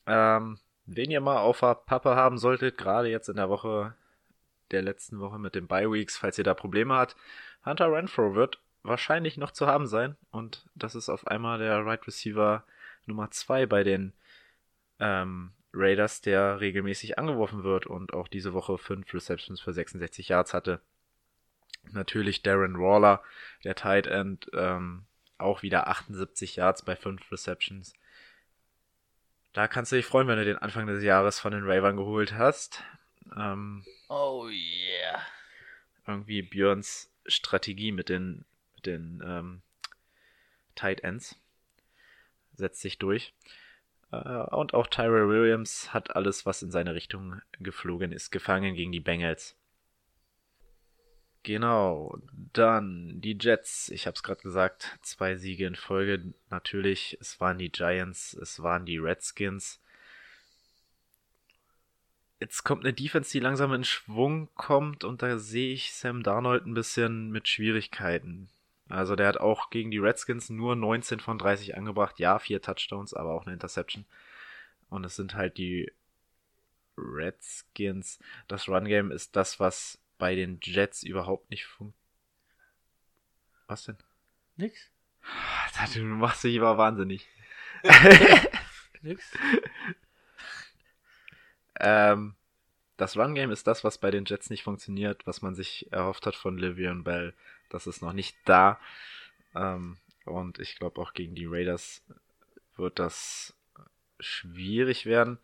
Ähm, 0.06 0.59
wen 0.86 1.10
ihr 1.10 1.20
mal 1.20 1.38
auf 1.38 1.60
Pappe 1.60 2.16
haben 2.16 2.38
solltet, 2.38 2.78
gerade 2.78 3.09
jetzt 3.09 3.28
in 3.28 3.36
der 3.36 3.48
Woche 3.48 3.94
der 4.72 4.82
letzten 4.82 5.20
Woche 5.20 5.38
mit 5.38 5.54
den 5.54 5.66
Bye 5.66 5.90
Weeks, 5.92 6.16
falls 6.16 6.38
ihr 6.38 6.44
da 6.44 6.54
Probleme 6.54 6.94
habt, 6.94 7.16
Hunter 7.64 7.92
Renfro 7.92 8.34
wird 8.34 8.59
wahrscheinlich 8.82 9.36
noch 9.36 9.52
zu 9.52 9.66
haben 9.66 9.86
sein 9.86 10.16
und 10.30 10.64
das 10.74 10.94
ist 10.94 11.09
auf 11.09 11.26
einmal 11.28 11.59
der 11.59 11.86
Right 11.86 12.04
Receiver 12.06 12.64
Nummer 13.06 13.30
2 13.30 13.66
bei 13.66 13.84
den 13.84 14.12
ähm, 14.98 15.52
Raiders, 15.73 16.20
der 16.20 16.61
regelmäßig 16.61 17.19
angeworfen 17.19 17.65
wird 17.65 17.86
und 17.86 18.12
auch 18.12 18.28
diese 18.28 18.53
Woche 18.53 18.78
5 18.78 19.12
Receptions 19.15 19.61
für 19.61 19.73
66 19.73 20.28
Yards 20.28 20.55
hatte. 20.55 20.81
Natürlich 21.93 22.43
Darren 22.43 22.78
Waller, 22.78 23.23
der 23.65 23.74
Tight 23.74 24.07
End, 24.07 24.51
ähm, 24.55 25.05
auch 25.39 25.62
wieder 25.62 25.89
78 25.89 26.57
Yards 26.57 26.82
bei 26.82 26.94
5 26.94 27.32
Receptions. 27.32 27.94
Da 29.53 29.69
kannst 29.69 29.93
du 29.93 29.97
dich 29.97 30.07
freuen, 30.07 30.28
wenn 30.28 30.39
du 30.39 30.44
den 30.44 30.59
Anfang 30.59 30.86
des 30.86 31.03
Jahres 31.03 31.39
von 31.39 31.53
den 31.53 31.65
Ravens 31.65 31.97
geholt 31.97 32.35
hast. 32.35 32.82
Ähm, 33.36 33.85
Oh 34.09 34.49
yeah. 34.49 35.20
irgendwie 36.07 36.43
Björns 36.43 37.11
Strategie 37.27 37.93
mit 37.93 38.09
den, 38.09 38.44
mit 38.74 38.86
den 38.86 39.23
ähm, 39.24 39.62
Tight 40.74 41.01
Ends 41.01 41.36
setzt 42.55 42.81
sich 42.81 42.99
durch. 42.99 43.35
Äh, 44.12 44.18
und 44.55 44.74
auch 44.74 44.86
Tyrell 44.86 45.28
Williams 45.28 45.93
hat 45.93 46.14
alles, 46.14 46.47
was 46.47 46.62
in 46.62 46.70
seine 46.70 46.94
Richtung 46.94 47.40
geflogen 47.59 48.12
ist, 48.12 48.30
gefangen 48.30 48.74
gegen 48.74 48.93
die 48.93 49.01
Bengals. 49.01 49.56
Genau, 51.44 52.16
dann 52.52 53.20
die 53.20 53.36
Jets. 53.40 53.89
Ich 53.89 54.06
habe 54.06 54.14
es 54.14 54.22
gerade 54.22 54.43
gesagt, 54.43 54.97
zwei 55.02 55.34
Siege 55.36 55.66
in 55.66 55.74
Folge. 55.74 56.32
Natürlich, 56.51 57.18
es 57.20 57.40
waren 57.40 57.59
die 57.59 57.72
Giants, 57.72 58.34
es 58.34 58.62
waren 58.62 58.86
die 58.86 58.98
Redskins. 58.98 59.80
Jetzt 62.39 62.62
kommt 62.64 62.84
eine 62.84 62.93
Defense, 62.93 63.32
die 63.32 63.40
langsam 63.40 63.72
in 63.72 63.84
Schwung 63.84 64.48
kommt 64.55 65.05
und 65.05 65.22
da 65.22 65.39
sehe 65.39 65.72
ich 65.72 65.94
Sam 65.94 66.22
Darnold 66.22 66.66
ein 66.66 66.74
bisschen 66.74 67.30
mit 67.30 67.48
Schwierigkeiten. 67.48 68.48
Also 68.93 69.16
der 69.16 69.27
hat 69.27 69.39
auch 69.39 69.70
gegen 69.70 69.90
die 69.90 69.97
Redskins 69.97 70.51
nur 70.51 70.77
19 70.77 71.19
von 71.19 71.39
30 71.39 71.78
angebracht. 71.78 72.19
Ja, 72.19 72.39
vier 72.39 72.60
Touchdowns, 72.60 73.14
aber 73.14 73.32
auch 73.32 73.47
eine 73.47 73.55
Interception. 73.55 74.05
Und 74.90 75.05
es 75.05 75.16
sind 75.16 75.35
halt 75.35 75.56
die 75.56 75.90
Redskins. 76.98 78.19
Das 78.48 78.69
Run-Game 78.69 79.10
ist 79.10 79.35
das, 79.35 79.59
was 79.59 79.98
bei 80.19 80.35
den 80.35 80.59
Jets 80.60 81.05
überhaupt 81.05 81.48
nicht 81.48 81.64
funktioniert. 81.64 81.98
Was 83.66 83.85
denn? 83.85 83.97
Nix? 84.56 84.90
Du 85.94 86.02
machst 86.02 86.44
dich 86.44 86.55
immer 86.56 86.77
wahnsinnig. 86.77 87.27
Nix? 89.01 89.32
Ähm, 91.81 92.35
das 92.98 93.16
Run-Game 93.16 93.51
ist 93.51 93.66
das, 93.66 93.85
was 93.85 93.97
bei 93.97 94.10
den 94.10 94.27
Jets 94.27 94.51
nicht 94.51 94.62
funktioniert, 94.62 95.27
was 95.27 95.40
man 95.40 95.55
sich 95.55 95.90
erhofft 95.90 96.27
hat 96.27 96.36
von 96.36 96.59
Livion 96.59 97.05
Bell. 97.05 97.32
Das 97.73 97.86
ist 97.86 98.03
noch 98.03 98.12
nicht 98.12 98.36
da. 98.44 98.78
Ähm, 99.55 99.97
und 100.24 100.59
ich 100.59 100.77
glaube 100.78 101.01
auch 101.01 101.15
gegen 101.15 101.35
die 101.35 101.47
Raiders 101.47 102.03
wird 102.77 102.99
das 102.99 103.55
schwierig 104.20 105.07
werden. 105.07 105.39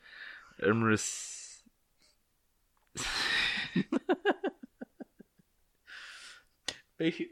Im 0.59 0.83
Res 0.85 1.65
Ich, 6.99 7.31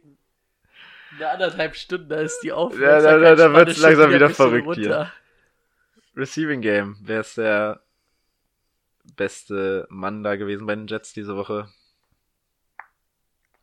eine 1.16 1.28
anderthalb 1.30 1.74
Stunden, 1.74 2.08
da 2.08 2.20
ist 2.20 2.40
die 2.40 2.48
Ja, 2.48 2.54
Aufmerksamkeit. 2.54 3.04
da- 3.22 3.34
da- 3.34 3.48
da 3.48 3.54
wird's 3.54 3.78
langsam 3.78 4.10
wieder 4.12 4.28
bisschen 4.28 4.50
verrückt 4.62 4.76
hier. 4.78 5.12
Receiving 6.14 6.60
Game. 6.62 6.96
Wer 7.02 7.20
ist 7.20 7.36
der 7.36 7.82
beste 9.16 9.86
Mann 9.90 10.22
da 10.22 10.36
gewesen 10.36 10.66
bei 10.66 10.74
den 10.74 10.86
Jets 10.86 11.12
diese 11.12 11.36
Woche? 11.36 11.68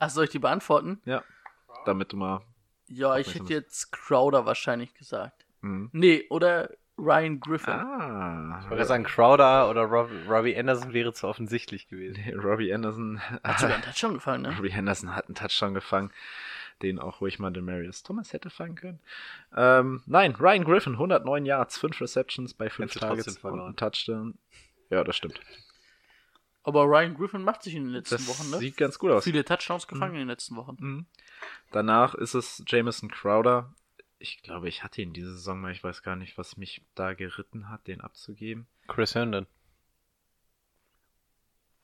Ach, 0.04 0.10
soll 0.10 0.26
ich 0.26 0.32
die 0.32 0.40
beantworten? 0.40 1.00
Ja. 1.06 1.24
Damit 1.86 2.12
du 2.12 2.18
mal. 2.18 2.42
Ja, 2.88 3.18
ich 3.18 3.36
hätte 3.36 3.54
jetzt 3.54 3.94
Crowder 3.94 4.46
wahrscheinlich 4.46 4.94
gesagt. 4.96 5.46
Hm. 5.62 5.90
Nee, 5.94 6.26
oder 6.30 6.70
Ryan 6.98 7.40
Griffin. 7.40 7.74
Ah. 7.74 8.60
Ich 8.62 8.70
wollte 8.70 8.84
sagen, 8.84 9.06
Crowder 9.06 9.70
oder 9.70 9.84
Rob, 9.84 10.10
Robbie 10.28 10.58
Anderson 10.58 10.92
wäre 10.92 11.14
zu 11.14 11.26
offensichtlich 11.26 11.88
gewesen. 11.88 12.22
Nee, 12.22 12.34
Robbie 12.34 12.74
Anderson. 12.74 13.22
Hat 13.46 13.60
sogar 13.60 13.76
einen 13.76 13.84
Touchdown 13.84 14.16
gefangen, 14.16 14.42
ne? 14.42 14.58
Robbie 14.58 14.74
Anderson 14.74 15.16
hat 15.16 15.28
einen 15.28 15.36
Touchdown 15.36 15.74
gefangen, 15.74 16.12
den 16.82 17.00
auch 17.00 17.22
ruhig 17.22 17.40
mal 17.40 17.52
Demarius 17.52 18.04
Thomas 18.04 18.34
hätte 18.34 18.50
fangen 18.50 18.76
können. 18.76 19.00
Ähm, 19.56 20.04
nein, 20.06 20.36
Ryan 20.36 20.66
Griffin, 20.66 20.94
109 20.94 21.46
Yards, 21.46 21.78
5 21.78 22.02
Receptions 22.02 22.54
bei 22.54 22.70
5 22.70 22.90
Hätte 22.90 23.00
trotzdem 23.00 23.08
Targets 23.08 23.28
und 23.38 23.40
verloren. 23.40 23.70
ein 23.72 23.76
Touchdown. 23.78 24.38
Ja, 24.90 25.06
das 25.06 25.16
stimmt. 25.16 25.40
Aber 26.64 26.84
Ryan 26.86 27.16
Griffin 27.16 27.44
macht 27.44 27.62
sich 27.64 27.76
in 27.76 27.84
den 27.84 27.92
letzten 27.92 28.16
Das 28.16 28.28
Wochen, 28.28 28.50
ne? 28.50 28.58
sieht 28.58 28.78
ganz 28.78 28.98
gut 28.98 29.12
aus. 29.12 29.24
Viele 29.26 29.44
Touchdowns 29.44 29.86
gefangen 29.88 30.14
in 30.14 30.20
den 30.20 30.28
letzten 30.30 30.56
Wochen. 30.56 30.78
Mhm. 30.80 31.06
Danach 31.72 32.16
ist 32.16 32.34
es 32.36 32.64
Jamison 32.68 33.10
Crowder. 33.12 33.74
Ich 34.18 34.42
glaube, 34.44 34.70
ich 34.70 34.84
hatte 34.84 35.02
ihn 35.02 35.12
diese 35.12 35.34
Saison 35.34 35.60
mal. 35.60 35.74
Ich 35.74 35.84
weiß 35.84 36.02
gar 36.04 36.16
nicht, 36.16 36.38
was 36.38 36.56
mich 36.56 36.82
da 36.96 37.14
geritten 37.14 37.68
hat, 37.70 37.86
den 37.88 38.00
abzugeben. 38.00 38.68
Chris 38.88 39.14
Herndon. 39.16 39.46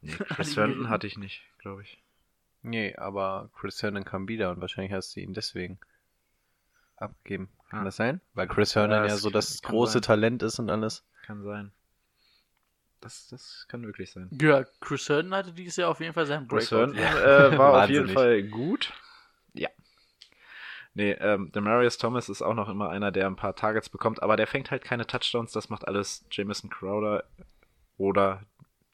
Nee, 0.02 0.12
Chris 0.30 0.56
Herndon 0.56 0.88
hatte 0.90 1.08
ich 1.08 1.18
nicht, 1.18 1.42
glaube 1.58 1.82
ich. 1.84 2.02
Nee, 2.62 2.96
aber 2.96 3.50
Chris 3.60 3.82
Herndon 3.84 4.06
kam 4.06 4.28
wieder 4.30 4.52
und 4.52 4.62
wahrscheinlich 4.62 4.94
hast 4.94 5.16
du 5.16 5.20
ihn 5.20 5.34
deswegen 5.34 5.80
abgegeben. 6.96 7.50
Kann 7.70 7.82
Ah. 7.82 7.84
das 7.84 7.98
sein? 7.98 8.22
Weil 8.34 8.48
Chris 8.48 8.76
Herndon 8.76 9.04
Ja, 9.04 9.08
ja, 9.10 9.18
so 9.18 9.30
das 9.30 9.62
große 9.62 9.94
sein. 9.94 10.02
Talent 10.04 10.44
ist 10.44 10.60
und 10.60 10.70
alles. 10.70 11.06
Kann 11.26 11.44
sein. 11.44 11.72
Das, 13.02 13.28
das 13.28 13.66
kann 13.70 13.86
wirklich 13.86 14.12
sein. 14.12 14.30
Ja, 14.42 14.66
Chris 14.82 15.08
Herndon 15.08 15.36
hatte 15.36 15.54
dieses 15.54 15.78
Jahr 15.78 15.90
auf 15.90 16.00
jeden 16.00 16.14
Fall 16.14 16.26
seinen 16.26 16.48
Chris 16.48 16.70
Breakout. 16.70 16.96
Herndon 16.96 17.54
äh, 17.54 17.58
war 17.58 17.84
auf 17.84 17.90
jeden. 17.90 18.10
Fall 18.10 18.44
gut. 18.44 18.94
Ja. 19.54 19.70
Nee, 20.94 21.12
ähm, 21.12 21.52
Demarius 21.52 21.98
Thomas 21.98 22.30
ist 22.30 22.42
auch 22.42 22.54
noch 22.54 22.68
immer 22.68 22.90
einer, 22.90 23.12
der 23.12 23.28
ein 23.28 23.36
paar 23.36 23.56
Targets 23.56 23.90
bekommt, 23.90 24.22
aber 24.22 24.36
der 24.36 24.48
fängt 24.48 24.72
halt 24.72 24.84
keine 24.84 25.08
Touchdowns. 25.08 25.52
Das 25.52 25.70
macht 25.70 25.88
alles 25.88 26.26
Jamison 26.32 26.70
Crowder 26.70 27.24
oder 27.98 28.44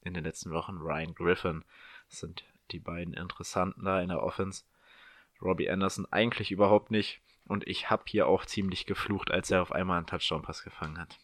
in 0.02 0.14
den 0.14 0.24
letzten 0.24 0.52
Wochen 0.52 0.78
Ryan 0.78 1.16
Griffin. 1.16 1.64
Das 2.10 2.20
sind 2.20 2.44
die 2.72 2.80
beiden 2.80 3.14
Interessanten 3.14 3.86
da 3.86 4.02
in 4.02 4.10
der 4.10 4.22
Offense. 4.22 4.64
Robbie 5.42 5.70
Anderson 5.70 6.08
eigentlich 6.12 6.52
überhaupt 6.52 6.92
nicht. 6.92 7.22
Und 7.48 7.68
ich 7.68 7.90
habe 7.90 8.04
hier 8.08 8.28
auch 8.28 8.46
ziemlich 8.46 8.86
geflucht, 8.86 9.32
als 9.32 9.52
er 9.52 9.62
auf 9.62 9.72
einmal 9.72 9.98
einen 9.98 10.08
Touchdown-Pass 10.08 10.64
gefangen 10.64 10.98
hat. 11.00 11.18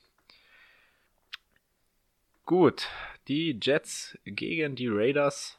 Gut, 2.52 2.90
die 3.30 3.57
Jets 3.61 4.18
gegen 4.26 4.76
die 4.76 4.90
Raiders 4.90 5.57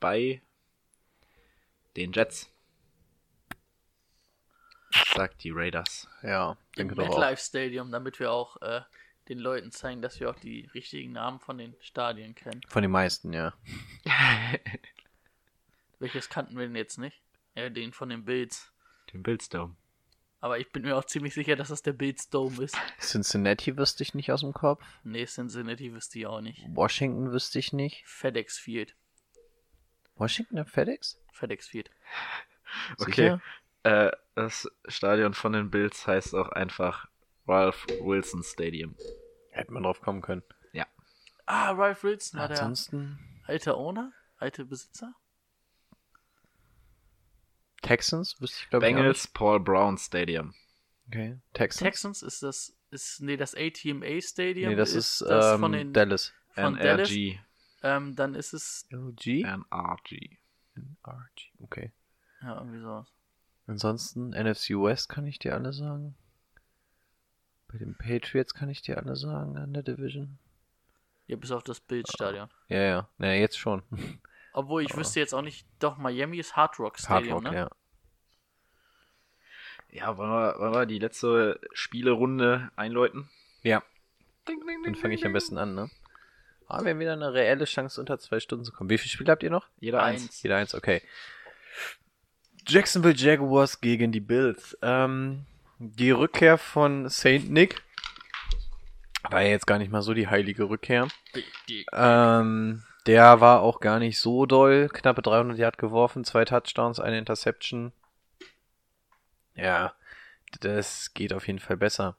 bei 0.00 0.42
den 1.96 2.10
Jets. 2.12 2.50
Sagt 5.14 5.44
die 5.44 5.52
Raiders. 5.52 6.08
Ja, 6.24 6.56
Im. 6.74 6.88
MetLife 6.88 7.40
Stadium, 7.40 7.92
damit 7.92 8.18
wir 8.18 8.32
auch 8.32 8.60
äh, 8.62 8.80
den 9.28 9.38
Leuten 9.38 9.70
zeigen, 9.70 10.02
dass 10.02 10.18
wir 10.18 10.28
auch 10.28 10.40
die 10.40 10.68
richtigen 10.74 11.12
Namen 11.12 11.38
von 11.38 11.56
den 11.56 11.76
Stadien 11.78 12.34
kennen. 12.34 12.62
Von 12.66 12.82
den 12.82 12.90
meisten, 12.90 13.32
ja. 13.32 13.54
Welches 16.00 16.28
kannten 16.28 16.58
wir 16.58 16.66
denn 16.66 16.74
jetzt 16.74 16.98
nicht? 16.98 17.22
Ja, 17.54 17.70
den 17.70 17.92
von 17.92 18.08
den 18.08 18.24
Bills. 18.24 18.72
Den 19.12 19.22
Bills 19.22 19.48
Dome. 19.48 19.76
Aber 20.40 20.58
ich 20.58 20.70
bin 20.70 20.82
mir 20.82 20.96
auch 20.96 21.04
ziemlich 21.04 21.34
sicher, 21.34 21.56
dass 21.56 21.68
das 21.68 21.82
der 21.82 21.92
Bills 21.92 22.28
Dome 22.28 22.62
ist. 22.62 22.76
Cincinnati 23.00 23.76
wüsste 23.76 24.02
ich 24.02 24.14
nicht 24.14 24.30
aus 24.30 24.40
dem 24.40 24.52
Kopf. 24.52 24.84
Nee, 25.02 25.26
Cincinnati 25.26 25.92
wüsste 25.92 26.18
ich 26.18 26.26
auch 26.26 26.40
nicht. 26.40 26.64
Washington 26.68 27.32
wüsste 27.32 27.58
ich 27.58 27.72
nicht. 27.72 28.04
FedEx 28.06 28.58
Field. 28.58 28.94
Washington 30.16 30.56
der 30.56 30.66
FedEx? 30.66 31.20
FedEx 31.32 31.68
Field. 31.68 31.90
Okay. 32.98 33.12
Sicher? 33.12 33.40
Äh, 33.82 34.10
das 34.34 34.68
Stadion 34.88 35.34
von 35.34 35.52
den 35.52 35.70
Bills 35.70 36.06
heißt 36.06 36.34
auch 36.34 36.50
einfach 36.50 37.08
Ralph 37.46 37.86
Wilson 38.00 38.42
Stadium. 38.42 38.96
Hätte 39.50 39.72
man 39.72 39.84
drauf 39.84 40.00
kommen 40.00 40.20
können. 40.20 40.42
Ah, 41.46 41.70
Ralph 41.70 42.02
Wilson 42.02 42.40
war 42.40 42.48
der 42.48 42.58
Ansonsten 42.58 43.18
alte 43.46 43.76
Owner? 43.76 44.12
Alte 44.36 44.64
Besitzer? 44.64 45.14
Texans 47.86 48.40
wüsste 48.40 48.58
ich 48.62 48.70
glaube 48.70 48.86
ich 48.86 48.94
Bengals 48.94 49.28
Paul 49.28 49.60
Brown 49.60 49.96
Stadium. 49.98 50.54
Okay. 51.08 51.38
Texans? 51.52 51.82
Texans 51.82 52.22
ist 52.22 52.42
das, 52.42 52.76
ist, 52.90 53.20
nee, 53.20 53.36
das 53.36 53.54
ATMA 53.54 54.20
Stadium. 54.20 54.70
Nee, 54.70 54.76
das 54.76 54.92
ist, 54.92 55.20
das 55.20 55.54
ähm, 55.54 55.60
von 55.60 55.72
den, 55.72 55.92
Dallas. 55.92 56.32
von 56.52 56.76
Dallas. 56.76 57.10
NRG. 57.10 57.38
Ähm, 57.82 58.16
dann 58.16 58.34
ist 58.34 58.52
es, 58.52 58.86
LG? 58.90 59.42
NRG. 59.44 60.38
RG. 61.06 61.52
Okay. 61.60 61.92
ja, 62.42 62.58
irgendwie 62.58 62.80
sowas. 62.80 63.06
Ansonsten 63.68 64.30
NFC 64.30 64.70
West 64.70 65.08
kann 65.08 65.26
ich 65.26 65.38
dir 65.38 65.54
alle 65.54 65.72
sagen. 65.72 66.16
Bei 67.68 67.78
den 67.78 67.96
Patriots 67.96 68.54
kann 68.54 68.68
ich 68.68 68.82
dir 68.82 68.98
alle 68.98 69.16
sagen 69.16 69.56
an 69.56 69.72
der 69.72 69.82
Division. 69.82 70.38
Ja, 71.26 71.36
bis 71.36 71.50
auf 71.50 71.64
das 71.64 71.80
Bildstadion. 71.80 72.48
Ja, 72.68 72.80
ja. 72.80 73.08
Na, 73.18 73.34
jetzt 73.34 73.58
schon. 73.58 73.82
Obwohl 74.56 74.82
ich 74.82 74.96
wüsste 74.96 75.20
jetzt 75.20 75.34
auch 75.34 75.42
nicht, 75.42 75.66
doch, 75.78 75.98
Miami 75.98 76.38
ist 76.38 76.56
Hard 76.56 76.78
Rock 76.78 76.94
Hard 76.94 77.00
Stadium, 77.00 77.34
Rock, 77.34 77.44
ne? 77.44 77.54
ja. 77.54 77.70
Ja, 79.90 80.16
wollen 80.16 80.30
wir, 80.30 80.58
wollen 80.58 80.74
wir 80.74 80.86
die 80.86 80.98
letzte 80.98 81.60
Spielerunde 81.72 82.70
einläuten? 82.74 83.28
Ja, 83.62 83.82
Ding, 84.48 84.64
ding, 84.66 84.82
dann 84.84 84.94
fange 84.94 85.14
ich 85.14 85.26
am 85.26 85.32
besten 85.32 85.58
an, 85.58 85.74
ne? 85.74 85.90
Ah, 86.68 86.82
wir 86.82 86.92
haben 86.92 87.00
wieder 87.00 87.12
eine 87.12 87.32
reelle 87.32 87.64
Chance, 87.64 88.00
unter 88.00 88.18
zwei 88.18 88.40
Stunden 88.40 88.64
zu 88.64 88.72
kommen. 88.72 88.90
Wie 88.90 88.98
viele 88.98 89.10
Spiele 89.10 89.30
habt 89.30 89.42
ihr 89.42 89.50
noch? 89.50 89.68
Jeder 89.78 90.02
eins. 90.02 90.22
Eins. 90.22 90.42
Jeder 90.42 90.56
eins, 90.56 90.74
okay. 90.74 91.02
Jacksonville 92.66 93.14
Jaguars 93.14 93.80
gegen 93.80 94.10
die 94.10 94.20
Bills. 94.20 94.76
Ähm, 94.82 95.46
die 95.78 96.10
Rückkehr 96.10 96.58
von 96.58 97.08
Saint 97.08 97.50
Nick 97.50 97.82
war 99.30 99.42
ja 99.42 99.48
jetzt 99.48 99.66
gar 99.66 99.78
nicht 99.78 99.92
mal 99.92 100.02
so 100.02 100.14
die 100.14 100.28
heilige 100.28 100.68
Rückkehr. 100.68 101.08
Ähm, 101.92 102.82
der 103.06 103.40
war 103.40 103.60
auch 103.60 103.80
gar 103.80 103.98
nicht 103.98 104.18
so 104.18 104.46
doll. 104.46 104.88
Knappe 104.92 105.22
300 105.22 105.58
Yard 105.58 105.78
geworfen, 105.78 106.24
zwei 106.24 106.44
Touchdowns, 106.44 107.00
eine 107.00 107.18
Interception. 107.18 107.92
Ja, 109.54 109.94
das 110.60 111.14
geht 111.14 111.32
auf 111.32 111.46
jeden 111.46 111.58
Fall 111.58 111.76
besser. 111.76 112.16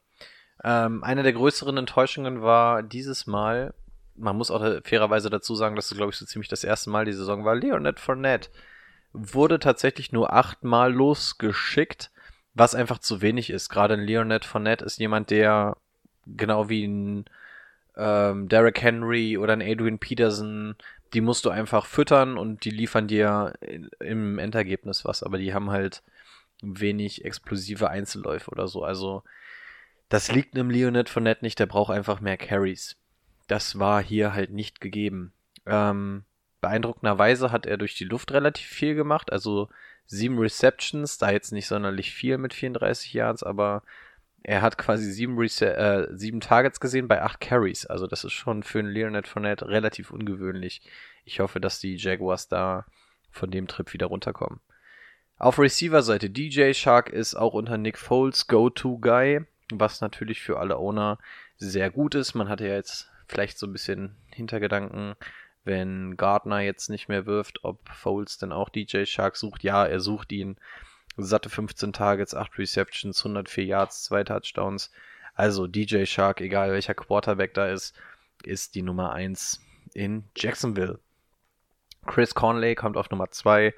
Ähm, 0.64 1.04
eine 1.04 1.24
der 1.24 1.34
größeren 1.34 1.78
Enttäuschungen 1.78 2.42
war 2.42 2.84
dieses 2.84 3.28
Mal, 3.28 3.74
man 4.16 4.36
muss 4.36 4.50
auch 4.50 4.64
fairerweise 4.84 5.30
dazu 5.30 5.56
sagen, 5.56 5.76
dass 5.76 5.92
es, 5.92 5.98
glaube 5.98 6.12
ich, 6.12 6.18
so 6.18 6.26
ziemlich 6.26 6.50
das 6.50 6.64
erste 6.64 6.90
Mal 6.90 7.06
die 7.06 7.14
Saison 7.14 7.46
war, 7.46 7.56
Leonard 7.56 8.00
Fournette 8.00 8.50
wurde 9.14 9.60
tatsächlich 9.60 10.12
nur 10.12 10.34
achtmal 10.34 10.92
losgeschickt, 10.94 12.12
was 12.54 12.76
einfach 12.76 13.00
zu 13.00 13.22
wenig 13.22 13.50
ist. 13.50 13.70
Gerade 13.70 13.96
ein 13.96 14.02
Leonard 14.02 14.46
Fournette 14.46 14.86
ist 14.86 15.00
jemand, 15.00 15.30
der 15.30 15.78
genau 16.26 16.70
wie 16.70 16.86
ein 16.86 17.26
ähm, 17.98 18.48
Derrick 18.48 18.82
Henry 18.82 19.38
oder 19.38 19.54
ein 19.54 19.62
Adrian 19.62 20.00
Peterson, 20.00 20.76
die 21.14 21.22
musst 21.22 21.46
du 21.46 21.50
einfach 21.50 21.86
füttern 21.86 22.38
und 22.38 22.64
die 22.64 22.70
liefern 22.70 23.08
dir 23.08 23.54
in, 23.62 23.90
im 24.00 24.40
Endergebnis 24.40 25.04
was, 25.04 25.24
aber 25.24 25.38
die 25.38 25.54
haben 25.54 25.72
halt 25.72 26.04
wenig 26.62 27.26
explosive 27.26 27.90
Einzelläufe 27.90 28.52
oder 28.52 28.68
so. 28.68 28.84
Also 28.84 29.24
das 30.10 30.32
liegt 30.32 30.56
einem 30.56 30.70
Leonard 30.70 31.10
Fournette 31.10 31.44
nicht, 31.44 31.60
der 31.60 31.66
braucht 31.66 31.92
einfach 31.92 32.22
mehr 32.22 32.38
Carries. 32.38 32.96
Das 33.48 33.80
war 33.80 34.02
hier 34.02 34.34
halt 34.34 34.52
nicht 34.52 34.80
gegeben. 34.80 35.34
Ähm, 35.66 36.24
beeindruckenderweise 36.62 37.52
hat 37.52 37.66
er 37.66 37.78
durch 37.78 37.96
die 37.96 38.06
Luft 38.06 38.32
relativ 38.32 38.68
viel 38.68 38.96
gemacht, 38.96 39.32
also 39.32 39.70
sieben 40.06 40.40
Receptions, 40.40 41.18
da 41.18 41.32
jetzt 41.32 41.52
nicht 41.52 41.68
sonderlich 41.68 42.14
viel 42.14 42.38
mit 42.38 42.54
34 42.54 43.14
Yards, 43.14 43.44
aber 43.44 43.84
er 44.48 44.62
hat 44.62 44.78
quasi 44.78 45.12
sieben, 45.12 45.38
Rece 45.38 45.64
äh, 45.64 46.08
sieben 46.12 46.40
Targets 46.40 46.80
gesehen 46.80 47.10
bei 47.10 47.22
acht 47.22 47.42
Carries. 47.42 47.86
Also 47.86 48.08
das 48.08 48.24
ist 48.24 48.32
schon 48.32 48.64
für 48.64 48.80
einen 48.80 48.88
Leonard 48.88 49.28
Fournette 49.28 49.68
relativ 49.68 50.10
ungewöhnlich. 50.10 50.82
Ich 51.26 51.42
hoffe, 51.42 51.60
dass 51.60 51.82
die 51.82 51.98
Jaguars 51.98 52.48
da 52.48 52.86
von 53.30 53.52
dem 53.52 53.68
Trip 53.68 53.92
wieder 53.92 54.06
runterkommen. 54.06 54.62
Auf 55.38 55.60
Receiver-Seite 55.60 56.30
DJ 56.30 56.72
Shark 56.72 57.10
ist 57.10 57.36
auch 57.36 57.54
unter 57.54 57.78
Nick 57.78 57.98
Foles 57.98 58.48
Go-To-Guy, 58.48 59.42
was 59.74 60.00
natürlich 60.00 60.42
für 60.42 60.60
alle 60.60 60.78
Owner 60.78 61.20
sehr 61.58 61.92
gut 61.92 62.16
ist. 62.16 62.34
Man 62.34 62.48
hatte 62.48 62.70
ja 62.70 62.76
jetzt 62.76 63.12
vielleicht 63.28 63.60
so 63.60 63.68
ein 63.68 63.74
bisschen 63.74 64.16
Hintergedanken, 64.34 65.16
wenn 65.66 66.16
Gardner 66.16 66.62
jetzt 66.62 66.90
nicht 66.90 67.10
mehr 67.10 67.26
wirft, 67.26 67.66
ob 67.66 67.90
Foles 67.90 68.38
denn 68.38 68.54
auch 68.54 68.70
DJ 68.70 69.04
Shark 69.04 69.36
sucht. 69.36 69.66
Ja, 69.66 69.86
er 69.86 70.00
sucht 70.00 70.32
ihn. 70.32 70.56
Satte 71.18 71.50
15 71.50 71.94
Targets, 71.94 72.34
8 72.36 72.58
Receptions, 72.58 73.20
104 73.20 73.66
Yards, 73.66 74.04
2 74.06 74.24
Touchdowns. 74.24 74.92
Also 75.34 75.68
DJ 75.68 76.06
Shark, 76.06 76.42
egal 76.42 76.72
welcher 76.72 76.96
Quarterback 76.96 77.54
da 77.54 77.68
ist, 77.68 77.96
ist 78.44 78.76
die 78.76 78.82
Nummer 78.82 79.14
1 79.14 79.62
in 79.94 80.24
Jacksonville. 80.36 81.00
Chris 82.06 82.34
Conley 82.34 82.76
kommt 82.76 82.98
auf 82.98 83.10
Nummer 83.10 83.30
2, 83.30 83.74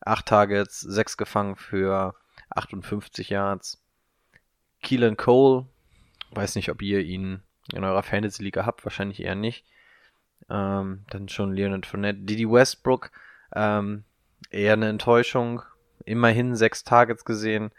8 0.00 0.26
Targets, 0.26 0.80
6 0.80 1.16
gefangen 1.16 1.56
für 1.56 2.14
58 2.50 3.30
Yards. 3.30 3.82
Keelan 4.82 5.16
Cole, 5.16 5.66
weiß 6.30 6.56
nicht, 6.56 6.70
ob 6.70 6.82
ihr 6.82 7.00
ihn 7.00 7.42
in 7.72 7.84
eurer 7.84 8.02
Fantasy-Liga 8.02 8.66
habt, 8.66 8.84
wahrscheinlich 8.84 9.22
eher 9.22 9.34
nicht. 9.34 9.64
Ähm, 10.50 11.04
dann 11.10 11.28
schon 11.28 11.54
Leonard 11.54 11.86
Fournette. 11.86 12.20
Didi 12.20 12.50
Westbrook, 12.50 13.10
ähm, 13.54 14.04
eher 14.50 14.72
eine 14.74 14.88
Enttäuschung. 14.88 15.62
Immerhin 16.04 16.54
sechs 16.56 16.84
Targets 16.84 17.24
gesehen, 17.24 17.70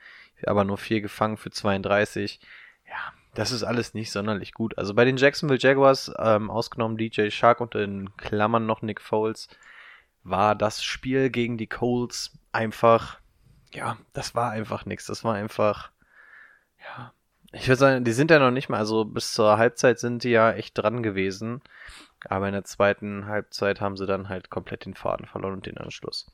aber 0.46 0.64
nur 0.64 0.78
vier 0.78 1.02
gefangen 1.02 1.38
für 1.38 1.52
32. 1.52 2.40
Ja, 2.88 3.14
das 3.34 3.52
ist 3.52 3.64
alles 3.64 3.94
nicht 3.94 4.12
sonderlich 4.12 4.54
gut. 4.54 4.78
Also 4.78 4.94
bei 4.94 5.06
den 5.06 5.18
Jacksonville 5.18 5.60
Jaguars, 5.60 6.12
ähm, 6.20 6.50
ausgenommen 6.52 6.98
DJ 6.98 7.30
Shark 7.30 7.62
und 7.62 7.76
in 7.76 8.16
Klammern 8.18 8.66
noch 8.66 8.82
Nick 8.82 9.02
Foles, 9.02 9.48
war 10.24 10.56
das 10.56 10.84
Spiel 10.84 11.30
gegen 11.30 11.58
die 11.58 11.68
Colts 11.68 12.38
einfach, 12.52 13.20
ja, 13.74 13.98
das 14.14 14.36
war 14.36 14.52
einfach 14.52 14.86
nichts. 14.86 15.08
Das 15.08 15.24
war 15.24 15.34
einfach, 15.34 15.92
ja, 16.80 17.14
ich 17.52 17.68
würde 17.68 17.80
sagen, 17.80 18.04
die 18.04 18.14
sind 18.14 18.32
ja 18.32 18.40
noch 18.40 18.52
nicht 18.52 18.70
mal, 18.70 18.78
also 18.78 19.06
bis 19.06 19.34
zur 19.34 19.58
Halbzeit 19.58 20.00
sind 20.00 20.24
die 20.24 20.30
ja 20.30 20.52
echt 20.54 20.78
dran 20.78 21.04
gewesen. 21.04 21.62
Aber 22.26 22.48
in 22.48 22.54
der 22.54 22.64
zweiten 22.64 23.26
Halbzeit 23.26 23.82
haben 23.82 23.98
sie 23.98 24.06
dann 24.06 24.30
halt 24.30 24.50
komplett 24.50 24.86
den 24.86 24.94
Faden 24.94 25.28
verloren 25.28 25.54
und 25.54 25.66
den 25.66 25.78
Anschluss. 25.78 26.32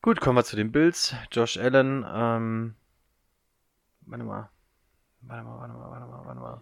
Gut, 0.00 0.20
kommen 0.20 0.38
wir 0.38 0.44
zu 0.44 0.56
den 0.56 0.70
Bills. 0.70 1.14
Josh 1.32 1.56
Allen, 1.56 2.06
ähm, 2.08 2.76
warte 4.02 4.24
mal. 4.24 4.50
Warte 5.22 5.44
mal, 5.44 5.58
warte 5.58 5.74
mal, 5.74 5.90
warte 5.90 6.06
mal, 6.06 6.24
warte 6.24 6.40
mal. 6.40 6.60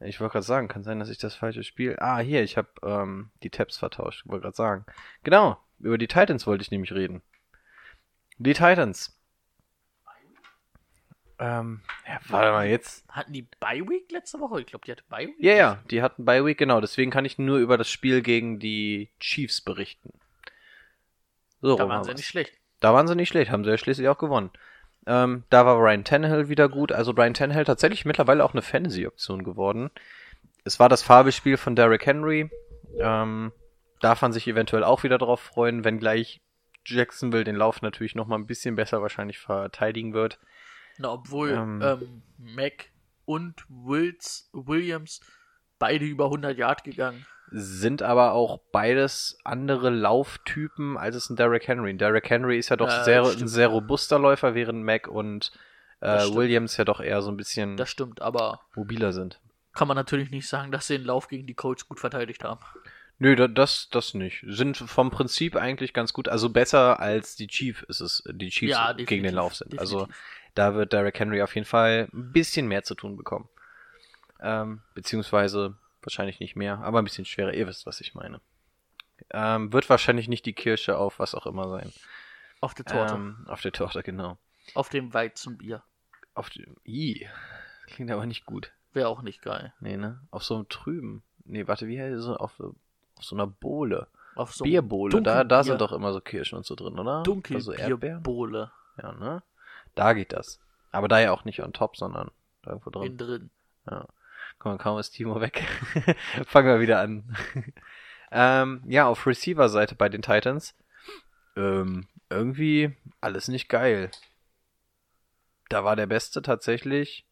Ich 0.00 0.20
wollte 0.20 0.32
gerade 0.32 0.44
sagen, 0.44 0.68
kann 0.68 0.82
sein, 0.82 0.98
dass 0.98 1.08
ich 1.08 1.18
das 1.18 1.34
falsche 1.34 1.62
Spiel. 1.62 1.96
Ah, 1.98 2.18
hier, 2.18 2.42
ich 2.42 2.56
habe 2.56 2.68
ähm, 2.82 3.30
die 3.42 3.50
Tabs 3.50 3.78
vertauscht. 3.78 4.24
Ich 4.24 4.30
wollte 4.30 4.42
gerade 4.42 4.56
sagen. 4.56 4.84
Genau, 5.22 5.58
über 5.78 5.96
die 5.96 6.08
Titans 6.08 6.46
wollte 6.46 6.62
ich 6.62 6.70
nämlich 6.70 6.92
reden. 6.92 7.22
Die 8.38 8.52
Titans. 8.52 9.18
Ähm, 11.38 11.80
ja, 12.06 12.20
warte 12.28 12.52
mal, 12.52 12.68
jetzt. 12.68 13.08
Hatten 13.08 13.32
die 13.32 13.48
Bye 13.58 13.88
Week 13.88 14.10
letzte 14.12 14.38
Woche? 14.38 14.60
Ich 14.60 14.66
glaube, 14.66 14.84
die 14.84 14.92
hatte 14.92 15.04
Bye 15.08 15.28
Week. 15.28 15.36
Ja, 15.40 15.54
ja, 15.54 15.82
die 15.90 16.02
hatten 16.02 16.24
Bye 16.24 16.44
Week, 16.44 16.58
genau. 16.58 16.80
Deswegen 16.80 17.10
kann 17.10 17.24
ich 17.24 17.38
nur 17.38 17.58
über 17.58 17.78
das 17.78 17.90
Spiel 17.90 18.22
gegen 18.22 18.58
die 18.58 19.10
Chiefs 19.18 19.60
berichten. 19.60 20.12
So, 21.62 21.76
Da 21.76 21.88
waren 21.88 22.04
sie 22.04 22.10
wir's. 22.10 22.18
nicht 22.18 22.28
schlecht. 22.28 22.52
Da 22.80 22.92
waren 22.92 23.06
sie 23.08 23.14
nicht 23.16 23.28
schlecht, 23.28 23.50
haben 23.50 23.64
sie 23.64 23.70
ja 23.70 23.78
schließlich 23.78 24.08
auch 24.08 24.18
gewonnen. 24.18 24.50
Ähm, 25.06 25.44
da 25.50 25.64
war 25.64 25.78
Ryan 25.78 26.04
Tannehill 26.04 26.48
wieder 26.48 26.68
gut. 26.68 26.92
Also 26.92 27.12
Ryan 27.12 27.34
Tannehill 27.34 27.64
tatsächlich 27.64 28.04
mittlerweile 28.04 28.44
auch 28.44 28.52
eine 28.52 28.62
Fantasy-Option 28.62 29.42
geworden. 29.44 29.90
Es 30.64 30.78
war 30.78 30.88
das 30.88 31.02
Farbespiel 31.02 31.56
von 31.56 31.74
Derrick 31.74 32.04
Henry. 32.06 32.50
Ähm, 32.98 33.52
darf 34.00 34.22
man 34.22 34.32
sich 34.32 34.46
eventuell 34.46 34.84
auch 34.84 35.02
wieder 35.02 35.18
drauf 35.18 35.40
freuen, 35.40 35.84
wenngleich 35.84 36.40
Jacksonville 36.84 37.44
den 37.44 37.56
Lauf 37.56 37.82
natürlich 37.82 38.14
noch 38.14 38.26
mal 38.26 38.36
ein 38.36 38.46
bisschen 38.46 38.74
besser 38.76 39.00
wahrscheinlich 39.02 39.38
verteidigen 39.38 40.12
wird. 40.12 40.38
Na, 40.98 41.12
obwohl 41.12 41.50
Ähm. 41.50 41.80
ähm, 41.82 42.22
Mac 42.38 42.90
und 43.24 43.64
Wills, 43.68 44.50
Williams 44.52 45.20
beide 45.78 46.04
über 46.04 46.24
100 46.26 46.56
Yard 46.58 46.84
gegangen. 46.84 47.24
Sind 47.54 48.02
aber 48.02 48.32
auch 48.32 48.60
beides 48.72 49.38
andere 49.44 49.90
Lauftypen, 49.90 50.96
als 50.96 51.16
es 51.16 51.28
ein 51.28 51.36
Derrick 51.36 51.68
Henry. 51.68 51.90
Ein 51.90 51.98
Derrick 51.98 52.30
Henry 52.30 52.58
ist 52.58 52.70
ja 52.70 52.76
doch 52.76 52.88
Ja, 52.88 53.04
sehr, 53.04 53.22
ein 53.24 53.46
sehr 53.48 53.68
robuster 53.68 54.18
Läufer, 54.18 54.54
während 54.54 54.82
Mac 54.84 55.06
und 55.08 55.52
äh. 56.00 56.18
Williams 56.34 56.76
ja 56.78 56.84
doch 56.84 57.00
eher 57.00 57.20
so 57.22 57.30
ein 57.30 57.36
bisschen 57.36 57.76
Das 57.76 57.90
stimmt, 57.90 58.22
aber 58.22 58.60
mobiler 58.74 59.12
sind. 59.12 59.40
kann 59.74 59.86
man 59.86 59.96
natürlich 59.96 60.30
nicht 60.30 60.48
sagen, 60.48 60.72
dass 60.72 60.86
sie 60.86 60.96
den 60.98 61.06
Lauf 61.06 61.28
gegen 61.28 61.46
die 61.46 61.54
Colts 61.54 61.86
gut 61.86 62.00
verteidigt 62.00 62.42
haben. 62.42 62.60
Nö, 63.18 63.36
da- 63.36 63.46
das, 63.48 63.88
das 63.90 64.14
nicht. 64.14 64.42
Sind 64.48 64.76
vom 64.78 65.10
Prinzip 65.10 65.54
eigentlich 65.54 65.92
ganz 65.92 66.12
gut. 66.12 66.28
Also 66.28 66.48
besser 66.48 66.98
als 67.00 67.36
die 67.36 67.46
Chiefs 67.46 67.82
ist 67.82 68.00
es, 68.00 68.22
die 68.32 68.48
Chiefs 68.48 68.72
Ja, 68.72 68.92
gegen 68.94 69.22
den 69.22 69.34
Lauf 69.34 69.54
sind. 69.54 69.78
Also 69.78 70.06
definitiv. 70.06 70.22
da 70.54 70.74
wird 70.74 70.92
Derrick 70.92 71.20
Henry 71.20 71.42
auf 71.42 71.54
jeden 71.54 71.66
Fall 71.66 72.08
ein 72.12 72.32
bisschen 72.32 72.66
mehr 72.66 72.82
zu 72.82 72.94
tun 72.96 73.16
bekommen. 73.16 73.48
Ähm, 74.40 74.80
beziehungsweise 74.94 75.76
wahrscheinlich 76.04 76.40
nicht 76.40 76.56
mehr, 76.56 76.78
aber 76.78 77.00
ein 77.00 77.04
bisschen 77.04 77.24
schwerer. 77.24 77.54
Ihr 77.54 77.66
wisst, 77.66 77.86
was 77.86 78.00
ich 78.00 78.14
meine. 78.14 78.40
Ähm, 79.30 79.72
wird 79.72 79.88
wahrscheinlich 79.88 80.28
nicht 80.28 80.46
die 80.46 80.52
Kirsche 80.52 80.98
auf 80.98 81.18
was 81.18 81.34
auch 81.34 81.46
immer 81.46 81.68
sein. 81.68 81.92
Auf 82.60 82.74
der 82.74 82.84
Torte. 82.84 83.14
Ähm, 83.14 83.46
auf 83.48 83.62
der 83.62 83.72
Torte, 83.72 84.02
genau. 84.02 84.38
auf 84.74 84.88
dem 84.88 85.12
Weizenbier. 85.12 85.82
Auf 86.34 86.50
die, 86.50 86.66
I, 86.86 87.28
klingt 87.86 88.10
aber 88.10 88.26
nicht 88.26 88.46
gut. 88.46 88.72
Wäre 88.92 89.08
auch 89.08 89.22
nicht 89.22 89.42
geil. 89.42 89.72
Nee, 89.80 89.96
ne? 89.96 90.20
Auf 90.30 90.44
so 90.44 90.54
einem 90.54 90.68
trüben. 90.68 91.22
Nee, 91.44 91.66
warte, 91.66 91.88
wie 91.88 92.00
heißt 92.00 92.14
es? 92.14 92.26
Auf, 92.26 92.60
auf 92.60 92.74
so 93.24 93.36
einer 93.36 93.46
Bohle. 93.46 94.08
Auf 94.34 94.54
so 94.54 94.64
Bierbohle, 94.64 95.20
da, 95.22 95.44
da 95.44 95.62
sind 95.62 95.80
doch 95.80 95.92
immer 95.92 96.12
so 96.12 96.20
Kirschen 96.20 96.56
und 96.56 96.64
so 96.64 96.74
drin, 96.74 96.98
oder? 96.98 97.18
Also 97.18 97.72
Erdbeeren. 97.72 98.22
Dunkelbierbohle 98.22 98.72
Ja, 99.02 99.12
ne? 99.12 99.42
Da 99.94 100.14
geht 100.14 100.32
das. 100.32 100.58
Aber 100.90 101.08
da 101.08 101.20
ja 101.20 101.32
auch 101.32 101.44
nicht 101.44 101.62
on 101.62 101.72
top, 101.72 101.96
sondern 101.96 102.30
da 102.62 102.70
irgendwo 102.70 102.90
drin. 102.90 103.02
innen 103.04 103.18
drin. 103.18 103.50
Ja. 103.90 104.06
Guck 104.62 104.70
mal, 104.70 104.78
kaum 104.78 105.00
ist 105.00 105.10
Timo 105.10 105.40
weg. 105.40 105.66
Fangen 106.46 106.68
wir 106.68 106.78
wieder 106.78 107.00
an. 107.00 107.36
ähm, 108.30 108.84
ja, 108.86 109.08
auf 109.08 109.26
Receiver-Seite 109.26 109.96
bei 109.96 110.08
den 110.08 110.22
Titans. 110.22 110.76
Ähm, 111.56 112.06
irgendwie 112.30 112.94
alles 113.20 113.48
nicht 113.48 113.68
geil. 113.68 114.12
Da 115.68 115.82
war 115.82 115.96
der 115.96 116.06
Beste 116.06 116.42
tatsächlich 116.42 117.26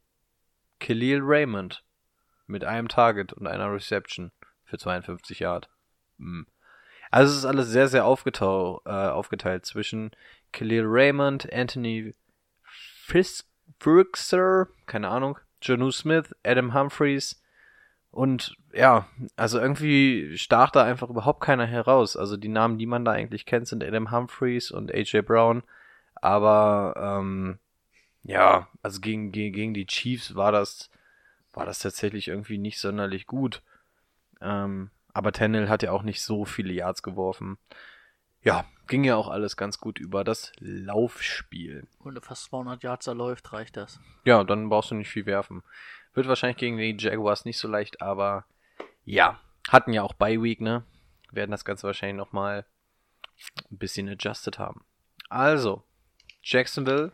Khalil 0.80 1.20
Raymond. 1.22 1.84
Mit 2.48 2.64
einem 2.64 2.88
Target 2.88 3.32
und 3.32 3.46
einer 3.46 3.72
Reception 3.72 4.32
für 4.64 4.78
52 4.78 5.38
Yard. 5.38 5.70
Hm. 6.18 6.48
Also 7.12 7.30
es 7.30 7.38
ist 7.38 7.44
alles 7.44 7.68
sehr, 7.68 7.86
sehr 7.86 8.06
aufgetau 8.06 8.82
äh, 8.86 8.90
aufgeteilt 8.90 9.64
zwischen 9.66 10.10
Khalil 10.50 10.82
Raymond, 10.84 11.52
Anthony 11.52 12.12
Frixer, 13.78 14.66
keine 14.86 15.10
Ahnung, 15.10 15.38
Janu 15.62 15.90
Smith, 15.90 16.34
Adam 16.44 16.74
Humphreys 16.74 17.42
und 18.10 18.56
ja, 18.72 19.06
also 19.36 19.58
irgendwie 19.58 20.36
stach 20.36 20.70
da 20.70 20.84
einfach 20.84 21.10
überhaupt 21.10 21.40
keiner 21.40 21.66
heraus. 21.66 22.16
Also 22.16 22.36
die 22.36 22.48
Namen, 22.48 22.78
die 22.78 22.86
man 22.86 23.04
da 23.04 23.12
eigentlich 23.12 23.46
kennt, 23.46 23.68
sind 23.68 23.84
Adam 23.84 24.10
Humphreys 24.10 24.70
und 24.70 24.92
AJ 24.92 25.22
Brown, 25.22 25.62
aber 26.14 26.94
ähm, 26.96 27.58
ja, 28.22 28.68
also 28.82 29.00
gegen, 29.00 29.32
gegen, 29.32 29.54
gegen 29.54 29.74
die 29.74 29.86
Chiefs 29.86 30.34
war 30.34 30.52
das, 30.52 30.90
war 31.52 31.66
das 31.66 31.78
tatsächlich 31.78 32.28
irgendwie 32.28 32.58
nicht 32.58 32.78
sonderlich 32.78 33.26
gut. 33.26 33.62
Ähm, 34.40 34.90
aber 35.12 35.32
Tennell 35.32 35.68
hat 35.68 35.82
ja 35.82 35.92
auch 35.92 36.02
nicht 36.02 36.22
so 36.22 36.44
viele 36.44 36.72
Yards 36.72 37.02
geworfen. 37.02 37.58
Ja, 38.42 38.64
ging 38.90 39.04
ja 39.04 39.14
auch 39.16 39.28
alles 39.28 39.56
ganz 39.56 39.78
gut 39.78 39.98
über 40.00 40.24
das 40.24 40.50
Laufspiel. 40.58 41.86
Und 42.00 42.22
fast 42.24 42.44
200 42.46 42.82
Yards 42.82 43.06
erläuft, 43.06 43.52
reicht 43.52 43.76
das. 43.76 44.00
Ja, 44.24 44.42
dann 44.44 44.68
brauchst 44.68 44.90
du 44.90 44.96
nicht 44.96 45.08
viel 45.08 45.26
werfen. 45.26 45.62
Wird 46.12 46.26
wahrscheinlich 46.26 46.56
gegen 46.58 46.76
die 46.76 46.96
Jaguars 46.98 47.44
nicht 47.44 47.56
so 47.58 47.68
leicht, 47.68 48.02
aber 48.02 48.44
ja, 49.04 49.40
hatten 49.68 49.92
ja 49.92 50.02
auch 50.02 50.12
Bye 50.14 50.42
Week, 50.42 50.60
ne? 50.60 50.84
Werden 51.30 51.52
das 51.52 51.64
Ganze 51.64 51.86
wahrscheinlich 51.86 52.16
nochmal 52.16 52.66
ein 53.70 53.78
bisschen 53.78 54.08
adjusted 54.08 54.58
haben. 54.58 54.84
Also, 55.28 55.84
Jacksonville 56.42 57.12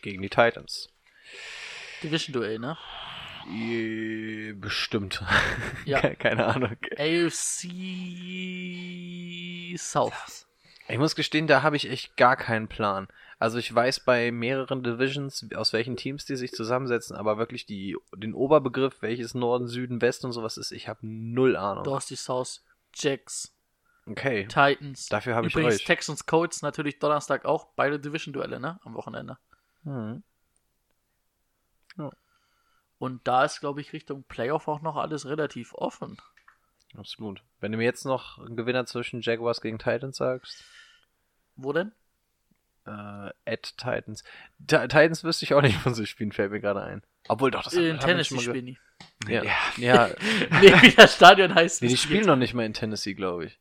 gegen 0.00 0.22
die 0.22 0.30
Titans. 0.30 0.88
Division-Duell, 2.02 2.58
ne? 2.58 2.78
Äh, 3.46 4.52
Bestimmt. 4.54 5.22
Ja. 5.84 6.00
Ke- 6.00 6.16
Keine 6.18 6.46
Ahnung. 6.46 6.76
AFC 6.96 7.68
South. 9.78 10.46
Ich 10.90 10.98
muss 10.98 11.14
gestehen, 11.14 11.46
da 11.46 11.62
habe 11.62 11.76
ich 11.76 11.88
echt 11.88 12.16
gar 12.16 12.36
keinen 12.36 12.68
Plan. 12.68 13.08
Also 13.38 13.58
ich 13.58 13.74
weiß 13.74 14.00
bei 14.00 14.32
mehreren 14.32 14.82
Divisions, 14.82 15.46
aus 15.54 15.72
welchen 15.72 15.96
Teams 15.96 16.24
die 16.24 16.36
sich 16.36 16.52
zusammensetzen, 16.52 17.16
aber 17.16 17.38
wirklich 17.38 17.64
die, 17.64 17.96
den 18.14 18.34
Oberbegriff, 18.34 19.00
welches 19.00 19.34
Norden, 19.34 19.66
Süden, 19.66 20.02
Westen 20.02 20.26
und 20.26 20.32
sowas 20.32 20.56
ist, 20.56 20.72
ich 20.72 20.88
habe 20.88 20.98
null 21.02 21.56
Ahnung. 21.56 21.84
Du 21.84 21.94
hast 21.94 22.10
die 22.10 22.16
South 22.16 22.62
Jacks, 22.94 23.54
Okay. 24.06 24.46
Titans. 24.48 25.06
Dafür 25.08 25.36
habe 25.36 25.46
ich 25.46 25.54
Übrigens 25.54 25.76
euch. 25.76 25.84
Texans 25.84 26.26
Colts 26.26 26.62
natürlich 26.62 26.98
Donnerstag 26.98 27.44
auch. 27.44 27.66
Beide 27.76 28.00
Division-Duelle, 28.00 28.58
ne? 28.58 28.80
Am 28.82 28.94
Wochenende. 28.94 29.38
Hm. 29.84 30.22
Und 32.98 33.26
da 33.26 33.44
ist, 33.44 33.60
glaube 33.60 33.80
ich, 33.80 33.92
Richtung 33.92 34.24
Playoff 34.24 34.68
auch 34.68 34.82
noch 34.82 34.96
alles 34.96 35.26
relativ 35.26 35.74
offen. 35.74 36.18
Absolut. 36.96 37.42
Wenn 37.60 37.72
du 37.72 37.78
mir 37.78 37.84
jetzt 37.84 38.04
noch 38.04 38.38
einen 38.38 38.56
Gewinner 38.56 38.84
zwischen 38.86 39.20
Jaguars 39.22 39.60
gegen 39.60 39.78
Titans 39.78 40.16
sagst, 40.16 40.64
Wo 41.56 41.72
denn? 41.72 41.92
äh, 42.86 42.90
at 43.46 43.76
Titans. 43.76 44.22
Ti- 44.66 44.88
Titans 44.88 45.22
wüsste 45.22 45.44
ich 45.44 45.54
auch 45.54 45.62
nicht 45.62 45.76
von 45.82 45.94
so 45.94 46.04
Spielen, 46.04 46.32
fällt 46.32 46.50
mir 46.50 46.60
gerade 46.60 46.82
ein. 46.82 47.02
Obwohl 47.28 47.50
doch, 47.50 47.62
das 47.62 47.74
In 47.74 47.92
haben 47.98 48.00
Tennessee 48.00 48.34
ge- 48.36 48.44
spielen 48.44 48.66
die. 48.66 48.78
Ja, 49.28 49.42
ja. 49.76 50.06
nee, 50.60 50.72
wie 50.82 50.90
das 50.94 51.14
Stadion 51.14 51.54
heißt. 51.54 51.82
nee, 51.82 51.88
die 51.88 51.96
spielen 51.96 52.18
jetzt. 52.20 52.26
noch 52.26 52.36
nicht 52.36 52.54
mal 52.54 52.64
in 52.66 52.74
Tennessee, 52.74 53.14
glaube 53.14 53.46
ich. 53.46 53.52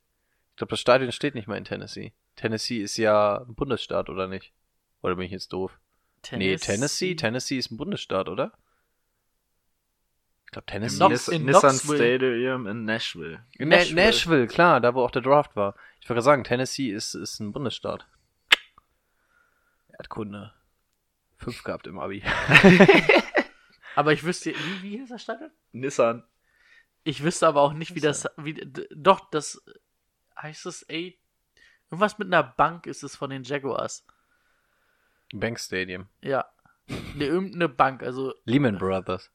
Ich 0.51 0.55
glaube, 0.57 0.71
das 0.71 0.79
Stadion 0.79 1.11
steht 1.11 1.35
nicht 1.35 1.47
mal 1.47 1.57
in 1.57 1.65
Tennessee. 1.65 2.13
Tennessee 2.35 2.81
ist 2.81 2.97
ja 2.97 3.43
ein 3.47 3.53
Bundesstaat, 3.55 4.09
oder 4.09 4.27
nicht? 4.27 4.51
Oder 5.01 5.15
bin 5.15 5.25
ich 5.25 5.31
jetzt 5.31 5.53
doof? 5.53 5.77
Nee, 6.31 6.55
Tennessee? 6.57 7.15
Tennessee 7.15 7.57
ist 7.57 7.71
ein 7.71 7.77
Bundesstaat, 7.77 8.27
oder? 8.27 8.51
Ich 10.49 10.51
glaube, 10.51 10.65
Tennessee 10.65 10.97
Knox- 10.97 11.13
ist 11.13 11.27
in 11.27 11.45
Nissan 11.45 11.69
Knoxville. 11.69 11.97
Stadium 12.17 12.65
in 12.65 12.83
Nashville. 12.83 13.45
in 13.59 13.69
Nashville. 13.69 13.95
Nashville. 13.95 14.05
Nashville, 14.07 14.47
klar, 14.47 14.81
da 14.81 14.95
wo 14.95 15.03
auch 15.03 15.11
der 15.11 15.21
Draft 15.21 15.55
war. 15.55 15.75
Ich 16.01 16.09
wollte 16.09 16.23
sagen, 16.23 16.43
Tennessee 16.43 16.89
ist, 16.89 17.13
ist 17.13 17.39
ein 17.39 17.51
Bundesstaat. 17.51 18.07
Erdkunde. 19.95 20.51
Fünf 21.37 21.63
gehabt 21.63 21.85
im 21.85 21.99
Abi. 21.99 22.23
Aber 23.95 24.11
ich 24.11 24.23
wüsste, 24.23 24.55
wie, 24.55 24.81
wie 24.81 24.97
hieß 24.97 25.09
das 25.09 25.21
Stadion? 25.21 25.51
Nissan. 25.71 26.23
Ich 27.03 27.23
wüsste 27.23 27.47
aber 27.47 27.61
auch 27.61 27.73
nicht, 27.73 27.93
wie 27.93 27.99
das, 27.99 28.27
wie, 28.37 28.55
doch, 28.89 29.29
das, 29.29 29.63
heißt 30.35 30.65
es, 30.65 30.81
ey, 30.83 31.19
irgendwas 31.91 32.17
mit 32.17 32.27
einer 32.27 32.43
Bank 32.43 32.87
ist 32.87 33.03
es 33.03 33.15
von 33.15 33.29
den 33.29 33.43
Jaguars. 33.43 34.03
Bank 35.31 35.59
Stadium. 35.59 36.07
Ja. 36.21 36.45
Ne, 37.13 37.25
irgendeine 37.25 37.69
Bank, 37.69 38.01
also, 38.01 38.33
Lehman 38.45 38.79
Brothers. 38.79 39.31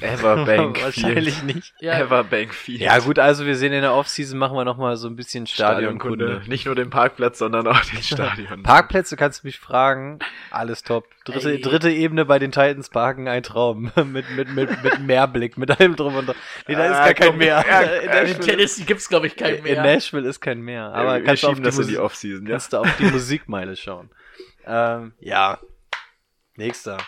Everbank 0.00 0.80
Wahrscheinlich 0.82 1.34
Field. 1.36 1.54
nicht. 1.56 1.74
ja, 1.80 1.98
Everbank 2.00 2.52
Field. 2.54 2.80
Ja 2.80 2.98
gut, 2.98 3.18
also 3.18 3.46
wir 3.46 3.56
sehen 3.56 3.72
in 3.72 3.82
der 3.82 3.94
Offseason 3.94 4.38
machen 4.38 4.56
wir 4.56 4.64
nochmal 4.64 4.96
so 4.96 5.06
ein 5.08 5.14
bisschen 5.16 5.46
Stadionkunde. 5.46 6.24
Stadionkunde. 6.24 6.50
Nicht 6.50 6.66
nur 6.66 6.74
den 6.74 6.90
Parkplatz, 6.90 7.38
sondern 7.38 7.66
auch 7.68 7.80
den 7.84 8.02
Stadion. 8.02 8.62
Parkplätze 8.62 9.16
kannst 9.16 9.42
du 9.42 9.46
mich 9.48 9.58
fragen. 9.58 10.18
Alles 10.50 10.82
top. 10.82 11.06
Dritte, 11.24 11.52
Ey. 11.52 11.60
dritte 11.60 11.90
Ebene 11.90 12.24
bei 12.24 12.38
den 12.40 12.50
Titans 12.50 12.88
parken, 12.88 13.28
ein 13.28 13.42
Traum. 13.44 13.92
mit, 14.04 14.30
mit, 14.30 14.54
mit, 14.54 14.82
mit 14.82 15.00
Meerblick, 15.00 15.56
mit 15.56 15.70
allem 15.78 15.94
drum 15.94 16.16
und 16.16 16.26
dran. 16.26 16.36
Nee, 16.66 16.74
da 16.74 16.84
ist 16.86 16.96
Ah, 16.96 17.04
gar 17.04 17.14
kein 17.14 17.38
Meer. 17.38 17.64
ja, 17.68 17.80
in, 17.82 18.02
in 18.02 18.06
Nashville, 18.10 18.40
Tennessee 18.40 18.84
gibt's, 18.84 19.08
glaube 19.08 19.26
ich, 19.28 19.36
keinen 19.36 19.58
in 19.58 19.62
mehr. 19.64 19.82
Nashville 19.82 20.28
ist 20.28 20.40
kein 20.40 20.60
Meer. 20.62 20.92
Aber 20.92 21.14
wir 21.14 21.22
kannst, 21.24 21.42
du 21.44 21.48
auf 21.48 21.52
schieben 21.54 21.62
die, 21.64 21.68
das 21.68 21.78
in 21.78 21.82
die 21.86 21.92
Musik, 21.92 22.00
Offseason, 22.04 22.46
ja? 22.46 22.50
kannst 22.52 22.72
du 22.72 22.76
auf 22.78 22.96
die 22.98 23.04
Musikmeile 23.04 23.76
schauen. 23.76 24.10
Ähm, 24.66 25.12
ja. 25.20 25.58
Nächster. 26.56 26.98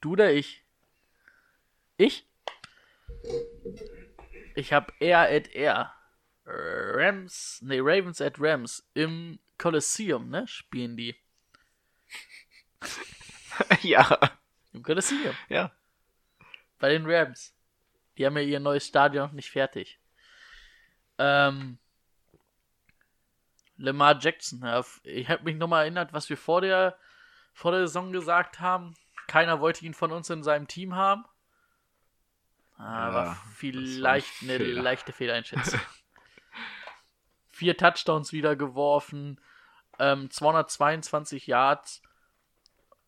Du 0.00 0.12
oder 0.12 0.32
ich? 0.32 0.59
Ich? 2.00 2.26
Ich 4.54 4.72
habe 4.72 4.90
R 5.00 5.28
at 5.28 5.54
R. 5.54 5.94
Rams, 6.46 7.60
nee, 7.62 7.78
Ravens 7.78 8.22
at 8.22 8.36
Rams 8.38 8.88
im 8.94 9.38
Coliseum, 9.58 10.30
ne? 10.30 10.48
Spielen 10.48 10.96
die. 10.96 11.14
ja. 13.82 14.18
Im 14.72 14.82
Coliseum. 14.82 15.36
Ja. 15.50 15.72
Bei 16.78 16.88
den 16.88 17.04
Rams. 17.04 17.54
Die 18.16 18.24
haben 18.24 18.38
ja 18.38 18.44
ihr 18.44 18.60
neues 18.60 18.86
Stadion 18.86 19.26
noch 19.26 19.32
nicht 19.32 19.50
fertig. 19.50 20.00
Ähm. 21.18 21.78
Lamar 23.76 24.18
Jackson. 24.18 24.62
Ja, 24.62 24.82
ich 25.02 25.28
habe 25.28 25.44
mich 25.44 25.56
nochmal 25.56 25.82
erinnert, 25.82 26.14
was 26.14 26.30
wir 26.30 26.38
vor 26.38 26.62
der, 26.62 26.98
vor 27.52 27.72
der 27.72 27.86
Saison 27.86 28.10
gesagt 28.10 28.58
haben. 28.58 28.96
Keiner 29.26 29.60
wollte 29.60 29.84
ihn 29.84 29.92
von 29.92 30.12
uns 30.12 30.30
in 30.30 30.42
seinem 30.42 30.66
Team 30.66 30.94
haben. 30.94 31.26
Aber 32.80 33.24
Ja, 33.24 33.38
vielleicht 33.54 34.42
eine 34.42 34.52
ein 34.54 34.58
Fehler. 34.58 34.82
leichte 34.82 35.12
Fehleinschätzung. 35.12 35.80
Vier 37.50 37.76
Touchdowns 37.76 38.32
wieder 38.32 38.56
geworfen, 38.56 39.38
ähm, 39.98 40.30
222 40.30 41.46
Yards, 41.46 42.02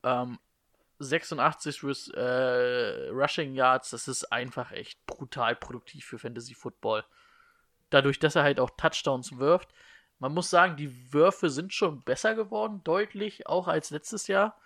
ähm, 0.02 0.38
86 0.98 1.82
Res- 1.84 2.08
äh, 2.14 3.08
Rushing 3.10 3.54
Yards, 3.54 3.90
das 3.90 4.08
ist 4.08 4.24
einfach 4.30 4.72
echt 4.72 5.04
brutal 5.06 5.56
produktiv 5.56 6.04
für 6.04 6.18
Fantasy 6.18 6.54
Football. 6.54 7.04
Dadurch, 7.90 8.18
dass 8.18 8.36
er 8.36 8.42
halt 8.42 8.60
auch 8.60 8.70
Touchdowns 8.76 9.38
wirft. 9.38 9.70
Man 10.18 10.34
muss 10.34 10.50
sagen, 10.50 10.76
die 10.76 11.12
Würfe 11.12 11.50
sind 11.50 11.72
schon 11.72 12.02
besser 12.02 12.34
geworden, 12.34 12.82
deutlich, 12.84 13.46
auch 13.46 13.68
als 13.68 13.90
letztes 13.90 14.26
Jahr. 14.28 14.56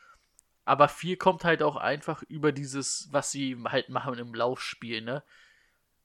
Aber 0.67 0.89
viel 0.89 1.17
kommt 1.17 1.45
halt 1.45 1.63
auch 1.63 1.77
einfach 1.77 2.23
über 2.25 2.53
dieses, 2.53 3.09
was 3.13 3.31
sie 3.31 3.57
halt 3.65 3.89
machen 3.89 4.19
im 4.19 4.35
Laufspiel, 4.35 5.01
ne? 5.01 5.23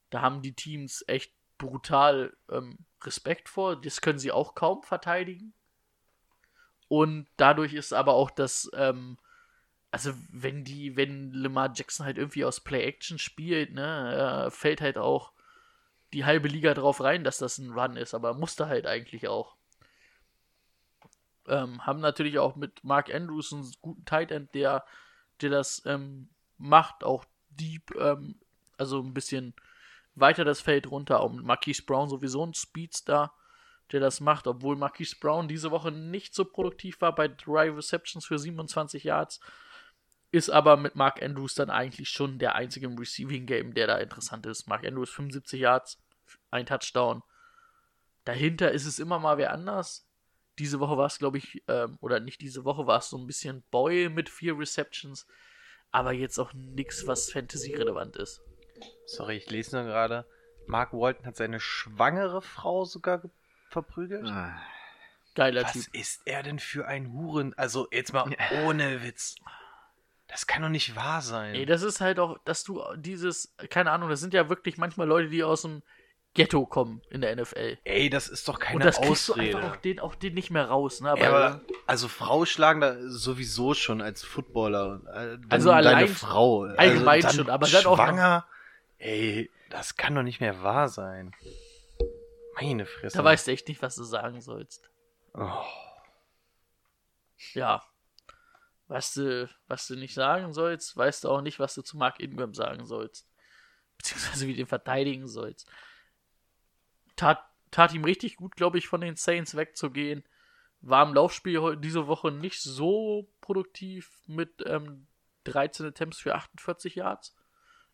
Da 0.08 0.22
haben 0.22 0.40
die 0.40 0.54
Teams 0.54 1.04
echt 1.08 1.34
brutal 1.58 2.36
ähm, 2.48 2.78
Respekt 3.02 3.48
vor. 3.48 3.80
Das 3.80 4.00
können 4.00 4.18
sie 4.18 4.32
auch 4.32 4.54
kaum 4.54 4.82
verteidigen. 4.82 5.52
Und 6.88 7.26
dadurch 7.36 7.74
ist 7.74 7.92
aber 7.92 8.14
auch 8.14 8.30
das, 8.30 8.70
ähm, 8.74 9.18
also 9.90 10.12
wenn 10.30 10.64
die, 10.64 10.96
wenn 10.96 11.32
Lamar 11.32 11.72
Jackson 11.74 12.06
halt 12.06 12.18
irgendwie 12.18 12.44
aus 12.44 12.60
Play-Action 12.60 13.18
spielt, 13.18 13.72
ne, 13.72 14.46
äh, 14.46 14.50
fällt 14.50 14.80
halt 14.80 14.96
auch 14.96 15.32
die 16.12 16.24
halbe 16.24 16.48
Liga 16.48 16.74
drauf 16.74 17.00
rein, 17.00 17.24
dass 17.24 17.38
das 17.38 17.58
ein 17.58 17.72
Run 17.72 17.96
ist, 17.96 18.14
aber 18.14 18.34
musste 18.34 18.68
halt 18.68 18.86
eigentlich 18.86 19.26
auch. 19.26 19.56
Ähm, 21.48 21.84
haben 21.86 22.00
natürlich 22.00 22.38
auch 22.38 22.56
mit 22.56 22.84
Mark 22.84 23.12
Andrews 23.12 23.52
einen 23.52 23.70
guten 23.80 24.04
Tight 24.04 24.30
End, 24.30 24.54
der, 24.54 24.84
der 25.40 25.50
das 25.50 25.82
ähm, 25.86 26.28
macht, 26.58 27.04
auch 27.04 27.24
deep, 27.50 27.94
ähm, 27.96 28.36
also 28.78 29.00
ein 29.00 29.14
bisschen 29.14 29.54
weiter 30.14 30.44
das 30.44 30.60
Feld 30.60 30.90
runter. 30.90 31.20
Auch 31.20 31.32
mit 31.32 31.44
Marquise 31.44 31.82
Brown 31.82 32.08
sowieso 32.08 32.44
ein 32.44 32.54
Speedstar, 32.54 33.34
der 33.90 34.00
das 34.00 34.20
macht, 34.20 34.46
obwohl 34.46 34.76
Marquise 34.76 35.16
Brown 35.18 35.48
diese 35.48 35.70
Woche 35.70 35.90
nicht 35.90 36.34
so 36.34 36.44
produktiv 36.44 37.00
war 37.00 37.14
bei 37.14 37.28
drei 37.28 37.70
Receptions 37.70 38.26
für 38.26 38.38
27 38.38 39.04
Yards. 39.04 39.40
Ist 40.30 40.48
aber 40.48 40.78
mit 40.78 40.96
Mark 40.96 41.22
Andrews 41.22 41.54
dann 41.54 41.68
eigentlich 41.68 42.08
schon 42.08 42.38
der 42.38 42.54
einzige 42.54 42.86
im 42.86 42.96
Receiving 42.96 43.44
Game, 43.44 43.74
der 43.74 43.86
da 43.86 43.98
interessant 43.98 44.46
ist. 44.46 44.66
Mark 44.66 44.86
Andrews 44.86 45.10
75 45.10 45.60
Yards, 45.60 45.98
ein 46.50 46.64
Touchdown. 46.64 47.22
Dahinter 48.24 48.72
ist 48.72 48.86
es 48.86 48.98
immer 48.98 49.18
mal 49.18 49.36
wer 49.36 49.52
anders. 49.52 50.08
Diese 50.58 50.80
Woche 50.80 50.96
war 50.98 51.06
es, 51.06 51.18
glaube 51.18 51.38
ich, 51.38 51.62
ähm, 51.68 51.96
oder 52.00 52.20
nicht 52.20 52.40
diese 52.40 52.64
Woche, 52.64 52.86
war 52.86 52.98
es 52.98 53.08
so 53.08 53.16
ein 53.18 53.26
bisschen 53.26 53.62
Boyle 53.70 54.10
mit 54.10 54.28
vier 54.28 54.58
Receptions. 54.58 55.26
Aber 55.90 56.12
jetzt 56.12 56.38
auch 56.38 56.52
nichts, 56.54 57.06
was 57.06 57.30
Fantasy-relevant 57.32 58.16
ist. 58.16 58.42
Sorry, 59.06 59.36
ich 59.36 59.50
lese 59.50 59.76
nur 59.76 59.84
gerade. 59.86 60.26
Mark 60.66 60.92
Walton 60.92 61.26
hat 61.26 61.36
seine 61.36 61.60
schwangere 61.60 62.40
Frau 62.42 62.84
sogar 62.84 63.18
ge- 63.18 63.30
verprügelt. 63.70 64.26
Ah, 64.26 64.56
Geiler 65.34 65.64
Was 65.64 65.72
Typ. 65.72 65.94
ist 65.94 66.22
er 66.26 66.42
denn 66.42 66.58
für 66.58 66.86
ein 66.86 67.12
Huren? 67.12 67.54
Also 67.54 67.88
jetzt 67.90 68.12
mal 68.12 68.30
ohne 68.64 69.02
Witz. 69.02 69.36
Das 70.28 70.46
kann 70.46 70.62
doch 70.62 70.68
nicht 70.68 70.94
wahr 70.96 71.20
sein. 71.20 71.54
Ey, 71.54 71.66
das 71.66 71.82
ist 71.82 72.00
halt 72.00 72.18
auch, 72.18 72.38
dass 72.44 72.64
du 72.64 72.82
dieses, 72.96 73.54
keine 73.70 73.90
Ahnung, 73.90 74.08
das 74.08 74.20
sind 74.20 74.32
ja 74.34 74.48
wirklich 74.48 74.78
manchmal 74.78 75.06
Leute, 75.06 75.28
die 75.28 75.42
aus 75.44 75.62
dem 75.62 75.82
Ghetto 76.34 76.64
kommen 76.64 77.02
in 77.10 77.20
der 77.20 77.36
NFL. 77.36 77.78
Ey, 77.84 78.08
das 78.08 78.28
ist 78.28 78.48
doch 78.48 78.58
keine 78.58 78.76
Und 78.76 78.84
das 78.84 79.00
kriegst 79.00 79.28
du 79.28 79.32
Ausrede. 79.34 79.56
einfach 79.58 79.72
auch 79.72 79.76
den, 79.76 80.00
auch 80.00 80.14
den 80.14 80.34
nicht 80.34 80.50
mehr 80.50 80.66
raus, 80.66 81.00
ne? 81.02 81.10
Aber, 81.10 81.26
aber 81.26 81.60
also 81.86 82.08
Frau 82.08 82.46
schlagen 82.46 82.80
da 82.80 82.96
sowieso 83.08 83.74
schon 83.74 84.00
als 84.00 84.22
Footballer. 84.24 85.00
Äh, 85.08 85.38
dann 85.38 85.46
Also 85.50 85.70
allein- 85.70 86.08
Frau. 86.08 86.62
Also 86.62 86.76
allgemein 86.78 87.20
dann 87.20 87.34
schon, 87.34 87.50
aber 87.50 87.66
dann 87.68 87.84
auch 87.86 87.96
schwanger. 87.96 88.46
Ey, 88.98 89.50
das 89.68 89.96
kann 89.96 90.14
doch 90.14 90.22
nicht 90.22 90.40
mehr 90.40 90.62
wahr 90.62 90.88
sein. 90.88 91.34
Meine 92.60 92.86
Fresse. 92.86 93.16
da 93.18 93.24
weißt 93.24 93.46
du 93.46 93.50
echt 93.52 93.68
nicht, 93.68 93.82
was 93.82 93.96
du 93.96 94.04
sagen 94.04 94.40
sollst. 94.40 94.88
Oh. 95.34 95.48
Ja. 97.54 97.82
Was 98.88 99.14
du, 99.14 99.48
was 99.68 99.86
du 99.86 99.96
nicht 99.96 100.14
sagen 100.14 100.52
sollst, 100.52 100.96
weißt 100.96 101.24
du 101.24 101.30
auch 101.30 101.40
nicht, 101.40 101.58
was 101.58 101.74
du 101.74 101.82
zu 101.82 101.96
Mark 101.96 102.20
Ingram 102.20 102.52
sagen 102.54 102.84
sollst. 102.84 103.26
Beziehungsweise 103.96 104.46
wie 104.46 104.52
du 104.52 104.58
den 104.58 104.66
verteidigen 104.66 105.26
sollst. 105.28 105.66
Tat, 107.16 107.44
tat 107.70 107.92
ihm 107.94 108.04
richtig 108.04 108.36
gut, 108.36 108.56
glaube 108.56 108.78
ich, 108.78 108.88
von 108.88 109.00
den 109.00 109.16
Saints 109.16 109.56
wegzugehen. 109.56 110.24
War 110.80 111.06
im 111.06 111.14
Laufspiel 111.14 111.76
diese 111.76 112.06
Woche 112.06 112.32
nicht 112.32 112.60
so 112.60 113.28
produktiv 113.40 114.10
mit 114.26 114.64
ähm, 114.66 115.06
13 115.44 115.86
Attempts 115.86 116.18
für 116.18 116.34
48 116.34 116.96
Yards. 116.96 117.36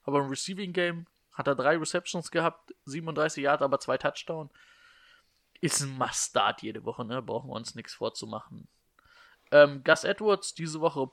Aber 0.02 0.20
im 0.20 0.28
Receiving 0.28 0.72
Game 0.72 1.06
hat 1.32 1.46
er 1.46 1.54
drei 1.54 1.76
Receptions 1.76 2.30
gehabt, 2.30 2.74
37 2.86 3.44
Yards, 3.44 3.62
aber 3.62 3.78
zwei 3.78 3.98
Touchdowns. 3.98 4.50
Ist 5.60 5.82
ein 5.82 5.96
Must-Start 5.98 6.62
jede 6.62 6.84
Woche, 6.84 7.04
ne? 7.04 7.20
Brauchen 7.20 7.50
wir 7.50 7.54
uns 7.54 7.74
nichts 7.74 7.94
vorzumachen. 7.94 8.68
Ähm, 9.50 9.82
Gus 9.82 10.04
Edwards 10.04 10.54
diese 10.54 10.80
Woche 10.80 11.10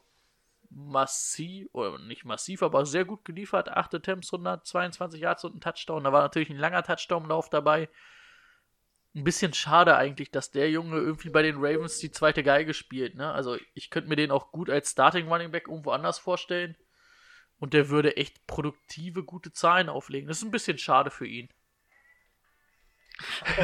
massiv, 0.69 1.67
oder 1.73 1.97
nicht 1.99 2.25
massiv, 2.25 2.63
aber 2.63 2.85
sehr 2.85 3.05
gut 3.05 3.25
geliefert. 3.25 3.69
8 3.69 3.95
Attempts, 3.95 4.33
122 4.33 5.21
Yards 5.21 5.43
und 5.43 5.55
ein 5.55 5.61
Touchdown. 5.61 6.03
Da 6.03 6.11
war 6.11 6.21
natürlich 6.21 6.49
ein 6.49 6.57
langer 6.57 6.83
Touchdown-Lauf 6.83 7.49
dabei. 7.49 7.89
Ein 9.15 9.23
bisschen 9.23 9.53
schade 9.53 9.95
eigentlich, 9.95 10.31
dass 10.31 10.51
der 10.51 10.69
Junge 10.69 10.97
irgendwie 10.97 11.29
bei 11.29 11.41
den 11.41 11.55
Ravens 11.57 11.99
die 11.99 12.11
zweite 12.11 12.43
Geige 12.43 12.73
spielt. 12.73 13.15
Ne? 13.15 13.31
Also 13.31 13.57
ich 13.73 13.89
könnte 13.89 14.09
mir 14.09 14.17
den 14.17 14.31
auch 14.31 14.51
gut 14.51 14.69
als 14.69 14.91
Starting 14.91 15.27
Running 15.27 15.51
Back 15.51 15.67
irgendwo 15.67 15.91
anders 15.91 16.19
vorstellen. 16.19 16.75
Und 17.57 17.73
der 17.73 17.89
würde 17.89 18.17
echt 18.17 18.45
produktive, 18.47 19.23
gute 19.23 19.53
Zahlen 19.53 19.87
auflegen. 19.87 20.27
Das 20.27 20.37
ist 20.37 20.43
ein 20.43 20.51
bisschen 20.51 20.77
schade 20.77 21.09
für 21.09 21.25
ihn. 21.25 21.49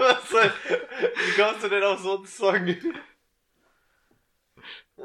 Was 0.00 0.30
soll, 0.30 0.52
wie 1.26 1.42
kommst 1.42 1.64
du 1.64 1.68
denn 1.68 1.82
auf 1.82 1.98
so 1.98 2.18
einen 2.18 2.26
Song? 2.26 2.76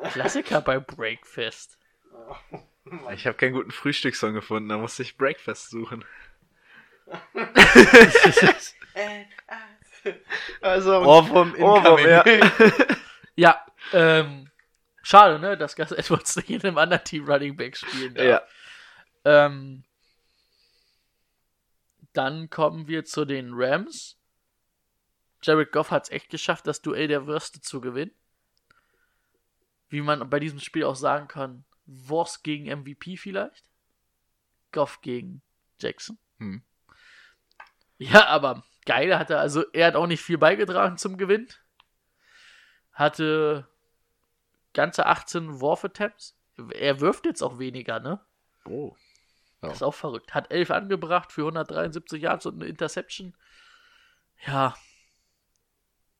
Klassiker 0.04 0.62
bei 0.62 0.80
Breakfast. 0.80 1.78
ich 3.14 3.28
habe 3.28 3.38
keinen 3.38 3.54
guten 3.54 3.72
Frühstückssong 3.72 4.34
gefunden, 4.34 4.70
da 4.70 4.78
musste 4.78 5.04
ich 5.04 5.18
Breakfast 5.18 5.70
suchen. 5.70 6.06
also, 10.62 11.02
Ohrwurm 11.02 11.56
Ohrwurm, 11.56 12.00
ja. 12.08 12.24
Ja, 13.38 13.66
ähm, 13.92 14.50
schade, 15.04 15.40
ne, 15.40 15.58
dass 15.58 15.76
Gus 15.76 15.92
Edwards 15.92 16.38
nicht 16.38 16.50
in 16.50 16.62
einem 16.62 16.78
anderen 16.78 17.04
Team 17.04 17.26
Running 17.30 17.58
Back 17.58 17.76
spielen 17.78 18.16
darf. 18.16 18.26
ja. 18.26 18.42
Ähm, 19.26 19.84
dann 22.14 22.50
kommen 22.50 22.88
wir 22.88 23.04
zu 23.04 23.26
den 23.26 23.52
Rams. 23.54 24.18
Jared 25.42 25.72
Goff 25.72 25.92
hat 25.92 26.06
es 26.06 26.12
echt 26.12 26.30
geschafft, 26.30 26.66
das 26.66 26.82
Duell 26.82 27.08
der 27.08 27.28
Würste 27.28 27.60
zu 27.62 27.82
gewinnen. 27.82 28.12
Wie 29.96 30.02
man 30.02 30.30
bei 30.30 30.42
diesem 30.42 30.60
Spiel 30.60 30.84
auch 30.84 30.98
sagen 30.98 31.30
kann, 31.30 31.64
Wurst 31.86 32.44
gegen 32.44 32.66
MVP 32.66 33.16
vielleicht. 33.16 33.64
Goff 34.74 35.00
gegen 35.00 35.42
Jackson. 35.80 36.18
Hm. 36.38 36.64
Ja, 37.98 38.26
aber 38.28 38.66
geil 38.86 39.18
hat 39.18 39.30
er, 39.30 39.40
also 39.40 39.64
er 39.72 39.88
hat 39.88 39.96
auch 39.96 40.08
nicht 40.08 40.22
viel 40.22 40.38
beigetragen 40.38 40.98
zum 40.98 41.18
Gewinn. 41.18 41.48
Hatte 42.92 43.70
ganze 44.74 45.06
18 45.06 45.62
Wurf-Attempts. 45.62 46.38
Er 46.74 47.00
wirft 47.00 47.26
jetzt 47.26 47.42
auch 47.42 47.58
weniger, 47.58 48.02
ne? 48.02 48.20
Oh. 48.66 48.98
Ja. 49.62 49.70
Das 49.70 49.78
ist 49.78 49.84
auch 49.84 49.94
verrückt. 49.94 50.34
Hat 50.34 50.52
11 50.52 50.72
angebracht 50.72 51.32
für 51.32 51.44
173 51.44 52.22
Yards 52.22 52.46
und 52.46 52.56
eine 52.56 52.66
Interception. 52.66 53.34
Ja. 54.46 54.76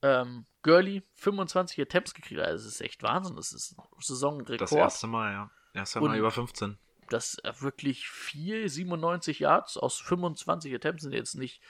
Ähm, 0.06 0.46
Gurley 0.62 1.02
25 1.16 1.82
Attempts 1.82 2.14
gekriegt. 2.14 2.40
Also, 2.42 2.64
das 2.66 2.76
ist 2.76 2.82
echt 2.82 3.02
Wahnsinn. 3.02 3.36
Das 3.36 3.52
ist 3.52 3.76
ein 3.78 3.84
Saisonrekord. 4.00 4.62
Das 4.62 4.72
erste 4.72 5.08
Mal, 5.08 5.32
ja. 5.32 5.52
Erste 5.74 6.00
Mal 6.00 6.12
Und- 6.12 6.16
über 6.18 6.30
15. 6.32 6.78
Das 7.10 7.36
ist 7.36 7.62
wirklich 7.62 8.08
viel. 8.10 8.68
97 8.70 9.40
Yards 9.40 9.78
aus 9.78 10.00
25 10.00 10.74
Attempts 10.74 11.04
sind 11.04 11.14
jetzt 11.14 11.36
nicht 11.36 11.62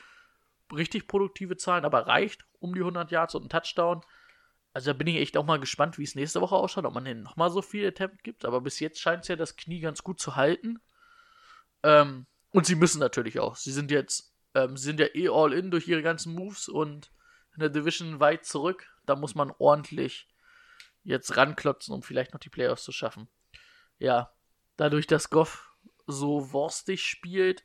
richtig 0.73 1.07
produktive 1.07 1.57
Zahlen, 1.57 1.85
aber 1.85 2.07
reicht 2.07 2.45
um 2.59 2.73
die 2.73 2.81
100 2.83 3.11
Yards 3.11 3.35
und 3.35 3.43
ein 3.45 3.49
Touchdown. 3.49 4.01
Also 4.73 4.91
da 4.91 4.97
bin 4.97 5.07
ich 5.07 5.17
echt 5.17 5.37
auch 5.37 5.45
mal 5.45 5.59
gespannt, 5.59 5.97
wie 5.97 6.03
es 6.03 6.15
nächste 6.15 6.41
Woche 6.41 6.55
ausschaut, 6.55 6.85
ob 6.85 6.93
man 6.93 7.05
denn 7.05 7.21
nochmal 7.23 7.49
so 7.49 7.61
viel 7.61 7.87
Attempt 7.87 8.23
gibt. 8.23 8.43
Aber 8.45 8.59
bis 8.61 8.79
jetzt 8.79 8.99
scheint 8.99 9.21
es 9.23 9.27
ja 9.29 9.35
das 9.37 9.55
Knie 9.55 9.79
ganz 9.79 10.03
gut 10.03 10.19
zu 10.19 10.35
halten. 10.35 10.79
Ähm, 11.83 12.25
und 12.51 12.65
sie 12.65 12.75
müssen 12.75 12.99
natürlich 12.99 13.39
auch. 13.39 13.55
Sie 13.55 13.71
sind 13.71 13.91
jetzt, 13.91 14.33
ähm, 14.53 14.75
sie 14.77 14.83
sind 14.85 14.99
ja 14.99 15.07
eh 15.13 15.29
all 15.29 15.53
in 15.53 15.71
durch 15.71 15.87
ihre 15.87 16.01
ganzen 16.01 16.33
Moves 16.33 16.67
und 16.69 17.11
in 17.55 17.61
der 17.61 17.69
Division 17.69 18.19
weit 18.19 18.45
zurück. 18.45 18.91
Da 19.05 19.15
muss 19.15 19.35
man 19.35 19.51
ordentlich 19.57 20.27
jetzt 21.03 21.37
ranklotzen, 21.37 21.93
um 21.93 22.01
vielleicht 22.01 22.33
noch 22.33 22.39
die 22.39 22.49
Playoffs 22.49 22.83
zu 22.83 22.91
schaffen. 22.91 23.27
Ja, 23.99 24.31
dadurch, 24.77 25.07
dass 25.07 25.29
Goff 25.29 25.71
so 26.07 26.51
worstig 26.51 27.03
spielt, 27.03 27.63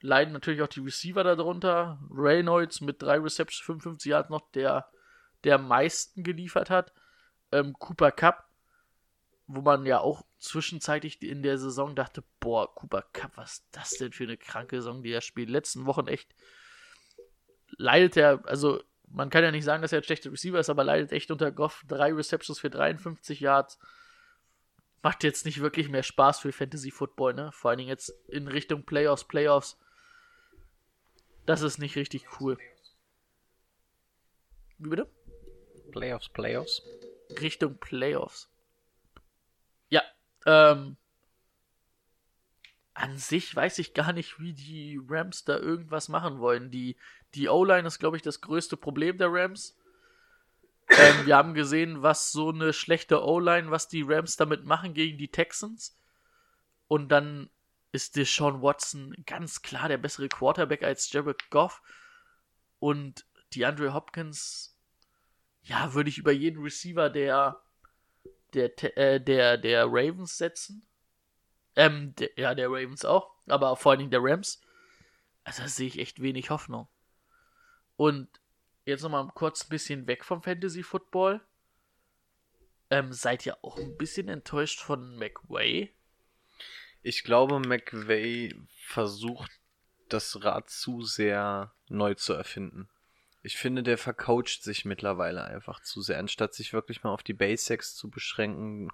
leiden 0.00 0.32
natürlich 0.32 0.62
auch 0.62 0.68
die 0.68 0.80
Receiver 0.80 1.24
darunter. 1.24 1.98
Reynolds 2.10 2.80
mit 2.80 3.02
drei 3.02 3.18
Receptions, 3.18 3.64
55 3.64 4.10
Yards 4.10 4.30
noch, 4.30 4.50
der 4.52 4.90
der 5.44 5.58
meisten 5.58 6.24
geliefert 6.24 6.70
hat. 6.70 6.92
Ähm, 7.52 7.74
Cooper 7.74 8.10
Cup, 8.10 8.48
wo 9.46 9.60
man 9.60 9.86
ja 9.86 10.00
auch 10.00 10.24
zwischenzeitlich 10.38 11.22
in 11.22 11.42
der 11.42 11.58
Saison 11.58 11.94
dachte, 11.94 12.24
boah, 12.40 12.74
Cooper 12.74 13.02
Cup, 13.12 13.36
was 13.36 13.52
ist 13.52 13.66
das 13.72 13.90
denn 13.90 14.12
für 14.12 14.24
eine 14.24 14.36
kranke 14.36 14.76
Saison, 14.76 15.02
die 15.02 15.12
er 15.12 15.20
spielt. 15.20 15.50
Letzten 15.50 15.86
Wochen 15.86 16.08
echt 16.08 16.34
leidet 17.76 18.16
er, 18.16 18.46
also 18.46 18.82
man 19.14 19.30
kann 19.30 19.44
ja 19.44 19.52
nicht 19.52 19.64
sagen, 19.64 19.80
dass 19.80 19.92
er 19.92 20.00
ein 20.00 20.04
schlechter 20.04 20.32
Receiver 20.32 20.58
ist, 20.58 20.68
aber 20.68 20.82
leidet 20.82 21.12
echt 21.12 21.30
unter 21.30 21.52
Goff. 21.52 21.84
Drei 21.86 22.12
Receptions 22.12 22.58
für 22.58 22.70
53 22.70 23.40
Yards. 23.40 23.78
Macht 25.02 25.22
jetzt 25.22 25.44
nicht 25.44 25.60
wirklich 25.60 25.88
mehr 25.88 26.02
Spaß 26.02 26.40
für 26.40 26.50
Fantasy 26.50 26.90
Football, 26.90 27.34
ne? 27.34 27.52
Vor 27.52 27.70
allen 27.70 27.78
Dingen 27.78 27.90
jetzt 27.90 28.08
in 28.28 28.48
Richtung 28.48 28.84
Playoffs, 28.84 29.24
Playoffs. 29.24 29.78
Das 31.46 31.62
ist 31.62 31.78
nicht 31.78 31.94
richtig 31.94 32.40
cool. 32.40 32.58
Wie 34.78 34.88
bitte? 34.88 35.08
Playoffs, 35.92 36.28
Playoffs. 36.28 36.82
Richtung 37.40 37.78
Playoffs. 37.78 38.50
Ja, 39.90 40.02
ähm. 40.46 40.96
An 42.94 43.18
sich 43.18 43.54
weiß 43.54 43.78
ich 43.80 43.92
gar 43.92 44.12
nicht, 44.12 44.38
wie 44.38 44.52
die 44.52 45.00
Rams 45.08 45.44
da 45.44 45.58
irgendwas 45.58 46.08
machen 46.08 46.38
wollen. 46.38 46.70
Die, 46.70 46.96
die 47.34 47.48
O-Line 47.48 47.86
ist, 47.86 47.98
glaube 47.98 48.16
ich, 48.16 48.22
das 48.22 48.40
größte 48.40 48.76
Problem 48.76 49.18
der 49.18 49.32
Rams. 49.32 49.76
Ähm, 50.88 51.26
wir 51.26 51.36
haben 51.36 51.54
gesehen, 51.54 52.02
was 52.02 52.30
so 52.30 52.50
eine 52.50 52.72
schlechte 52.72 53.24
O-Line, 53.24 53.70
was 53.70 53.88
die 53.88 54.02
Rams 54.02 54.36
damit 54.36 54.64
machen 54.64 54.94
gegen 54.94 55.18
die 55.18 55.30
Texans. 55.30 55.98
Und 56.86 57.08
dann 57.08 57.50
ist 57.90 58.16
Deshaun 58.16 58.62
Watson 58.62 59.14
ganz 59.26 59.62
klar 59.62 59.88
der 59.88 59.98
bessere 59.98 60.28
Quarterback 60.28 60.82
als 60.82 61.10
Jared 61.12 61.50
Goff. 61.50 61.82
Und 62.78 63.26
die 63.54 63.64
Andre 63.64 63.94
Hopkins, 63.94 64.76
ja, 65.62 65.94
würde 65.94 66.10
ich 66.10 66.18
über 66.18 66.32
jeden 66.32 66.62
Receiver 66.62 67.08
der, 67.10 67.60
der, 68.52 68.98
äh, 68.98 69.20
der, 69.20 69.58
der 69.58 69.86
Ravens 69.86 70.36
setzen. 70.36 70.86
Ähm, 71.76 72.14
ja, 72.36 72.54
der 72.54 72.68
Ravens 72.68 73.04
auch, 73.04 73.34
aber 73.46 73.76
vor 73.76 73.92
allen 73.92 74.00
Dingen 74.00 74.10
der 74.10 74.22
Rams. 74.22 74.60
Also 75.42 75.62
da 75.62 75.68
sehe 75.68 75.88
ich 75.88 75.98
echt 75.98 76.22
wenig 76.22 76.50
Hoffnung. 76.50 76.88
Und 77.96 78.28
jetzt 78.84 79.02
nochmal 79.02 79.28
kurz 79.34 79.64
ein 79.64 79.68
bisschen 79.68 80.06
weg 80.06 80.24
vom 80.24 80.42
Fantasy 80.42 80.82
Football. 80.82 81.40
Ähm, 82.90 83.12
seid 83.12 83.44
ihr 83.46 83.62
auch 83.62 83.78
ein 83.78 83.96
bisschen 83.96 84.28
enttäuscht 84.28 84.80
von 84.80 85.16
McWay? 85.16 85.92
Ich 87.02 87.24
glaube, 87.24 87.60
McVay 87.60 88.54
versucht, 88.78 89.50
das 90.08 90.42
Rad 90.44 90.70
zu 90.70 91.02
sehr 91.02 91.72
neu 91.88 92.14
zu 92.14 92.32
erfinden. 92.32 92.88
Ich 93.42 93.56
finde, 93.58 93.82
der 93.82 93.98
vercoacht 93.98 94.62
sich 94.62 94.84
mittlerweile 94.86 95.44
einfach 95.44 95.80
zu 95.80 96.00
sehr, 96.00 96.18
anstatt 96.18 96.54
sich 96.54 96.72
wirklich 96.72 97.02
mal 97.02 97.10
auf 97.10 97.22
die 97.22 97.34
Basics 97.34 97.94
zu 97.94 98.08
beschränken. 98.08 98.88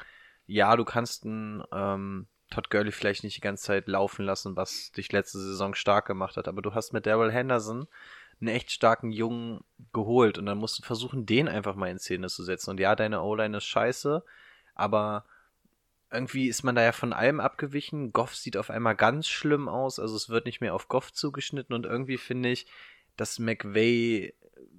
Ja, 0.47 0.77
du 0.77 0.85
kannst 0.85 1.25
einen 1.25 1.63
ähm, 1.73 2.27
Todd 2.51 2.71
Gurley 2.71 2.93
vielleicht 2.93 3.25
nicht 3.25 3.37
die 3.37 3.41
ganze 3.41 3.65
Zeit 3.65 3.87
laufen 3.87 4.25
lassen, 4.25 4.57
was 4.57 4.93
dich 4.93 5.13
letzte 5.13 5.39
Saison 5.39 5.75
stark 5.75 6.07
gemacht 6.07 6.37
hat, 6.37 6.49
aber 6.49 6.63
du 6.63 6.75
hast 6.75 6.93
mit 6.93 7.07
Daryl 7.07 7.33
Henderson 7.33 7.87
einen 8.41 8.49
echt 8.49 8.71
starken 8.71 9.13
Jungen 9.13 9.63
geholt 9.93 10.39
und 10.39 10.47
dann 10.47 10.59
musst 10.59 10.79
du 10.79 10.83
versuchen, 10.83 11.27
den 11.27 11.49
einfach 11.49 11.75
mal 11.75 11.91
in 11.91 11.99
Szene 11.99 12.29
zu 12.29 12.43
setzen. 12.43 12.71
Und 12.71 12.81
ja, 12.81 12.97
deine 12.97 13.23
O-Line 13.23 13.59
ist 13.59 13.65
scheiße, 13.65 14.25
aber 14.75 15.25
irgendwie 16.11 16.49
ist 16.49 16.65
man 16.65 16.75
da 16.75 16.83
ja 16.83 16.93
von 16.93 17.13
allem 17.13 17.39
abgewichen. 17.39 18.13
Goff 18.13 18.35
sieht 18.35 18.57
auf 18.57 18.71
einmal 18.71 18.97
ganz 18.97 19.29
schlimm 19.29 19.69
aus, 19.69 19.99
also 19.99 20.17
es 20.17 20.29
wird 20.29 20.47
nicht 20.47 20.61
mehr 20.61 20.75
auf 20.75 20.89
Goff 20.89 21.13
zugeschnitten 21.13 21.75
und 21.75 21.87
irgendwie 21.87 22.19
finde 22.19 22.49
ich, 22.49 22.67
dass 23.17 23.39
McVay 23.39 24.35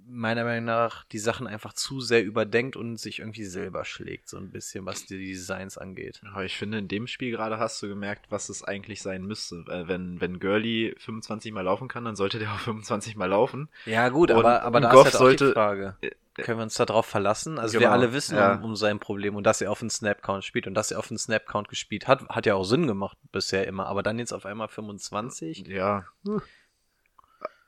meiner 0.07 0.43
Meinung 0.43 0.65
nach 0.65 1.05
die 1.05 1.19
Sachen 1.19 1.47
einfach 1.47 1.71
zu 1.73 2.01
sehr 2.01 2.23
überdenkt 2.23 2.75
und 2.75 2.97
sich 2.97 3.19
irgendwie 3.19 3.45
selber 3.45 3.85
schlägt, 3.85 4.27
so 4.27 4.37
ein 4.37 4.51
bisschen, 4.51 4.85
was 4.85 5.05
die 5.05 5.17
Designs 5.17 5.77
angeht. 5.77 6.21
Aber 6.33 6.43
ich 6.43 6.57
finde, 6.57 6.79
in 6.79 6.87
dem 6.89 7.07
Spiel 7.07 7.31
gerade 7.31 7.59
hast 7.59 7.81
du 7.81 7.87
gemerkt, 7.87 8.25
was 8.29 8.49
es 8.49 8.61
eigentlich 8.63 9.01
sein 9.01 9.23
müsste. 9.25 9.63
Äh, 9.69 9.87
wenn, 9.87 10.19
wenn 10.19 10.39
Gurley 10.39 10.93
25 10.97 11.53
Mal 11.53 11.61
laufen 11.61 11.87
kann, 11.87 12.03
dann 12.03 12.15
sollte 12.17 12.39
der 12.39 12.51
auch 12.51 12.59
25 12.59 13.15
Mal 13.15 13.27
laufen. 13.27 13.69
Ja, 13.85 14.09
gut, 14.09 14.31
Und- 14.31 14.37
aber, 14.39 14.63
aber 14.63 14.81
da 14.81 14.91
Goff 14.91 15.07
ist 15.07 15.13
halt 15.13 15.15
auch 15.15 15.19
sollte- 15.19 15.47
die 15.47 15.53
Frage. 15.53 15.95
Können 16.35 16.59
wir 16.59 16.63
uns 16.63 16.75
darauf 16.75 17.05
verlassen? 17.05 17.59
Also 17.59 17.73
wir 17.73 17.81
Genau, 17.81 17.91
alle 17.91 18.13
wissen 18.13 18.37
ja. 18.37 18.55
um, 18.55 18.63
um 18.63 18.75
sein 18.77 18.99
Problem 18.99 19.35
und 19.35 19.43
dass 19.45 19.59
er 19.61 19.69
auf 19.69 19.79
den 19.81 19.89
Snap-Count 19.89 20.45
spielt 20.45 20.65
und 20.65 20.73
dass 20.73 20.89
er 20.89 20.97
auf 20.97 21.09
den 21.09 21.17
Snap-Count 21.17 21.67
gespielt 21.67 22.07
hat, 22.07 22.27
hat 22.29 22.45
ja 22.45 22.55
auch 22.55 22.63
Sinn 22.63 22.87
gemacht 22.87 23.17
bisher 23.33 23.67
immer, 23.67 23.85
aber 23.87 24.01
dann 24.01 24.17
jetzt 24.17 24.31
auf 24.31 24.45
einmal 24.45 24.69
25? 24.69 25.67
Ja. 25.67 26.05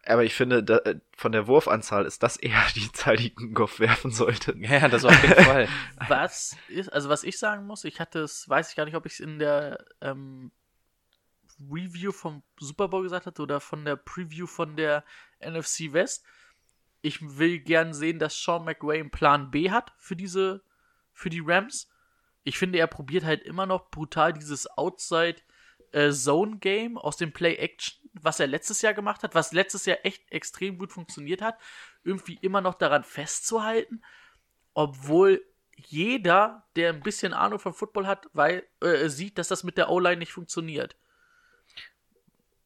Aber 0.05 0.23
ich 0.23 0.33
finde, 0.33 0.63
da, 0.63 0.77
äh, 0.79 0.99
von 1.15 1.31
der 1.31 1.47
Wurfanzahl 1.47 2.05
ist 2.05 2.23
das 2.23 2.37
eher 2.37 2.61
die 2.75 2.91
Zahl, 2.91 3.17
die 3.17 3.33
Goff 3.33 3.79
werfen 3.79 4.11
sollte. 4.11 4.55
Ja, 4.57 4.89
das 4.89 5.05
auf 5.05 5.21
jeden 5.23 5.35
Fall. 5.45 5.67
Was 6.07 6.57
ist, 6.67 6.91
also 6.91 7.09
was 7.09 7.23
ich 7.23 7.39
sagen 7.39 7.65
muss, 7.65 7.83
ich 7.85 7.99
hatte 7.99 8.19
es, 8.19 8.47
weiß 8.49 8.69
ich 8.69 8.75
gar 8.75 8.85
nicht, 8.85 8.95
ob 8.95 9.05
ich 9.05 9.13
es 9.13 9.19
in 9.19 9.39
der 9.39 9.85
ähm, 10.01 10.51
Review 11.71 12.11
vom 12.11 12.43
Super 12.59 12.87
Bowl 12.87 13.03
gesagt 13.03 13.25
hatte 13.25 13.41
oder 13.41 13.59
von 13.59 13.85
der 13.85 13.95
Preview 13.95 14.47
von 14.47 14.75
der 14.75 15.03
NFC 15.39 15.93
West. 15.93 16.25
Ich 17.01 17.37
will 17.37 17.59
gern 17.59 17.93
sehen, 17.93 18.19
dass 18.19 18.41
Sean 18.41 18.65
McVay 18.65 18.99
einen 18.99 19.11
Plan 19.11 19.51
B 19.51 19.71
hat 19.71 19.93
für 19.97 20.15
diese, 20.15 20.63
für 21.11 21.29
die 21.29 21.41
Rams. 21.45 21.89
Ich 22.43 22.57
finde, 22.57 22.79
er 22.79 22.87
probiert 22.87 23.23
halt 23.23 23.41
immer 23.43 23.65
noch 23.65 23.89
brutal 23.89 24.33
dieses 24.33 24.67
Outside 24.77 25.37
äh, 25.91 26.11
Zone 26.11 26.57
Game 26.57 26.97
aus 26.97 27.17
dem 27.17 27.31
Play 27.31 27.55
Action, 27.55 28.02
was 28.13 28.39
er 28.39 28.47
letztes 28.47 28.81
Jahr 28.81 28.93
gemacht 28.93 29.23
hat, 29.23 29.35
was 29.35 29.51
letztes 29.51 29.85
Jahr 29.85 29.97
echt 30.03 30.31
extrem 30.31 30.77
gut 30.77 30.91
funktioniert 30.91 31.41
hat, 31.41 31.57
irgendwie 32.03 32.37
immer 32.41 32.61
noch 32.61 32.75
daran 32.75 33.03
festzuhalten 33.03 34.01
obwohl 34.73 35.43
jeder, 35.75 36.63
der 36.75 36.89
ein 36.89 37.01
bisschen 37.01 37.33
Ahnung 37.33 37.59
von 37.59 37.73
Football 37.73 38.07
hat, 38.07 38.27
weil, 38.33 38.63
äh, 38.81 39.07
sieht, 39.09 39.37
dass 39.37 39.47
das 39.47 39.63
mit 39.63 39.77
der 39.77 39.89
O-Line 39.89 40.17
nicht 40.17 40.31
funktioniert. 40.31 40.95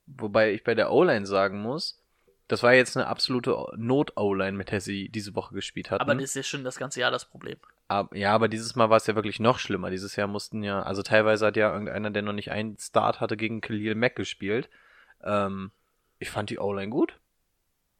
Wobei 0.05 0.53
ich 0.53 0.63
bei 0.63 0.75
der 0.75 0.91
O-Line 0.91 1.25
sagen 1.25 1.61
muss, 1.61 2.01
das 2.47 2.63
war 2.63 2.73
jetzt 2.73 2.95
eine 2.95 3.07
absolute 3.07 3.55
Not-O-Line, 3.75 4.57
mit 4.57 4.71
der 4.71 4.79
sie 4.79 5.09
diese 5.09 5.35
Woche 5.35 5.53
gespielt 5.53 5.91
hatten. 5.91 6.01
Aber 6.01 6.15
das 6.15 6.23
ist 6.25 6.35
ja 6.35 6.43
schon 6.43 6.63
das 6.63 6.77
ganze 6.77 7.01
Jahr 7.01 7.11
das 7.11 7.25
Problem. 7.25 7.57
Ab- 7.89 8.15
ja, 8.15 8.33
aber 8.33 8.47
dieses 8.47 8.75
Mal 8.75 8.89
war 8.89 8.97
es 8.97 9.07
ja 9.07 9.15
wirklich 9.15 9.39
noch 9.39 9.59
schlimmer. 9.59 9.89
Dieses 9.89 10.15
Jahr 10.15 10.27
mussten 10.27 10.63
ja, 10.63 10.81
also 10.81 11.01
teilweise 11.03 11.45
hat 11.47 11.57
ja 11.57 11.71
irgendeiner, 11.71 12.11
der 12.11 12.21
noch 12.21 12.33
nicht 12.33 12.51
einen 12.51 12.77
Start 12.77 13.19
hatte, 13.19 13.35
gegen 13.35 13.59
Khalil 13.61 13.95
Mack 13.95 14.15
gespielt. 14.15 14.69
Ähm, 15.23 15.71
ich 16.19 16.29
fand 16.29 16.49
die 16.49 16.59
O-Line 16.59 16.89
gut. 16.89 17.17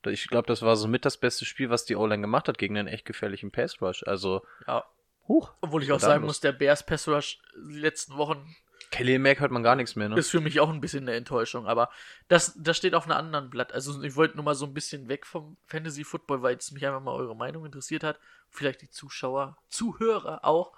Ich 0.06 0.28
glaube, 0.30 0.48
das 0.48 0.62
war 0.62 0.76
somit 0.78 1.04
das 1.06 1.18
beste 1.18 1.44
Spiel, 1.44 1.70
was 1.70 1.84
die 1.86 1.96
O-Line 1.96 2.22
gemacht 2.22 2.48
hat 2.48 2.58
gegen 2.58 2.78
einen 2.78 2.88
echt 2.88 3.06
gefährlichen 3.06 3.52
Pass 3.52 3.82
Rush. 3.82 4.04
Also, 4.08 4.46
Ja. 4.66 4.86
huch. 5.28 5.52
Obwohl 5.62 5.84
ich 5.84 5.92
auch 5.92 6.00
sagen 6.00 6.24
muss, 6.26 6.40
der 6.40 6.54
Bears 6.54 6.86
Pass 6.86 7.08
Rush 7.08 7.40
die 7.70 7.80
letzten 7.80 8.16
Wochen 8.18 8.56
Khalil 8.90 9.20
Mack 9.20 9.42
hört 9.42 9.52
man 9.52 9.64
gar 9.64 9.76
nichts 9.76 9.98
mehr, 9.98 10.08
ne? 10.08 10.18
ist 10.18 10.30
für 10.30 10.40
mich 10.40 10.62
auch 10.62 10.70
ein 10.70 10.80
bisschen 10.80 11.04
eine 11.04 11.18
Enttäuschung. 11.18 11.68
Aber 11.68 11.90
das, 12.30 12.54
das 12.58 12.78
steht 12.78 12.96
auf 12.96 13.04
einem 13.04 13.18
anderen 13.18 13.50
Blatt. 13.50 13.74
Also 13.74 14.02
ich 14.02 14.16
wollte 14.16 14.36
nur 14.38 14.46
mal 14.46 14.56
so 14.56 14.66
ein 14.66 14.74
bisschen 14.74 15.10
weg 15.10 15.26
vom 15.26 15.58
Fantasy 15.66 16.06
Football, 16.06 16.42
weil 16.42 16.56
es 16.56 16.72
mich 16.72 16.86
einfach 16.88 17.02
mal 17.02 17.12
eure 17.14 17.36
Meinung 17.36 17.66
interessiert 17.66 18.04
hat. 18.06 18.18
Vielleicht 18.50 18.82
die 18.82 18.90
Zuschauer, 18.90 19.58
Zuhörer 19.68 20.46
auch. 20.46 20.72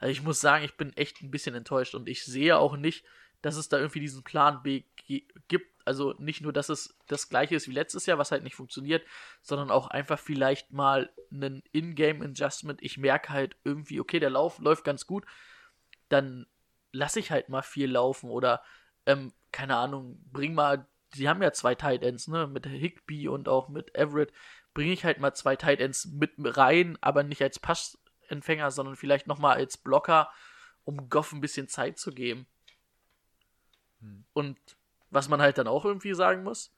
Also 0.00 0.10
ich 0.10 0.22
muss 0.24 0.40
sagen, 0.40 0.64
ich 0.64 0.76
bin 0.76 0.92
echt 0.96 1.22
ein 1.22 1.30
bisschen 1.30 1.54
enttäuscht 1.54 1.94
und 1.94 2.08
ich 2.08 2.24
sehe 2.24 2.58
auch 2.58 2.76
nicht, 2.76 3.04
dass 3.42 3.54
es 3.56 3.68
da 3.68 3.78
irgendwie 3.78 4.00
diesen 4.00 4.24
Plan 4.24 4.60
B 4.64 4.82
gi- 5.06 5.28
gibt. 5.46 5.68
Also 5.84 6.14
nicht 6.18 6.40
nur, 6.40 6.52
dass 6.52 6.68
es 6.68 6.96
das 7.06 7.28
gleiche 7.28 7.54
ist 7.54 7.68
wie 7.68 7.72
letztes 7.72 8.06
Jahr, 8.06 8.18
was 8.18 8.30
halt 8.30 8.42
nicht 8.42 8.54
funktioniert, 8.56 9.04
sondern 9.42 9.70
auch 9.70 9.88
einfach 9.88 10.18
vielleicht 10.18 10.72
mal 10.72 11.10
einen 11.30 11.62
In-Game-Adjustment. 11.72 12.82
Ich 12.82 12.98
merke 12.98 13.30
halt 13.30 13.56
irgendwie, 13.64 14.00
okay, 14.00 14.20
der 14.20 14.30
Lauf 14.30 14.58
läuft 14.58 14.84
ganz 14.84 15.06
gut, 15.06 15.24
dann 16.08 16.46
lasse 16.92 17.20
ich 17.20 17.30
halt 17.30 17.48
mal 17.48 17.62
viel 17.62 17.90
laufen 17.90 18.30
oder, 18.30 18.62
ähm, 19.06 19.32
keine 19.50 19.76
Ahnung, 19.76 20.22
bring 20.30 20.54
mal, 20.54 20.86
sie 21.14 21.28
haben 21.28 21.42
ja 21.42 21.52
zwei 21.52 21.74
Tight 21.74 22.02
Ends, 22.02 22.28
ne, 22.28 22.46
mit 22.46 22.66
Higby 22.66 23.28
und 23.28 23.48
auch 23.48 23.68
mit 23.68 23.94
Everett, 23.94 24.32
bringe 24.74 24.92
ich 24.92 25.04
halt 25.04 25.18
mal 25.18 25.34
zwei 25.34 25.56
Tight 25.56 25.80
Ends 25.80 26.06
mit 26.06 26.32
rein, 26.38 26.98
aber 27.00 27.22
nicht 27.22 27.42
als 27.42 27.58
Passempfänger, 27.58 28.70
sondern 28.70 28.96
vielleicht 28.96 29.26
nochmal 29.26 29.56
als 29.56 29.76
Blocker, 29.76 30.30
um 30.84 31.08
Goff 31.08 31.32
ein 31.32 31.40
bisschen 31.40 31.68
Zeit 31.68 31.98
zu 31.98 32.12
geben. 32.12 32.46
Und 34.32 34.58
was 35.12 35.28
man 35.28 35.42
halt 35.42 35.58
dann 35.58 35.68
auch 35.68 35.84
irgendwie 35.84 36.14
sagen 36.14 36.42
muss, 36.42 36.72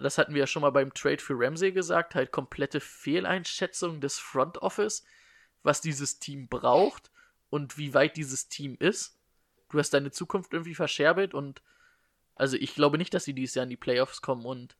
das 0.00 0.18
hatten 0.18 0.34
wir 0.34 0.40
ja 0.40 0.46
schon 0.46 0.62
mal 0.62 0.70
beim 0.70 0.94
Trade 0.94 1.18
für 1.18 1.34
Ramsey 1.36 1.72
gesagt, 1.72 2.14
halt 2.14 2.30
komplette 2.30 2.78
Fehleinschätzung 2.80 4.00
des 4.00 4.20
Front 4.20 4.58
Office, 4.58 5.04
was 5.64 5.80
dieses 5.80 6.20
Team 6.20 6.48
braucht 6.48 7.10
und 7.50 7.76
wie 7.76 7.92
weit 7.92 8.16
dieses 8.16 8.48
Team 8.48 8.76
ist. 8.78 9.18
Du 9.70 9.80
hast 9.80 9.90
deine 9.90 10.12
Zukunft 10.12 10.52
irgendwie 10.52 10.76
verscherbelt 10.76 11.34
und 11.34 11.60
also 12.36 12.56
ich 12.56 12.74
glaube 12.74 12.98
nicht, 12.98 13.14
dass 13.14 13.24
sie 13.24 13.34
dieses 13.34 13.56
Jahr 13.56 13.64
in 13.64 13.70
die 13.70 13.76
Playoffs 13.76 14.22
kommen 14.22 14.46
und 14.46 14.76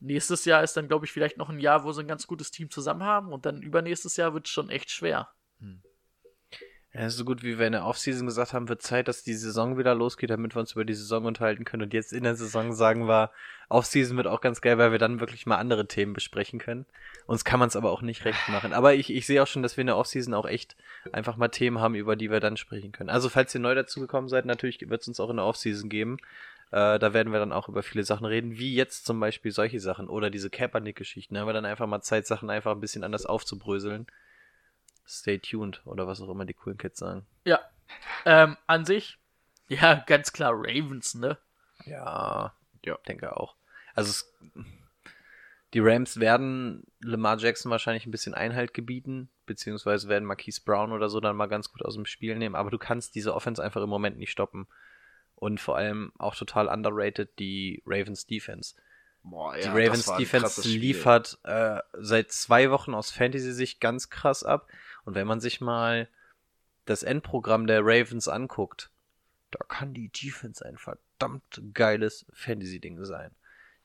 nächstes 0.00 0.44
Jahr 0.44 0.64
ist 0.64 0.76
dann, 0.76 0.88
glaube 0.88 1.06
ich, 1.06 1.12
vielleicht 1.12 1.36
noch 1.36 1.48
ein 1.48 1.60
Jahr, 1.60 1.84
wo 1.84 1.92
sie 1.92 2.00
ein 2.00 2.08
ganz 2.08 2.26
gutes 2.26 2.50
Team 2.50 2.70
zusammen 2.70 3.04
haben 3.04 3.32
und 3.32 3.46
dann 3.46 3.62
übernächstes 3.62 4.16
Jahr 4.16 4.34
wird 4.34 4.46
es 4.46 4.52
schon 4.52 4.68
echt 4.68 4.90
schwer. 4.90 5.28
Ja, 6.96 7.10
so 7.10 7.24
gut 7.24 7.42
wie 7.42 7.58
wir 7.58 7.66
in 7.66 7.72
der 7.72 7.86
Offseason 7.86 8.24
gesagt 8.24 8.52
haben, 8.52 8.68
wird 8.68 8.80
Zeit, 8.80 9.08
dass 9.08 9.24
die 9.24 9.34
Saison 9.34 9.78
wieder 9.78 9.96
losgeht, 9.96 10.30
damit 10.30 10.54
wir 10.54 10.60
uns 10.60 10.72
über 10.72 10.84
die 10.84 10.94
Saison 10.94 11.24
unterhalten 11.24 11.64
können. 11.64 11.82
Und 11.82 11.92
jetzt 11.92 12.12
in 12.12 12.22
der 12.22 12.36
Saison 12.36 12.72
sagen 12.72 13.08
wir, 13.08 13.32
Offseason 13.68 14.16
wird 14.16 14.28
auch 14.28 14.40
ganz 14.40 14.60
geil, 14.60 14.78
weil 14.78 14.92
wir 14.92 15.00
dann 15.00 15.18
wirklich 15.18 15.44
mal 15.44 15.56
andere 15.56 15.88
Themen 15.88 16.12
besprechen 16.12 16.60
können. 16.60 16.86
Uns 17.26 17.44
kann 17.44 17.58
man 17.58 17.66
es 17.66 17.74
aber 17.74 17.90
auch 17.90 18.02
nicht 18.02 18.24
recht 18.24 18.48
machen. 18.48 18.72
Aber 18.72 18.94
ich, 18.94 19.12
ich 19.12 19.26
sehe 19.26 19.42
auch 19.42 19.48
schon, 19.48 19.64
dass 19.64 19.76
wir 19.76 19.80
in 19.82 19.88
der 19.88 19.96
Offseason 19.96 20.34
auch 20.34 20.46
echt 20.46 20.76
einfach 21.10 21.36
mal 21.36 21.48
Themen 21.48 21.80
haben, 21.80 21.96
über 21.96 22.14
die 22.14 22.30
wir 22.30 22.38
dann 22.38 22.56
sprechen 22.56 22.92
können. 22.92 23.10
Also 23.10 23.28
falls 23.28 23.52
ihr 23.56 23.60
neu 23.60 23.74
dazugekommen 23.74 24.28
seid, 24.28 24.46
natürlich 24.46 24.88
wird 24.88 25.02
es 25.02 25.08
uns 25.08 25.18
auch 25.18 25.30
in 25.30 25.36
der 25.38 25.46
Offseason 25.46 25.88
geben. 25.88 26.18
Äh, 26.70 27.00
da 27.00 27.12
werden 27.12 27.32
wir 27.32 27.40
dann 27.40 27.52
auch 27.52 27.68
über 27.68 27.82
viele 27.82 28.04
Sachen 28.04 28.24
reden, 28.24 28.56
wie 28.56 28.72
jetzt 28.72 29.04
zum 29.04 29.18
Beispiel 29.18 29.50
solche 29.50 29.80
Sachen 29.80 30.08
oder 30.08 30.30
diese 30.30 30.48
Kaepernick-Geschichten. 30.48 31.34
Da 31.34 31.40
haben 31.40 31.48
wir 31.48 31.54
dann 31.54 31.64
einfach 31.64 31.88
mal 31.88 32.02
Zeit, 32.02 32.28
Sachen 32.28 32.50
einfach 32.50 32.70
ein 32.70 32.80
bisschen 32.80 33.02
anders 33.02 33.26
aufzubröseln. 33.26 34.06
Stay 35.06 35.38
tuned 35.38 35.82
oder 35.84 36.06
was 36.06 36.20
auch 36.20 36.28
immer 36.28 36.44
die 36.44 36.54
coolen 36.54 36.78
Kids 36.78 36.98
sagen. 36.98 37.26
Ja. 37.44 37.60
Ähm, 38.24 38.56
an 38.66 38.84
sich, 38.84 39.18
ja, 39.68 40.02
ganz 40.06 40.32
klar 40.32 40.52
Ravens, 40.54 41.14
ne? 41.14 41.38
Ja, 41.84 42.54
ja, 42.84 42.98
denke 43.06 43.36
auch. 43.36 43.56
Also 43.94 44.10
es, 44.10 44.34
die 45.74 45.80
Rams 45.80 46.20
werden 46.20 46.84
Lamar 47.02 47.38
Jackson 47.38 47.70
wahrscheinlich 47.70 48.06
ein 48.06 48.10
bisschen 48.10 48.34
Einhalt 48.34 48.74
gebieten, 48.74 49.28
beziehungsweise 49.44 50.08
werden 50.08 50.24
Marquise 50.24 50.62
Brown 50.64 50.92
oder 50.92 51.08
so 51.08 51.20
dann 51.20 51.36
mal 51.36 51.46
ganz 51.46 51.70
gut 51.70 51.84
aus 51.84 51.94
dem 51.94 52.06
Spiel 52.06 52.36
nehmen, 52.36 52.54
aber 52.54 52.70
du 52.70 52.78
kannst 52.78 53.14
diese 53.14 53.34
Offense 53.34 53.62
einfach 53.62 53.82
im 53.82 53.90
Moment 53.90 54.18
nicht 54.18 54.30
stoppen. 54.30 54.66
Und 55.36 55.60
vor 55.60 55.76
allem 55.76 56.12
auch 56.16 56.36
total 56.36 56.68
underrated 56.68 57.38
die 57.38 57.82
Ravens 57.84 58.26
Defense. 58.26 58.76
Boah, 59.24 59.56
Die 59.56 59.66
Ravens 59.68 60.06
Defense 60.16 60.68
liefert 60.68 61.38
äh, 61.42 61.80
seit 61.94 62.30
zwei 62.30 62.70
Wochen 62.70 62.94
aus 62.94 63.10
Fantasy-Sicht 63.10 63.80
ganz 63.80 64.10
krass 64.10 64.44
ab. 64.44 64.68
Und 65.04 65.14
wenn 65.14 65.26
man 65.26 65.40
sich 65.40 65.60
mal 65.60 66.08
das 66.86 67.02
Endprogramm 67.02 67.66
der 67.66 67.80
Ravens 67.82 68.28
anguckt, 68.28 68.90
da 69.50 69.64
kann 69.68 69.94
die 69.94 70.08
Defense 70.08 70.64
ein 70.64 70.76
verdammt 70.76 71.62
geiles 71.72 72.26
Fantasy-Ding 72.32 73.04
sein. 73.04 73.30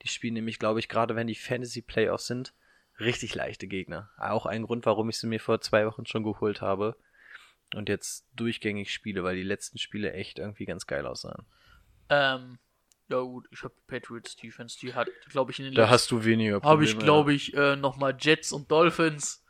Die 0.01 0.07
spielen 0.07 0.33
nämlich, 0.33 0.59
glaube 0.59 0.79
ich, 0.79 0.89
gerade 0.89 1.15
wenn 1.15 1.27
die 1.27 1.35
Fantasy-Playoffs 1.35 2.27
sind, 2.27 2.53
richtig 2.99 3.35
leichte 3.35 3.67
Gegner. 3.67 4.09
Auch 4.17 4.45
ein 4.45 4.63
Grund, 4.63 4.85
warum 4.85 5.09
ich 5.09 5.19
sie 5.19 5.27
mir 5.27 5.39
vor 5.39 5.61
zwei 5.61 5.85
Wochen 5.85 6.05
schon 6.05 6.23
geholt 6.23 6.61
habe 6.61 6.95
und 7.75 7.89
jetzt 7.89 8.25
durchgängig 8.35 8.91
spiele, 8.91 9.23
weil 9.23 9.35
die 9.35 9.43
letzten 9.43 9.77
Spiele 9.77 10.13
echt 10.13 10.39
irgendwie 10.39 10.65
ganz 10.65 10.87
geil 10.87 11.05
aussahen. 11.05 11.45
Ähm, 12.09 12.57
ja 13.09 13.19
gut, 13.21 13.47
ich 13.51 13.63
habe 13.63 13.73
Patriots 13.87 14.35
Defense, 14.35 14.77
die 14.79 14.93
hat, 14.93 15.07
glaube 15.29 15.51
ich, 15.51 15.59
in 15.59 15.65
den 15.65 15.75
Da 15.75 15.89
hast 15.89 16.11
du 16.11 16.23
weniger 16.23 16.59
Probleme. 16.59 16.71
habe 16.71 16.83
ich, 16.85 16.97
glaube 16.99 17.33
ich, 17.33 17.53
äh, 17.53 17.75
nochmal 17.75 18.15
Jets 18.19 18.51
und 18.51 18.71
Dolphins 18.71 19.43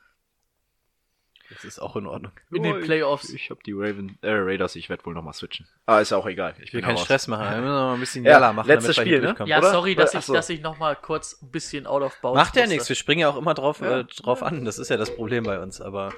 Das 1.52 1.64
ist 1.64 1.80
auch 1.80 1.96
in 1.96 2.06
Ordnung. 2.06 2.32
in 2.52 2.62
den 2.64 2.82
Playoffs. 2.82 3.30
Ich 3.34 3.50
habe 3.50 3.60
die 3.66 3.74
Raven, 3.74 4.18
äh, 4.22 4.30
Raiders, 4.32 4.76
ich 4.76 4.88
werde 4.90 5.04
wohl 5.06 5.14
nochmal 5.16 5.34
switchen. 5.34 5.68
Ah, 5.88 6.00
ist 6.00 6.12
ja 6.12 6.18
auch 6.18 6.28
egal. 6.28 6.54
Ich 6.60 6.66
Ich 6.66 6.74
will 6.74 6.82
keinen 6.82 6.96
raus. 6.96 7.06
Stress 7.06 7.28
machen. 7.28 7.50
Wir 7.50 7.58
müssen 7.62 7.74
noch 7.74 7.94
ein 7.96 8.00
bisschen 8.00 8.24
Ja, 8.24 8.32
Jalla 8.34 8.54
machen, 8.54 8.68
letztes 8.68 8.96
Spiel, 8.96 9.20
ne? 9.22 9.36
Ja, 9.46 9.58
oder? 9.58 9.72
sorry, 9.72 9.96
dass 9.96 10.14
Ach 10.14 10.20
ich, 10.20 10.26
so. 10.26 10.34
dass 10.34 10.48
ich 10.50 10.62
nochmal 10.62 10.96
kurz 10.96 11.42
ein 11.42 11.50
bisschen 11.50 11.88
out 11.88 12.04
of 12.04 12.16
bounds 12.22 12.36
Macht 12.38 12.56
ja 12.56 12.68
nichts, 12.68 12.88
wir 12.88 12.96
springen 12.96 13.22
ja 13.22 13.30
auch 13.30 13.36
immer 13.38 13.56
drauf, 13.56 13.82
Ja. 13.82 14.02
äh, 14.02 14.04
drauf 14.06 14.44
an. 14.44 14.64
Das 14.66 14.78
ist 14.78 14.90
ja 14.90 14.98
das 14.98 15.16
Problem 15.16 15.44
bei 15.44 15.60
uns. 15.60 15.82
Aber 15.82 16.14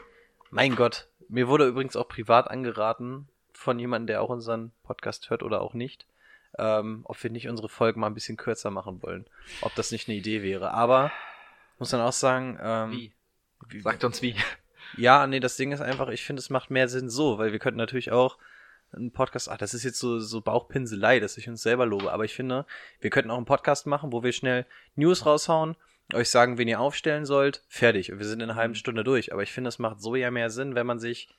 mein 0.49 0.75
Gott, 0.75 1.07
mir 1.29 1.47
wurde 1.47 1.65
übrigens 1.65 1.95
auch 1.95 2.09
privat 2.09 2.49
angeraten 2.51 3.29
von 3.53 3.79
jemandem, 3.79 4.07
der 4.07 4.21
auch 4.21 4.29
unseren 4.29 4.71
Podcast 4.83 5.29
hört 5.29 5.43
oder 5.43 5.61
auch 5.61 5.73
nicht, 5.73 6.05
ähm, 6.57 7.01
ob 7.05 7.23
wir 7.23 7.29
nicht 7.29 7.47
unsere 7.47 7.69
Folgen 7.69 8.01
mal 8.01 8.07
ein 8.07 8.13
bisschen 8.15 8.35
kürzer 8.35 8.69
machen 8.69 9.01
wollen. 9.01 9.25
Ob 9.61 9.73
das 9.75 9.91
nicht 9.93 10.09
eine 10.09 10.17
Idee 10.17 10.43
wäre. 10.43 10.71
Aber 10.73 11.09
muss 11.79 11.91
dann 11.91 12.01
auch 12.01 12.11
sagen, 12.11 12.59
ähm, 12.61 12.91
Wie? 12.91 13.11
wie- 13.69 13.79
Sagt 13.81 14.03
uns 14.03 14.21
wie. 14.21 14.35
Ja, 14.97 15.27
nee, 15.27 15.39
das 15.39 15.57
Ding 15.57 15.71
ist 15.71 15.81
einfach, 15.81 16.09
ich 16.09 16.23
finde, 16.23 16.39
es 16.39 16.49
macht 16.49 16.69
mehr 16.69 16.87
Sinn 16.87 17.09
so, 17.09 17.37
weil 17.37 17.51
wir 17.51 17.59
könnten 17.59 17.77
natürlich 17.77 18.11
auch 18.11 18.37
einen 18.93 19.11
Podcast, 19.11 19.49
ach, 19.49 19.57
das 19.57 19.73
ist 19.73 19.83
jetzt 19.83 19.99
so, 19.99 20.19
so 20.19 20.41
Bauchpinselei, 20.41 21.19
dass 21.19 21.37
ich 21.37 21.47
uns 21.47 21.61
selber 21.61 21.85
lobe, 21.85 22.11
aber 22.11 22.25
ich 22.25 22.33
finde, 22.33 22.65
wir 22.99 23.09
könnten 23.09 23.31
auch 23.31 23.37
einen 23.37 23.45
Podcast 23.45 23.87
machen, 23.87 24.11
wo 24.11 24.23
wir 24.23 24.33
schnell 24.33 24.65
News 24.95 25.25
raushauen, 25.25 25.75
euch 26.13 26.29
sagen, 26.29 26.57
wen 26.57 26.67
ihr 26.67 26.79
aufstellen 26.79 27.25
sollt, 27.25 27.63
fertig. 27.69 28.11
Und 28.11 28.19
wir 28.19 28.25
sind 28.25 28.41
in 28.41 28.49
einer 28.49 28.59
halben 28.59 28.75
Stunde 28.75 29.03
durch. 29.03 29.31
Aber 29.31 29.43
ich 29.43 29.51
finde, 29.51 29.69
es 29.69 29.79
macht 29.79 30.01
so 30.01 30.15
ja 30.15 30.29
mehr 30.29 30.49
Sinn, 30.49 30.75
wenn 30.75 30.87
man 30.87 30.99
sich 30.99 31.29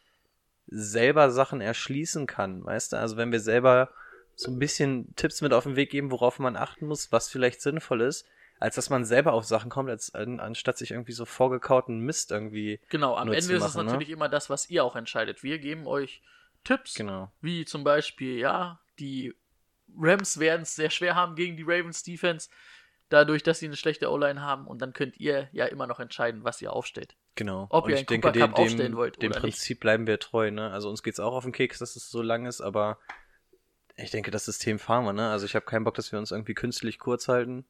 selber 0.66 1.30
Sachen 1.30 1.60
erschließen 1.60 2.26
kann, 2.26 2.64
weißt 2.64 2.92
du? 2.92 2.96
Also 2.96 3.16
wenn 3.16 3.32
wir 3.32 3.40
selber 3.40 3.90
so 4.34 4.50
ein 4.50 4.58
bisschen 4.58 5.14
Tipps 5.16 5.42
mit 5.42 5.52
auf 5.52 5.64
den 5.64 5.76
Weg 5.76 5.90
geben, 5.90 6.10
worauf 6.10 6.38
man 6.38 6.56
achten 6.56 6.86
muss, 6.86 7.12
was 7.12 7.28
vielleicht 7.28 7.60
sinnvoll 7.60 8.00
ist, 8.00 8.26
als 8.62 8.76
dass 8.76 8.90
man 8.90 9.04
selber 9.04 9.32
auf 9.32 9.44
Sachen 9.44 9.70
kommt, 9.70 9.90
als, 9.90 10.14
an, 10.14 10.38
anstatt 10.38 10.78
sich 10.78 10.92
irgendwie 10.92 11.12
so 11.12 11.24
vorgekauten 11.24 11.98
Mist 11.98 12.30
irgendwie. 12.30 12.80
Genau, 12.90 13.16
am 13.16 13.26
Ende 13.26 13.38
ist 13.38 13.50
es 13.50 13.60
machen, 13.60 13.78
ne? 13.86 13.92
natürlich 13.92 14.10
immer 14.10 14.28
das, 14.28 14.50
was 14.50 14.70
ihr 14.70 14.84
auch 14.84 14.94
entscheidet. 14.94 15.42
Wir 15.42 15.58
geben 15.58 15.86
euch 15.88 16.22
Tipps, 16.62 16.94
Genau. 16.94 17.32
wie 17.40 17.64
zum 17.64 17.82
Beispiel, 17.82 18.38
ja, 18.38 18.80
die 19.00 19.34
Rams 19.98 20.38
werden 20.38 20.62
es 20.62 20.76
sehr 20.76 20.90
schwer 20.90 21.16
haben 21.16 21.34
gegen 21.34 21.56
die 21.56 21.64
Ravens 21.64 22.04
Defense, 22.04 22.48
dadurch, 23.08 23.42
dass 23.42 23.58
sie 23.58 23.66
eine 23.66 23.76
schlechte 23.76 24.10
O-Line 24.12 24.40
haben. 24.40 24.68
Und 24.68 24.80
dann 24.80 24.92
könnt 24.92 25.18
ihr 25.18 25.48
ja 25.52 25.66
immer 25.66 25.88
noch 25.88 25.98
entscheiden, 25.98 26.44
was 26.44 26.62
ihr 26.62 26.72
aufstellt. 26.72 27.16
Genau. 27.34 27.66
Ob 27.68 27.84
Und 27.84 27.90
ihr 27.90 27.96
ich 27.96 28.00
einen 28.02 28.22
denke, 28.22 28.28
Cooper 28.28 28.46
dem, 28.46 28.54
aufstellen 28.54 28.96
wollt 28.96 29.20
dem 29.20 29.32
oder 29.32 29.40
Prinzip 29.40 29.80
bleiben 29.80 30.06
wir 30.06 30.20
treu, 30.20 30.52
ne? 30.52 30.70
Also 30.70 30.88
uns 30.88 31.02
geht's 31.02 31.18
auch 31.18 31.34
auf 31.34 31.42
den 31.42 31.52
Keks, 31.52 31.80
dass 31.80 31.96
es 31.96 32.10
so 32.10 32.22
lang 32.22 32.46
ist, 32.46 32.60
aber 32.60 32.98
ich 33.96 34.12
denke, 34.12 34.30
das 34.30 34.44
System 34.44 34.78
fahren 34.78 35.04
wir, 35.04 35.12
ne? 35.12 35.30
Also 35.30 35.46
ich 35.46 35.56
habe 35.56 35.66
keinen 35.66 35.82
Bock, 35.82 35.94
dass 35.94 36.12
wir 36.12 36.20
uns 36.20 36.30
irgendwie 36.30 36.54
künstlich 36.54 37.00
kurz 37.00 37.26
halten. 37.26 37.64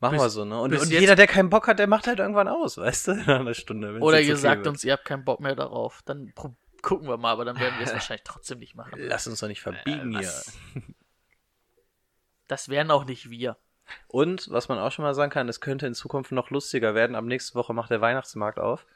Machen 0.00 0.18
wir 0.18 0.30
so, 0.30 0.46
ne? 0.46 0.58
Und, 0.58 0.74
und 0.74 0.90
jeder, 0.90 1.14
der 1.14 1.26
keinen 1.26 1.50
Bock 1.50 1.68
hat, 1.68 1.78
der 1.78 1.86
macht 1.86 2.06
halt 2.06 2.18
irgendwann 2.18 2.48
aus, 2.48 2.78
weißt 2.78 3.08
du? 3.08 3.14
Nach 3.26 3.40
einer 3.40 3.54
Stunde. 3.54 3.98
Oder 4.00 4.20
ihr 4.20 4.32
okay 4.32 4.40
sagt 4.40 4.58
wird. 4.58 4.68
uns, 4.68 4.84
ihr 4.84 4.94
habt 4.94 5.04
keinen 5.04 5.24
Bock 5.24 5.40
mehr 5.40 5.54
darauf. 5.54 6.00
Dann 6.06 6.32
gucken 6.80 7.06
wir 7.06 7.18
mal, 7.18 7.32
aber 7.32 7.44
dann 7.44 7.60
werden 7.60 7.74
wir 7.78 7.86
es 7.86 7.92
wahrscheinlich 7.92 8.24
trotzdem 8.24 8.58
nicht 8.58 8.74
machen. 8.74 8.92
Lass 8.96 9.26
uns 9.26 9.40
doch 9.40 9.48
nicht 9.48 9.60
verbiegen 9.60 10.14
Äh, 10.14 10.20
hier. 10.20 10.32
Das 12.48 12.70
wären 12.70 12.90
auch 12.90 13.04
nicht 13.04 13.30
wir. 13.30 13.56
Und 14.06 14.50
was 14.50 14.68
man 14.68 14.78
auch 14.78 14.92
schon 14.92 15.04
mal 15.04 15.14
sagen 15.14 15.30
kann, 15.30 15.48
es 15.48 15.60
könnte 15.60 15.86
in 15.86 15.94
Zukunft 15.94 16.32
noch 16.32 16.50
lustiger 16.50 16.94
werden. 16.94 17.14
Ab 17.14 17.24
nächste 17.24 17.54
Woche 17.54 17.74
macht 17.74 17.90
der 17.90 18.00
Weihnachtsmarkt 18.00 18.58
auf. 18.58 18.86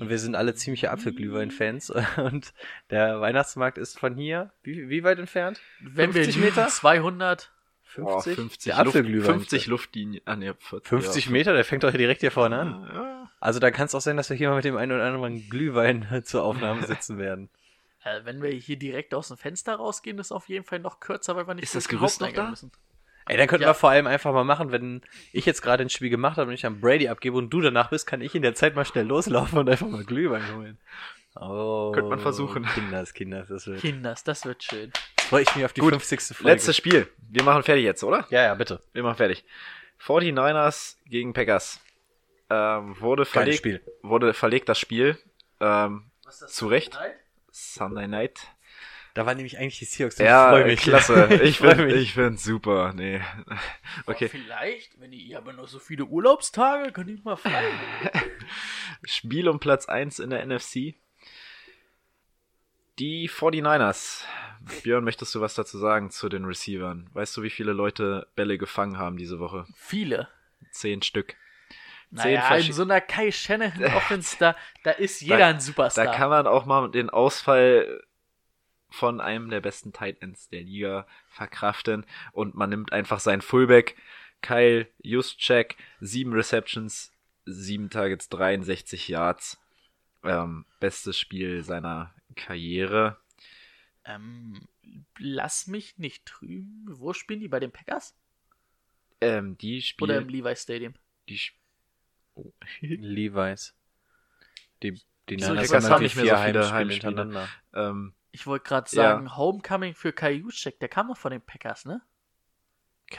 Und 0.00 0.08
wir 0.08 0.18
sind 0.18 0.34
alle 0.34 0.54
ziemliche 0.54 0.90
Apfelglühwein-Fans. 0.90 1.90
Und 2.16 2.54
der 2.90 3.20
Weihnachtsmarkt 3.20 3.76
ist 3.76 3.98
von 3.98 4.14
hier, 4.14 4.52
wie, 4.62 4.88
wie 4.88 5.04
weit 5.04 5.18
entfernt? 5.18 5.60
Wenn 5.80 6.12
50 6.12 6.36
wir 6.36 6.44
Meter? 6.46 6.68
200. 6.68 7.52
50? 7.94 8.34
50 8.36 8.64
Der 8.72 8.84
Luft, 8.84 8.96
Apfelglühwein. 8.96 9.34
50 9.34 9.66
Luftlinien. 9.66 10.22
Ah, 10.24 10.36
nee, 10.36 10.52
40, 10.58 10.88
50 10.88 11.26
ja. 11.26 11.32
Meter, 11.32 11.52
der 11.54 11.64
fängt 11.64 11.82
doch 11.84 11.90
hier 11.90 11.98
direkt 11.98 12.20
hier 12.20 12.30
vorne 12.30 12.58
an. 12.58 12.90
Ja. 12.92 13.30
Also 13.40 13.60
da 13.60 13.70
kann 13.70 13.86
es 13.86 13.94
auch 13.94 14.00
sein, 14.00 14.16
dass 14.16 14.30
wir 14.30 14.36
hier 14.36 14.48
mal 14.48 14.56
mit 14.56 14.64
dem 14.64 14.76
einen 14.76 14.92
oder 14.92 15.04
anderen 15.04 15.48
Glühwein 15.48 16.06
zur 16.24 16.42
Aufnahme 16.44 16.86
sitzen 16.86 17.18
werden. 17.18 17.48
Äh, 18.04 18.20
wenn 18.24 18.42
wir 18.42 18.50
hier 18.50 18.76
direkt 18.76 19.14
aus 19.14 19.28
dem 19.28 19.36
Fenster 19.36 19.76
rausgehen, 19.76 20.18
ist 20.18 20.32
auf 20.32 20.48
jeden 20.48 20.64
Fall 20.64 20.78
noch 20.78 21.00
kürzer, 21.00 21.36
weil 21.36 21.46
wir 21.46 21.54
nicht 21.54 21.64
Ist 21.64 21.74
das 21.74 21.88
Gerüst 21.88 22.20
noch 22.20 22.32
da? 22.32 22.50
müssen. 22.50 22.70
Ey, 23.26 23.38
dann 23.38 23.46
könnten 23.48 23.62
Ja. 23.62 23.70
wir 23.70 23.74
vor 23.74 23.88
allem 23.88 24.06
einfach 24.06 24.34
mal 24.34 24.44
machen, 24.44 24.70
wenn 24.70 25.00
ich 25.32 25.46
jetzt 25.46 25.62
gerade 25.62 25.82
ein 25.82 25.88
Spiel 25.88 26.10
gemacht 26.10 26.36
habe 26.36 26.48
und 26.48 26.54
ich 26.54 26.66
an 26.66 26.80
Brady 26.80 27.08
abgebe 27.08 27.38
und 27.38 27.48
du 27.48 27.62
danach 27.62 27.88
bist, 27.88 28.06
kann 28.06 28.20
ich 28.20 28.34
in 28.34 28.42
der 28.42 28.54
Zeit 28.54 28.74
mal 28.76 28.84
schnell 28.84 29.06
loslaufen 29.06 29.58
und 29.58 29.68
einfach 29.70 29.88
mal 29.88 30.04
Glühwein 30.04 30.42
holen. 30.54 30.78
Oh, 31.36 31.90
Könnte 31.92 32.10
man 32.10 32.20
versuchen. 32.20 32.64
Kinders, 32.66 33.14
Kinders, 33.14 33.48
das 33.48 33.66
wird. 33.66 33.80
Kinders, 33.80 34.22
das 34.24 34.44
wird 34.44 34.62
schön. 34.62 34.92
Freue 35.28 35.42
ich 35.42 35.54
mich 35.56 35.64
auf 35.64 35.72
die 35.72 35.80
Gut, 35.80 35.90
50. 35.90 36.36
Folge. 36.36 36.52
Letztes 36.52 36.76
Spiel. 36.76 37.08
Wir 37.30 37.42
machen 37.42 37.62
fertig 37.62 37.84
jetzt, 37.84 38.04
oder? 38.04 38.26
Ja, 38.30 38.42
ja, 38.42 38.54
bitte. 38.54 38.80
Wir 38.92 39.02
machen 39.02 39.16
fertig. 39.16 39.44
49ers 40.00 40.96
gegen 41.06 41.32
Packers. 41.32 41.80
Ähm, 42.50 43.00
wurde 43.00 43.24
verlegt, 43.24 43.58
Spiel. 43.58 43.82
wurde 44.02 44.34
verlegt 44.34 44.68
das 44.68 44.78
Spiel. 44.78 45.18
Ähm, 45.60 46.10
Was 46.24 46.34
ist 46.34 46.42
das 46.42 46.52
Zu 46.52 46.66
Recht. 46.68 46.98
Sunday 47.50 48.06
Night. 48.06 48.48
Da 49.14 49.26
waren 49.26 49.36
nämlich 49.36 49.58
eigentlich 49.58 49.78
die 49.78 49.84
Seahawks. 49.84 50.18
Ja, 50.18 50.50
freu 50.50 50.64
mich. 50.64 50.80
klasse. 50.80 51.28
Ich 51.42 51.58
freu 51.58 51.70
finde 51.70 51.86
mich. 51.86 52.02
ich 52.02 52.14
find's 52.14 52.42
super. 52.42 52.92
Nee. 52.94 53.20
Okay. 54.06 54.24
Aber 54.26 54.28
vielleicht, 54.28 55.00
wenn 55.00 55.12
ihr, 55.12 55.20
ja 55.24 55.40
noch 55.40 55.68
so 55.68 55.78
viele 55.78 56.04
Urlaubstage, 56.04 56.90
könnt 56.92 57.08
ihr 57.08 57.18
mal 57.22 57.36
frei. 57.36 57.64
Spiel 59.04 59.48
um 59.48 59.60
Platz 59.60 59.86
1 59.86 60.18
in 60.18 60.30
der 60.30 60.44
NFC. 60.44 60.94
Die 62.98 63.30
49ers. 63.30 64.22
Björn, 64.82 65.04
möchtest 65.04 65.34
du 65.34 65.40
was 65.40 65.54
dazu 65.54 65.78
sagen 65.78 66.10
zu 66.10 66.28
den 66.28 66.44
Receivern? 66.44 67.08
Weißt 67.12 67.36
du, 67.36 67.42
wie 67.42 67.50
viele 67.50 67.72
Leute 67.72 68.26
Bälle 68.36 68.58
gefangen 68.58 68.98
haben 68.98 69.16
diese 69.16 69.38
Woche? 69.38 69.66
viele. 69.76 70.28
Zehn 70.72 71.02
Stück. 71.02 71.34
Naja, 72.10 72.42
verschi- 72.48 72.66
in 72.68 72.72
so 72.72 72.82
einer 72.82 73.00
Kai 73.00 73.30
Shanahan 73.30 73.84
Offense, 73.96 74.36
da, 74.38 74.56
da 74.82 74.92
ist 74.92 75.20
jeder 75.20 75.46
ein 75.46 75.60
Superstar. 75.60 76.06
Da 76.06 76.12
kann 76.12 76.30
man 76.30 76.46
auch 76.46 76.64
mal 76.64 76.90
den 76.90 77.10
Ausfall 77.10 78.02
von 78.90 79.20
einem 79.20 79.50
der 79.50 79.60
besten 79.60 79.92
Tight 79.92 80.22
Ends 80.22 80.48
der 80.48 80.62
Liga 80.62 81.06
verkraften 81.28 82.06
und 82.32 82.54
man 82.54 82.70
nimmt 82.70 82.92
einfach 82.92 83.18
seinen 83.20 83.42
Fullback 83.42 83.96
Kyle 84.42 84.86
Juszczyk, 85.02 85.76
sieben 86.00 86.32
Receptions, 86.32 87.12
sieben 87.44 87.90
Targets, 87.90 88.28
63 88.28 89.08
Yards. 89.08 89.58
Ähm, 90.22 90.64
bestes 90.80 91.18
Spiel 91.18 91.62
seiner 91.64 92.14
Karriere. 92.36 93.16
Ähm, 94.04 94.66
lass 95.18 95.66
mich 95.66 95.98
nicht 95.98 96.26
trüben. 96.26 96.84
Wo 96.88 97.12
spielen 97.12 97.40
die? 97.40 97.48
Bei 97.48 97.60
den 97.60 97.72
Packers? 97.72 98.16
Ähm, 99.20 99.56
die 99.58 99.82
Oder 100.00 100.18
im 100.18 100.24
spielen, 100.24 100.44
Levi 100.44 100.56
Stadium? 100.56 100.94
die 101.28 101.36
sp- 101.40 101.56
oh. 102.34 102.52
Levi's. 102.80 103.74
Die, 104.82 105.00
die 105.28 105.38
So, 105.40 105.54
Packers 105.54 105.72
haben 105.84 105.90
halt 105.92 106.02
nicht 106.02 106.16
mehr 106.16 106.36
so 106.36 106.42
viele 106.44 106.72
Heimspiele 106.72 107.48
ähm, 107.72 108.14
Ich 108.32 108.46
wollte 108.46 108.64
gerade 108.68 108.90
Ja. 108.94 109.02
sagen, 109.14 109.36
Homecoming 109.36 109.94
für 109.94 110.12
Kai 110.12 110.32
Juszczyk, 110.32 110.78
der 110.80 110.88
kam 110.88 111.08
doch 111.08 111.16
von 111.16 111.30
den 111.32 111.40
Packers, 111.40 111.84
ne? 111.86 112.02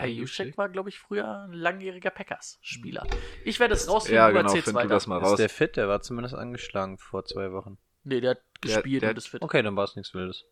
Juszczyk 0.04 0.58
war, 0.58 0.68
glaube 0.70 0.90
ich, 0.90 1.00
früher 1.00 1.44
ein 1.46 1.54
langjähriger 1.54 2.10
Packers-Spieler. 2.10 3.08
Ich 3.46 3.60
werde 3.60 3.76
es 3.76 3.88
rausfinden, 3.88 4.18
ja, 4.18 4.28
genau, 4.30 4.42
erzählst 4.42 4.66
find 4.66 4.76
du 4.76 4.80
weiter. 4.80 4.90
das 4.90 5.08
mal 5.08 5.22
Ist 5.22 5.24
raus. 5.28 5.38
der 5.38 5.48
fit? 5.50 5.78
Der 5.78 5.88
war 5.88 6.02
zumindest 6.02 6.36
angeschlagen 6.36 6.98
vor 6.98 7.24
zwei 7.26 7.52
Wochen. 7.54 7.78
Nee, 8.04 8.20
der 8.20 8.32
hat 8.32 8.42
gespielt 8.62 9.04
der- 9.04 9.12
und 9.12 9.18
ist 9.18 9.28
fit. 9.30 9.42
Okay, 9.42 9.62
dann 9.64 9.76
war 9.78 9.86
es 9.86 9.96
nichts 9.96 10.14
Wildes. 10.14 10.44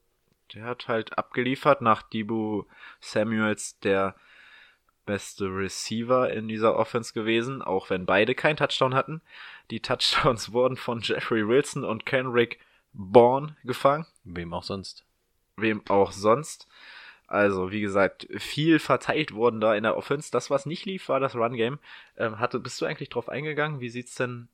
Der 0.54 0.66
hat 0.66 0.88
halt 0.88 1.18
abgeliefert 1.18 1.82
nach 1.82 2.02
Debo 2.02 2.68
Samuels 3.00 3.80
der 3.80 4.16
beste 5.06 5.46
Receiver 5.46 6.32
in 6.32 6.48
dieser 6.48 6.76
Offense 6.78 7.14
gewesen, 7.14 7.62
auch 7.62 7.90
wenn 7.90 8.06
beide 8.06 8.36
keinen 8.36 8.58
Touchdown 8.58 8.94
hatten. 8.94 9.22
Die 9.72 9.82
Touchdowns 9.82 10.52
wurden 10.54 10.78
von 10.78 11.02
Jeffrey 11.02 11.48
Wilson 11.48 11.84
und 11.84 12.06
Kenrick 12.06 12.60
Bourne 12.94 13.56
gefangen. 13.64 14.06
Wem 14.24 14.54
auch 14.54 14.64
sonst. 14.64 15.06
Wem 15.58 15.82
auch 15.90 16.12
sonst. 16.12 16.68
Also, 17.28 17.72
wie 17.72 17.82
gesagt, 17.82 18.28
viel 18.38 18.80
verteilt 18.80 19.34
worden 19.34 19.60
da 19.60 19.76
in 19.76 19.84
der 19.84 19.98
Offense. 19.98 20.30
Das, 20.32 20.50
was 20.50 20.66
nicht 20.66 20.86
lief, 20.86 21.10
war 21.10 21.20
das 21.20 21.36
Run-Game. 21.36 21.80
Ähm, 22.18 22.40
hatte, 22.40 22.60
bist 22.60 22.80
du 22.80 22.86
eigentlich 22.86 23.10
drauf 23.10 23.30
eingegangen? 23.30 23.80
Wie 23.80 23.90
sieht's 23.90 24.16
denn 24.16 24.50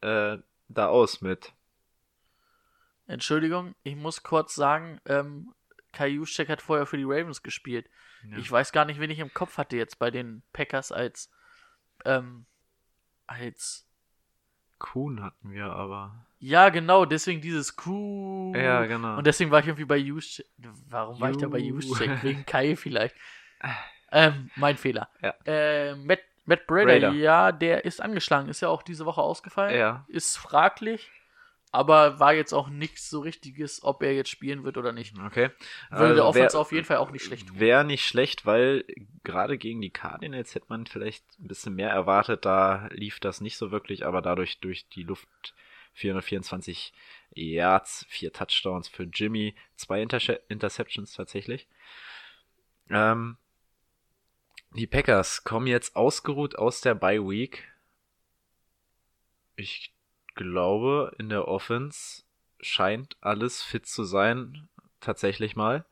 äh, 0.00 0.38
da 0.68 0.88
aus 0.88 1.20
mit? 1.20 1.52
Entschuldigung, 3.10 3.74
ich 3.82 3.96
muss 3.96 4.22
kurz 4.22 4.54
sagen, 4.54 5.00
ähm, 5.06 5.52
Kai 5.92 6.08
Juszczyk 6.08 6.48
hat 6.48 6.62
vorher 6.62 6.86
für 6.86 6.96
die 6.96 7.04
Ravens 7.04 7.42
gespielt. 7.42 7.88
Ja. 8.30 8.36
Ich 8.38 8.50
weiß 8.50 8.72
gar 8.72 8.84
nicht, 8.84 9.00
wen 9.00 9.10
ich 9.10 9.18
im 9.18 9.32
Kopf 9.34 9.58
hatte 9.58 9.76
jetzt 9.76 9.98
bei 9.98 10.10
den 10.10 10.42
Packers 10.52 10.92
als 10.92 11.30
ähm, 12.04 12.46
als 13.26 13.86
Kuhn 14.78 15.22
hatten 15.22 15.50
wir 15.52 15.66
aber. 15.66 16.26
ja 16.38 16.68
genau, 16.70 17.04
deswegen 17.04 17.40
dieses 17.42 17.76
Kuh 17.76 18.54
Ja, 18.56 18.86
genau. 18.86 19.18
und 19.18 19.26
deswegen 19.26 19.50
war 19.50 19.60
ich 19.60 19.66
irgendwie 19.66 19.84
bei 19.84 19.96
Juszczyk. 19.98 20.46
Warum 20.88 21.20
war 21.20 21.30
ich 21.30 21.36
da 21.36 21.48
bei 21.48 21.58
Ju. 21.58 21.74
Juszczyk? 21.78 22.10
Wegen 22.22 22.46
Kai 22.46 22.76
vielleicht. 22.76 23.14
Ähm, 24.12 24.50
mein 24.56 24.76
Fehler. 24.76 25.08
Ja. 25.22 25.34
Äh, 25.44 25.94
Matt, 25.96 26.20
Matt 26.46 26.66
Brader, 26.66 26.84
Brader. 26.84 27.10
ja, 27.12 27.52
der 27.52 27.84
ist 27.84 28.00
angeschlagen. 28.00 28.48
Ist 28.48 28.60
ja 28.62 28.68
auch 28.68 28.82
diese 28.82 29.04
Woche 29.06 29.20
ausgefallen. 29.20 29.78
Ja. 29.78 30.04
Ist 30.08 30.36
fraglich, 30.38 31.10
aber 31.72 32.18
war 32.18 32.34
jetzt 32.34 32.52
auch 32.52 32.68
nichts 32.68 33.08
so 33.08 33.20
richtiges, 33.20 33.82
ob 33.84 34.02
er 34.02 34.12
jetzt 34.12 34.30
spielen 34.30 34.64
wird 34.64 34.76
oder 34.76 34.92
nicht. 34.92 35.16
Okay. 35.18 35.50
Würde 35.90 36.14
der 36.14 36.24
Also, 36.24 36.24
Offense 36.24 36.58
auf 36.58 36.72
jeden 36.72 36.84
Fall 36.84 36.96
auch 36.96 37.10
nicht 37.10 37.24
schlecht 37.24 37.48
tun. 37.48 37.60
Wäre 37.60 37.84
nicht 37.84 38.04
schlecht, 38.04 38.44
weil 38.44 38.84
gerade 39.22 39.56
gegen 39.56 39.80
die 39.80 39.90
Cardinals 39.90 40.54
hätte 40.54 40.66
man 40.68 40.86
vielleicht 40.86 41.24
ein 41.38 41.46
bisschen 41.46 41.74
mehr 41.74 41.90
erwartet. 41.90 42.44
Da 42.44 42.88
lief 42.90 43.20
das 43.20 43.40
nicht 43.40 43.56
so 43.56 43.70
wirklich, 43.70 44.04
aber 44.04 44.20
dadurch 44.20 44.58
durch 44.58 44.88
die 44.88 45.04
Luft 45.04 45.28
424 45.94 46.92
Yards, 47.32 48.04
vier 48.08 48.32
Touchdowns 48.32 48.88
für 48.88 49.04
Jimmy, 49.04 49.54
zwei 49.76 50.02
Interse 50.02 50.40
Interceptions 50.48 51.12
tatsächlich. 51.12 51.68
Ähm, 52.88 53.36
die 54.74 54.86
Packers 54.88 55.44
kommen 55.44 55.68
jetzt 55.68 55.94
ausgeruht 55.94 56.56
aus 56.56 56.80
der 56.80 56.94
Bye 56.94 57.22
Week. 57.22 57.68
Ich 59.54 59.92
glaube, 60.44 61.14
in 61.18 61.28
der 61.28 61.48
Offense 61.48 62.24
scheint 62.60 63.16
alles 63.20 63.62
fit 63.62 63.86
zu 63.86 64.04
sein, 64.04 64.68
tatsächlich 65.00 65.54
mal. 65.54 65.84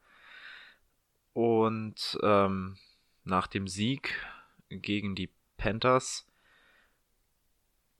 Und 1.35 2.19
ähm, 2.23 2.79
nach 3.25 3.47
dem 3.47 3.69
Sieg 3.69 4.15
gegen 4.70 5.15
die 5.15 5.31
Panthers, 5.57 6.27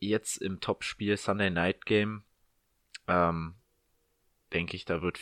jetzt 0.01 0.39
im 0.39 0.61
Topspiel 0.61 1.17
Sunday 1.17 1.51
Night 1.51 1.85
Game, 1.87 2.25
ähm, 3.07 3.55
denke 4.53 4.77
ich, 4.77 4.85
da 4.85 5.03
wird 5.03 5.19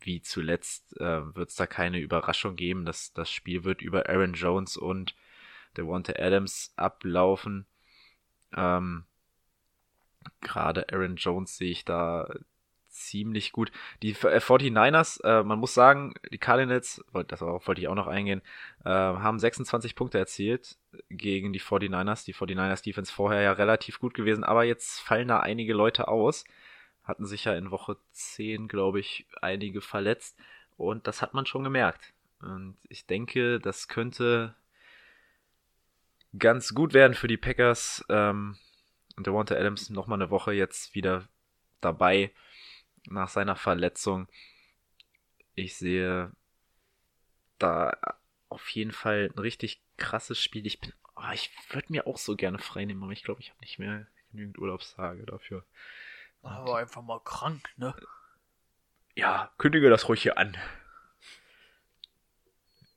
wie 0.00 0.22
zuletzt 0.22 0.96
äh, 1.00 1.34
wird 1.34 1.50
es 1.50 1.56
da 1.56 1.66
keine 1.66 1.98
Überraschung 1.98 2.54
geben. 2.54 2.84
Das, 2.84 3.12
das 3.12 3.30
Spiel 3.30 3.64
wird 3.64 3.82
über 3.82 4.08
Aaron 4.08 4.34
Jones 4.34 4.76
und 4.76 5.16
Devonta 5.76 6.12
Adams 6.14 6.72
ablaufen. 6.76 7.66
Ähm, 8.56 9.07
Gerade 10.40 10.86
Aaron 10.92 11.16
Jones 11.16 11.56
sehe 11.56 11.70
ich 11.70 11.84
da 11.84 12.28
ziemlich 12.88 13.52
gut. 13.52 13.70
Die 14.02 14.10
äh, 14.10 14.40
49ers, 14.40 15.22
äh, 15.22 15.42
man 15.42 15.58
muss 15.58 15.74
sagen, 15.74 16.14
die 16.32 16.38
Cardinals, 16.38 17.04
das 17.28 17.40
wollte 17.40 17.80
ich 17.80 17.88
auch 17.88 17.94
noch 17.94 18.06
eingehen, 18.06 18.42
äh, 18.84 18.88
haben 18.88 19.38
26 19.38 19.94
Punkte 19.94 20.18
erzielt 20.18 20.78
gegen 21.08 21.52
die 21.52 21.60
49ers. 21.60 22.24
Die 22.24 22.34
49ers 22.34 22.82
Defense 22.82 23.12
vorher 23.12 23.42
ja 23.42 23.52
relativ 23.52 24.00
gut 24.00 24.14
gewesen, 24.14 24.44
aber 24.44 24.64
jetzt 24.64 25.00
fallen 25.00 25.28
da 25.28 25.40
einige 25.40 25.74
Leute 25.74 26.08
aus. 26.08 26.44
Hatten 27.04 27.24
sich 27.24 27.44
ja 27.44 27.54
in 27.54 27.70
Woche 27.70 27.96
10, 28.12 28.68
glaube 28.68 29.00
ich, 29.00 29.26
einige 29.40 29.80
verletzt. 29.80 30.38
Und 30.76 31.06
das 31.06 31.22
hat 31.22 31.34
man 31.34 31.46
schon 31.46 31.64
gemerkt. 31.64 32.12
Und 32.40 32.76
ich 32.88 33.06
denke, 33.06 33.58
das 33.60 33.88
könnte 33.88 34.54
ganz 36.38 36.74
gut 36.74 36.92
werden 36.92 37.14
für 37.14 37.28
die 37.28 37.36
Packers. 37.36 38.04
Ähm, 38.08 38.56
und 39.18 39.26
Devonta 39.26 39.56
Adams 39.56 39.90
noch 39.90 40.06
mal 40.06 40.14
eine 40.14 40.30
Woche 40.30 40.52
jetzt 40.52 40.94
wieder 40.94 41.28
dabei 41.80 42.32
nach 43.06 43.28
seiner 43.28 43.56
Verletzung. 43.56 44.28
Ich 45.56 45.76
sehe 45.76 46.30
da 47.58 47.96
auf 48.48 48.68
jeden 48.70 48.92
Fall 48.92 49.32
ein 49.34 49.38
richtig 49.40 49.82
krasses 49.96 50.40
Spiel. 50.40 50.68
Ich 50.68 50.78
bin, 50.78 50.92
oh, 51.16 51.32
ich 51.34 51.50
würde 51.70 51.90
mir 51.90 52.06
auch 52.06 52.16
so 52.16 52.36
gerne 52.36 52.60
frei 52.60 52.84
nehmen, 52.84 53.02
aber 53.02 53.10
ich 53.10 53.24
glaube, 53.24 53.40
ich 53.40 53.50
habe 53.50 53.60
nicht 53.60 53.80
mehr 53.80 54.06
genügend 54.30 54.56
Urlaubstage 54.56 55.26
dafür. 55.26 55.64
Aber 56.42 56.78
einfach 56.78 57.02
mal 57.02 57.20
krank, 57.24 57.68
ne? 57.76 57.96
Ja, 59.16 59.52
kündige 59.58 59.90
das 59.90 60.08
ruhig 60.08 60.22
hier 60.22 60.38
an. 60.38 60.56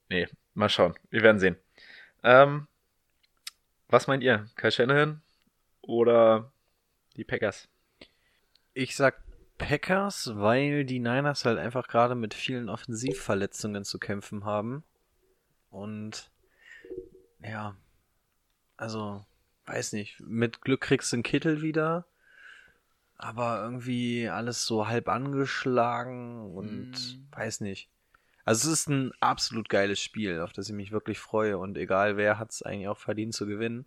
Nee, 0.07 0.27
mal 0.53 0.69
schauen. 0.69 0.93
Wir 1.09 1.23
werden 1.23 1.39
sehen. 1.39 1.57
Ähm, 2.21 2.67
was 3.87 4.05
meint 4.05 4.21
ihr? 4.21 4.47
Kai 4.55 4.69
Shanahan 4.69 5.23
oder 5.81 6.51
die 7.15 7.23
Packers? 7.23 7.67
Ich 8.73 8.95
sag 8.95 9.21
Packers, 9.57 10.31
weil 10.35 10.85
die 10.85 10.99
Niners 10.99 11.45
halt 11.45 11.59
einfach 11.59 11.87
gerade 11.87 12.15
mit 12.15 12.33
vielen 12.33 12.69
Offensivverletzungen 12.69 13.83
zu 13.83 13.99
kämpfen 13.99 14.45
haben. 14.45 14.83
Und 15.69 16.31
ja, 17.43 17.75
also, 18.77 19.25
weiß 19.65 19.93
nicht, 19.93 20.19
mit 20.19 20.61
Glück 20.61 20.81
kriegst 20.81 21.11
du 21.11 21.17
einen 21.17 21.23
Kittel 21.23 21.61
wieder. 21.61 22.05
Aber 23.17 23.61
irgendwie 23.61 24.27
alles 24.29 24.65
so 24.65 24.87
halb 24.87 25.07
angeschlagen 25.07 26.55
und 26.55 26.89
Mm. 26.89 27.35
weiß 27.37 27.61
nicht. 27.61 27.87
Also 28.45 28.71
es 28.71 28.79
ist 28.79 28.89
ein 28.89 29.11
absolut 29.19 29.69
geiles 29.69 30.01
Spiel, 30.01 30.39
auf 30.39 30.53
das 30.53 30.67
ich 30.69 30.73
mich 30.73 30.91
wirklich 30.91 31.19
freue. 31.19 31.59
Und 31.59 31.77
egal 31.77 32.17
wer 32.17 32.39
hat 32.39 32.49
es 32.49 32.63
eigentlich 32.63 32.87
auch 32.87 32.97
verdient 32.97 33.35
zu 33.35 33.45
gewinnen. 33.45 33.85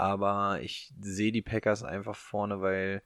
Aber 0.00 0.62
ich 0.62 0.94
sehe 0.98 1.30
die 1.30 1.42
Packers 1.42 1.82
einfach 1.82 2.16
vorne, 2.16 2.62
weil 2.62 3.02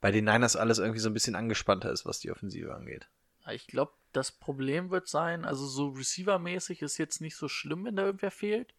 bei 0.00 0.10
den 0.10 0.24
Niners 0.24 0.56
alles 0.56 0.80
irgendwie 0.80 0.98
so 0.98 1.08
ein 1.08 1.14
bisschen 1.14 1.36
angespannter 1.36 1.92
ist, 1.92 2.04
was 2.04 2.18
die 2.18 2.32
Offensive 2.32 2.74
angeht. 2.74 3.06
Ich 3.52 3.68
glaube, 3.68 3.92
das 4.10 4.32
Problem 4.32 4.90
wird 4.90 5.06
sein, 5.06 5.44
also 5.44 5.64
so 5.64 5.90
Receiver-mäßig 5.90 6.82
ist 6.82 6.98
jetzt 6.98 7.20
nicht 7.20 7.36
so 7.36 7.46
schlimm, 7.46 7.84
wenn 7.84 7.94
da 7.94 8.06
irgendwer 8.06 8.32
fehlt. 8.32 8.74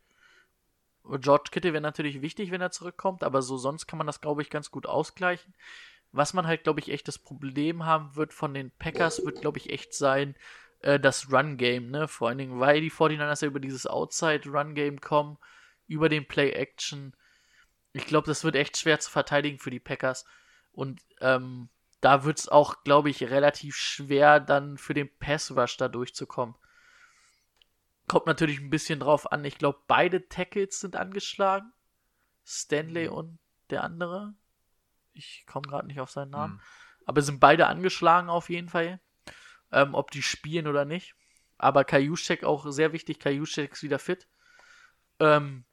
George 1.06 1.52
Kittle 1.52 1.72
wäre 1.72 1.82
natürlich 1.82 2.22
wichtig, 2.22 2.52
wenn 2.52 2.60
er 2.60 2.72
zurückkommt, 2.72 3.24
aber 3.24 3.42
so 3.42 3.56
sonst 3.56 3.88
kann 3.88 3.98
man 3.98 4.08
das, 4.08 4.20
glaube 4.20 4.42
ich, 4.42 4.50
ganz 4.50 4.70
gut 4.70 4.86
ausgleichen. 4.86 5.54
Was 6.12 6.34
man 6.34 6.46
halt, 6.46 6.66
glaube 6.66 6.82
ich, 6.82 6.90
echt 6.90 7.08
das 7.08 7.18
Problem 7.18 7.86
haben 7.86 8.18
wird 8.18 8.34
von 8.34 8.54
den 8.54 8.72
Packers, 8.72 9.24
wird, 9.26 9.40
glaube 9.40 9.60
ich, 9.60 9.70
echt 9.70 9.94
sein, 9.94 10.36
äh, 10.82 11.00
das 11.00 11.32
Run-Game, 11.32 11.92
ne? 11.92 12.10
Vor 12.10 12.28
allen 12.28 12.40
Dingen, 12.40 12.60
weil 12.60 12.82
die 12.82 12.92
49ers 12.92 13.42
ja 13.42 13.48
über 13.48 13.62
dieses 13.62 13.88
Outside-Run-Game 13.88 15.00
kommen, 15.00 15.38
über 15.88 16.10
den 16.10 16.28
Play-Action. 16.28 17.16
Ich 17.94 18.06
glaube, 18.06 18.28
das 18.28 18.44
wird 18.44 18.56
echt 18.56 18.78
schwer 18.78 19.00
zu 19.00 19.10
verteidigen 19.10 19.60
für 19.60 19.70
die 19.70 19.80
Packers. 19.80 20.26
Und 20.72 21.02
ähm, 21.22 21.70
da 22.02 22.24
wird 22.26 22.40
es 22.40 22.50
auch, 22.50 22.84
glaube 22.84 23.10
ich, 23.10 23.24
relativ 23.24 23.76
schwer, 23.76 24.40
dann 24.40 24.78
für 24.78 24.94
den 24.94 25.10
Pass-Rush 25.20 25.78
da 25.78 25.88
durchzukommen. 25.88 26.56
Kommt 28.08 28.26
natürlich 28.26 28.60
ein 28.60 28.70
bisschen 28.70 29.00
drauf 29.00 29.32
an. 29.32 29.46
Ich 29.46 29.58
glaube, 29.58 29.80
beide 29.88 30.28
Tackles 30.28 30.80
sind 30.80 30.96
angeschlagen. 30.96 31.72
Stanley 32.46 33.08
und 33.08 33.40
der 33.70 33.84
andere. 33.84 34.34
Ich 35.14 35.46
komme 35.46 35.68
gerade 35.68 35.88
nicht 35.88 36.02
auf 36.02 36.12
seinen 36.12 36.32
Namen. 36.32 36.56
Hm. 36.56 36.62
Aber 37.06 37.22
sind 37.22 37.40
beide 37.40 37.68
angeschlagen 37.68 38.30
auf 38.30 38.50
jeden 38.50 38.70
Fall. 38.70 39.00
Ähm, 39.72 39.94
ob 39.94 40.12
die 40.12 40.24
spielen 40.24 40.68
oder 40.68 40.84
nicht. 40.84 41.16
Aber 41.58 41.86
Kajuschek 41.86 42.44
auch 42.44 42.70
sehr 42.70 42.92
wichtig. 42.92 43.20
Kajuschek 43.20 43.72
ist 43.72 43.84
wieder 43.84 44.00
fit. 44.00 44.28
Ähm, 45.20 45.64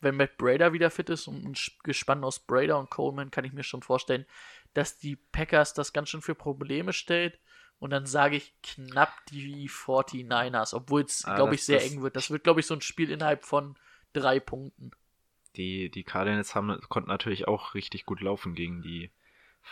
wenn 0.00 0.16
Matt 0.16 0.36
Brader 0.38 0.72
wieder 0.72 0.90
fit 0.90 1.10
ist 1.10 1.26
und 1.26 1.44
ein 1.44 1.54
Sch- 1.54 1.72
Gespann 1.82 2.24
aus 2.24 2.38
Brader 2.40 2.78
und 2.78 2.90
Coleman, 2.90 3.30
kann 3.30 3.44
ich 3.44 3.52
mir 3.52 3.62
schon 3.64 3.82
vorstellen, 3.82 4.26
dass 4.74 4.98
die 4.98 5.16
Packers 5.16 5.74
das 5.74 5.92
ganz 5.92 6.08
schön 6.10 6.22
für 6.22 6.34
Probleme 6.34 6.92
stellt. 6.92 7.38
Und 7.78 7.90
dann 7.90 8.04
sage 8.06 8.36
ich 8.36 8.52
knapp 8.62 9.12
die 9.30 9.68
49ers, 9.68 10.74
obwohl 10.74 11.02
es, 11.02 11.24
Ah, 11.24 11.34
glaube 11.36 11.54
ich, 11.54 11.64
sehr 11.64 11.82
eng 11.82 12.02
wird. 12.02 12.14
Das 12.14 12.30
wird, 12.30 12.44
glaube 12.44 12.60
ich, 12.60 12.66
so 12.66 12.74
ein 12.74 12.82
Spiel 12.82 13.10
innerhalb 13.10 13.44
von 13.44 13.76
drei 14.12 14.38
Punkten. 14.38 14.90
Die, 15.56 15.90
die 15.90 16.04
Cardinals 16.04 16.54
haben, 16.54 16.78
konnten 16.88 17.08
natürlich 17.08 17.48
auch 17.48 17.74
richtig 17.74 18.04
gut 18.06 18.20
laufen 18.20 18.54
gegen 18.54 18.82
die 18.82 19.10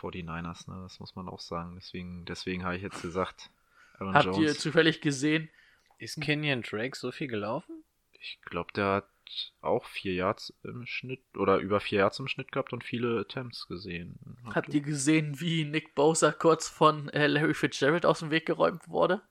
49ers, 0.00 0.70
ne? 0.70 0.82
Das 0.82 1.00
muss 1.00 1.14
man 1.16 1.28
auch 1.28 1.40
sagen. 1.40 1.74
Deswegen, 1.76 2.24
deswegen 2.24 2.64
habe 2.64 2.76
ich 2.76 2.82
jetzt 2.82 3.02
gesagt, 3.02 3.50
Aaron 3.98 4.14
Habt 4.14 4.24
Jones. 4.24 4.38
ihr 4.38 4.55
zufällig 4.56 5.00
gesehen? 5.00 5.50
Ist 5.98 6.20
Kenyon 6.20 6.62
Drake 6.62 6.96
so 6.96 7.10
viel 7.12 7.28
gelaufen? 7.28 7.84
ich 8.20 8.40
glaube, 8.42 8.72
der 8.72 8.86
hat 8.86 9.09
auch 9.60 9.84
vier 9.84 10.14
Yards 10.14 10.52
im 10.62 10.86
Schnitt 10.86 11.22
oder 11.36 11.59
über 11.59 11.80
vier 11.80 12.00
Yards 12.00 12.18
im 12.18 12.28
Schnitt 12.28 12.52
gehabt 12.52 12.72
und 12.72 12.84
viele 12.84 13.20
Attempts 13.20 13.66
gesehen. 13.66 14.18
Habt 14.55 14.72
ihr 14.74 14.80
gesehen, 14.80 15.40
wie 15.40 15.64
Nick 15.64 15.94
Bosa 15.94 16.32
kurz 16.32 16.68
von 16.68 17.09
äh, 17.10 17.26
Larry 17.26 17.55
Fitzgerald 17.55 18.06
aus 18.06 18.20
dem 18.20 18.30
Weg 18.30 18.46
geräumt 18.46 18.88
wurde? 18.88 19.22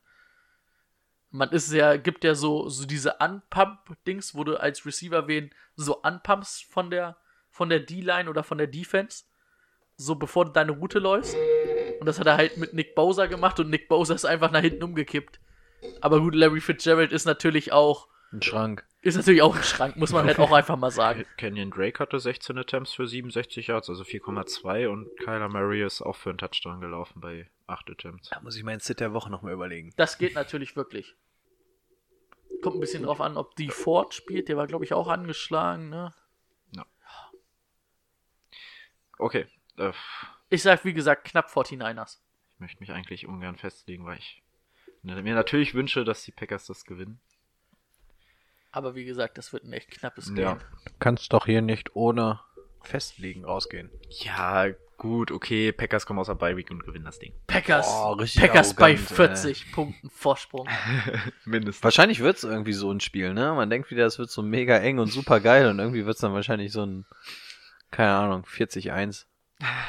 Man 1.29 1.49
ist 1.49 1.71
ja, 1.73 1.97
gibt 1.97 2.23
ja 2.23 2.35
so, 2.35 2.69
so 2.69 2.85
diese 2.85 3.15
Unpump-Dings, 3.19 4.33
wo 4.35 4.43
du 4.43 4.59
als 4.59 4.85
Receiver 4.85 5.27
wen 5.27 5.51
so 5.75 6.01
anpumpst 6.01 6.63
von 6.63 6.89
der, 6.89 7.17
von 7.49 7.69
der 7.69 7.81
D-Line 7.81 8.29
oder 8.29 8.43
von 8.43 8.57
der 8.57 8.67
Defense. 8.67 9.25
So 9.97 10.15
bevor 10.15 10.45
du 10.45 10.51
deine 10.51 10.71
Route 10.71 10.99
läufst. 10.99 11.35
Und 11.99 12.05
das 12.05 12.19
hat 12.19 12.27
er 12.27 12.37
halt 12.37 12.57
mit 12.57 12.73
Nick 12.73 12.95
Bosa 12.95 13.25
gemacht 13.25 13.59
und 13.59 13.69
Nick 13.69 13.87
Bosa 13.87 14.13
ist 14.13 14.25
einfach 14.25 14.51
nach 14.51 14.61
hinten 14.61 14.83
umgekippt. 14.83 15.39
Aber 16.01 16.19
gut, 16.19 16.35
Larry 16.35 16.61
Fitzgerald 16.61 17.11
ist 17.11 17.25
natürlich 17.25 17.71
auch, 17.71 18.07
Ein 18.31 18.41
Schrank. 18.41 18.87
Ist 19.07 19.15
natürlich 19.15 19.41
auch 19.41 19.55
ein 19.55 19.63
Schrank, 19.63 19.95
muss 19.97 20.11
man 20.11 20.25
halt 20.25 20.39
auch 20.39 20.51
einfach 20.51 20.77
mal 20.77 20.91
sagen. 20.91 21.25
Kenyon 21.37 21.71
Drake 21.71 21.99
hatte 21.99 22.19
16 22.19 22.57
Attempts 22.57 22.93
für 22.93 23.07
67 23.07 23.67
Yards, 23.67 23.89
also 23.89 24.03
4,2 24.03 24.87
und 24.87 25.09
Kyler 25.17 25.49
Murray 25.49 25.83
ist 25.83 26.01
auch 26.01 26.15
für 26.15 26.29
einen 26.29 26.37
Touchdown 26.37 26.81
gelaufen 26.81 27.19
bei 27.21 27.49
8 27.67 27.89
Attempts. 27.89 28.29
Da 28.29 28.39
muss 28.41 28.55
ich 28.55 28.63
meinen 28.63 28.79
Sit 28.79 28.99
der 28.99 29.13
Woche 29.13 29.29
nochmal 29.29 29.53
überlegen. 29.53 29.93
Das 29.97 30.17
geht 30.17 30.35
natürlich 30.35 30.75
wirklich. 30.75 31.15
Kommt 32.61 32.77
ein 32.77 32.79
bisschen 32.79 33.03
drauf 33.03 33.21
an, 33.21 33.37
ob 33.37 33.55
die 33.55 33.69
Ford 33.69 34.13
spielt. 34.13 34.49
Der 34.49 34.57
war, 34.57 34.67
glaube 34.67 34.83
ich, 34.83 34.93
auch 34.93 35.07
angeschlagen. 35.07 35.89
Ne? 35.89 36.13
Okay, 39.19 39.47
äh, 39.77 39.91
Ich 40.49 40.61
sag, 40.61 40.85
wie 40.85 40.93
gesagt, 40.93 41.25
knapp 41.25 41.49
49ers. 41.49 42.19
ich 42.53 42.59
möchte 42.59 42.79
mich 42.79 42.91
eigentlich 42.91 43.27
ungern 43.27 43.57
festlegen, 43.57 44.05
weil 44.05 44.17
ich 44.19 44.43
mir 45.01 45.15
natürlich 45.35 45.73
wünsche, 45.73 46.03
dass 46.03 46.23
die 46.23 46.31
Packers 46.31 46.67
das 46.67 46.85
gewinnen. 46.85 47.19
Aber 48.77 48.93
wie 48.93 49.05
gesagt, 49.05 49.39
das 49.39 49.53
wird 49.53 49.63
ein 49.63 49.73
echt 49.73 49.89
knappes 49.89 50.31
Ja. 50.35 50.53
Game. 50.53 50.59
Du 50.85 50.91
kannst 50.99 51.33
doch 51.33 51.47
hier 51.47 51.63
nicht 51.63 51.95
ohne 51.95 52.39
Festlegen 52.83 53.43
rausgehen. 53.43 53.89
Ja, 54.09 54.67
gut, 54.97 55.31
okay, 55.31 55.71
Packers 55.71 56.05
kommen 56.05 56.19
aus 56.19 56.27
der 56.27 56.35
Bye 56.35 56.55
Week 56.57 56.69
und 56.69 56.83
gewinnen 56.85 57.05
das 57.05 57.17
Ding. 57.17 57.33
Packers, 57.47 57.87
Oh, 57.89 58.15
Packers 58.15 58.75
bei 58.75 58.91
arrogant, 58.91 59.09
ey. 59.09 59.15
40 59.15 59.71
Punkten 59.71 60.09
Vorsprung. 60.11 60.69
Mindestens. 61.45 61.83
Wahrscheinlich 61.83 62.19
wird 62.19 62.37
es 62.37 62.43
irgendwie 62.43 62.73
so 62.73 62.91
ein 62.91 62.99
Spiel, 62.99 63.33
ne? 63.33 63.51
Man 63.53 63.71
denkt 63.71 63.89
wieder, 63.89 64.05
es 64.05 64.19
wird 64.19 64.29
so 64.29 64.43
mega 64.43 64.77
eng 64.77 64.99
und 64.99 65.07
super 65.07 65.39
geil 65.39 65.67
und 65.69 65.79
irgendwie 65.79 66.05
wird 66.05 66.13
es 66.15 66.21
dann 66.21 66.33
wahrscheinlich 66.33 66.71
so 66.71 66.85
ein, 66.85 67.05
keine 67.89 68.11
Ahnung, 68.11 68.43
40-1. 68.45 69.25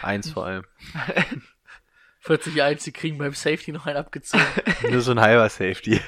1 0.00 0.30
vor 0.30 0.46
allem. 0.46 0.64
40-1, 2.24 2.84
die 2.84 2.92
kriegen 2.92 3.18
beim 3.18 3.34
Safety 3.34 3.70
noch 3.72 3.86
einen 3.86 3.98
abgezogen. 3.98 4.44
Nur 4.90 5.00
so 5.02 5.10
ein 5.12 5.20
halber 5.20 5.48
Safety. 5.50 6.00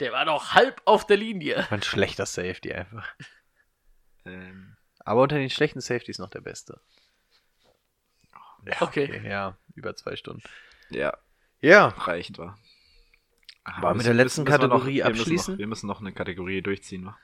Der 0.00 0.12
war 0.12 0.24
doch 0.24 0.52
halb 0.52 0.82
auf 0.84 1.06
der 1.06 1.16
Linie. 1.16 1.66
Ein 1.70 1.82
schlechter 1.82 2.26
Safety 2.26 2.72
einfach. 2.72 3.08
Ähm, 4.28 4.76
Aber 5.04 5.22
unter 5.22 5.36
den 5.36 5.50
schlechten 5.50 5.80
Safeties 5.80 6.18
noch 6.18 6.30
der 6.30 6.40
beste. 6.40 6.80
Okay. 8.80 9.22
Ja, 9.24 9.56
über 9.76 9.94
zwei 9.94 10.16
Stunden. 10.16 10.42
ja, 10.90 11.16
Ja. 11.60 11.86
reicht 11.86 12.36
war. 12.38 12.58
Ah, 13.62 13.82
Wollen 13.82 13.94
wir 13.94 13.98
mit 13.98 14.06
der 14.06 14.14
letzten 14.14 14.44
wir 14.44 14.50
noch- 14.58 14.58
Kategorie 14.58 14.96
wir 14.96 15.04
müssen 15.10 15.20
abschließen? 15.20 15.54
Noch, 15.54 15.58
wir 15.60 15.66
müssen 15.68 15.86
noch 15.86 16.00
eine 16.00 16.12
Kategorie 16.12 16.60
durchziehen. 16.60 17.06
wa? 17.06 17.16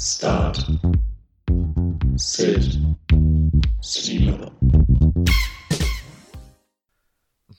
Start. 0.00 0.66
Sit. 2.16 2.78
Sleeper. 3.82 4.52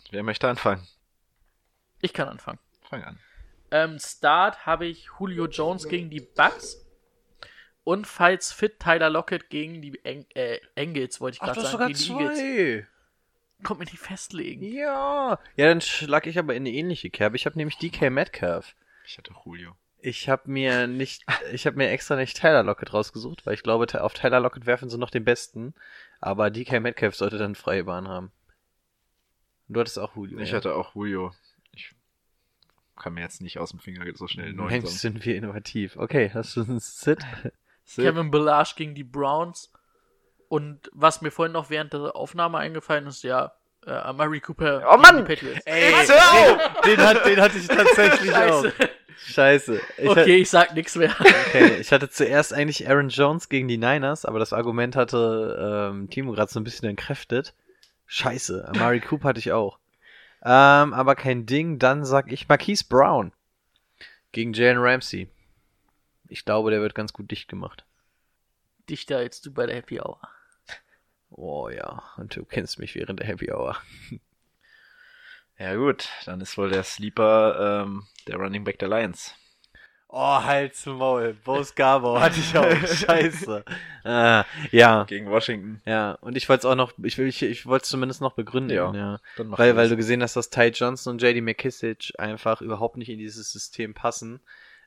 Wer 0.10 0.24
möchte 0.24 0.50
anfangen? 0.50 0.82
Ich 2.04 2.14
kann 2.14 2.28
anfangen. 2.28 2.60
Fang 2.82 3.02
an. 3.04 3.20
Ähm, 3.72 3.98
Start 3.98 4.66
habe 4.66 4.86
ich 4.86 5.08
Julio 5.20 5.48
Jones 5.48 5.88
gegen 5.88 6.10
die 6.10 6.20
Bucks. 6.20 6.86
Und 7.86 8.08
falls 8.08 8.52
fit, 8.52 8.80
Tyler 8.80 9.10
Lockett 9.10 9.50
gegen 9.50 9.82
die 9.82 10.04
Eng 10.04 10.26
äh, 10.36 10.60
Engels, 10.76 11.22
wollte 11.22 11.36
ich 11.36 11.42
gerade 11.42 11.62
sagen. 11.62 11.94
gegen 11.94 11.98
die 11.98 12.12
Eagles. 12.12 12.88
Kommt 13.64 13.80
mir 13.80 13.86
nicht 13.86 14.00
festlegen. 14.00 14.64
Ja. 14.64 15.40
Ja, 15.56 15.68
dann 15.68 15.80
schlag 15.80 16.28
ich 16.28 16.38
aber 16.38 16.56
in 16.56 16.64
eine 16.64 16.72
ähnliche 16.72 17.10
Kerbe. 17.10 17.38
Ich 17.38 17.46
habe 17.46 17.58
nämlich 17.58 17.78
DK 17.78 18.10
Metcalf. 18.10 18.76
Ich 19.06 19.18
hatte 19.18 19.34
Julio. 19.46 19.76
Ich 20.02 20.28
habe 20.28 20.52
mir 20.52 20.88
nicht, 20.88 21.26
ich 21.54 21.66
habe 21.66 21.78
mir 21.78 21.90
extra 21.90 22.18
nicht 22.18 22.38
Tyler 22.38 22.64
Lockett 22.64 22.94
rausgesucht, 22.94 23.46
weil 23.46 23.54
ich 23.54 23.64
glaube, 23.64 24.04
auf 24.04 24.14
Tyler 24.14 24.42
Lockett 24.42 24.66
werfen 24.66 24.90
sie 24.90 24.98
noch 24.98 25.10
den 25.10 25.24
besten. 25.24 25.74
Aber 26.20 26.52
DK 26.52 26.82
Metcalf 26.82 27.16
sollte 27.16 27.38
dann 27.38 27.56
freie 27.56 27.86
Bahn 27.86 28.10
haben. 28.10 28.34
Du 29.70 29.80
hattest 29.80 29.98
auch 29.98 30.16
Julio. 30.18 30.40
Ich 30.40 30.52
ja? 30.52 30.58
hatte 30.58 30.76
auch 30.76 30.94
Julio. 30.96 31.32
Kann 32.96 33.14
mir 33.14 33.22
jetzt 33.22 33.42
nicht 33.42 33.60
aus 33.60 33.72
dem 33.72 33.80
Finger 33.80 34.06
so 34.14 34.28
schnell 34.28 34.54
neun 34.54 34.68
Mensch, 34.68 34.86
sagen. 34.86 34.98
sind 34.98 35.26
wir 35.26 35.36
innovativ. 35.36 35.98
Okay, 35.98 36.32
hast 36.34 36.56
du 36.56 36.62
einen 36.62 36.80
Sit? 36.80 37.20
Sid, 37.86 38.06
Kevin 38.06 38.32
Belage 38.32 38.74
gegen 38.78 38.96
die 38.96 39.04
Browns. 39.04 39.72
Und 40.48 40.90
was 40.94 41.22
mir 41.22 41.32
vorhin 41.32 41.54
noch 41.54 41.70
während 41.70 41.94
der 41.94 42.16
Aufnahme 42.16 42.60
eingefallen 42.60 43.08
ist, 43.08 43.24
ja, 43.24 43.54
äh, 43.86 43.92
Amari 43.92 44.40
Cooper. 44.40 44.84
Oh 44.90 44.98
Mann! 44.98 45.18
die 45.18 45.24
Patriots. 45.24 45.66
Ey, 45.66 45.92
den, 46.86 47.02
hat, 47.02 47.26
den 47.26 47.42
hatte 47.42 47.58
ich 47.58 47.68
tatsächlich 47.68 48.34
auch. 48.34 48.64
Scheiße. 48.64 48.90
Scheiße. 49.26 49.82
Ich, 49.98 50.10
Okay, 50.10 50.36
ich 50.38 50.50
sag 50.50 50.74
nichts 50.76 50.96
mehr. 50.96 51.16
okay, 51.20 51.78
ich 51.80 51.92
hatte 51.92 52.10
zuerst 52.10 52.54
eigentlich 52.54 52.88
Aaron 52.88 53.10
Jones 53.10 53.50
gegen 53.50 53.68
die 53.68 53.78
Niners, 53.78 54.26
aber 54.26 54.40
das 54.40 54.54
Argument 54.54 54.96
hatte 54.96 55.92
ähm, 55.92 56.10
Timo 56.10 56.32
gerade 56.34 56.52
so 56.52 56.60
ein 56.60 56.64
bisschen 56.64 56.90
entkräftet. 56.90 57.54
Scheiße, 58.06 58.68
Amari 58.68 59.00
Cooper 59.00 59.30
hatte 59.30 59.40
ich 59.40 59.52
auch. 59.52 59.80
Ähm, 60.44 60.94
aber 60.94 61.16
kein 61.16 61.46
Ding, 61.46 61.80
dann 61.80 62.04
sag 62.04 62.32
ich 62.32 62.50
Marquise 62.50 62.86
Brown 62.88 63.32
gegen 64.34 64.54
Jalen 64.54 64.80
Ramsey. 64.80 65.30
Ich 66.28 66.44
glaube, 66.44 66.72
der 66.72 66.82
wird 66.82 66.96
ganz 66.96 67.14
gut 67.14 67.32
dicht 67.32 67.48
gemacht. 67.48 67.86
Dichter 68.90 69.18
als 69.18 69.42
du 69.42 69.54
bei 69.54 69.66
der 69.66 69.78
Happy 69.78 70.02
Hour. 70.02 70.20
Oh 71.30 71.70
ja, 71.70 72.04
und 72.18 72.36
du 72.36 72.44
kennst 72.44 72.78
mich 72.78 72.96
während 72.96 73.20
der 73.20 73.28
Happy 73.28 73.52
Hour. 73.52 73.78
Ja 75.60 75.76
gut, 75.76 76.10
dann 76.26 76.42
ist 76.42 76.58
wohl 76.58 76.72
der 76.72 76.84
Sleeper 76.84 77.84
ähm, 77.86 78.08
der 78.28 78.38
Running 78.38 78.64
Back 78.64 78.80
der 78.80 78.90
Lions. 78.90 79.36
Oh, 80.16 80.44
Hals 80.44 80.86
Maul. 80.86 81.36
Bo 81.44 81.64
Scarborough 81.64 82.20
hatte 82.22 82.40
ich 82.40 82.56
auch. 82.56 82.70
Scheiße. 82.88 83.66
Ah, 84.04 84.46
ja. 84.72 85.06
Gegen 85.06 85.28
Washington. 85.32 85.82
Ja, 85.86 86.12
und 86.22 86.38
ich 86.38 86.48
wollte 86.50 86.68
es 86.68 86.72
auch 86.72 86.76
noch, 86.76 86.92
ich 87.02 87.18
will, 87.18 87.26
ich, 87.28 87.42
ich 87.42 87.66
wollte 87.66 87.84
es 87.86 87.90
zumindest 87.90 88.22
noch 88.22 88.34
begründen, 88.34 88.76
Ja. 88.78 88.94
ja. 88.94 89.20
Weil, 89.38 89.70
das. 89.70 89.78
weil 89.78 89.90
du 89.90 89.98
gesehen 89.98 90.22
hast, 90.22 90.36
dass 90.36 90.52
Ty 90.52 90.68
Johnson 90.68 91.14
und 91.14 91.22
JD 91.24 91.42
McKissick 91.42 92.12
einfach 92.20 92.62
überhaupt 92.62 92.98
nicht 92.98 93.10
in 93.10 93.18
dieses 93.18 93.52
System 93.52 93.96
passen. 93.96 94.40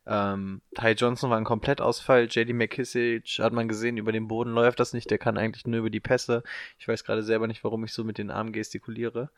Ähm, 0.07 0.61
Ty 0.77 0.91
Johnson 0.93 1.31
war 1.31 1.39
ein 1.39 1.43
Komplettausfall, 1.45 2.29
JD 2.31 2.51
McKissick 2.55 3.27
hat 3.41 3.53
man 3.53 3.67
gesehen, 3.67 3.97
über 3.97 4.13
den 4.13 4.29
Boden 4.29 4.53
läuft 4.53 4.79
das 4.79 4.93
nicht, 4.93 5.11
der 5.11 5.19
kann 5.19 5.39
eigentlich 5.39 5.67
nur 5.67 5.81
über 5.81 5.91
die 5.91 5.99
Pässe. 5.99 6.45
Ich 6.79 6.87
weiß 6.87 7.03
gerade 7.03 7.25
selber 7.25 7.49
nicht, 7.49 7.65
warum 7.65 7.83
ich 7.85 7.93
so 7.93 8.05
mit 8.05 8.19
den 8.19 8.31
Armen 8.31 8.53
gestikuliere. 8.53 9.31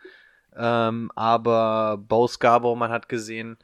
Ähm, 0.54 1.10
aber 1.14 1.96
Bo 1.96 2.26
Scarborough, 2.26 2.76
man 2.76 2.90
hat 2.90 3.08
gesehen, 3.08 3.56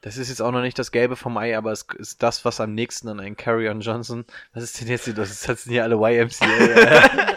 das 0.00 0.16
ist 0.16 0.28
jetzt 0.28 0.40
auch 0.40 0.50
noch 0.50 0.62
nicht 0.62 0.78
das 0.78 0.92
Gelbe 0.92 1.16
vom 1.16 1.36
Ei, 1.36 1.56
aber 1.56 1.72
es 1.72 1.86
ist 1.98 2.22
das, 2.22 2.44
was 2.44 2.60
am 2.60 2.74
nächsten 2.74 3.08
an 3.08 3.20
einen 3.20 3.36
Carrion 3.36 3.80
Johnson. 3.80 4.24
Was 4.54 4.64
ist 4.64 4.80
denn 4.80 4.88
jetzt 4.88 5.04
hier? 5.04 5.14
Das 5.14 5.42
sind 5.42 5.58
hier 5.60 5.84
alle 5.84 5.96
YMCA. 5.96 7.36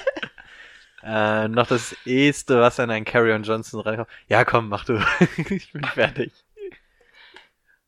äh, 1.03 1.47
noch 1.49 1.67
das 1.67 1.95
Eheste, 2.05 2.61
was 2.61 2.79
an 2.79 2.89
einen 2.89 3.05
Carrion 3.05 3.43
Johnson 3.43 3.81
reinkommt. 3.81 4.09
Ja, 4.27 4.45
komm, 4.45 4.69
mach 4.69 4.85
du. 4.85 5.03
ich 5.49 5.73
bin 5.73 5.83
fertig. 5.83 6.31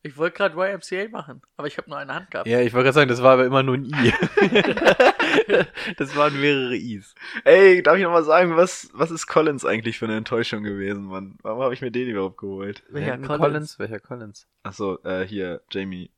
Ich 0.06 0.18
wollte 0.18 0.38
gerade 0.38 0.56
YMCA 0.56 1.10
machen, 1.10 1.41
aber 1.57 1.65
ich 1.65 1.80
habe 1.80 1.90
nur 1.90 1.98
eine 1.98 2.14
Hand 2.14 2.30
gehabt. 2.30 2.48
Ja, 2.48 2.61
ich 2.61 2.73
wollte 2.73 2.84
gerade 2.84 2.94
sagen, 2.94 3.10
das 3.10 3.23
war 3.23 3.34
aber 3.34 3.45
immer 3.48 3.64
nur 3.64 3.73
ein 3.73 3.86
I. 3.86 4.14
das 5.98 6.15
waren 6.15 6.40
mehrere 6.40 6.77
Is. 6.77 7.15
Ey, 7.44 7.82
darf 7.82 7.98
ich 7.98 8.03
noch 8.03 8.11
mal 8.11 8.23
sagen, 8.23 8.56
was, 8.56 8.91
was 8.94 9.10
ist 9.10 9.26
Collins 9.26 9.65
eigentlich 9.65 9.98
für 9.98 10.06
eine 10.06 10.18
Enttäuschung 10.18 10.61
gewesen, 10.61 11.06
Mann? 11.06 11.40
Warum 11.41 11.64
habe 11.64 11.73
ich 11.73 11.82
mir 11.82 11.90
den 11.90 12.07
überhaupt 12.07 12.38
geholt? 12.38 12.84
Welcher 12.90 13.18
Collins? 13.18 13.40
Collins? 13.40 13.80
Welcher 13.80 13.99
Collins? 13.99 14.48
Achso, 14.61 14.99
äh, 15.03 15.26
hier, 15.26 15.61
Jamie. 15.72 16.11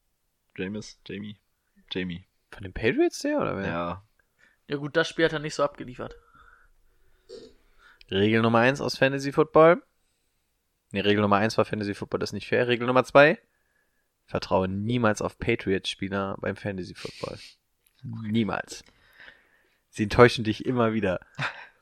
James? 0.57 0.99
Jamie? 1.07 1.37
Jamie. 1.89 2.25
Von 2.51 2.63
den 2.63 2.73
Patriots 2.73 3.19
der 3.19 3.39
oder 3.39 3.55
wer? 3.55 3.67
Ja. 3.67 4.03
Ja 4.67 4.75
gut, 4.75 4.97
das 4.97 5.07
Spiel 5.07 5.23
hat 5.23 5.31
er 5.31 5.39
nicht 5.39 5.55
so 5.55 5.63
abgeliefert. 5.63 6.17
Regel 8.11 8.41
Nummer 8.41 8.59
1 8.59 8.81
aus 8.81 8.97
Fantasy 8.97 9.31
Football. 9.31 9.81
Ne, 10.91 11.05
Regel 11.05 11.21
Nummer 11.21 11.37
1 11.37 11.57
war 11.57 11.63
Fantasy 11.63 11.93
Football, 11.93 12.19
das 12.19 12.31
ist 12.31 12.33
nicht 12.33 12.49
fair. 12.49 12.67
Regel 12.67 12.85
Nummer 12.85 13.05
2. 13.05 13.39
Vertraue 14.27 14.67
niemals 14.67 15.21
auf 15.21 15.39
Patriots-Spieler 15.39 16.37
beim 16.39 16.55
Fantasy 16.55 16.93
Football. 16.93 17.39
Niemals. 18.03 18.83
Sie 19.89 20.03
enttäuschen 20.03 20.43
dich 20.43 20.65
immer 20.65 20.93
wieder. 20.93 21.19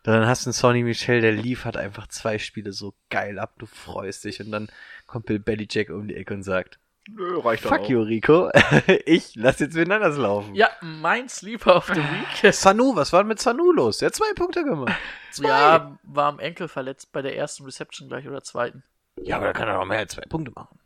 Dann 0.03 0.27
hast 0.27 0.45
du 0.45 0.49
einen 0.49 0.53
Sonny 0.53 0.83
Michel, 0.83 1.21
der 1.21 1.31
liefert 1.31 1.77
einfach 1.77 2.05
zwei 2.07 2.37
Spiele 2.37 2.71
so 2.71 2.93
geil 3.09 3.39
ab, 3.39 3.55
du 3.57 3.65
freust 3.65 4.23
dich 4.23 4.39
und 4.39 4.51
dann 4.51 4.69
kommt 5.07 5.25
Bill 5.25 5.39
Belichick 5.39 5.89
um 5.89 6.07
die 6.07 6.15
Ecke 6.15 6.35
und 6.35 6.43
sagt, 6.43 6.79
Nö, 7.09 7.39
reicht 7.39 7.63
fuck 7.63 7.89
you, 7.89 8.01
Rico, 8.01 8.51
ich 9.05 9.35
lass 9.35 9.59
jetzt 9.59 9.75
miteinander 9.75 10.09
laufen. 10.09 10.53
Ja, 10.53 10.69
mein 10.81 11.27
Sleeper 11.27 11.75
of 11.77 11.87
the 11.87 11.95
Week. 11.95 12.53
Sanu, 12.53 12.95
was 12.95 13.13
war 13.13 13.21
denn 13.21 13.27
mit 13.27 13.39
Sanu 13.39 13.71
los? 13.71 13.97
Der 13.97 14.07
hat 14.07 14.15
zwei 14.15 14.31
Punkte 14.35 14.63
gemacht. 14.63 14.95
Zwei. 15.31 15.49
Ja, 15.49 15.97
war 16.03 16.25
am 16.27 16.39
Enkel 16.39 16.67
verletzt 16.67 17.11
bei 17.11 17.21
der 17.23 17.35
ersten 17.35 17.65
Reception 17.65 18.07
gleich 18.07 18.27
oder 18.27 18.43
zweiten. 18.43 18.83
ja, 19.21 19.37
aber 19.37 19.47
da 19.47 19.53
kann 19.53 19.67
er 19.67 19.79
auch 19.79 19.85
mehr 19.85 19.99
als 19.99 20.13
zwei 20.13 20.25
Punkte 20.27 20.51
machen. 20.55 20.79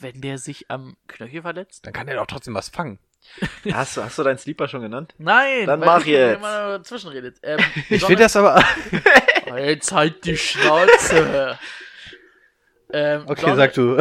Wenn 0.00 0.20
der 0.20 0.38
sich 0.38 0.70
am 0.70 0.96
Knöchel 1.08 1.42
verletzt? 1.42 1.86
Dann 1.86 1.92
kann 1.92 2.08
er 2.08 2.16
doch 2.16 2.26
trotzdem 2.26 2.54
was 2.54 2.68
fangen. 2.68 2.98
Hast 3.72 3.96
du, 3.96 4.02
hast 4.04 4.16
du 4.16 4.22
deinen 4.22 4.38
Sleeper 4.38 4.68
schon 4.68 4.80
genannt? 4.80 5.12
Nein! 5.18 5.66
Dann 5.66 5.80
weil 5.80 5.86
mach 5.86 6.06
ihr 6.06 6.28
jetzt. 6.28 6.36
immer 6.38 6.78
dazwischen 6.78 7.08
redet. 7.10 7.38
Ähm, 7.42 7.58
Ich 7.90 8.04
finde 8.04 8.22
das 8.22 8.36
aber. 8.36 8.64
Jetzt 9.58 9.90
halt 9.92 10.24
die 10.24 10.36
Schnauze. 10.36 11.58
ähm, 12.92 13.24
Okay, 13.26 13.46
Jon- 13.46 13.56
sag 13.56 13.72
du. 13.74 13.98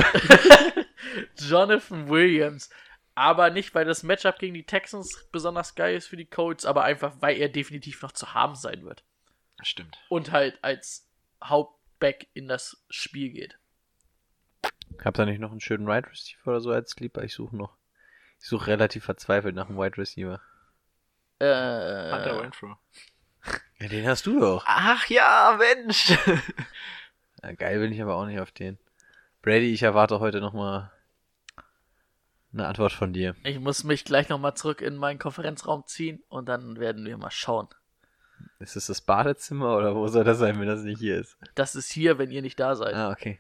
Jonathan 1.37 2.09
Williams. 2.09 2.69
Aber 3.15 3.49
nicht, 3.49 3.73
weil 3.73 3.85
das 3.85 4.03
Matchup 4.03 4.37
gegen 4.37 4.53
die 4.53 4.65
Texans 4.65 5.27
besonders 5.31 5.73
geil 5.73 5.95
ist 5.95 6.07
für 6.07 6.17
die 6.17 6.25
Colts, 6.29 6.65
aber 6.65 6.83
einfach, 6.83 7.13
weil 7.19 7.37
er 7.37 7.49
definitiv 7.49 8.01
noch 8.03 8.11
zu 8.11 8.33
haben 8.35 8.55
sein 8.55 8.85
wird. 8.85 9.03
Stimmt. 9.63 9.97
Und 10.09 10.31
halt 10.31 10.59
als 10.63 11.09
Hauptback 11.43 12.27
in 12.35 12.47
das 12.47 12.83
Spiel 12.91 13.29
geht. 13.31 13.57
Habt 15.03 15.19
ihr 15.19 15.26
nicht 15.26 15.39
noch 15.39 15.51
einen 15.51 15.61
schönen 15.61 15.88
Wide 15.88 16.09
Receiver 16.09 16.47
oder 16.47 16.61
so 16.61 16.72
als 16.72 16.91
Sleeper? 16.91 17.23
Ich 17.23 17.34
suche 17.34 17.55
noch. 17.55 17.76
Ich 18.39 18.47
suche 18.47 18.68
relativ 18.68 19.05
verzweifelt 19.05 19.55
nach 19.55 19.69
einem 19.69 19.77
Wide 19.77 19.97
Receiver. 19.97 20.41
Äh, 21.39 21.45
Hunter 22.11 22.41
Renfro. 22.41 22.76
Ja, 23.80 23.88
den 23.88 24.07
hast 24.07 24.26
du 24.26 24.39
doch. 24.39 24.64
Ach 24.68 25.05
ja, 25.07 25.57
Mensch. 25.57 26.18
Ja, 27.43 27.53
geil 27.53 27.80
bin 27.80 27.91
ich 27.91 28.01
aber 28.01 28.15
auch 28.15 28.26
nicht 28.26 28.39
auf 28.39 28.51
den. 28.51 28.80
Brady, 29.43 29.72
ich 29.72 29.84
erwarte 29.84 30.19
heute 30.19 30.41
nochmal 30.41 30.91
eine 32.51 32.68
Antwort 32.68 32.93
von 32.93 33.14
dir. 33.14 33.35
ich 33.43 33.59
muss 33.59 33.84
mich 33.84 34.05
gleich 34.05 34.27
nochmal 34.30 34.55
zurück 34.55 34.81
in 34.81 34.95
meinen 34.95 35.19
Konferenzraum 35.19 35.85
ziehen 35.85 36.23
und 36.30 36.49
dann 36.49 36.80
werden 36.80 37.05
wir 37.05 37.15
mal 37.15 37.30
schauen. 37.30 37.68
Ist 38.59 38.76
das 38.76 38.88
das 38.88 39.01
Badezimmer 39.01 39.77
oder 39.77 39.95
wo 39.95 40.07
soll 40.07 40.23
das 40.23 40.39
sein, 40.39 40.59
wenn 40.59 40.68
das 40.68 40.81
nicht 40.81 40.99
hier 40.99 41.19
ist? 41.19 41.38
Das 41.53 41.76
ist 41.76 41.91
hier, 41.91 42.18
wenn 42.18 42.31
ihr 42.31 42.41
nicht 42.41 42.59
da 42.59 42.76
seid. 42.76 42.95
Ah, 42.95 43.11
okay. 43.11 43.39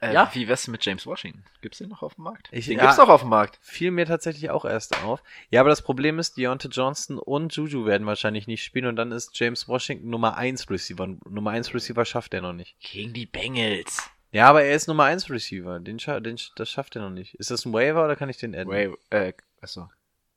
Äh, 0.00 0.12
Ja? 0.14 0.30
Wie 0.34 0.48
wär's 0.48 0.66
mit 0.68 0.84
James 0.84 1.06
Washington? 1.06 1.44
Gibt's 1.60 1.78
den 1.78 1.88
noch 1.90 2.02
auf 2.02 2.14
dem 2.14 2.24
Markt? 2.24 2.48
Ich- 2.52 2.66
den 2.66 2.78
ja. 2.78 2.84
gibt's 2.84 2.96
noch 2.98 3.08
auf 3.08 3.20
dem 3.20 3.30
Markt. 3.30 3.58
Fiel 3.62 3.90
mir 3.90 4.06
tatsächlich 4.06 4.50
auch 4.50 4.64
erst 4.64 5.02
auf. 5.04 5.22
Ja, 5.50 5.60
aber 5.60 5.68
das 5.70 5.82
Problem 5.82 6.18
ist, 6.18 6.36
Deontay 6.36 6.68
Johnson 6.68 7.18
und 7.18 7.54
Juju 7.54 7.84
werden 7.86 8.06
wahrscheinlich 8.06 8.46
nicht 8.46 8.64
spielen 8.64 8.86
und 8.86 8.96
dann 8.96 9.12
ist 9.12 9.38
James 9.38 9.68
Washington 9.68 10.08
Nummer 10.08 10.36
1 10.36 10.70
Receiver. 10.70 11.06
Nummer 11.28 11.50
1 11.50 11.74
Receiver 11.74 12.04
schafft 12.04 12.32
er 12.34 12.40
noch 12.40 12.52
nicht. 12.54 12.78
Gegen 12.80 13.12
die 13.12 13.26
Bengals. 13.26 14.10
Ja, 14.32 14.48
aber 14.48 14.62
er 14.62 14.74
ist 14.74 14.86
Nummer 14.86 15.04
1 15.04 15.28
Receiver. 15.28 15.80
Den, 15.80 15.98
scha 15.98 16.20
den 16.20 16.38
das 16.56 16.70
schafft 16.70 16.96
er 16.96 17.02
noch 17.02 17.10
nicht. 17.10 17.34
Ist 17.34 17.50
das 17.50 17.64
ein 17.66 17.72
Waiver 17.72 18.04
oder 18.04 18.16
kann 18.16 18.28
ich 18.28 18.36
den 18.38 18.54
adden? 18.54 18.68
Waiver, 18.70 18.96
äh, 19.10 19.32
achso. 19.60 19.90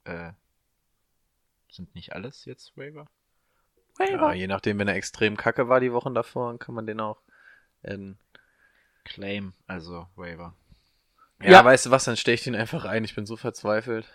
Äh, 0.04 0.32
sind 1.70 1.94
nicht 1.96 2.14
alles 2.14 2.46
jetzt 2.46 2.76
Waiver? 2.76 3.08
Ja, 4.00 4.34
je 4.34 4.48
nachdem, 4.48 4.80
wenn 4.80 4.88
er 4.88 4.96
extrem 4.96 5.38
kacke 5.38 5.70
war 5.70 5.80
die 5.80 5.94
Wochen 5.94 6.16
davor, 6.16 6.58
kann 6.58 6.74
man 6.76 6.88
den 6.88 7.00
auch 7.00 7.22
adden. 7.84 8.18
Claim, 9.06 9.54
also 9.68 10.08
Waiver. 10.16 10.54
Ja, 11.42 11.52
Ja. 11.52 11.66
weißt 11.66 11.86
du 11.88 11.92
was, 11.92 12.06
dann 12.06 12.18
stelle 12.18 12.36
ich 12.36 12.44
den 12.44 12.56
einfach 12.56 12.86
ein. 12.86 13.04
Ich 13.04 13.16
bin 13.16 13.26
so 13.26 13.36
verzweifelt. 13.36 14.08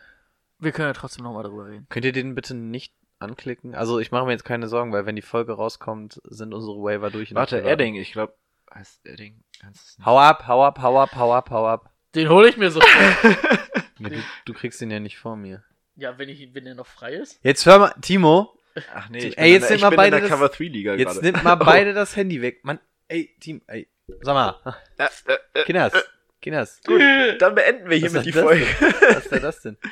Wir 0.58 0.72
können 0.72 0.88
ja 0.88 0.92
trotzdem 0.94 1.24
nochmal 1.24 1.42
drüber 1.44 1.66
reden. 1.66 1.86
Könnt 1.88 2.04
ihr 2.06 2.12
den 2.12 2.34
bitte 2.34 2.54
nicht 2.54 2.92
anklicken? 3.18 3.74
Also 3.74 3.98
ich 4.00 4.10
mache 4.10 4.24
mir 4.26 4.32
jetzt 4.32 4.44
keine 4.44 4.68
Sorgen, 4.68 4.92
weil 4.92 5.06
wenn 5.06 5.16
die 5.16 5.22
Folge 5.22 5.52
rauskommt, 5.52 6.20
sind 6.24 6.54
unsere 6.54 6.76
Waiver 6.82 7.10
durch. 7.10 7.34
Warte, 7.34 7.62
Edding, 7.62 7.94
ich 7.96 8.12
glaube, 8.12 8.34
heißt 8.74 9.04
Edding, 9.06 9.42
kannst 9.60 9.80
du 9.80 9.84
es 9.90 9.98
nicht? 9.98 10.06
Hau 10.06 10.18
ab, 10.18 10.46
hau 10.46 10.64
ab, 10.64 10.80
hau 10.82 11.00
ab, 11.00 11.10
hau 11.16 11.32
ab, 11.34 11.50
hau 11.50 11.66
ab. 11.68 11.92
Den 12.14 12.28
hole 12.28 12.48
ich 12.48 12.56
mir 12.56 12.70
sofort. 12.70 12.90
Ja, 14.00 14.10
du, 14.10 14.22
du 14.44 14.52
kriegst 14.54 14.80
den 14.80 14.92
ja 14.92 15.00
nicht 15.00 15.18
vor 15.18 15.34
mir. 15.34 15.64
ja, 15.96 16.16
wenn, 16.18 16.28
ich, 16.28 16.54
wenn 16.54 16.64
der 16.64 16.76
noch 16.76 16.86
frei 16.86 17.14
ist. 17.14 17.40
Jetzt 17.42 17.66
hör 17.66 17.80
mal, 17.80 17.94
Timo, 18.00 18.56
Ach 18.94 19.08
nee, 19.08 19.18
Ey, 19.18 19.26
ich 19.30 19.34
bin, 19.36 19.44
jetzt 19.46 19.70
in, 19.72 19.80
der- 19.80 19.90
ich 19.90 19.96
bin 20.12 20.22
in 20.22 20.28
Cover 20.28 20.48
3 20.50 20.64
Liga 20.66 20.94
jetzt 20.94 21.14
gerade. 21.14 21.26
nimmt 21.26 21.42
mal 21.42 21.54
beide 21.56 21.94
das 21.94 22.14
Handy 22.14 22.40
weg. 22.40 22.60
Mann, 22.64 22.78
ey, 23.08 23.34
Team, 23.40 23.60
ey, 23.66 23.88
sag 24.22 24.34
mal, 24.34 24.78
Äh, 24.98 25.04
äh, 25.04 25.60
äh, 25.60 25.64
Kinders, 25.64 25.92
Kinders, 26.40 26.80
Gut, 26.84 27.00
dann 27.40 27.54
beenden 27.54 27.88
wir 27.90 27.96
hiermit 27.96 28.24
die 28.26 28.32
Folge. 28.32 28.64
was 28.80 29.24
ist 29.24 29.32
denn 29.32 29.42
das 29.42 29.62
denn? 29.62 29.76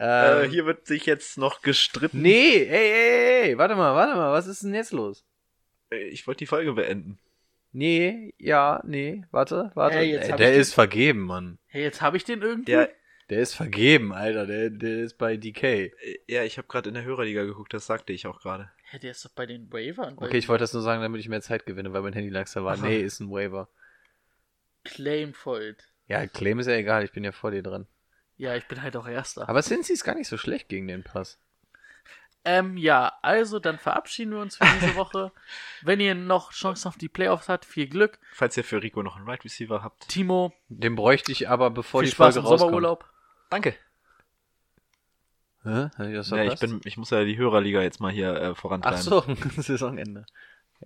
Äh, 0.00 0.44
Ähm, 0.44 0.50
hier 0.50 0.66
wird 0.66 0.88
sich 0.88 1.06
jetzt 1.06 1.38
noch 1.38 1.62
gestritten. 1.62 2.20
nee, 2.20 2.56
ey, 2.64 2.66
ey, 2.68 3.42
ey, 3.50 3.58
warte 3.58 3.76
mal, 3.76 3.94
warte 3.94 4.16
mal, 4.16 4.32
was 4.32 4.48
ist 4.48 4.64
denn 4.64 4.74
jetzt 4.74 4.90
los? 4.90 5.24
Äh, 5.92 6.08
Ich 6.08 6.26
wollte 6.26 6.40
die 6.40 6.46
Folge 6.46 6.72
beenden. 6.72 7.20
Nee, 7.70 8.34
ja, 8.38 8.82
nee, 8.84 9.22
warte, 9.30 9.70
warte. 9.74 9.98
Ey, 9.98 10.10
jetzt 10.10 10.30
Ey, 10.30 10.36
der 10.36 10.54
ist 10.54 10.74
vergeben, 10.74 11.20
Mann. 11.26 11.58
Hey, 11.66 11.82
jetzt 11.84 12.02
habe 12.02 12.16
ich 12.16 12.24
den 12.24 12.42
irgendwie. 12.42 12.72
Ja, 12.72 12.88
Der 13.30 13.38
ist 13.38 13.54
vergeben, 13.54 14.12
Alter, 14.12 14.46
der, 14.46 14.70
der 14.70 14.98
ist 15.04 15.16
bei 15.16 15.36
DK. 15.36 15.62
äh, 15.62 15.92
ja 16.26 16.42
ich 16.42 16.58
habe 16.58 16.66
gerade 16.66 16.88
in 16.88 16.94
der 16.96 17.04
Hörerliga 17.04 17.44
geguckt, 17.44 17.72
das 17.72 17.86
sagte 17.86 18.12
ich 18.12 18.26
auch 18.26 18.40
gerade. 18.40 18.70
Hä, 18.90 18.98
der 18.98 19.12
ist 19.12 19.24
doch 19.24 19.30
bei 19.30 19.46
den 19.46 19.72
Wavern. 19.72 20.16
Okay, 20.18 20.36
ich 20.38 20.48
wollte 20.48 20.62
das 20.62 20.72
nur 20.72 20.82
sagen, 20.82 21.02
damit 21.02 21.20
ich 21.20 21.28
mehr 21.28 21.40
Zeit 21.40 21.66
gewinne, 21.66 21.92
weil 21.92 22.02
mein 22.02 22.12
Handy 22.12 22.28
langsam 22.30 22.64
war. 22.64 22.76
So. 22.76 22.84
Nee, 22.86 23.00
ist 23.00 23.20
ein 23.20 23.30
Waiver. 23.30 23.68
Claimfold. 24.84 25.88
Ja, 26.06 26.26
Claim 26.26 26.58
ist 26.58 26.66
ja 26.66 26.74
egal, 26.74 27.04
ich 27.04 27.12
bin 27.12 27.24
ja 27.24 27.32
vor 27.32 27.50
dir 27.50 27.62
dran. 27.62 27.86
Ja, 28.36 28.54
ich 28.56 28.66
bin 28.66 28.82
halt 28.82 28.96
auch 28.96 29.06
Erster. 29.06 29.48
Aber 29.48 29.62
Cincy 29.62 29.92
ist 29.94 30.04
gar 30.04 30.14
nicht 30.14 30.28
so 30.28 30.36
schlecht 30.36 30.68
gegen 30.68 30.86
den 30.86 31.02
Pass. 31.02 31.38
Ähm, 32.44 32.76
ja, 32.76 33.14
also 33.22 33.58
dann 33.58 33.78
verabschieden 33.78 34.32
wir 34.32 34.40
uns 34.40 34.56
für 34.56 34.66
diese 34.78 34.94
Woche. 34.96 35.32
Wenn 35.80 36.00
ihr 36.00 36.14
noch 36.14 36.52
Chancen 36.52 36.88
auf 36.88 36.98
die 36.98 37.08
Playoffs 37.08 37.48
habt, 37.48 37.64
viel 37.64 37.86
Glück. 37.86 38.18
Falls 38.32 38.56
ihr 38.56 38.64
für 38.64 38.82
Rico 38.82 39.02
noch 39.02 39.16
einen 39.16 39.26
Right 39.26 39.42
Receiver 39.44 39.82
habt. 39.82 40.08
Timo, 40.08 40.52
Den 40.68 40.94
bräuchte 40.94 41.32
ich 41.32 41.48
aber, 41.48 41.70
bevor 41.70 42.00
viel 42.00 42.10
die 42.10 42.14
Spaß 42.14 42.34
Folge 42.34 42.40
im 42.40 42.44
rauskommt. 42.44 42.60
Sommerurlaub. 42.60 43.08
Danke. 43.48 43.74
Hä? 45.64 45.86
Ich 46.08 46.14
das 46.14 46.30
Ja, 46.30 46.44
ich, 46.44 46.58
bin, 46.60 46.80
ich 46.84 46.96
muss 46.96 47.10
ja 47.10 47.24
die 47.24 47.36
Hörerliga 47.38 47.82
jetzt 47.82 48.00
mal 48.00 48.12
hier 48.12 48.34
äh, 48.34 48.50
Ach 48.52 48.56
vorantreiben. 48.56 49.00
so, 49.02 49.24
Saisonende. 49.56 50.26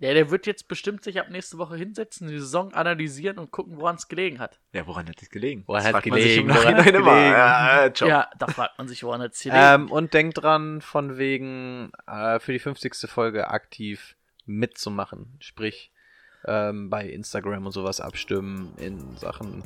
Ja, 0.01 0.15
der 0.15 0.31
wird 0.31 0.47
jetzt 0.47 0.69
bestimmt 0.69 1.03
sich 1.03 1.19
ab 1.19 1.29
nächste 1.31 1.59
Woche 1.59 1.75
hinsetzen, 1.77 2.29
die 2.29 2.39
Saison 2.39 2.73
analysieren 2.73 3.39
und 3.39 3.51
gucken, 3.51 3.79
woran 3.81 3.97
es 3.97 4.07
gelegen 4.07 4.39
hat. 4.39 4.61
Ja, 4.73 4.87
woran 4.87 5.09
hat 5.09 5.21
es 5.21 5.29
gelegen? 5.31 5.65
Woran 5.67 5.81
Das 5.83 5.87
hat's 5.87 5.93
fragt 5.95 6.07
man 6.07 6.21
sich 6.21 6.29
gelegen? 6.37 6.49
im 6.51 6.55
Woran 6.55 6.73
Nachhinein 6.77 6.95
immer. 6.95 7.15
gelegen? 7.15 7.33
Ja, 7.33 7.85
äh. 7.87 7.93
Ja, 8.09 8.31
da 8.39 8.47
fragt 8.47 8.79
man 8.79 8.87
sich, 8.87 9.03
woran 9.03 9.21
es 9.23 9.41
gelegen 9.43 9.61
Ähm, 9.61 9.91
und 9.91 10.15
denkt 10.15 10.41
dran, 10.41 10.81
von 10.83 11.19
wegen 11.19 11.91
äh, 12.07 12.39
für 12.39 12.53
die 12.53 12.61
50. 12.61 13.11
Folge 13.11 13.49
aktiv 13.49 14.15
mitzumachen. 14.47 15.37
Sprich, 15.41 15.91
ähm, 16.47 16.91
bei 16.91 17.09
Instagram 17.09 17.67
und 17.67 17.73
sowas 17.73 18.01
abstimmen 18.01 18.75
in 18.77 19.17
Sachen, 19.17 19.65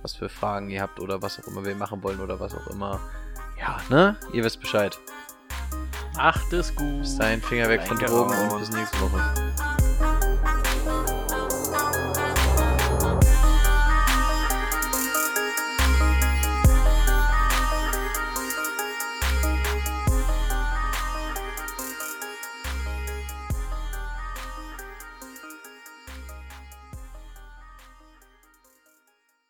was 0.00 0.14
für 0.14 0.30
Fragen 0.30 0.70
ihr 0.70 0.80
habt 0.80 0.98
oder 1.00 1.20
was 1.20 1.40
auch 1.42 1.48
immer 1.48 1.66
wir 1.66 1.74
machen 1.74 2.02
wollen 2.02 2.20
oder 2.20 2.40
was 2.40 2.54
auch 2.54 2.68
immer. 2.68 3.00
Ja, 3.64 3.78
ne? 3.88 4.16
Ihr 4.32 4.44
wisst 4.44 4.60
Bescheid. 4.60 4.98
Macht 6.16 6.52
es 6.52 6.74
gut. 6.74 7.00
Bis 7.00 7.16
dahin, 7.16 7.40
Finger 7.40 7.68
weg 7.68 7.82
von 7.86 7.96
Reingehauen. 7.96 8.28
Drogen 8.30 8.50
und 8.52 8.58
bis 8.60 8.70
nächste 8.70 9.00
Woche. 9.00 9.73